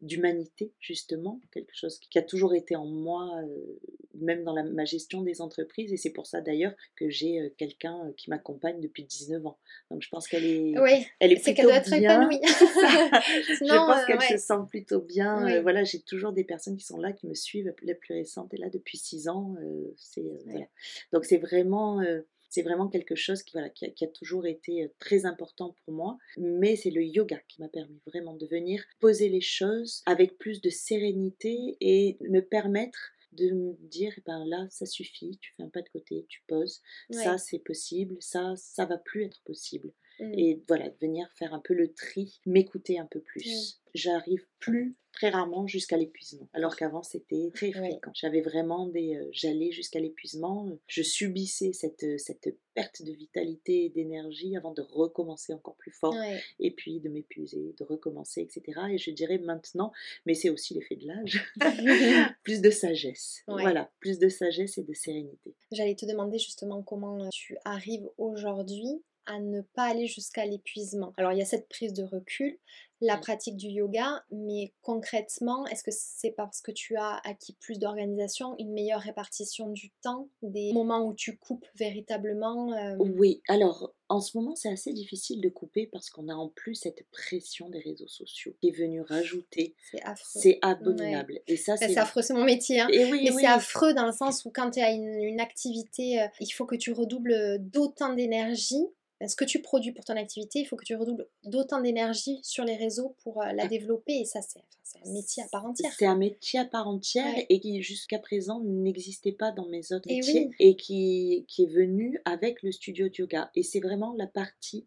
d'humanité 0.00 0.72
justement 0.78 1.40
quelque 1.50 1.74
chose 1.74 1.98
qui 1.98 2.18
a 2.18 2.22
toujours 2.22 2.54
été 2.54 2.76
en 2.76 2.86
moi 2.86 3.40
euh, 3.42 3.78
même 4.14 4.44
dans 4.44 4.54
la- 4.54 4.62
ma 4.62 4.84
gestion 4.84 5.22
des 5.22 5.40
entreprises 5.40 5.92
et 5.92 5.96
c'est 5.96 6.12
pour 6.12 6.26
ça 6.26 6.40
d'ailleurs 6.40 6.72
que 6.94 7.10
j'ai 7.10 7.40
euh, 7.40 7.50
quelqu'un 7.58 8.06
euh, 8.06 8.12
qui 8.16 8.30
m'accompagne 8.30 8.80
depuis 8.80 9.04
19 9.04 9.44
ans 9.44 9.58
donc 9.90 10.02
je 10.02 10.08
pense 10.08 10.28
qu'elle 10.28 10.44
est 10.44 10.78
Oui, 10.78 11.06
elle 11.18 11.32
est 11.32 11.36
c'est 11.36 11.54
plutôt 11.54 11.56
qu'elle 11.56 11.66
doit 11.66 11.74
être 11.76 11.98
bien 11.98 12.30
épanouie. 12.30 12.40
je 12.42 13.74
pense 13.74 14.02
euh, 14.02 14.06
qu'elle 14.06 14.18
ouais. 14.18 14.38
se 14.38 14.38
sent 14.38 14.54
plutôt 14.70 15.00
bien. 15.00 15.44
Oui. 15.44 15.60
Voilà, 15.60 15.84
j'ai 15.84 16.00
toujours 16.00 16.32
des 16.32 16.44
personnes 16.44 16.76
qui 16.76 16.84
sont 16.84 16.98
là, 16.98 17.12
qui 17.12 17.26
me 17.26 17.34
suivent. 17.34 17.72
La 17.82 17.94
plus 17.94 18.14
récente 18.14 18.54
est 18.54 18.58
là 18.58 18.70
depuis 18.70 18.96
six 18.96 19.28
ans. 19.28 19.56
c'est 19.96 20.24
voilà. 20.46 20.66
Donc 21.12 21.24
c'est 21.24 21.38
vraiment, 21.38 22.00
c'est 22.48 22.62
vraiment 22.62 22.88
quelque 22.88 23.14
chose 23.14 23.42
qui 23.42 23.52
voilà, 23.52 23.68
qui 23.70 23.84
a, 23.86 23.90
qui 23.90 24.04
a 24.04 24.08
toujours 24.08 24.46
été 24.46 24.84
euh, 24.84 24.88
très 24.98 25.26
important 25.26 25.74
pour 25.84 25.94
moi. 25.94 26.16
Mais 26.38 26.76
c'est 26.76 26.90
le 26.90 27.02
yoga 27.02 27.40
qui 27.48 27.60
m'a 27.60 27.68
permis 27.68 28.00
vraiment 28.06 28.34
de 28.34 28.46
venir 28.46 28.82
poser 29.00 29.28
les 29.28 29.40
choses 29.40 30.02
avec 30.06 30.38
plus 30.38 30.60
de 30.60 30.70
sérénité 30.70 31.76
et 31.80 32.16
me 32.20 32.40
permettre 32.40 33.12
de 33.32 33.50
me 33.50 33.74
dire, 33.80 34.14
eh 34.16 34.22
ben 34.24 34.46
là, 34.46 34.66
ça 34.70 34.86
suffit, 34.86 35.36
tu 35.42 35.52
fais 35.54 35.62
un 35.62 35.68
pas 35.68 35.82
de 35.82 35.88
côté, 35.90 36.24
tu 36.28 36.42
poses, 36.46 36.80
Ouais. 37.10 37.22
ça 37.22 37.36
c'est 37.36 37.58
possible, 37.58 38.16
ça, 38.20 38.54
ça 38.56 38.86
va 38.86 38.96
plus 38.96 39.24
être 39.24 39.42
possible 39.44 39.92
Mm. 40.20 40.32
et 40.38 40.62
voilà, 40.68 40.88
de 40.88 40.96
venir 41.00 41.28
faire 41.36 41.52
un 41.54 41.60
peu 41.60 41.74
le 41.74 41.92
tri, 41.92 42.40
m'écouter 42.46 42.98
un 42.98 43.06
peu 43.06 43.20
plus. 43.20 43.80
J'arrive 43.94 44.46
plus 44.58 44.94
très 45.12 45.30
rarement 45.30 45.66
jusqu'à 45.66 45.96
l'épuisement, 45.96 46.48
alors 46.52 46.76
qu'avant 46.76 47.02
c'était 47.02 47.50
très 47.54 47.72
fréquent. 47.72 48.10
J'avais 48.14 48.42
vraiment 48.42 48.86
des, 48.88 49.16
euh, 49.16 49.26
j'allais 49.32 49.70
jusqu'à 49.72 49.98
l'épuisement, 50.00 50.68
je 50.86 51.02
subissais 51.02 51.72
cette 51.72 52.02
euh, 52.04 52.18
cette 52.18 52.54
perte 52.74 53.02
de 53.02 53.12
vitalité 53.12 53.86
et 53.86 53.88
d'énergie 53.88 54.54
avant 54.56 54.74
de 54.74 54.82
recommencer 54.82 55.54
encore 55.54 55.76
plus 55.76 55.92
fort, 55.92 56.12
Ouais. 56.14 56.38
et 56.60 56.70
puis 56.70 57.00
de 57.00 57.08
m'épuiser, 57.08 57.74
de 57.78 57.84
recommencer, 57.84 58.42
etc. 58.42 58.78
Et 58.90 58.98
je 58.98 59.10
dirais 59.10 59.38
maintenant, 59.38 59.92
mais 60.26 60.34
c'est 60.34 60.50
aussi 60.50 60.74
l'effet 60.74 60.96
de 60.96 61.06
l'âge, 61.06 61.42
plus 62.42 62.60
de 62.60 62.68
sagesse. 62.70 63.42
Ouais. 63.48 63.62
Voilà, 63.62 63.90
plus 64.00 64.18
de 64.18 64.28
sagesse 64.28 64.76
et 64.76 64.82
de 64.82 64.92
sérénité. 64.92 65.54
J'allais 65.72 65.94
te 65.94 66.04
demander 66.04 66.38
justement 66.38 66.82
comment 66.82 67.28
tu 67.30 67.56
arrives 67.64 68.06
aujourd'hui 68.18 69.02
à 69.26 69.38
ne 69.40 69.60
pas 69.60 69.84
aller 69.84 70.06
jusqu'à 70.06 70.46
l'épuisement. 70.46 71.12
Alors 71.16 71.32
il 71.32 71.38
y 71.38 71.42
a 71.42 71.46
cette 71.46 71.68
prise 71.68 71.92
de 71.92 72.04
recul, 72.04 72.58
la 73.02 73.18
Mm. 73.18 73.20
pratique 73.20 73.56
du 73.58 73.66
yoga, 73.68 74.24
mais 74.30 74.72
concrètement, 74.80 75.66
est-ce 75.66 75.82
que 75.82 75.90
c'est 75.92 76.30
parce 76.30 76.62
que 76.62 76.70
tu 76.72 76.96
as 76.96 77.20
acquis 77.24 77.54
plus 77.60 77.78
d'organisation, 77.78 78.54
une 78.58 78.72
meilleure 78.72 79.00
répartition 79.02 79.68
du 79.68 79.90
temps, 80.02 80.28
des 80.42 80.72
moments 80.72 81.04
où 81.06 81.12
tu 81.14 81.36
coupes 81.36 81.66
véritablement 81.74 82.72
euh, 82.72 82.96
Oui, 82.98 83.42
alors 83.48 83.92
en 84.08 84.20
ce 84.20 84.38
moment 84.38 84.54
c'est 84.54 84.70
assez 84.70 84.92
difficile 84.92 85.40
de 85.40 85.48
couper 85.48 85.86
parce 85.92 86.08
qu'on 86.10 86.28
a 86.28 86.34
en 86.34 86.48
plus 86.48 86.74
cette 86.76 87.04
pression 87.10 87.68
des 87.68 87.80
réseaux 87.80 88.06
sociaux 88.08 88.54
qui 88.60 88.68
est 88.68 88.76
venue 88.76 89.02
rajouter. 89.02 89.74
C'est 89.90 90.02
affreux. 90.02 90.40
C'est 90.40 90.58
abominable. 90.62 91.40
Et 91.48 91.56
ça 91.56 91.74
Enfin, 91.74 91.86
c'est. 91.88 91.94
c'est 91.94 92.00
affreux, 92.00 92.22
c'est 92.22 92.34
mon 92.34 92.44
métier. 92.44 92.80
hein. 92.80 92.88
Et 92.92 93.04
oui, 93.10 93.20
Mais 93.24 93.30
oui. 93.32 93.42
c'est 93.42 93.46
affreux 93.48 93.92
dans 93.94 94.06
le 94.06 94.12
sens 94.12 94.44
où 94.46 94.50
quand 94.50 94.70
tu 94.70 94.80
as 94.80 94.92
une, 94.92 95.06
une 95.22 95.40
activité, 95.40 96.22
euh, 96.22 96.26
il 96.40 96.50
faut 96.50 96.64
que 96.66 96.76
tu 96.76 96.92
redoubles 96.92 97.58
d'autant 97.60 98.14
d'énergie. 98.14 98.86
Ce 99.26 99.34
que 99.34 99.44
tu 99.46 99.62
produis 99.62 99.92
pour 99.92 100.04
ton 100.04 100.14
activité, 100.16 100.58
il 100.60 100.66
faut 100.66 100.76
que 100.76 100.84
tu 100.84 100.94
redoubles 100.94 101.26
d'autant 101.44 101.80
d'énergie 101.80 102.38
sur 102.42 102.64
les 102.64 102.76
réseaux 102.76 103.16
pour 103.22 103.42
euh, 103.42 103.52
la 103.52 103.64
Ah. 103.64 103.66
développer. 103.68 104.12
Et 104.20 104.24
ça, 104.26 104.42
c'est 104.42 104.58
enfin, 104.84 105.08
un 105.08 105.12
métier 105.12 105.42
à 105.42 105.48
part 105.48 105.64
entière. 105.64 105.92
C'est 105.98 106.04
un 106.06 106.16
métier 106.16 106.60
à 106.60 106.64
part 106.66 106.86
entière 106.86 107.24
Ouais. 107.34 107.46
et 107.48 107.58
qui 107.60 107.82
jusqu'à 107.82 108.18
présent 108.18 108.60
n'existait 108.62 109.32
pas 109.32 109.52
dans 109.52 109.66
mes 109.68 109.92
autres 109.92 110.10
Et 110.10 110.16
métiers 110.16 110.46
oui. 110.48 110.54
et 110.58 110.76
qui, 110.76 111.44
qui 111.48 111.62
est 111.64 111.72
venu 111.72 112.20
avec 112.26 112.62
le 112.62 112.72
studio 112.72 113.08
de 113.08 113.14
yoga. 113.16 113.50
Et 113.54 113.62
c'est 113.62 113.80
vraiment 113.80 114.12
la 114.18 114.26
partie. 114.26 114.86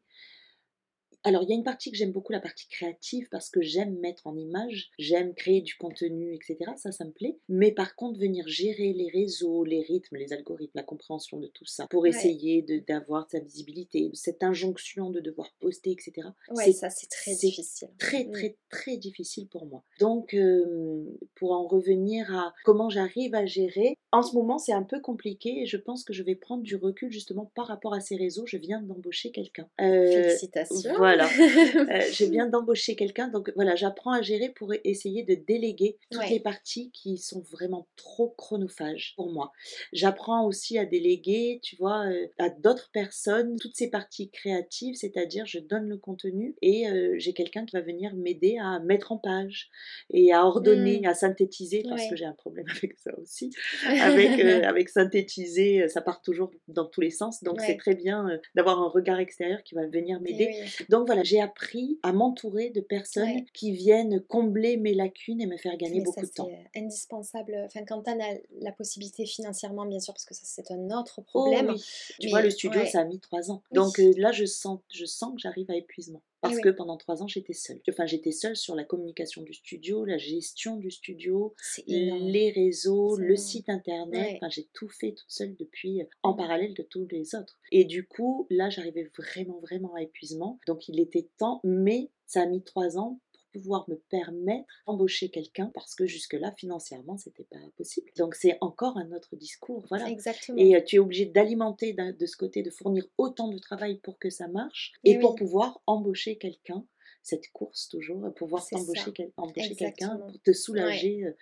Alors, 1.24 1.44
il 1.44 1.50
y 1.50 1.52
a 1.52 1.56
une 1.56 1.64
partie 1.64 1.92
que 1.92 1.98
j'aime 1.98 2.12
beaucoup, 2.12 2.32
la 2.32 2.40
partie 2.40 2.68
créative, 2.70 3.28
parce 3.30 3.50
que 3.50 3.62
j'aime 3.62 3.98
mettre 4.00 4.26
en 4.26 4.38
image, 4.38 4.90
j'aime 4.98 5.34
créer 5.34 5.62
du 5.62 5.76
contenu, 5.76 6.34
etc. 6.34 6.72
Ça, 6.78 6.92
ça 6.92 7.04
me 7.06 7.12
plaît. 7.12 7.38
Mais 7.50 7.72
par 7.74 7.96
contre, 7.96 8.20
venir 8.20 8.48
gérer 8.48 8.94
les 8.94 9.10
réseaux, 9.10 9.64
les 9.66 9.82
rythmes, 9.82 10.16
les 10.16 10.32
algorithmes, 10.32 10.72
la 10.76 10.84
compréhension 10.84 11.38
de 11.40 11.48
tout 11.48 11.66
ça, 11.66 11.88
pour 11.90 12.04
Ouais. 12.04 12.10
essayer 12.10 12.62
d'avoir 12.88 13.30
sa 13.30 13.40
visibilité, 13.40 14.10
cette 14.14 14.44
injonction 14.44 15.10
de 15.10 15.20
devoir 15.20 15.54
poster, 15.60 15.92
etc. 15.92 16.28
Ouais, 16.52 16.64
c'est 16.66 16.72
ça, 16.74 16.90
c'est 16.90 17.10
très 17.10 17.36
difficile. 17.36 17.90
très 17.98 18.24
Mm. 18.24 18.32
très 18.32 18.58
très 18.70 18.98
difficile 18.98 19.48
pour 19.50 19.66
moi. 19.66 19.84
Donc 20.00 20.34
euh, 20.34 21.04
pour 21.36 21.52
en 21.52 21.68
revenir 21.68 22.34
à 22.36 22.54
comment 22.64 22.90
j'arrive 22.90 23.36
à 23.36 23.46
gérer, 23.46 23.96
en 24.12 24.22
ce 24.22 24.36
moment 24.36 24.58
c'est 24.58 24.72
un 24.74 24.84
peu 24.84 25.00
compliqué 25.02 25.62
et 25.62 25.66
je 25.66 25.78
pense 25.78 26.04
que 26.04 26.14
je 26.14 26.24
vais 26.24 26.36
prendre 26.36 26.64
du 26.64 26.76
recul 26.76 27.12
justement 27.12 27.52
par 27.56 27.68
rapport 27.68 27.94
à 27.94 28.00
ces 28.00 28.16
réseaux. 28.16 28.46
Je 28.46 28.58
viens 28.58 28.82
d'embaucher 28.82 29.32
quelqu'un. 29.32 29.68
Euh, 29.82 30.06
Félicitations. 30.12 30.94
voilà. 30.96 31.09
Euh, 31.90 32.02
je 32.12 32.26
viens 32.26 32.48
d'embaucher 32.48 32.96
quelqu'un, 32.96 33.28
donc 33.30 33.52
voilà, 33.56 33.76
j'apprends 33.76 34.12
à 34.12 34.22
gérer 34.22 34.50
pour 34.50 34.74
essayer 34.84 35.24
de 35.24 35.36
déléguer 35.36 35.98
toutes 36.12 36.22
Ouais. 36.22 36.30
les 36.30 36.40
parties 36.40 36.92
qui 36.92 37.18
sont 37.18 37.42
vraiment 37.52 37.88
trop 37.96 38.30
chronophages 38.38 39.14
pour 39.16 39.32
moi. 39.32 39.52
J'apprends 39.94 40.46
aussi 40.46 40.78
à 40.78 40.86
déléguer, 40.86 41.60
tu 41.64 41.76
vois, 41.78 42.06
euh, 42.08 42.28
à 42.38 42.50
d'autres 42.50 42.90
personnes 42.92 43.56
toutes 43.60 43.76
ces 43.76 43.90
parties 43.90 44.30
créatives, 44.30 44.96
c'est-à-dire 44.96 45.46
je 45.46 45.60
donne 45.60 45.88
le 45.90 45.98
contenu 45.98 46.56
et 46.62 46.88
euh, 46.90 47.16
j'ai 47.18 47.34
quelqu'un 47.34 47.66
qui 47.66 47.76
va 47.76 47.82
venir 47.82 48.14
m'aider 48.16 48.58
à 48.62 48.80
mettre 48.80 49.12
en 49.12 49.18
page 49.18 49.70
et 50.12 50.32
à 50.34 50.46
ordonner, 50.46 51.00
Mm. 51.02 51.06
à 51.06 51.14
synthétiser, 51.14 51.84
parce 51.88 52.02
Ouais. 52.04 52.10
que 52.10 52.16
j'ai 52.16 52.26
un 52.26 52.34
problème 52.34 52.66
avec 52.70 52.94
ça 53.00 53.12
aussi. 53.20 53.50
Avec, 54.30 54.40
euh, 54.40 54.64
avec 54.64 54.90
synthétiser, 54.90 55.88
ça 55.88 56.02
part 56.02 56.22
toujours 56.22 56.52
dans 56.68 56.86
tous 56.86 57.02
les 57.02 57.10
sens, 57.12 57.44
donc 57.44 57.60
Ouais. 57.60 57.66
c'est 57.68 57.78
très 57.78 57.96
bien 57.96 58.28
d'avoir 58.56 58.80
un 58.82 58.88
regard 58.90 59.20
extérieur 59.20 59.64
qui 59.64 59.76
va 59.76 59.86
venir 59.88 60.18
Et 60.18 60.22
m'aider. 60.22 60.50
oui. 60.52 60.86
Donc 60.90 60.99
voilà, 61.06 61.24
j'ai 61.24 61.40
appris 61.42 62.00
à 62.04 62.12
m'entourer 62.14 62.70
de 62.70 62.82
personnes 62.82 63.24
Ouais. 63.30 63.46
qui 63.54 63.72
viennent 63.72 64.22
combler 64.22 64.78
mes 64.78 64.94
lacunes 64.94 65.42
et 65.42 65.46
me 65.46 65.58
faire 65.58 65.76
gagner 65.78 66.00
Mais 66.00 66.04
beaucoup 66.06 66.22
ça, 66.22 66.28
de 66.28 66.32
temps. 66.32 66.50
c'est 66.74 66.80
indispensable. 66.80 67.56
Enfin, 67.66 67.84
quand 67.86 68.04
tu 68.04 68.10
as 68.12 68.16
la, 68.62 68.72
possibilité 68.72 69.26
financièrement, 69.26 69.86
bien 69.86 70.00
sûr, 70.00 70.14
parce 70.14 70.26
que 70.26 70.34
ça, 70.34 70.42
c'est 70.46 70.72
un 70.72 70.90
autre 70.98 71.16
Oh 71.20 71.22
problème. 71.24 71.70
oui. 71.72 71.84
Tu 72.20 72.26
Mais, 72.28 72.30
vois, 72.32 72.42
le 72.42 72.50
studio, 72.50 72.80
ouais. 72.80 72.88
ça 72.88 73.02
a 73.02 73.06
mis 73.06 73.20
trois 73.20 73.52
ans. 73.52 73.62
Oui. 73.72 73.76
Donc 73.76 74.00
euh, 74.00 74.14
là, 74.18 74.32
je 74.32 74.46
sens, 74.46 74.80
je 74.94 75.06
sens 75.06 75.34
que 75.36 75.40
j'arrive 75.42 75.70
à 75.72 75.76
épuisement. 75.76 76.22
Parce 76.42 76.56
oui. 76.56 76.62
que 76.62 76.70
pendant 76.70 76.96
trois 76.98 77.22
ans, 77.22 77.28
j'étais 77.28 77.54
seule. 77.54 77.82
Enfin, 77.90 78.06
j'étais 78.06 78.32
seule 78.32 78.56
sur 78.56 78.76
la 78.76 78.86
communication 78.86 79.42
du 79.42 79.54
studio, 79.54 80.06
la 80.06 80.18
gestion 80.18 80.78
du 80.78 80.90
studio, 80.90 81.54
les 81.88 82.52
réseaux, 82.52 83.18
le 83.18 83.36
site 83.36 83.70
internet. 83.70 84.22
Ouais. 84.22 84.34
Enfin, 84.38 84.50
j'ai 84.50 84.68
tout 84.74 84.88
fait 84.88 85.14
toute 85.14 85.30
seule 85.30 85.56
depuis, 85.56 86.02
euh, 86.02 86.06
en 86.24 86.34
parallèle 86.34 86.74
de 86.74 86.84
tous 86.84 87.08
les 87.12 87.36
autres. 87.36 87.58
Et 87.72 87.84
du 87.84 88.08
coup, 88.08 88.48
là, 88.50 88.70
j'arrivais 88.70 89.10
vraiment, 89.18 89.60
vraiment 89.60 89.94
à 89.96 90.02
épuisement. 90.02 90.60
Donc, 90.66 90.88
il 90.88 91.00
était 91.00 91.28
temps, 91.38 91.60
mais 91.64 92.10
ça 92.26 92.44
a 92.44 92.46
mis 92.46 92.64
trois 92.64 92.98
ans 92.98 93.20
pouvoir 93.52 93.90
me 93.90 93.96
permettre 93.96 94.66
d'embaucher 94.88 95.30
quelqu'un 95.30 95.72
parce 95.74 95.96
que 95.96 96.06
jusque-là, 96.06 96.54
financièrement, 96.58 97.18
c'était 97.18 97.46
pas 97.46 97.58
possible. 97.78 98.12
Donc 98.18 98.36
c'est 98.36 98.58
encore 98.62 98.98
un 98.98 99.12
autre 99.12 99.36
discours, 99.36 99.86
voilà. 99.90 100.10
Exactement. 100.10 100.58
Et 100.58 100.76
euh, 100.76 100.82
tu 100.86 100.98
es 100.98 101.00
obligé 101.00 101.26
d'alimenter 101.26 101.94
de 101.94 102.26
ce 102.26 102.38
côté, 102.38 102.62
de 102.64 102.70
fournir 102.70 103.06
autant 103.18 103.48
de 103.48 103.58
travail 103.58 103.98
pour 103.98 104.20
que 104.20 104.30
ça 104.30 104.48
marche 104.48 104.94
et, 105.04 105.20
pour 105.20 105.36
pouvoir 105.36 105.82
embaucher 105.86 106.38
quelqu'un 106.38 106.86
cette 107.24 107.50
course 107.52 107.90
toujours, 107.90 108.34
pouvoir 108.36 108.66
t'embaucher 108.68 109.12
quelqu'un 109.76 110.18
pour 110.18 110.42
te 110.42 110.54
soulager. 110.54 111.24
Euh, 111.24 111.34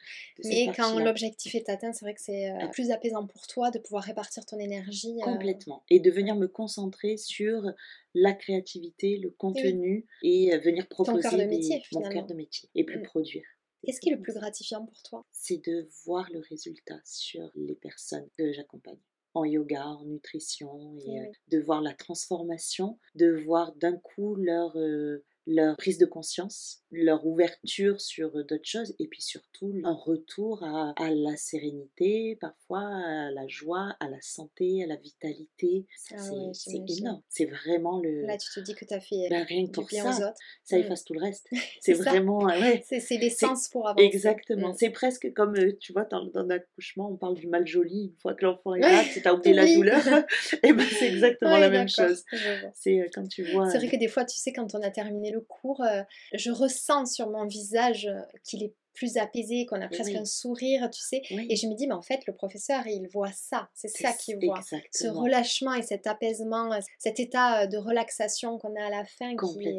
Mais 0.45 0.71
quand 0.75 0.99
l'objectif 0.99 1.55
est 1.55 1.69
atteint, 1.69 1.93
c'est 1.93 2.05
vrai 2.05 2.13
que 2.13 2.21
c'est 2.21 2.51
euh, 2.51 2.67
plus 2.69 2.91
apaisant 2.91 3.25
pour 3.25 3.47
toi 3.47 3.71
de 3.71 3.80
pouvoir 3.80 4.03
répartir 4.03 4.45
ton 4.45 4.57
énergie. 4.59 5.17
Euh, 5.21 5.25
Complètement. 5.25 5.84
Et 5.89 5.99
de 5.99 6.11
venir 6.11 6.36
me 6.36 6.47
concentrer 6.47 7.17
sur 7.17 7.61
la 8.13 8.34
créativité, 8.34 9.17
le 9.17 9.30
contenu 9.30 10.05
et, 10.23 10.57
venir 10.57 10.88
proposer 10.88 11.21
ton 11.21 11.30
cœur 11.30 11.39
de 11.39 11.45
métier, 11.45 11.82
mon 11.93 12.09
cœur 12.09 12.25
de 12.25 12.34
métier 12.34 12.69
et 12.75 12.84
plus 12.84 12.99
mmh. 12.99 13.03
produire. 13.03 13.45
Qu'est-ce 13.86 13.99
qui 13.99 14.09
est 14.09 14.15
le 14.15 14.21
plus 14.21 14.34
gratifiant 14.34 14.86
pour 14.86 15.01
toi? 15.03 15.25
C'est 15.32 15.63
de 15.63 15.88
voir 16.05 16.28
le 16.34 16.39
résultat 16.39 16.99
sur 17.05 17.51
les 17.55 17.75
personnes 17.75 18.28
que 18.38 18.51
j'accompagne 18.51 18.99
en 19.34 19.45
yoga, 19.45 19.86
en 19.86 20.03
nutrition, 20.05 20.97
et, 21.05 21.32
de 21.49 21.59
voir 21.59 21.82
la 21.82 21.93
transformation, 21.93 22.97
de 23.13 23.32
voir 23.45 23.73
d'un 23.75 23.95
coup 23.97 24.36
leur, 24.36 24.75
leur 25.48 25.78
prise 25.78 25.98
de 25.98 26.06
conscience, 26.06 26.84
leur 26.91 27.26
ouverture 27.26 28.02
sur 28.02 28.32
d'autres 28.32 28.60
choses 28.64 28.93
et 29.00 29.08
puis 29.08 29.22
surtout 29.22 29.74
un 29.84 29.93
retour 29.93 30.64
à, 30.64 30.93
à, 30.98 31.10
la 31.10 31.38
sérénité, 31.38 32.38
parfois 32.39 32.82
à 32.82 33.32
la 33.32 33.48
joie, 33.48 33.95
à 34.02 34.10
la 34.10 34.20
santé, 34.22 34.84
à 34.84 34.88
la 34.88 34.98
vitalité. 34.98 35.88
Ah 36.12 36.18
c'est 36.54 36.84
énorme. 37.00 37.22
C'est 37.30 37.45
vraiment 37.45 38.00
le. 38.02 38.26
Là, 38.26 38.38
tu 38.38 38.50
te 38.54 38.60
dis 38.60 38.76
que 38.76 38.84
tu 38.84 38.93
as 38.93 39.00
fait 39.00 39.28
ben, 39.30 39.43
rien 39.43 39.66
que 39.68 39.72
pour 39.72 39.89
ça, 39.89 40.04
aux 40.04 40.30
autres. 40.30 40.38
ça 40.64 40.78
efface 40.78 41.06
tout 41.06 41.14
le 41.14 41.22
reste. 41.22 41.48
c'est 41.82 41.93
vraiment. 41.93 42.39
Ouais, 42.39 42.84
c'est 42.86 43.18
l'essence 43.18 43.70
pour 43.70 43.88
avancer. 43.88 44.06
Exactement. 44.06 44.70
Mm. 44.70 44.76
C'est 44.78 44.89
presque 44.89 45.32
comme, 45.34 45.56
euh, 45.56 45.78
tu 45.80 45.93
vois, 45.93 46.06
dans, 46.06 46.26
dans 46.26 46.43
l'accouchement, 46.43 47.10
on 47.10 47.16
parle 47.16 47.36
du 47.36 47.48
mal 47.48 47.66
joli. 47.66 48.12
Une 48.14 48.20
fois 48.22 48.34
que 48.34 48.45
l'enfant 48.45 48.76
est 48.76 48.82
là, 48.82 49.04
tu 49.14 49.26
as 49.26 49.34
oublié 49.34 49.56
la 49.56 49.66
douleur. 49.66 50.02
et 50.64 50.74
ben, 50.74 50.86
c'est 51.00 51.08
exactement 51.08 51.58
la 51.58 51.70
même 51.70 51.89
chose. 51.89 52.24
C'est 52.74 53.00
euh, 53.00 53.08
quand 53.14 53.28
tu 53.28 53.43
vois. 53.52 53.70
C'est 53.70 53.78
vrai 53.78 53.88
que 53.88 53.98
des 53.98 54.10
fois, 54.10 54.26
tu 54.26 54.38
sais, 54.38 54.52
quand 54.52 54.76
on 54.76 54.82
a 54.82 54.89
terminé 54.89 55.32
le 55.32 55.37
cours, 55.42 55.82
euh, 55.82 56.04
je 56.34 56.52
ressens 56.52 57.14
sur 57.14 57.30
mon 57.30 57.46
visage 57.46 58.08
euh, 58.08 58.22
qu'il 58.44 58.64
est 58.64 58.74
plus 58.94 59.18
apaisé, 59.18 59.68
qu'on 59.68 59.80
a 59.80 59.88
presque 59.88 60.16
un 60.16 60.26
sourire, 60.26 60.90
tu 60.90 61.02
sais. 61.02 61.22
Et 61.30 61.56
je 61.56 61.68
me 61.68 61.76
dis, 61.76 61.86
mais 61.86 61.94
en 61.94 62.02
fait, 62.02 62.22
le 62.26 62.34
professeur, 62.34 62.88
il 62.88 63.08
voit 63.08 63.32
ça. 63.32 63.70
C'est 63.76 63.90
ça 63.90 64.12
qu'il 64.12 64.44
voit. 64.44 64.60
Ce 64.92 65.08
relâchement 65.08 65.76
et 65.76 65.84
cet 65.84 66.08
apaisement, 66.08 66.74
euh, 66.74 66.80
cet 66.98 67.20
état 67.20 67.68
de 67.68 67.78
relaxation 67.78 68.58
qu'on 68.58 68.76
a 68.76 68.86
à 68.86 68.90
la 68.90 69.06
fin. 69.06 69.36
Qui, 69.36 69.78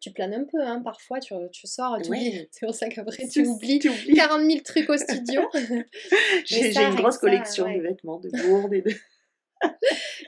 tu 0.00 0.12
planes 0.12 0.34
un 0.34 0.44
peu, 0.44 0.60
hein, 0.60 0.82
parfois, 0.84 1.18
tu, 1.18 1.32
tu 1.50 1.66
sors, 1.66 1.96
tu 2.02 2.10
c'est 2.50 2.66
pour 2.66 2.74
ça 2.74 2.88
qu'après, 2.88 3.26
tu 3.26 3.46
oublies, 3.46 3.78
40 3.78 4.42
000 4.42 4.60
trucs 4.62 4.90
au 4.90 4.98
studio. 4.98 5.40
J'ai 6.44 6.76
une 6.76 6.94
grosse 6.94 7.18
collection 7.18 7.64
de 7.74 7.80
vêtements, 7.80 8.20
de 8.20 8.28
gourdes 8.28 8.74
et 8.74 8.82
de 8.82 8.92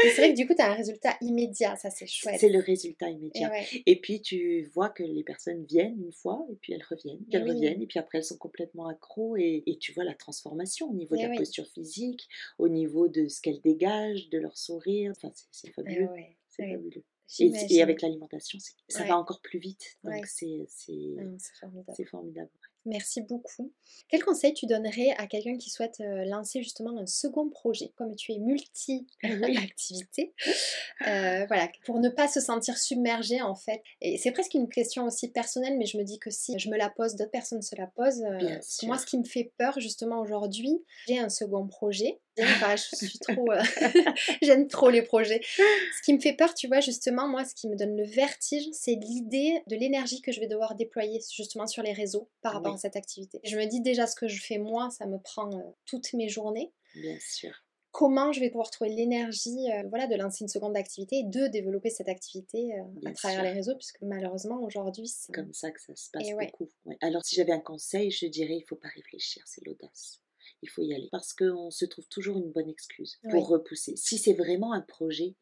c'est 0.00 0.16
vrai 0.16 0.30
que 0.32 0.36
du 0.36 0.46
coup, 0.46 0.54
tu 0.54 0.62
as 0.62 0.70
un 0.70 0.74
résultat 0.74 1.16
immédiat, 1.20 1.76
ça 1.76 1.90
c'est 1.90 2.06
chouette. 2.06 2.38
C'est 2.38 2.48
le 2.48 2.60
résultat 2.60 3.08
immédiat. 3.10 3.50
Et, 3.86 4.00
puis 4.00 4.20
tu 4.20 4.70
vois 4.74 4.88
que 4.88 5.02
les 5.02 5.24
personnes 5.24 5.64
viennent 5.64 6.00
une 6.00 6.12
fois, 6.12 6.46
et 6.50 6.56
puis 6.56 6.72
elles 6.72 6.84
reviennent, 6.88 7.18
puis 7.18 7.36
elles 7.36 7.48
reviennent, 7.48 7.82
et 7.82 7.86
puis 7.86 7.98
après 7.98 8.18
elles 8.18 8.24
sont 8.24 8.38
complètement 8.38 8.86
accros, 8.86 9.36
et, 9.36 9.62
tu 9.80 9.92
vois 9.92 10.04
la 10.04 10.14
transformation 10.14 10.90
au 10.90 10.94
niveau 10.94 11.16
de 11.16 11.22
la 11.22 11.36
posture 11.36 11.66
physique, 11.66 12.28
au 12.58 12.68
niveau 12.68 13.08
de 13.08 13.28
ce 13.28 13.40
qu'elles 13.40 13.60
dégagent, 13.60 14.28
de 14.30 14.38
leur 14.38 14.56
sourire. 14.56 15.12
Enfin, 15.16 15.32
c'est 15.50 15.72
fabuleux. 15.72 16.08
C'est 16.48 16.70
fabuleux. 16.70 17.04
Et, 17.38 17.82
avec 17.82 18.02
l'alimentation, 18.02 18.58
ça 18.88 19.04
va 19.04 19.16
encore 19.16 19.40
plus 19.40 19.58
vite. 19.58 19.98
Donc 20.02 20.26
c'est 20.26 20.66
formidable. 21.60 21.96
formidable. 22.08 22.50
Merci 22.86 23.20
beaucoup. 23.20 23.72
Quel 24.08 24.24
conseil 24.24 24.54
tu 24.54 24.66
donnerais 24.66 25.10
à 25.18 25.26
quelqu'un 25.26 25.58
qui 25.58 25.68
souhaite 25.68 26.00
euh, 26.00 26.24
lancer 26.24 26.62
justement 26.62 26.98
un 26.98 27.04
second 27.06 27.50
projet, 27.50 27.92
comme 27.96 28.16
tu 28.16 28.32
es 28.32 28.38
multi-activité, 28.38 30.32
euh, 31.06 31.44
voilà, 31.46 31.68
pour 31.84 31.98
ne 31.98 32.08
pas 32.08 32.26
se 32.26 32.40
sentir 32.40 32.78
submergé 32.78 33.42
en 33.42 33.54
fait. 33.54 33.82
Et 34.00 34.16
c'est 34.16 34.32
presque 34.32 34.54
une 34.54 34.68
question 34.68 35.04
aussi 35.04 35.28
personnelle, 35.28 35.76
mais 35.76 35.84
je 35.84 35.98
me 35.98 36.04
dis 36.04 36.18
que 36.18 36.30
si 36.30 36.58
je 36.58 36.70
me 36.70 36.78
la 36.78 36.88
pose, 36.88 37.16
d'autres 37.16 37.30
personnes 37.30 37.62
se 37.62 37.76
la 37.76 37.86
posent. 37.86 38.22
Euh, 38.22 38.58
moi, 38.84 38.96
ce 38.96 39.04
qui 39.04 39.18
me 39.18 39.24
fait 39.24 39.52
peur 39.58 39.78
justement 39.78 40.20
aujourd'hui, 40.20 40.82
j'ai 41.06 41.18
un 41.18 41.28
second 41.28 41.66
projet 41.66 42.18
je 42.42 42.96
suis 42.96 43.18
trop. 43.18 43.50
Euh, 43.52 43.62
j'aime 44.42 44.68
trop 44.68 44.90
les 44.90 45.02
projets. 45.02 45.40
Ce 45.44 46.02
qui 46.04 46.14
me 46.14 46.20
fait 46.20 46.32
peur, 46.32 46.54
tu 46.54 46.68
vois, 46.68 46.80
justement, 46.80 47.28
moi, 47.28 47.44
ce 47.44 47.54
qui 47.54 47.68
me 47.68 47.76
donne 47.76 47.96
le 47.96 48.04
vertige, 48.04 48.64
c'est 48.72 48.94
l'idée 48.94 49.62
de 49.66 49.76
l'énergie 49.76 50.20
que 50.20 50.32
je 50.32 50.40
vais 50.40 50.46
devoir 50.46 50.74
déployer 50.74 51.20
justement 51.34 51.66
sur 51.66 51.82
les 51.82 51.92
réseaux 51.92 52.28
par 52.42 52.52
rapport 52.52 52.74
à 52.74 52.78
cette 52.78 52.96
activité. 52.96 53.40
Je 53.44 53.56
me 53.56 53.66
dis 53.66 53.80
déjà 53.80 54.06
ce 54.06 54.16
que 54.16 54.28
je 54.28 54.42
fais 54.42 54.58
moi, 54.58 54.90
ça 54.90 55.06
me 55.06 55.18
prend 55.18 55.50
euh, 55.52 55.62
toutes 55.86 56.12
mes 56.14 56.28
journées. 56.28 56.72
Bien 56.94 57.18
sûr 57.20 57.52
comment 57.92 58.32
je 58.32 58.38
vais 58.38 58.50
pouvoir 58.50 58.70
trouver 58.70 58.90
l'énergie 58.90 59.68
euh, 59.72 59.82
voilà, 59.88 60.06
de 60.06 60.14
lancer 60.14 60.44
une 60.44 60.48
seconde 60.48 60.76
activité 60.76 61.16
et 61.16 61.24
de 61.24 61.48
développer 61.48 61.90
cette 61.90 62.08
activité 62.08 62.70
à 63.04 63.12
travers 63.12 63.42
les 63.42 63.50
réseaux, 63.50 63.74
puisque 63.74 64.00
malheureusement 64.02 64.62
aujourd'hui 64.62 65.08
c'est 65.08 65.32
comme 65.32 65.52
ça 65.52 65.72
que 65.72 65.80
ça 65.80 65.96
se 65.96 66.08
passe 66.12 66.30
beaucoup. 66.30 66.68
Alors 67.00 67.24
si 67.24 67.34
j'avais 67.34 67.50
un 67.50 67.58
conseil, 67.58 68.12
je 68.12 68.26
dirais 68.26 68.54
il 68.54 68.64
faut 68.68 68.76
pas 68.76 68.88
réfléchir, 68.94 69.42
c'est 69.44 69.66
l'audace 69.66 70.20
il 70.62 70.68
faut 70.68 70.82
y 70.82 70.94
aller. 70.94 71.08
Parce 71.10 71.32
qu'on 71.32 71.70
se 71.70 71.84
trouve 71.84 72.08
toujours 72.08 72.38
une 72.38 72.52
bonne 72.52 72.68
excuse 72.68 73.18
pour 73.30 73.48
repousser. 73.48 73.96
Si 73.96 74.18
c'est 74.18 74.34
vraiment 74.34 74.72
un 74.72 74.80
projet, 74.80 75.34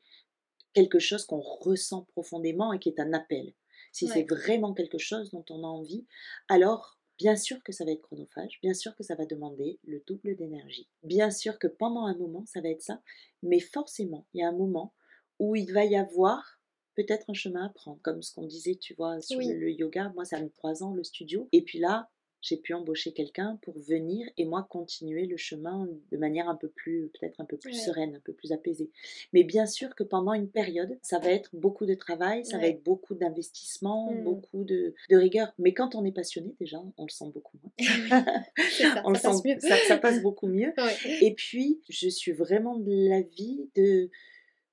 quelque 0.74 0.98
chose 0.98 1.24
qu'on 1.24 1.40
ressent 1.40 2.04
profondément 2.12 2.72
et 2.72 2.78
qui 2.78 2.88
est 2.88 3.00
un 3.00 3.12
appel, 3.12 3.54
si 3.92 4.06
c'est 4.06 4.24
vraiment 4.24 4.74
quelque 4.74 4.98
chose 4.98 5.30
dont 5.30 5.44
on 5.50 5.64
a 5.64 5.66
envie, 5.66 6.06
alors 6.48 6.98
bien 7.18 7.36
sûr 7.36 7.62
que 7.64 7.72
ça 7.72 7.84
va 7.84 7.90
être 7.90 8.02
chronophage, 8.02 8.60
bien 8.62 8.74
sûr 8.74 8.94
que 8.94 9.02
ça 9.02 9.14
va 9.16 9.26
demander 9.26 9.80
le 9.84 10.02
double 10.06 10.36
d'énergie, 10.36 10.88
bien 11.02 11.30
sûr 11.30 11.58
que 11.58 11.66
pendant 11.66 12.06
un 12.06 12.16
moment, 12.16 12.44
ça 12.46 12.60
va 12.60 12.68
être 12.68 12.82
ça, 12.82 13.02
mais 13.42 13.60
forcément, 13.60 14.26
il 14.34 14.40
y 14.40 14.44
a 14.44 14.48
un 14.48 14.56
moment 14.56 14.94
où 15.38 15.56
il 15.56 15.72
va 15.72 15.84
y 15.84 15.96
avoir 15.96 16.60
peut-être 16.94 17.28
un 17.28 17.34
chemin 17.34 17.66
à 17.66 17.68
prendre, 17.70 18.00
comme 18.02 18.22
ce 18.22 18.32
qu'on 18.32 18.46
disait, 18.46 18.76
tu 18.76 18.94
vois, 18.94 19.20
sur 19.20 19.40
le, 19.40 19.70
yoga, 19.70 20.12
moi 20.14 20.24
ça 20.24 20.40
mis 20.40 20.50
trois 20.50 20.82
ans 20.82 20.94
le 20.94 21.04
studio, 21.04 21.48
et 21.52 21.62
puis 21.62 21.78
là, 21.78 22.08
j'ai 22.40 22.56
pu 22.56 22.74
embaucher 22.74 23.12
quelqu'un 23.12 23.58
pour 23.62 23.78
venir 23.78 24.28
et 24.36 24.44
moi 24.44 24.66
continuer 24.70 25.26
le 25.26 25.36
chemin 25.36 25.88
de 26.10 26.16
manière 26.16 26.48
un 26.48 26.54
peu 26.54 26.68
plus, 26.68 27.10
peut-être 27.18 27.40
un 27.40 27.44
peu 27.44 27.56
plus 27.56 27.72
sereine, 27.72 28.14
un 28.14 28.20
peu 28.20 28.32
plus 28.32 28.52
apaisée. 28.52 28.90
Mais 29.32 29.44
bien 29.44 29.66
sûr 29.66 29.94
que 29.94 30.04
pendant 30.04 30.32
une 30.32 30.48
période, 30.48 30.98
ça 31.02 31.18
va 31.18 31.30
être 31.30 31.50
beaucoup 31.52 31.86
de 31.86 31.94
travail, 31.94 32.44
ça 32.44 32.58
va 32.58 32.66
être 32.66 32.82
beaucoup 32.82 33.14
d'investissement, 33.14 34.12
mmh. 34.12 34.24
beaucoup 34.24 34.64
de, 34.64 34.94
rigueur. 35.10 35.52
Mais 35.58 35.74
quand 35.74 35.94
on 35.94 36.04
est 36.04 36.12
passionné, 36.12 36.54
déjà, 36.60 36.80
on 36.96 37.04
le 37.04 37.10
sent 37.10 37.30
beaucoup 37.32 37.58
moins. 37.62 37.72
ça, 38.70 39.02
on 39.04 39.14
ça, 39.14 39.30
passe 39.30 39.44
mieux. 39.44 39.58
ça, 39.60 39.96
passe 39.96 40.22
beaucoup 40.22 40.46
mieux. 40.46 40.72
Et 41.22 41.34
puis, 41.34 41.80
je 41.88 42.08
suis 42.08 42.32
vraiment 42.32 42.78
de 42.78 43.08
l'avis 43.08 43.68
de 43.74 44.10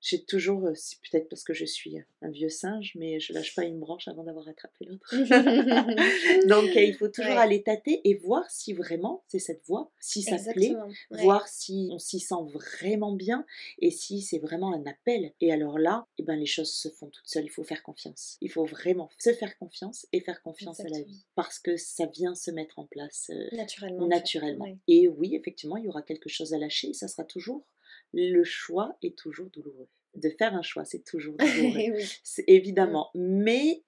j'ai 0.00 0.24
toujours, 0.24 0.66
euh, 0.66 0.72
c'est 0.74 0.98
peut-être 1.00 1.28
parce 1.28 1.42
que 1.42 1.52
je 1.52 1.64
suis 1.64 1.96
un 2.22 2.30
vieux 2.30 2.48
singe, 2.48 2.92
mais 2.96 3.18
je 3.20 3.32
lâche 3.32 3.54
pas 3.54 3.64
une 3.64 3.80
branche 3.80 4.08
avant 4.08 4.24
d'avoir 4.24 4.48
attrapé 4.48 4.84
l'autre. 4.84 5.10
Donc 6.48 6.76
euh, 6.76 6.82
il 6.82 6.94
faut 6.94 7.08
toujours 7.08 7.38
aller 7.38 7.62
tâter 7.62 8.00
et 8.04 8.14
voir 8.14 8.48
si 8.50 8.72
vraiment 8.72 9.24
c'est 9.28 9.38
cette 9.38 9.64
voie, 9.66 9.90
si 10.00 10.22
ça 10.22 10.36
plaît, 10.52 10.74
voir 11.10 11.48
si 11.48 11.88
on 11.92 11.98
s'y 11.98 12.20
sent 12.20 12.34
vraiment 12.52 13.12
bien 13.12 13.44
et 13.80 13.90
si 13.90 14.22
c'est 14.22 14.38
vraiment 14.38 14.72
un 14.72 14.84
appel. 14.86 15.32
Et 15.40 15.52
alors 15.52 15.78
là, 15.78 16.06
eh 16.18 16.22
ben, 16.22 16.36
les 16.36 16.46
choses 16.46 16.72
se 16.72 16.88
font 16.88 17.08
toutes 17.08 17.26
seules. 17.26 17.44
Il 17.44 17.50
faut 17.50 17.64
faire 17.64 17.82
confiance. 17.82 18.36
Il 18.40 18.50
faut 18.50 18.64
vraiment 18.64 19.10
se 19.18 19.32
faire 19.32 19.56
confiance 19.58 20.06
et 20.12 20.20
faire 20.20 20.42
confiance 20.42 20.80
à 20.80 20.88
la 20.88 21.02
vie 21.02 21.24
parce 21.34 21.58
que 21.58 21.76
ça 21.76 22.06
vient 22.06 22.34
se 22.34 22.50
mettre 22.50 22.78
en 22.78 22.86
place 22.86 23.30
euh, 23.30 23.56
naturellement. 23.56 24.06
naturellement. 24.06 24.78
Et 24.88 25.08
oui, 25.08 25.34
effectivement, 25.34 25.76
il 25.76 25.84
y 25.84 25.88
aura 25.88 26.02
quelque 26.02 26.28
chose 26.28 26.54
à 26.54 26.58
lâcher 26.58 26.90
et 26.90 26.94
ça 26.94 27.08
sera 27.08 27.24
toujours 27.24 27.66
le 28.12 28.44
choix 28.44 28.96
est 29.02 29.16
toujours 29.16 29.50
douloureux. 29.50 29.88
De 30.14 30.30
faire 30.30 30.54
un 30.54 30.62
choix, 30.62 30.84
c'est 30.84 31.04
toujours 31.04 31.36
douloureux. 31.38 31.98
Évidemment. 32.46 33.10
Mais, 33.14 33.82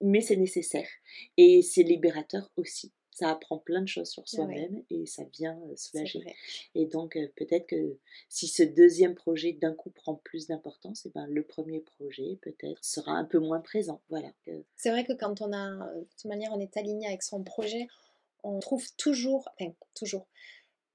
mais 0.00 0.20
c'est 0.20 0.36
nécessaire. 0.36 0.88
Et 1.36 1.62
c'est 1.62 1.82
libérateur 1.82 2.50
aussi. 2.56 2.92
Ça 3.10 3.30
apprend 3.30 3.58
plein 3.58 3.82
de 3.82 3.88
choses 3.88 4.08
sur 4.08 4.26
soi-même 4.26 4.82
et 4.88 5.04
ça 5.04 5.22
vient 5.34 5.60
euh, 5.68 5.76
soulager. 5.76 6.22
Et 6.74 6.86
donc, 6.86 7.16
euh, 7.16 7.28
peut-être 7.36 7.66
que 7.66 7.98
si 8.30 8.48
ce 8.48 8.62
deuxième 8.62 9.14
projet 9.14 9.52
d'un 9.52 9.74
coup 9.74 9.90
prend 9.90 10.14
plus 10.14 10.46
d'importance, 10.46 11.04
et 11.04 11.10
eh 11.10 11.12
ben, 11.14 11.26
le 11.26 11.42
premier 11.42 11.80
projet 11.80 12.38
peut-être 12.40 12.82
sera 12.82 13.12
un 13.12 13.26
peu 13.26 13.38
moins 13.38 13.60
présent. 13.60 14.00
Voilà. 14.08 14.32
C'est 14.76 14.90
vrai 14.90 15.04
que 15.04 15.12
quand 15.12 15.42
on 15.42 15.52
a, 15.52 15.92
de 15.94 16.04
toute 16.04 16.24
manière, 16.24 16.52
on 16.54 16.60
est 16.60 16.74
aligné 16.78 17.06
avec 17.06 17.22
son 17.22 17.44
projet, 17.44 17.86
on 18.42 18.58
trouve 18.60 18.86
toujours, 18.96 19.48
enfin, 19.60 19.72
toujours, 19.94 20.26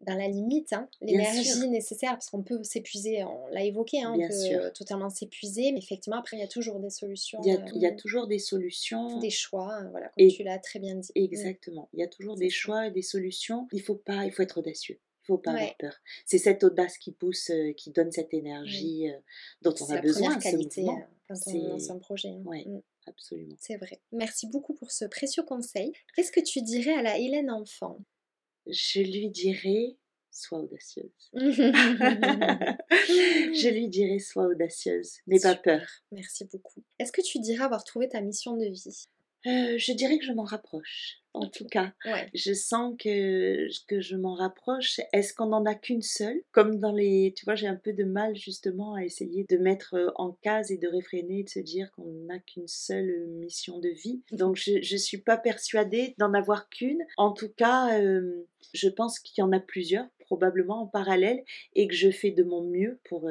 dans 0.01 0.15
la 0.15 0.27
limite, 0.27 0.73
hein, 0.73 0.87
l'énergie 1.01 1.67
nécessaire, 1.69 2.11
parce 2.11 2.29
qu'on 2.29 2.43
peut 2.43 2.63
s'épuiser, 2.63 3.23
on 3.23 3.47
l'a 3.47 3.63
évoqué, 3.63 4.01
hein, 4.03 4.13
on 4.15 4.27
peut 4.27 4.71
totalement 4.73 5.09
s'épuiser, 5.09 5.71
mais 5.71 5.79
effectivement, 5.79 6.19
après, 6.19 6.37
il 6.37 6.39
y 6.39 6.43
a 6.43 6.47
toujours 6.47 6.79
des 6.79 6.89
solutions. 6.89 7.41
Il 7.43 7.51
y 7.51 7.85
a, 7.85 7.91
euh, 7.91 7.95
toujours 7.95 8.27
des 8.27 8.39
solutions. 8.39 9.19
Des 9.19 9.31
choix, 9.31 9.73
hein, 9.73 9.89
voilà, 9.91 10.11
comme 10.15 10.27
tu 10.27 10.43
l'as 10.43 10.59
très 10.59 10.79
bien 10.79 10.95
dit. 10.95 11.11
Mm. 11.15 11.23
Exactement, 11.23 11.89
il 11.93 11.99
y 11.99 12.03
a 12.03 12.07
toujours 12.07 12.35
des 12.35 12.49
choix 12.49 12.87
et 12.87 12.91
des 12.91 13.01
solutions. 13.01 13.67
Il 13.71 13.81
faut 13.81 13.95
pas, 13.95 14.25
il 14.25 14.31
faut 14.31 14.43
être 14.43 14.59
audacieux. 14.59 14.99
Il 15.23 15.27
faut 15.33 15.37
pas 15.39 15.51
avoir 15.51 15.75
peur. 15.77 15.93
C'est 16.25 16.37
cette 16.37 16.63
audace 16.63 16.97
qui 16.97 17.11
pousse, 17.11 17.49
euh, 17.49 17.73
qui 17.73 17.91
donne 17.91 18.11
cette 18.11 18.33
énergie 18.33 19.09
euh, 19.09 19.17
dont 19.61 19.73
on 19.81 19.89
a 19.89 19.99
besoin. 19.99 20.39
C'est 20.39 20.51
la 20.51 20.51
première 20.51 20.51
qualité 20.51 20.85
quand 21.27 21.35
on 21.47 21.67
lance 21.67 21.89
un 21.89 21.97
projet. 21.97 22.29
Mm. 22.29 22.81
absolument. 23.07 23.55
C'est 23.59 23.75
vrai. 23.75 23.99
Merci 24.11 24.47
beaucoup 24.47 24.73
pour 24.73 24.91
ce 24.91 25.05
précieux 25.05 25.43
conseil. 25.43 25.91
Qu'est-ce 26.15 26.31
que 26.31 26.39
tu 26.39 26.61
dirais 26.61 26.93
à 26.93 27.01
la 27.01 27.17
Hélène 27.17 27.49
enfant? 27.49 27.97
Je 28.69 28.99
lui 28.99 29.29
dirais 29.29 29.97
sois 30.31 30.59
audacieuse. 30.59 31.11
je 31.33 31.73
lui 33.73 33.89
dirais 33.89 34.19
sois 34.19 34.47
audacieuse, 34.47 35.13
n'aie 35.25 35.39
pas 35.39 35.55
peur. 35.55 35.81
Merci 36.11 36.45
beaucoup. 36.45 36.83
Est-ce 36.99 37.11
que 37.11 37.21
tu 37.21 37.39
dirais 37.39 37.63
avoir 37.63 37.83
trouvé 37.83 38.07
ta 38.07 38.21
mission 38.21 38.55
de 38.55 38.65
vie? 38.65 39.07
Euh, 39.47 39.77
je 39.77 39.91
dirais 39.93 40.17
que 40.19 40.25
je 40.25 40.33
m'en 40.33 40.43
rapproche, 40.43 41.21
en 41.33 41.47
tout 41.47 41.65
cas. 41.65 41.93
Je 42.33 42.53
sens 42.53 42.95
que, 42.99 43.67
que 43.87 44.01
je 44.01 44.15
m'en 44.15 44.35
rapproche. 44.35 44.99
Est-ce 45.13 45.33
qu'on 45.33 45.47
n'en 45.47 45.65
a 45.65 45.75
qu'une 45.75 46.01
seule? 46.01 46.41
Comme 46.51 46.79
dans 46.79 46.91
les... 46.91 47.33
Tu 47.35 47.45
vois, 47.45 47.55
j'ai 47.55 47.67
un 47.67 47.75
peu 47.75 47.93
de 47.93 48.03
mal 48.03 48.35
justement 48.35 48.95
à 48.95 49.03
essayer 49.03 49.45
de 49.49 49.57
mettre 49.57 49.93
euh, 49.95 50.11
en 50.15 50.33
case 50.41 50.71
et 50.71 50.77
de 50.77 50.87
réfréner, 50.87 51.43
de 51.43 51.49
se 51.49 51.59
dire 51.59 51.91
qu'on 51.91 52.11
n'a 52.27 52.39
qu'une 52.39 52.67
seule 52.67 53.09
euh, 53.09 53.27
mission 53.39 53.79
de 53.79 53.89
vie. 53.89 54.21
Donc 54.31 54.55
je 54.57 54.73
ne 54.77 54.97
suis 54.99 55.19
pas 55.19 55.37
persuadée 55.37 56.13
d'en 56.17 56.33
avoir 56.33 56.69
qu'une. 56.69 57.03
En 57.17 57.31
tout 57.31 57.49
cas, 57.49 57.99
je 58.73 58.89
pense 58.89 59.19
qu'il 59.19 59.41
y 59.41 59.45
en 59.45 59.51
a 59.51 59.59
plusieurs, 59.59 60.07
probablement 60.19 60.81
en 60.81 60.87
parallèle, 60.87 61.43
et 61.75 61.87
que 61.87 61.95
je 61.95 62.11
fais 62.11 62.31
de 62.31 62.43
mon 62.43 62.63
mieux 62.63 62.99
pour 63.05 63.29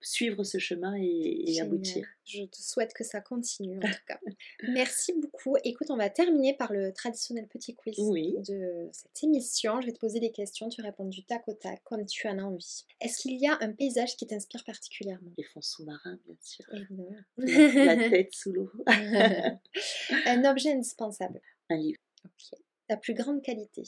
suivre 0.00 0.44
ce 0.44 0.58
chemin 0.58 0.94
et, 0.98 1.60
aboutir. 1.60 2.06
Je 2.24 2.44
te 2.44 2.56
souhaite 2.56 2.92
que 2.92 3.04
ça 3.04 3.20
continue 3.20 3.78
en 3.78 3.80
tout 3.80 4.04
cas. 4.06 4.18
Merci 4.68 5.12
beaucoup. 5.14 5.56
Écoute, 5.64 5.90
on 5.90 5.96
va 5.96 6.10
terminer 6.10 6.54
par 6.54 6.72
le 6.72 6.92
traditionnel 6.92 7.46
petit 7.48 7.74
quiz 7.74 7.96
de 7.96 8.88
cette 8.92 9.22
émission. 9.22 9.80
Je 9.80 9.86
vais 9.86 9.92
te 9.92 9.98
poser 9.98 10.20
des 10.20 10.32
questions, 10.32 10.68
tu 10.68 10.82
réponds 10.82 11.06
du 11.06 11.24
tac 11.24 11.46
au 11.48 11.54
tac 11.54 11.82
comme 11.84 12.04
tu 12.06 12.28
en 12.28 12.38
as 12.38 12.42
envie. 12.42 12.84
Est-ce 13.00 13.22
qu'il 13.22 13.40
y 13.40 13.46
a 13.46 13.56
un 13.60 13.72
paysage 13.72 14.16
qui 14.16 14.26
t'inspire 14.26 14.64
particulièrement? 14.64 15.30
Les 15.36 15.44
fonds 15.44 15.62
sous-marins, 15.62 16.18
bien 16.26 16.36
sûr. 16.40 16.64
Évidemment. 16.72 17.16
La 17.36 17.96
tête 18.10 18.32
sous 18.32 18.52
l'eau. 18.52 18.70
un 18.86 20.44
objet 20.44 20.72
indispensable. 20.72 21.40
Un 21.70 21.76
livre. 21.76 22.00
Ok. 22.24 22.58
Ta 22.88 22.96
plus 22.96 23.14
grande 23.14 23.42
qualité 23.42 23.82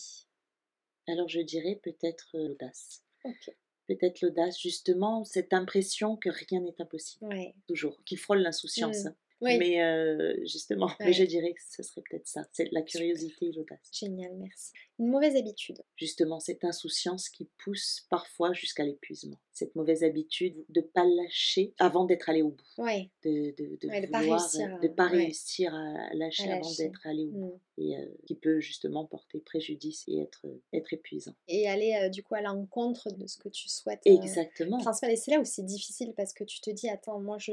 Alors 1.06 1.28
je 1.28 1.40
dirais 1.40 1.78
peut-être 1.82 2.30
euh, 2.34 2.48
l'audace. 2.48 3.04
Ok 3.24 3.54
peut-être 3.88 4.20
l'audace, 4.20 4.60
justement, 4.60 5.24
cette 5.24 5.52
impression 5.52 6.16
que 6.16 6.28
rien 6.28 6.60
n'est 6.60 6.80
impossible. 6.80 7.34
Toujours, 7.66 7.98
qui 8.04 8.16
frôle 8.16 8.38
l'insouciance. 8.38 9.04
Mmh. 9.04 9.14
Mais 9.40 9.82
euh, 9.82 10.34
justement, 10.44 10.88
je 11.00 11.24
dirais 11.24 11.52
que 11.52 11.60
ce 11.62 11.82
serait 11.82 12.02
peut-être 12.08 12.26
ça, 12.26 12.46
c'est 12.52 12.70
la 12.72 12.82
curiosité 12.82 13.46
et 13.46 13.52
l'audace. 13.52 13.78
Génial, 13.92 14.34
merci. 14.36 14.72
Une 14.98 15.08
mauvaise 15.08 15.36
habitude. 15.36 15.78
Justement, 15.96 16.40
cette 16.40 16.64
insouciance 16.64 17.28
qui 17.28 17.48
pousse 17.62 18.06
parfois 18.10 18.52
jusqu'à 18.52 18.82
l'épuisement. 18.82 19.38
Cette 19.52 19.76
mauvaise 19.76 20.02
habitude 20.02 20.64
de 20.68 20.80
ne 20.80 20.86
pas 20.86 21.04
lâcher 21.04 21.72
avant 21.78 22.04
d'être 22.04 22.28
allé 22.28 22.42
au 22.42 22.50
bout. 22.50 22.82
Ouais. 22.82 23.10
De 23.24 23.54
ne 23.60 24.06
pas 24.10 24.18
réussir, 24.18 24.78
de 24.80 24.88
pas 24.88 25.06
réussir 25.06 25.72
à, 25.72 26.14
lâcher 26.14 26.50
avant 26.50 26.74
d'être 26.74 27.06
allé 27.06 27.26
au 27.26 27.30
bout. 27.30 27.46
Mmh. 27.46 27.80
Et 27.80 27.96
euh, 27.96 28.06
qui 28.26 28.34
peut 28.34 28.58
justement 28.58 29.04
porter 29.04 29.38
préjudice 29.38 30.04
et 30.08 30.18
être, 30.18 30.46
être 30.72 30.92
épuisant. 30.92 31.34
Et 31.46 31.68
aller 31.68 31.94
euh, 32.02 32.08
du 32.08 32.24
coup 32.24 32.34
à 32.34 32.40
l'encontre 32.40 33.12
de 33.12 33.26
ce 33.28 33.38
que 33.38 33.48
tu 33.48 33.68
souhaites. 33.68 34.00
Exactement. 34.04 34.78
Et 34.80 35.16
c'est 35.16 35.30
là 35.30 35.38
où 35.38 35.44
c'est 35.44 35.64
difficile 35.64 36.12
parce 36.16 36.32
que 36.32 36.42
tu 36.42 36.60
te 36.60 36.70
dis, 36.70 36.88
attends, 36.88 37.20
moi 37.20 37.38
je 37.38 37.52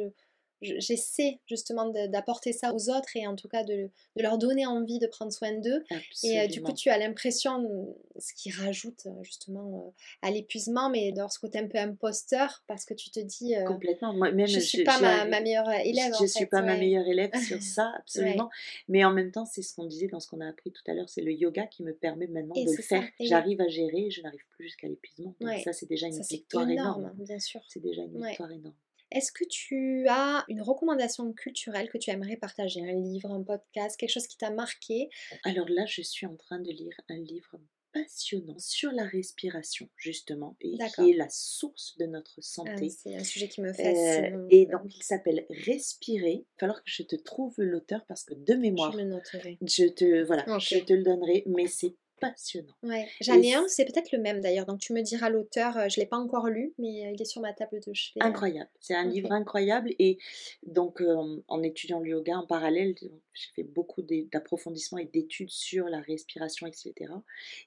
j'essaie 0.79 1.39
justement 1.47 1.89
d'apporter 2.09 2.53
ça 2.53 2.73
aux 2.73 2.89
autres 2.89 3.15
et 3.15 3.27
en 3.27 3.35
tout 3.35 3.47
cas 3.47 3.63
de, 3.63 3.89
de 4.15 4.21
leur 4.21 4.37
donner 4.37 4.65
envie 4.65 4.99
de 4.99 5.07
prendre 5.07 5.31
soin 5.31 5.53
d'eux. 5.53 5.83
Et 6.23 6.39
euh, 6.39 6.47
du 6.47 6.61
coup, 6.61 6.73
tu 6.73 6.89
as 6.89 6.97
l'impression, 6.97 7.95
ce 8.17 8.33
qui 8.33 8.51
rajoute 8.51 9.05
euh, 9.05 9.23
justement 9.23 9.87
euh, 9.87 10.27
à 10.27 10.31
l'épuisement, 10.31 10.89
mais 10.89 11.11
dans 11.11 11.29
ce 11.29 11.39
côté 11.39 11.59
un 11.59 11.67
peu 11.67 11.77
imposteur, 11.77 12.63
parce 12.67 12.85
que 12.85 12.93
tu 12.93 13.09
te 13.09 13.19
dis. 13.19 13.53
Complètement. 13.65 14.13
Moi, 14.13 14.31
même, 14.31 14.47
je 14.47 14.55
ne 14.55 14.61
suis 14.61 14.83
pas 14.83 14.99
ma, 14.99 15.25
ma, 15.25 15.41
meilleure 15.41 15.69
élève. 15.71 16.13
Je 16.17 16.23
ne 16.23 16.27
suis 16.27 16.45
pas 16.45 16.61
ma 16.61 16.77
meilleure 16.77 17.07
élève 17.07 17.31
sur 17.35 17.61
ça, 17.61 17.93
absolument. 17.97 18.49
Mais 18.87 19.03
en 19.03 19.11
même 19.11 19.31
temps, 19.31 19.45
c'est 19.45 19.61
ce 19.61 19.75
qu'on 19.75 19.85
disait 19.85 20.07
dans 20.07 20.19
ce 20.19 20.27
qu'on 20.27 20.41
a 20.41 20.47
appris 20.47 20.71
tout 20.71 20.83
à 20.87 20.93
l'heure, 20.93 21.09
c'est 21.09 21.21
le 21.21 21.31
yoga 21.31 21.67
qui 21.67 21.83
me 21.83 21.93
permet 21.93 22.27
maintenant 22.27 22.55
de 22.55 22.75
le 22.75 22.81
faire. 22.81 23.03
J'arrive 23.19 23.61
à 23.61 23.67
gérer, 23.67 24.09
je 24.09 24.21
n'arrive 24.21 24.43
plus 24.51 24.65
jusqu'à 24.65 24.87
l'épuisement. 24.87 25.35
Donc 25.39 25.59
ça, 25.63 25.73
c'est 25.73 25.87
déjà 25.87 26.07
une 26.07 26.21
victoire 26.21 26.69
énorme. 26.69 27.01
énorme. 27.01 27.15
Bien 27.17 27.39
sûr. 27.39 27.61
C'est 27.67 27.81
déjà 27.81 28.03
une 28.03 28.25
victoire 28.25 28.51
énorme. 28.51 28.75
Est-ce 29.11 29.31
que 29.31 29.45
tu 29.49 30.07
as 30.09 30.45
une 30.49 30.61
recommandation 30.61 31.31
culturelle 31.33 31.89
que 31.89 31.97
tu 31.97 32.09
aimerais 32.09 32.37
partager? 32.37 32.81
Un 32.81 32.99
livre, 32.99 33.31
un 33.31 33.43
podcast, 33.43 33.97
quelque 33.97 34.11
chose 34.11 34.27
qui 34.27 34.37
t'a 34.37 34.51
marqué? 34.51 35.09
Alors 35.43 35.67
là, 35.69 35.85
je 35.85 36.01
suis 36.01 36.25
en 36.25 36.35
train 36.35 36.59
de 36.59 36.71
lire 36.71 36.95
un 37.09 37.17
livre 37.17 37.57
passionnant 37.95 38.59
sur 38.59 38.91
la 38.91 39.05
respiration, 39.05 39.87
justement, 39.95 40.57
et 40.59 40.77
qui 40.95 41.11
est 41.11 41.15
la 41.15 41.29
source 41.29 41.95
de 41.97 42.05
notre 42.05 42.39
ah, 42.39 42.41
santé. 42.41 42.89
c'est 42.89 43.15
un 43.15 43.23
sujet 43.23 43.47
qui 43.47 43.61
me 43.61 43.71
fascine. 43.71 44.35
Euh, 44.35 44.47
et 44.49 44.65
donc, 44.65 44.93
il 44.93 45.03
s'appelle 45.03 45.45
Respirer. 45.49 46.33
Il 46.33 46.39
va 46.39 46.59
falloir 46.59 46.83
que 46.83 46.89
je 46.89 47.03
te 47.03 47.15
trouve 47.15 47.53
l'auteur 47.57 48.05
parce 48.07 48.25
que 48.25 48.33
de 48.33 48.53
mémoire, 48.55 48.91
je, 48.91 48.97
le 48.97 49.03
noterai. 49.05 49.57
je 49.61 49.85
te, 49.85 50.23
voilà, 50.25 50.45
je 50.59 50.79
te 50.79 50.93
le 50.93 51.03
donnerai, 51.03 51.43
mais 51.47 51.67
c'est 51.67 51.95
passionnant. 52.19 52.73
Ouais, 52.83 53.07
j'en 53.21 53.41
ai 53.41 53.53
un, 53.53 53.67
c'est 53.67 53.85
peut-être 53.85 54.11
le 54.11 54.19
même 54.19 54.41
d'ailleurs, 54.41 54.65
donc 54.65 54.79
tu 54.79 54.93
me 54.93 55.01
diras 55.01 55.29
l'auteur, 55.29 55.77
euh, 55.77 55.89
je 55.89 55.99
ne 55.99 56.03
l'ai 56.03 56.09
pas 56.09 56.17
encore 56.17 56.47
lu, 56.47 56.73
mais 56.77 57.05
euh, 57.05 57.11
il 57.13 57.21
est 57.21 57.25
sur 57.25 57.41
ma 57.41 57.53
table 57.53 57.79
de 57.85 57.93
chevet. 57.93 58.23
Euh. 58.23 58.27
Incroyable, 58.27 58.69
c'est 58.79 58.95
un 58.95 59.05
livre 59.05 59.31
incroyable 59.31 59.93
et 59.99 60.17
donc 60.65 61.01
en 61.47 61.63
étudiant 61.63 61.99
le 61.99 62.09
yoga 62.09 62.37
en 62.37 62.45
parallèle, 62.45 62.95
j'ai 63.33 63.49
fait 63.55 63.63
beaucoup 63.63 64.01
d'approfondissements 64.01 64.97
et 64.97 65.05
d'études 65.05 65.49
sur 65.49 65.87
la 65.87 65.99
respiration, 65.99 66.67
etc. 66.67 66.93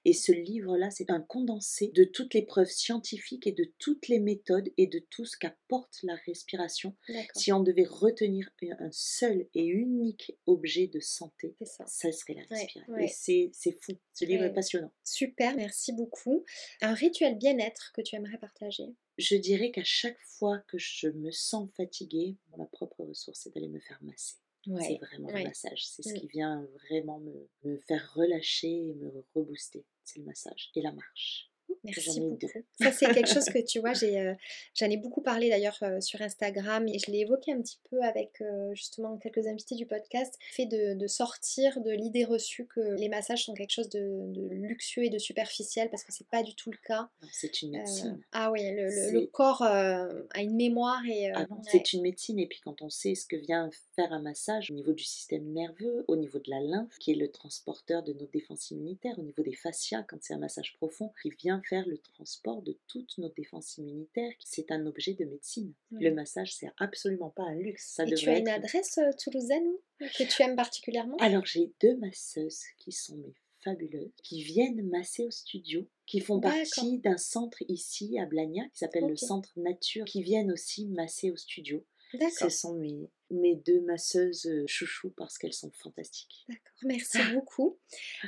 Et 0.05 0.12
ce 0.12 0.32
livre-là, 0.32 0.90
c'est 0.90 1.11
un 1.11 1.20
condensé 1.20 1.88
de 1.94 2.05
toutes 2.05 2.34
les 2.34 2.42
preuves 2.42 2.70
scientifiques 2.70 3.46
et 3.46 3.53
de 3.53 3.70
toutes 3.78 4.09
les 4.09 4.18
méthodes 4.18 4.68
et 4.76 4.86
de 4.86 4.99
tout 4.99 5.24
ce 5.24 5.36
qu'apporte 5.36 5.99
la 6.03 6.14
respiration. 6.26 6.94
Si 7.34 7.53
on 7.53 7.61
devait 7.61 7.86
retenir 7.88 8.51
un 8.62 8.90
seul 8.92 9.46
et 9.55 9.64
unique 9.64 10.36
objet 10.46 10.86
de 10.86 11.01
santé, 11.01 11.55
ça. 11.62 11.86
serait 11.86 12.34
la 12.34 12.57
respiration. 12.57 12.96
Et 12.96 13.09
c'est 13.09 13.78
fou, 13.82 13.92
ce 14.14 14.24
livre 14.24 14.38
est 14.45 14.53
passionnant. 14.53 14.93
Super, 15.05 15.55
merci 15.57 15.93
beaucoup. 15.93 16.45
Un 16.80 16.95
rituel 16.95 17.39
bien-être 17.39 17.93
que 17.95 18.01
tu 18.01 18.16
aimerais 18.16 18.39
partager? 18.39 18.95
Je 19.16 19.36
dirais 19.36 19.70
qu'à 19.70 19.84
chaque 19.84 20.20
fois 20.20 20.59
que 20.68 20.78
je 20.78 21.09
me 21.09 21.30
sens 21.30 21.68
fatiguée, 21.76 22.36
ma 22.57 22.66
propre 22.66 23.05
ressource, 23.05 23.41
c'est 23.43 23.55
d'aller 23.55 23.68
me 23.68 23.80
faire 23.80 23.99
masser 24.03 24.36
c'est 24.80 24.99
vraiment 24.99 25.28
le 25.28 25.45
massage. 25.45 25.86
C'est 25.86 26.03
ce 26.03 26.11
mmh. 26.11 26.14
qui 26.14 26.26
vient 26.28 26.66
vraiment 26.89 27.18
me, 27.20 27.49
me 27.64 27.78
faire 27.78 28.12
relâcher 28.14 28.89
et 28.89 28.95
me 28.95 29.24
rebooster. 29.34 29.84
C'est 30.05 30.18
le 30.18 30.24
massage 30.24 30.70
et 30.74 30.82
la 30.82 30.93
marche. 30.93 31.47
Merci 31.84 32.20
beaucoup. 32.20 32.46
Ça, 32.80 32.92
c'est 32.92 33.12
quelque 33.12 33.28
chose 33.28 33.46
que 33.46 33.58
tu 33.64 33.80
vois, 33.80 33.92
j'ai, 33.92 34.18
euh, 34.18 34.34
j'en 34.74 34.86
ai 34.86 34.96
beaucoup 34.96 35.22
parlé 35.22 35.48
d'ailleurs 35.48 35.78
euh, 35.82 36.00
sur 36.00 36.20
Instagram 36.22 36.86
et 36.88 36.98
je 36.98 37.10
l'ai 37.10 37.20
évoqué 37.20 37.52
un 37.52 37.60
petit 37.60 37.78
peu 37.90 38.00
avec 38.02 38.40
euh, 38.40 38.74
justement 38.74 39.16
quelques 39.18 39.46
invités 39.46 39.74
du 39.74 39.86
podcast. 39.86 40.34
Fait 40.52 40.66
de, 40.66 40.94
de, 40.94 41.06
sortir 41.06 41.80
de 41.80 41.90
l'idée 41.90 42.24
reçue 42.24 42.66
que 42.66 42.80
les 42.98 43.08
massages 43.08 43.44
sont 43.44 43.54
quelque 43.54 43.72
chose 43.72 43.88
de, 43.88 44.32
de, 44.32 44.48
luxueux 44.50 45.04
et 45.04 45.10
de 45.10 45.18
superficiel 45.18 45.90
parce 45.90 46.04
que 46.04 46.12
c'est 46.12 46.28
pas 46.28 46.42
du 46.42 46.54
tout 46.54 46.70
le 46.70 46.78
cas. 46.84 47.08
c'est 47.32 47.62
une 47.62 47.70
médecine. 47.70 48.20
ah 48.32 48.50
oui, 48.50 48.60
le, 48.62 49.12
le, 49.12 49.26
corps 49.26 49.62
a 49.62 50.08
une 50.36 50.56
mémoire 50.56 51.02
et. 51.06 51.30
Ah 51.34 51.46
c'est 51.70 51.92
une 51.92 52.02
médecine 52.02 52.38
et 52.38 52.46
puis 52.46 52.60
quand 52.60 52.82
on 52.82 52.90
sait 52.90 53.14
ce 53.14 53.26
que 53.26 53.36
vient 53.36 53.70
faire 53.94 54.12
un 54.12 54.20
massage 54.20 54.70
au 54.70 54.74
niveau 54.74 54.92
du 54.92 55.04
système 55.04 55.44
nerveux, 55.52 56.04
au 56.08 56.16
niveau 56.16 56.38
de 56.38 56.50
la 56.50 56.60
lymphe, 56.60 56.96
qui 56.98 57.12
est 57.12 57.16
le 57.16 57.30
transporteur 57.30 58.02
de 58.02 58.12
nos 58.12 58.26
défenses 58.26 58.70
immunitaires, 58.70 59.18
au 59.18 59.22
niveau 59.22 59.42
des 59.42 59.54
fascias, 59.54 60.02
quand 60.02 60.18
c'est 60.20 60.34
un 60.34 60.38
massage 60.38 60.74
profond, 60.74 61.12
qui 61.22 61.30
vient 61.30 61.57
faire 61.62 61.86
le 61.86 61.98
transport 61.98 62.62
de 62.62 62.76
toutes 62.86 63.18
nos 63.18 63.28
défenses 63.30 63.78
immunitaires. 63.78 64.32
C'est 64.40 64.70
un 64.70 64.86
objet 64.86 65.14
de 65.14 65.24
médecine. 65.24 65.72
Le 65.90 66.11
massage, 66.11 66.54
c'est 66.54 66.70
absolument 66.78 67.30
pas 67.30 67.44
un 67.44 67.54
luxe. 67.54 67.92
Ça 67.94 68.04
Et 68.04 68.14
tu 68.14 68.28
as 68.28 68.38
une 68.38 68.48
adresse 68.48 68.98
euh, 68.98 69.11
toulousaine 69.22 69.68
que 70.00 70.24
tu 70.24 70.42
aimes 70.42 70.56
particulièrement? 70.56 71.16
Alors, 71.18 71.46
j'ai 71.46 71.72
deux 71.80 71.96
masseuses 71.96 72.62
qui 72.78 72.92
sont 72.92 73.16
mes 73.16 73.34
fabuleuses, 73.62 74.12
qui 74.22 74.42
viennent 74.42 74.88
masser 74.88 75.24
au 75.24 75.30
studio, 75.30 75.86
qui 76.06 76.20
font 76.20 76.40
partie 76.40 76.98
d'un 76.98 77.16
centre 77.16 77.62
ici 77.68 78.18
à 78.18 78.26
Blagnac 78.26 78.70
qui 78.72 78.78
s'appelle 78.78 79.09
le 79.09 79.16
Centre 79.16 79.52
Nature, 79.56 80.04
qui 80.04 80.22
viennent 80.22 80.52
aussi 80.52 80.86
masser 80.86 81.30
au 81.30 81.36
studio. 81.36 81.84
Ce 82.32 82.48
sont 82.48 82.74
mes, 82.74 83.11
mes 83.30 83.56
deux 83.56 83.80
masseuses 83.82 84.46
euh, 84.46 84.64
chouchous 84.66 85.12
parce 85.16 85.36
qu'elles 85.36 85.52
sont 85.52 85.70
fantastiques. 85.72 86.46
D'accord, 86.48 86.78
merci 86.84 87.18
beaucoup. 87.34 87.78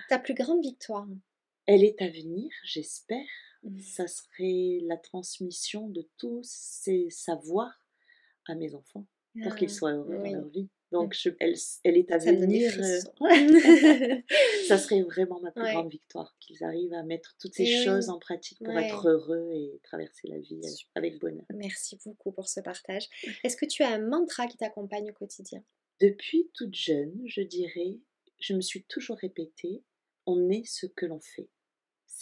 Ta 0.08 0.18
plus 0.18 0.34
grande 0.34 0.62
victoire 0.62 1.06
Elle 1.66 1.84
est 1.84 2.00
à 2.02 2.08
venir, 2.08 2.50
j'espère. 2.64 3.26
Mmh. 3.62 3.78
Ça 3.80 4.06
serait 4.06 4.80
la 4.82 4.96
transmission 4.96 5.88
de 5.88 6.08
tous 6.16 6.42
ces 6.42 7.08
savoirs 7.10 7.84
à 8.48 8.54
mes 8.54 8.74
enfants 8.74 9.06
pour 9.42 9.54
qu'ils 9.54 9.70
ah, 9.70 9.74
soient 9.74 9.92
heureux 9.92 10.16
dans 10.16 10.32
leur 10.32 10.48
vie. 10.48 10.68
Donc, 10.92 11.14
mmh. 11.24 11.30
elle, 11.38 11.54
elle, 11.84 11.96
est 11.96 12.10
à 12.10 12.18
venir. 12.18 12.72
Euh, 12.78 13.00
ça 14.66 14.76
serait 14.76 15.02
vraiment 15.02 15.40
ma 15.40 15.52
plus 15.52 15.62
grande 15.62 15.90
victoire, 15.90 16.34
qu'ils 16.40 16.64
arrivent 16.64 16.94
à 16.94 17.04
mettre 17.04 17.36
toutes 17.38 17.54
ces 17.54 17.84
choses 17.84 18.08
en 18.08 18.18
pratique 18.18 18.58
pour 18.58 18.76
être 18.76 19.08
heureux 19.08 19.50
et 19.52 19.80
traverser 19.84 20.28
la 20.28 20.38
vie 20.38 20.60
euh, 20.64 20.68
avec 20.96 21.20
bonheur. 21.20 21.44
Merci 21.54 21.98
beaucoup 22.04 22.32
pour 22.32 22.48
ce 22.48 22.60
partage. 22.60 23.08
Est-ce 23.44 23.56
que 23.56 23.66
tu 23.66 23.82
as 23.82 23.90
un 23.90 24.00
mantra 24.00 24.48
qui 24.48 24.56
t'accompagne 24.56 25.10
au 25.10 25.14
quotidien? 25.14 25.62
Depuis 26.00 26.50
toute 26.54 26.74
jeune, 26.74 27.22
je 27.26 27.42
dirais, 27.42 27.98
je 28.40 28.54
me 28.54 28.60
suis 28.60 28.82
toujours 28.84 29.18
répété, 29.18 29.84
on 30.30 30.48
est 30.48 30.64
ce 30.66 30.86
que 30.86 31.06
l'on 31.06 31.20
fait 31.20 31.48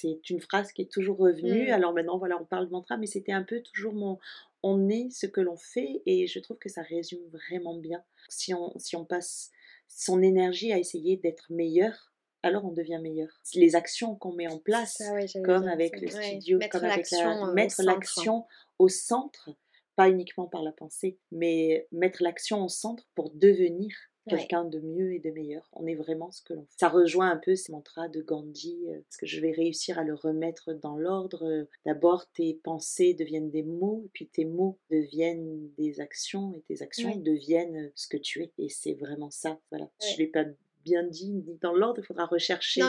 c'est 0.00 0.30
une 0.30 0.40
phrase 0.40 0.70
qui 0.70 0.82
est 0.82 0.92
toujours 0.92 1.16
revenue. 1.16 1.68
Mmh. 1.68 1.72
Alors 1.72 1.92
maintenant, 1.92 2.18
voilà, 2.18 2.40
on 2.40 2.44
parle 2.44 2.66
de 2.66 2.70
mantra, 2.70 2.96
mais 2.96 3.06
c'était 3.06 3.32
un 3.32 3.42
peu 3.42 3.60
toujours 3.62 3.94
mon 3.94 4.18
on 4.62 4.88
est 4.88 5.10
ce 5.10 5.26
que 5.26 5.40
l'on 5.40 5.56
fait 5.56 6.02
et 6.06 6.26
je 6.26 6.38
trouve 6.40 6.58
que 6.58 6.68
ça 6.68 6.82
résume 6.82 7.24
vraiment 7.28 7.76
bien. 7.76 8.02
Si 8.28 8.54
on, 8.54 8.76
si 8.78 8.96
on 8.96 9.04
passe 9.04 9.50
son 9.88 10.22
énergie 10.22 10.72
à 10.72 10.78
essayer 10.78 11.16
d'être 11.16 11.46
meilleur, 11.50 12.12
alors 12.42 12.64
on 12.64 12.72
devient 12.72 12.98
meilleur. 13.00 13.28
Les 13.54 13.76
actions 13.76 14.16
qu'on 14.16 14.32
met 14.32 14.48
en 14.48 14.58
place, 14.58 15.02
comme 15.44 15.68
avec 15.68 16.00
le 16.00 16.08
studio, 16.08 16.58
comme 16.70 16.84
avec 16.84 17.10
la, 17.10 17.52
mettre 17.52 17.82
l'action 17.82 18.46
au 18.78 18.88
centre, 18.88 19.50
pas 19.96 20.08
uniquement 20.08 20.46
par 20.46 20.62
la 20.62 20.72
pensée, 20.72 21.18
mais 21.32 21.86
mettre 21.92 22.22
l'action 22.22 22.64
au 22.64 22.68
centre 22.68 23.04
pour 23.14 23.30
devenir 23.30 23.94
quelqu'un 24.28 24.64
de 24.64 24.80
mieux 24.80 25.14
et 25.14 25.18
de 25.18 25.30
meilleur. 25.30 25.68
On 25.72 25.86
est 25.86 25.94
vraiment 25.94 26.30
ce 26.30 26.42
que 26.42 26.54
l'on 26.54 26.62
fait. 26.62 26.78
Ça 26.78 26.88
rejoint 26.88 27.30
un 27.30 27.36
peu 27.36 27.56
ce 27.56 27.72
mantra 27.72 28.08
de 28.08 28.20
Gandhi, 28.20 28.78
euh, 28.88 29.00
parce 29.02 29.16
que 29.16 29.26
je 29.26 29.40
vais 29.40 29.52
réussir 29.52 29.98
à 29.98 30.04
le 30.04 30.14
remettre 30.14 30.72
dans 30.72 30.96
l'ordre. 30.96 31.44
Euh, 31.44 31.64
d'abord, 31.86 32.30
tes 32.32 32.54
pensées 32.62 33.14
deviennent 33.14 33.50
des 33.50 33.62
mots, 33.62 34.02
et 34.04 34.10
puis 34.12 34.26
tes 34.26 34.44
mots 34.44 34.78
deviennent 34.90 35.70
des 35.76 36.00
actions, 36.00 36.54
et 36.54 36.62
tes 36.62 36.82
actions 36.82 37.16
deviennent 37.16 37.90
ce 37.94 38.08
que 38.08 38.16
tu 38.16 38.42
es. 38.42 38.52
Et 38.58 38.68
c'est 38.68 38.94
vraiment 38.94 39.30
ça. 39.30 39.58
Voilà. 39.70 39.90
Je 40.00 40.12
ne 40.12 40.18
vais 40.18 40.26
pas 40.26 40.44
bien 40.84 41.02
dit 41.02 41.32
ni 41.32 41.58
dans 41.60 41.72
l'ordre, 41.72 42.00
il 42.02 42.06
faudra 42.06 42.26
rechercher. 42.26 42.82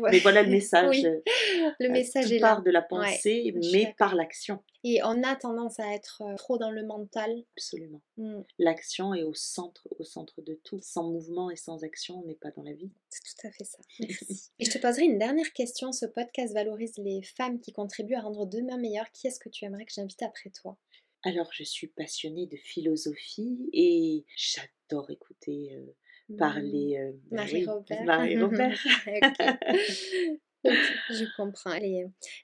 mais, 0.00 0.18
voilà 0.20 0.42
le 0.42 0.50
message. 0.50 1.02
Le 1.80 1.86
euh, 1.86 1.90
message 1.90 2.32
est 2.32 2.40
part 2.40 2.62
de 2.62 2.70
la 2.70 2.82
pensée, 2.82 3.54
mais 3.72 3.94
par 3.98 4.14
l'action. 4.14 4.62
Et 4.84 5.00
on 5.02 5.22
a 5.22 5.34
tendance 5.34 5.80
à 5.80 5.92
être 5.92 6.22
euh, 6.22 6.36
trop 6.36 6.56
dans 6.56 6.70
le 6.70 6.84
mental. 6.84 7.42
Absolument. 7.56 8.00
Mmh. 8.16 8.40
L'action 8.58 9.12
est 9.12 9.24
au 9.24 9.34
centre, 9.34 9.88
au 9.98 10.04
centre 10.04 10.40
de 10.42 10.54
tout. 10.64 10.78
Sans 10.82 11.04
mouvement 11.04 11.50
et 11.50 11.56
sans 11.56 11.82
action, 11.82 12.20
on 12.22 12.26
n'est 12.26 12.36
pas 12.36 12.50
dans 12.52 12.62
la 12.62 12.72
vie. 12.72 12.90
C'est 13.10 13.22
tout 13.22 13.46
à 13.46 13.50
fait 13.50 13.64
ça. 13.64 13.78
Merci. 14.00 14.50
et 14.58 14.64
je 14.64 14.70
te 14.70 14.78
poserai 14.78 15.04
une 15.04 15.18
dernière 15.18 15.52
question. 15.52 15.92
Ce 15.92 16.06
podcast 16.06 16.54
valorise 16.54 16.96
les 16.98 17.22
femmes 17.22 17.60
qui 17.60 17.72
contribuent 17.72 18.14
à 18.14 18.20
rendre 18.20 18.46
demain 18.46 18.76
meilleur. 18.76 19.10
Qui 19.12 19.26
est-ce 19.26 19.40
que 19.40 19.48
tu 19.48 19.64
aimerais 19.64 19.84
que 19.84 19.92
j'invite 19.92 20.22
après 20.22 20.50
toi? 20.50 20.78
Alors, 21.24 21.50
je 21.52 21.64
suis 21.64 21.88
passionnée 21.88 22.46
de 22.46 22.56
philosophie 22.56 23.68
et 23.72 24.24
j'adore 24.36 25.10
écouter 25.10 25.74
euh, 25.74 25.94
parler. 26.36 26.98
Euh, 26.98 27.12
bah 27.30 27.38
Marie-Robert. 27.38 28.04
Marie-Robert. 28.04 28.78
je 30.64 31.36
comprends. 31.36 31.78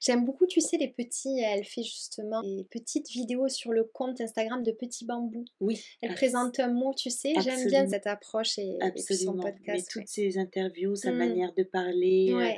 J'aime 0.01 0.25
beaucoup, 0.25 0.47
tu 0.47 0.61
sais, 0.61 0.77
les 0.77 0.89
petits. 0.89 1.41
Elle 1.41 1.65
fait 1.65 1.83
justement 1.83 2.43
des 2.43 2.65
petites 2.71 3.11
vidéos 3.11 3.49
sur 3.49 3.73
le 3.73 3.85
compte 3.85 4.21
Instagram 4.21 4.63
de 4.63 4.73
Petits 4.73 5.05
Bambous. 5.05 5.45
Oui. 5.61 5.81
Elle 6.01 6.15
présente 6.15 6.61
un 6.61 6.69
mot, 6.69 6.95
tu 6.95 7.11
sais. 7.11 7.35
J'aime 7.41 7.67
bien 7.67 7.87
cette 7.89 8.07
approche 8.07 8.59
et, 8.59 8.79
son 8.99 9.37
podcast. 9.37 9.67
Mais 9.67 9.83
toutes 10.01 10.09
ces 10.09 10.39
interviews, 10.39 10.95
sa 10.95 11.13
mmh. 11.13 11.17
manière 11.17 11.53
de 11.55 11.65
parler. 11.65 12.31
Euh, 12.33 12.53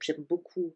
j'aime 0.00 0.24
beaucoup 0.28 0.74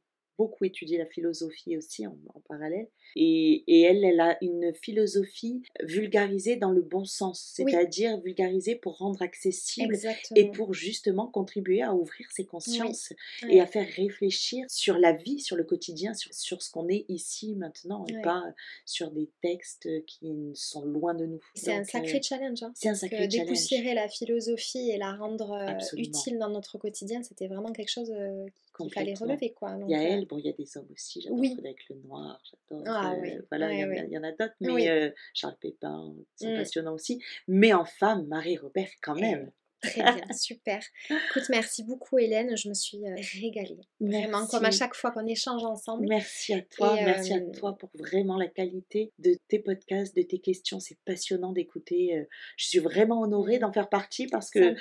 beaucoup 0.62 0.64
étudié 0.64 0.98
la 0.98 1.06
philosophie 1.06 1.76
aussi 1.76 2.06
en, 2.06 2.16
parallèle. 2.48 2.88
Et, 3.14 3.64
et, 3.66 3.82
elle, 3.82 4.04
elle 4.04 4.20
a 4.20 4.38
une 4.42 4.72
philosophie 4.74 5.62
vulgarisée 5.82 6.56
dans 6.56 6.70
le 6.70 6.82
bon 6.82 7.04
sens, 7.04 7.52
c'est-à-dire 7.54 8.20
vulgarisée 8.20 8.74
pour 8.74 8.98
rendre 8.98 9.22
accessible 9.22 9.96
et 10.34 10.50
pour 10.50 10.74
justement 10.74 11.26
contribuer 11.26 11.82
à 11.82 11.94
ouvrir 11.94 12.26
ses 12.30 12.46
consciences 12.46 13.12
et 13.48 13.60
à 13.60 13.66
faire 13.66 13.86
réfléchir 13.96 14.64
sur 14.68 14.98
la 14.98 15.12
vie, 15.12 15.40
sur 15.40 15.56
le 15.56 15.64
quotidien, 15.64 16.14
sur, 16.14 16.32
sur 16.32 16.62
ce 16.62 16.70
qu'on 16.70 16.88
est 16.88 17.04
ici 17.08 17.54
maintenant 17.54 18.04
et 18.08 18.20
pas 18.22 18.42
sur 18.86 19.10
des 19.10 19.28
textes 19.42 19.88
qui 20.06 20.52
sont 20.54 20.84
loin 20.84 21.14
de 21.14 21.26
nous. 21.26 21.40
C'est 21.54 21.74
un 21.74 21.84
sacré 21.84 22.16
euh, 22.16 22.22
challenge. 22.22 22.62
Hein, 22.62 22.72
c'est 22.74 22.88
un 22.88 22.94
sacré 22.94 23.28
challenge. 23.30 23.48
Dépoussiérer 23.48 23.94
la 23.94 24.08
philosophie 24.08 24.90
et 24.90 24.98
la 24.98 25.14
rendre 25.14 25.52
euh, 25.52 25.96
utile 25.96 26.38
dans 26.38 26.50
notre 26.50 26.78
quotidien, 26.78 27.22
c'était 27.22 27.46
vraiment 27.46 27.72
quelque 27.72 27.90
chose 27.90 28.10
euh, 28.10 28.46
qu'il 28.76 28.92
fallait 28.92 29.14
relever. 29.14 29.52
Quoi. 29.52 29.76
il 29.80 29.90
y 29.90 29.94
a 29.94 30.02
elle, 30.02 30.26
bon, 30.26 30.38
il 30.38 30.46
y 30.46 30.48
a 30.48 30.52
des 30.52 30.76
hommes 30.76 30.88
aussi, 30.92 31.20
j'adore 31.20 31.38
avec 31.58 31.88
le 31.88 31.96
Noir, 31.96 32.40
j'adore. 32.44 32.84
Ah, 32.86 33.14
voilà, 33.50 33.72
il 33.72 34.10
y, 34.10 34.18
en 34.18 34.24
a 34.24 34.32
d'autres, 34.32 34.54
mais 34.60 35.14
Charles 35.34 35.56
Pépin, 35.60 36.14
c'est 36.36 36.52
mmh. 36.52 36.56
passionnant 36.56 36.94
aussi. 36.94 37.22
Mais 37.48 37.72
en 37.72 37.84
femme, 37.84 38.26
Marie-Robert, 38.26 38.90
quand 39.02 39.14
même. 39.14 39.50
Très 39.82 40.00
bien, 40.00 40.32
super. 40.32 40.80
Écoute, 41.10 41.42
merci 41.50 41.82
beaucoup 41.82 42.18
Hélène, 42.18 42.56
je 42.56 42.68
me 42.68 42.74
suis 42.74 42.98
euh, 43.04 43.16
régalée. 43.40 43.80
Vraiment, 44.00 44.46
comme 44.46 44.64
à 44.64 44.70
chaque 44.70 44.94
fois 44.94 45.10
qu'on 45.10 45.26
échange 45.26 45.64
ensemble. 45.64 46.06
Merci 46.08 46.54
à 46.54 46.60
toi, 46.62 46.94
merci 46.94 47.32
à 47.32 47.38
euh, 47.38 47.50
toi 47.58 47.76
pour 47.76 47.90
vraiment 47.94 48.36
la 48.36 48.46
qualité 48.46 49.12
de 49.18 49.36
tes 49.48 49.58
podcasts, 49.58 50.16
de 50.16 50.22
tes 50.22 50.38
questions. 50.38 50.78
C'est 50.78 50.98
passionnant 51.04 51.52
d'écouter. 51.52 52.16
Euh, 52.16 52.24
je 52.56 52.68
suis 52.68 52.78
vraiment 52.78 53.22
honorée 53.22 53.58
d'en 53.58 53.72
faire 53.72 53.88
partie 53.88 54.28
parce 54.28 54.50
que 54.50 54.76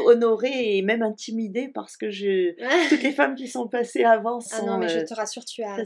honorée 0.00 0.76
et 0.76 0.82
même 0.82 1.02
intimidée 1.02 1.68
parce 1.74 1.96
que 1.96 2.10
je 2.10 2.54
toutes 2.88 3.02
les 3.02 3.12
femmes 3.12 3.34
qui 3.34 3.48
sont 3.48 3.66
passées 3.66 4.04
avant 4.04 4.40
sont. 4.40 4.56
Ah 4.60 4.66
non, 4.66 4.78
mais 4.78 4.88
je 4.88 5.00
te 5.00 5.14
rassure, 5.14 5.44
tu 5.44 5.64
as 5.64 5.76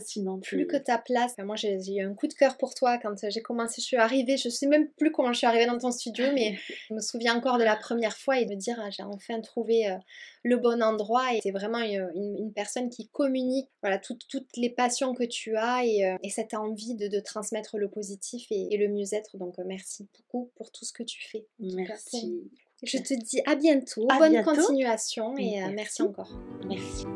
plus 0.42 0.66
que 0.66 0.76
ta 0.76 0.98
place. 0.98 1.34
Moi, 1.38 1.56
j'ai 1.56 1.78
eu 1.96 2.02
un 2.02 2.14
coup 2.14 2.26
de 2.26 2.34
cœur 2.34 2.58
pour 2.58 2.74
toi 2.74 2.98
quand 2.98 3.14
j'ai 3.28 3.40
commencé. 3.40 3.80
Je 3.80 3.86
suis 3.86 3.96
arrivée, 3.96 4.36
je 4.36 4.50
sais 4.50 4.66
même 4.66 4.88
plus 4.98 5.10
comment 5.10 5.32
je 5.32 5.38
suis 5.38 5.46
arrivée 5.46 5.66
dans 5.66 5.78
ton 5.78 5.90
studio, 5.90 6.26
mais 6.34 6.58
je 6.88 6.94
me 6.94 7.00
souviens 7.00 7.34
encore 7.34 7.56
de 7.56 7.64
la 7.64 7.76
première 7.76 8.16
fois 8.16 8.41
de 8.46 8.54
dire 8.54 8.76
ah, 8.80 8.90
j'ai 8.90 9.02
enfin 9.02 9.40
trouvé 9.40 9.88
euh, 9.88 9.96
le 10.42 10.56
bon 10.56 10.82
endroit 10.82 11.34
et 11.34 11.40
c'est 11.42 11.50
vraiment 11.50 11.80
une, 11.80 12.52
personne 12.54 12.90
qui 12.90 13.08
communique 13.08 13.68
voilà 13.82 13.98
toutes, 13.98 14.26
les 14.56 14.70
passions 14.70 15.14
que 15.14 15.24
tu 15.24 15.56
as 15.56 15.84
et, 15.84 16.06
euh, 16.06 16.16
cette 16.28 16.54
envie 16.54 16.94
de, 16.94 17.20
transmettre 17.20 17.78
le 17.78 17.88
positif 17.88 18.46
et, 18.50 18.76
le 18.76 18.88
mieux-être. 18.88 19.36
Donc 19.36 19.58
euh, 19.58 19.64
merci 19.66 20.08
beaucoup 20.14 20.50
pour 20.56 20.70
tout 20.70 20.84
ce 20.84 20.92
que 20.92 21.02
tu 21.02 21.22
fais 21.28 21.46
merci. 21.60 22.50
je 22.82 22.98
te 22.98 23.14
dis 23.14 23.40
à 23.46 23.54
bientôt. 23.54 24.06
Bonne 24.18 24.42
continuation 24.42 25.36
et 25.36 25.60
merci 25.72 26.02
encore. 26.02 26.32
Merci 26.66 27.06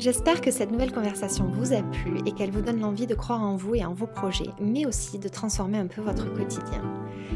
J'espère 0.00 0.40
que 0.40 0.50
cette 0.50 0.72
nouvelle 0.72 0.92
conversation 0.92 1.44
vous 1.44 1.74
a 1.74 1.82
plu 1.82 2.20
et 2.24 2.32
qu'elle 2.32 2.50
vous 2.50 2.62
donne 2.62 2.80
l'envie 2.80 3.06
de 3.06 3.14
croire 3.14 3.42
en 3.42 3.56
vous 3.56 3.74
et 3.74 3.84
en 3.84 3.92
vos 3.92 4.06
projets, 4.06 4.48
mais 4.58 4.86
aussi 4.86 5.18
de 5.18 5.28
transformer 5.28 5.76
un 5.76 5.88
peu 5.88 6.00
votre 6.00 6.32
quotidien. 6.32 6.80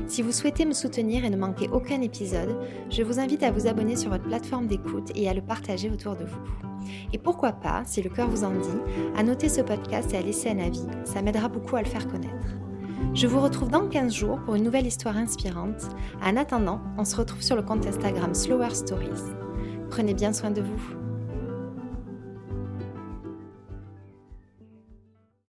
Si 0.06 0.22
vous 0.22 0.32
souhaitez 0.32 0.64
me 0.64 0.72
soutenir 0.72 1.26
et 1.26 1.30
ne 1.30 1.36
manquer 1.36 1.68
aucun 1.68 2.00
épisode, 2.00 2.56
je 2.88 3.02
vous 3.02 3.20
invite 3.20 3.42
à 3.42 3.50
vous 3.50 3.66
abonner 3.66 3.96
sur 3.96 4.08
votre 4.08 4.24
plateforme 4.24 4.66
d'écoute 4.66 5.12
et 5.14 5.28
à 5.28 5.34
le 5.34 5.42
partager 5.42 5.90
autour 5.90 6.16
de 6.16 6.24
vous. 6.24 6.88
Et 7.12 7.18
pourquoi 7.18 7.52
pas, 7.52 7.82
si 7.84 8.00
le 8.00 8.08
cœur 8.08 8.30
vous 8.30 8.44
en 8.44 8.52
dit, 8.52 8.80
à 9.14 9.22
noter 9.22 9.50
ce 9.50 9.60
podcast 9.60 10.14
et 10.14 10.16
à 10.16 10.22
laisser 10.22 10.48
un 10.48 10.58
avis, 10.58 10.86
ça 11.04 11.20
m'aidera 11.20 11.50
beaucoup 11.50 11.76
à 11.76 11.82
le 11.82 11.88
faire 11.88 12.08
connaître. 12.08 12.48
Je 13.12 13.26
vous 13.26 13.42
retrouve 13.42 13.68
dans 13.68 13.90
15 13.90 14.10
jours 14.10 14.40
pour 14.40 14.54
une 14.54 14.64
nouvelle 14.64 14.86
histoire 14.86 15.18
inspirante. 15.18 15.82
En 16.22 16.34
attendant, 16.38 16.80
on 16.96 17.04
se 17.04 17.16
retrouve 17.16 17.42
sur 17.42 17.56
le 17.56 17.62
compte 17.62 17.86
Instagram 17.86 18.34
Slower 18.34 18.70
Stories. 18.70 19.34
Prenez 19.90 20.14
bien 20.14 20.32
soin 20.32 20.50
de 20.50 20.62
vous. 20.62 21.03